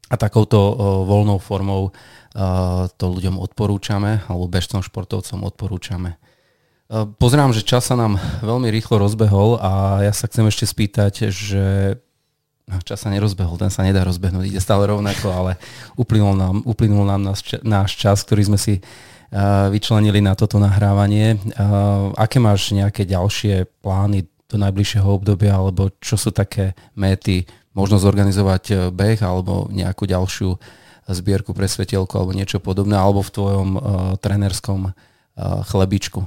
A 0.09 0.17
takouto 0.17 0.57
uh, 0.57 0.75
voľnou 1.05 1.37
formou 1.45 1.93
uh, 1.93 2.89
to 2.97 3.05
ľuďom 3.05 3.37
odporúčame, 3.37 4.25
alebo 4.33 4.49
bežcom 4.49 4.81
športovcom 4.81 5.45
odporúčame. 5.45 6.17
Pozerám, 6.91 7.55
že 7.55 7.63
čas 7.63 7.87
sa 7.87 7.95
nám 7.95 8.19
veľmi 8.43 8.67
rýchlo 8.67 8.99
rozbehol 8.99 9.63
a 9.63 10.03
ja 10.03 10.11
sa 10.11 10.27
chcem 10.27 10.43
ešte 10.51 10.67
spýtať, 10.67 11.31
že 11.31 11.95
čas 12.87 13.03
sa 13.03 13.11
nerozbehol, 13.11 13.59
ten 13.59 13.73
sa 13.73 13.83
nedá 13.83 14.07
rozbehnúť, 14.07 14.47
ide 14.47 14.61
stále 14.63 14.87
rovnako, 14.87 15.27
ale 15.35 15.53
uplynul 15.99 16.39
nám, 16.39 16.57
uplynul 16.63 17.03
nám 17.03 17.23
náš, 17.23 17.59
náš 17.67 17.99
čas, 17.99 18.23
ktorý 18.23 18.55
sme 18.55 18.59
si 18.61 18.79
vyčlenili 19.71 20.19
na 20.19 20.35
toto 20.35 20.59
nahrávanie. 20.59 21.39
Aké 22.19 22.43
máš 22.43 22.75
nejaké 22.75 23.07
ďalšie 23.07 23.71
plány 23.79 24.27
do 24.51 24.59
najbližšieho 24.59 25.07
obdobia, 25.07 25.55
alebo 25.55 25.95
čo 26.03 26.19
sú 26.19 26.35
také 26.35 26.75
méty, 26.99 27.47
možno 27.71 28.03
zorganizovať 28.03 28.65
e, 28.67 28.75
beh 28.91 29.23
alebo 29.23 29.71
nejakú 29.71 30.03
ďalšiu 30.11 30.59
zbierku 31.07 31.55
pre 31.55 31.71
svetielku 31.71 32.11
alebo 32.19 32.35
niečo 32.35 32.59
podobné, 32.59 32.95
alebo 32.95 33.23
v 33.23 33.35
tvojom 33.35 33.69
uh, 33.75 33.83
trenerskom 34.23 34.91
uh, 34.91 34.95
chlebičku? 35.67 36.23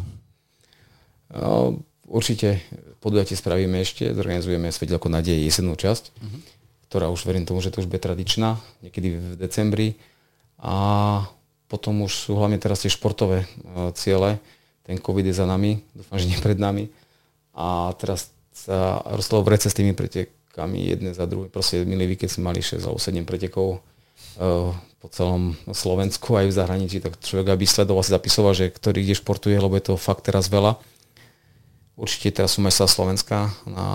Uh, 1.32 1.80
určite 2.08 2.60
podujatie 3.00 3.36
spravíme 3.36 3.84
ešte, 3.84 4.12
zorganizujeme 4.16 4.72
Svetelko 4.72 5.12
nádeje 5.12 5.44
jesennú 5.44 5.76
časť, 5.76 6.04
uh-huh. 6.16 6.40
ktorá 6.88 7.08
už 7.12 7.24
verím 7.28 7.48
tomu, 7.48 7.60
že 7.60 7.72
to 7.72 7.84
už 7.84 7.88
bude 7.92 8.04
tradičná, 8.04 8.60
niekedy 8.84 9.20
v 9.20 9.26
decembri. 9.40 10.00
A 10.64 11.28
potom 11.68 12.06
už 12.06 12.14
sú 12.14 12.32
hlavne 12.40 12.62
teraz 12.62 12.86
tie 12.86 12.92
športové 12.92 13.44
uh, 13.44 13.92
ciele. 13.98 14.40
Ten 14.88 15.00
COVID 15.00 15.26
je 15.28 15.36
za 15.36 15.48
nami, 15.48 15.84
dúfam, 15.92 16.20
že 16.20 16.30
nie 16.30 16.40
pred 16.40 16.60
nami. 16.60 16.88
A 17.56 17.92
teraz 18.00 18.32
sa 18.54 19.02
rostlo 19.10 19.42
v 19.42 19.58
rece 19.58 19.68
s 19.68 19.76
tými 19.76 19.98
pretekami 19.98 20.94
jedné 20.94 21.12
za 21.18 21.26
druhé. 21.26 21.50
Proste 21.50 21.82
milý 21.84 22.14
víkend 22.14 22.30
sme 22.30 22.54
mali 22.54 22.62
6 22.62 22.84
alebo 22.86 23.02
7 23.02 23.26
pretekov 23.26 23.68
uh, 23.80 24.72
po 25.04 25.08
celom 25.12 25.58
Slovensku 25.68 26.40
aj 26.40 26.48
v 26.48 26.56
zahraničí, 26.56 27.04
tak 27.04 27.20
človek 27.20 27.52
aby 27.52 27.68
sledoval, 27.68 28.08
si 28.08 28.16
zapisoval, 28.16 28.56
že 28.56 28.72
ktorý 28.72 29.04
kde 29.04 29.20
športuje, 29.20 29.58
lebo 29.60 29.76
je 29.76 29.92
to 29.92 30.00
fakt 30.00 30.24
teraz 30.24 30.48
veľa. 30.48 30.80
Určite 31.94 32.42
teraz 32.42 32.58
sú 32.58 32.66
mesta 32.66 32.90
Slovenska, 32.90 33.54
na, 33.70 33.86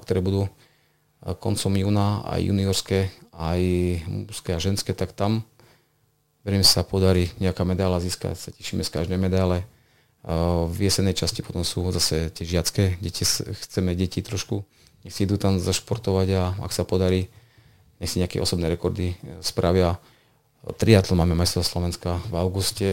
ktoré 0.00 0.24
budú 0.24 0.48
eh, 0.48 1.36
koncom 1.36 1.76
júna, 1.76 2.24
aj 2.24 2.40
juniorské, 2.40 3.12
aj 3.36 3.60
mužské 4.08 4.56
a 4.56 4.62
ženské, 4.62 4.96
tak 4.96 5.12
tam 5.12 5.44
verím 6.40 6.64
sa 6.64 6.80
podarí 6.80 7.28
nejaká 7.36 7.68
medála 7.68 8.00
získať, 8.00 8.32
sa 8.32 8.48
tešíme 8.48 8.80
z 8.80 8.90
každej 8.90 9.20
medále. 9.20 9.60
Eh, 9.60 10.64
v 10.72 10.88
jesenej 10.88 11.20
časti 11.20 11.44
potom 11.44 11.68
sú 11.68 11.84
zase 11.92 12.32
tie 12.32 12.48
žiacké, 12.48 12.96
deti, 13.04 13.28
chceme 13.28 13.92
deti 13.92 14.24
trošku, 14.24 14.64
nech 15.04 15.12
si 15.12 15.28
idú 15.28 15.36
tam 15.36 15.60
zašportovať 15.60 16.28
a 16.32 16.42
ak 16.64 16.72
sa 16.72 16.88
podarí, 16.88 17.28
nech 18.00 18.08
si 18.08 18.24
nejaké 18.24 18.40
osobné 18.40 18.72
rekordy 18.72 19.12
eh, 19.12 19.16
spravia 19.44 20.00
triatlon 20.76 21.22
máme 21.22 21.38
majstrov 21.38 21.64
Slovenska 21.64 22.18
v 22.28 22.34
auguste 22.34 22.88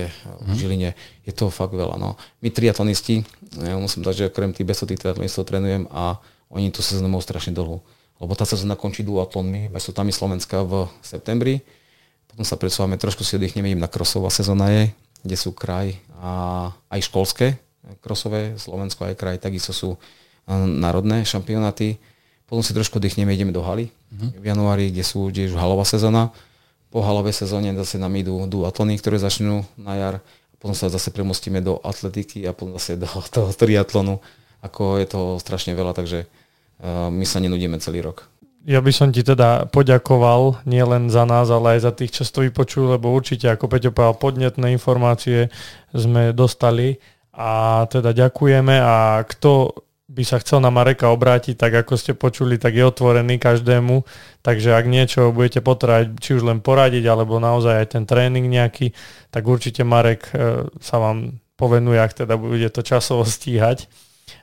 v 0.46 0.50
mhm. 0.50 0.56
Žiline. 0.56 0.90
Je 1.26 1.34
to 1.34 1.50
fakt 1.50 1.74
veľa. 1.74 1.98
No. 1.98 2.16
My 2.40 2.54
triatlonisti, 2.54 3.26
ja 3.58 3.76
musím 3.76 4.06
dať, 4.06 4.14
že 4.16 4.30
okrem 4.30 4.54
tých 4.54 4.68
besotých 4.68 5.02
triatlonistov 5.02 5.50
trénujem 5.50 5.90
a 5.90 6.22
oni 6.54 6.70
tu 6.70 6.86
sezónu 6.86 7.10
majú 7.10 7.26
strašne 7.26 7.52
dlhú. 7.58 7.82
Lebo 8.16 8.32
tá 8.38 8.48
sezóna 8.48 8.80
končí 8.80 9.04
duatlonmi, 9.04 9.74
majstrovstvami 9.76 10.12
Slovenska 10.16 10.64
v 10.64 10.88
septembri. 11.04 11.60
Potom 12.32 12.48
sa 12.48 12.56
presúvame, 12.56 12.96
trošku 12.96 13.28
si 13.28 13.36
oddychneme, 13.36 13.76
idem 13.76 13.84
na 13.84 13.92
krosová 13.92 14.32
sezóna 14.32 14.72
je, 14.72 14.84
kde 15.26 15.36
sú 15.36 15.52
kraj 15.52 16.00
a 16.22 16.72
aj 16.88 17.12
školské 17.12 17.60
krosové, 18.02 18.58
Slovensko 18.58 19.06
aj 19.06 19.16
kraj, 19.20 19.36
takisto 19.38 19.76
sú 19.76 19.90
e, 19.94 20.00
národné 20.56 21.22
šampionáty. 21.22 22.02
Potom 22.46 22.62
si 22.62 22.74
trošku 22.74 22.98
oddychneme, 22.98 23.34
ideme 23.34 23.54
do 23.54 23.62
haly 23.62 23.90
uh-huh. 23.90 24.30
v 24.38 24.46
januári, 24.46 24.94
kde 24.94 25.04
sú 25.06 25.30
kde 25.30 25.46
je 25.46 25.50
už 25.54 25.58
halová 25.58 25.86
sezóna 25.86 26.30
po 26.90 27.04
halovej 27.04 27.36
sezóne 27.36 27.74
zase 27.76 28.00
nám 28.00 28.16
idú 28.16 28.46
duatlony, 28.48 28.98
ktoré 29.00 29.20
začnú 29.20 29.66
na 29.76 29.94
jar. 29.98 30.16
Potom 30.60 30.74
sa 30.74 30.90
zase 30.90 31.12
premostíme 31.12 31.60
do 31.62 31.78
atletiky 31.84 32.48
a 32.48 32.56
potom 32.56 32.74
zase 32.80 32.98
do 32.98 33.08
toho 33.36 33.52
triatlonu. 33.52 34.24
Ako 34.66 34.98
je 34.98 35.08
to 35.08 35.22
strašne 35.38 35.78
veľa, 35.78 35.94
takže 35.94 36.26
uh, 36.26 37.14
my 37.14 37.26
sa 37.28 37.38
nenudíme 37.38 37.78
celý 37.78 38.02
rok. 38.02 38.26
Ja 38.66 38.82
by 38.82 38.90
som 38.90 39.14
ti 39.14 39.22
teda 39.22 39.70
poďakoval 39.70 40.66
nielen 40.66 41.14
za 41.14 41.22
nás, 41.22 41.54
ale 41.54 41.78
aj 41.78 41.86
za 41.86 41.92
tých, 41.94 42.18
čo 42.18 42.26
to 42.26 42.42
vypočujú, 42.50 42.98
lebo 42.98 43.14
určite, 43.14 43.46
ako 43.46 43.70
Peťo 43.70 43.94
povedal, 43.94 44.18
podnetné 44.18 44.74
informácie 44.74 45.54
sme 45.94 46.34
dostali 46.34 46.98
a 47.30 47.86
teda 47.86 48.10
ďakujeme 48.18 48.82
a 48.82 49.22
kto 49.22 49.86
by 50.16 50.24
sa 50.24 50.40
chcel 50.40 50.64
na 50.64 50.72
Mareka 50.72 51.12
obrátiť, 51.12 51.60
tak 51.60 51.76
ako 51.76 52.00
ste 52.00 52.16
počuli, 52.16 52.56
tak 52.56 52.80
je 52.80 52.88
otvorený 52.88 53.36
každému. 53.36 54.08
Takže 54.40 54.72
ak 54.72 54.88
niečo 54.88 55.36
budete 55.36 55.60
potrebovať, 55.60 56.16
či 56.24 56.40
už 56.40 56.48
len 56.48 56.64
poradiť, 56.64 57.04
alebo 57.04 57.44
naozaj 57.44 57.84
aj 57.84 57.88
ten 58.00 58.04
tréning 58.08 58.48
nejaký, 58.48 58.96
tak 59.28 59.44
určite 59.44 59.84
Marek 59.84 60.32
e, 60.32 60.72
sa 60.80 60.96
vám 61.04 61.44
povenuje, 61.60 62.00
ak 62.00 62.24
teda 62.24 62.40
bude 62.40 62.72
to 62.72 62.80
časovo 62.80 63.28
stíhať. 63.36 63.92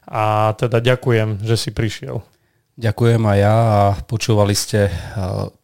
A 0.05 0.53
teda 0.61 0.85
ďakujem, 0.85 1.41
že 1.41 1.57
si 1.57 1.73
prišiel. 1.73 2.21
Ďakujem 2.77 3.21
aj 3.25 3.39
ja 3.41 3.57
a 3.57 3.81
počúvali 4.05 4.53
ste 4.53 4.89
e, 4.89 4.93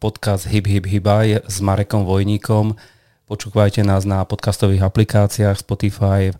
podcast 0.01 0.49
Hip 0.49 0.65
Hip 0.65 0.89
Hibaj 0.89 1.45
s 1.45 1.57
Marekom 1.61 2.05
Vojníkom. 2.09 2.73
Počúvajte 3.29 3.85
nás 3.85 4.09
na 4.09 4.25
podcastových 4.25 4.81
aplikáciách 4.89 5.61
Spotify, 5.61 6.33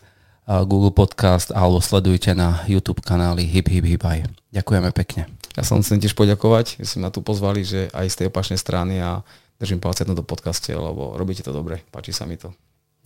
Google 0.65 0.89
Podcast 0.89 1.53
alebo 1.53 1.77
sledujte 1.77 2.33
na 2.33 2.65
YouTube 2.65 3.05
kanály 3.05 3.45
Hip 3.45 3.69
Hip 3.69 3.85
Hip 3.85 4.01
aj. 4.01 4.25
Ďakujeme 4.49 4.89
pekne. 4.89 5.29
Ja 5.53 5.61
som 5.61 5.85
chcem 5.85 6.01
tiež 6.01 6.17
poďakovať, 6.17 6.81
že 6.81 6.85
ste 6.89 6.97
ma 6.97 7.13
tu 7.13 7.21
pozvali, 7.21 7.61
že 7.61 7.93
aj 7.93 8.05
z 8.09 8.17
tej 8.17 8.25
opačnej 8.33 8.57
strany 8.57 8.97
a 8.97 9.21
držím 9.61 9.77
palce 9.77 10.07
na 10.09 10.17
to 10.17 10.25
podcaste, 10.25 10.73
lebo 10.73 11.13
robíte 11.13 11.45
to 11.45 11.53
dobre, 11.53 11.85
páči 11.93 12.15
sa 12.15 12.25
mi 12.25 12.39
to. 12.39 12.49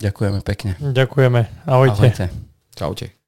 Ďakujeme 0.00 0.40
pekne. 0.40 0.74
Ďakujeme. 0.80 1.68
Ahojte. 1.68 2.00
Ahojte. 2.00 2.24
Čaute. 2.74 3.23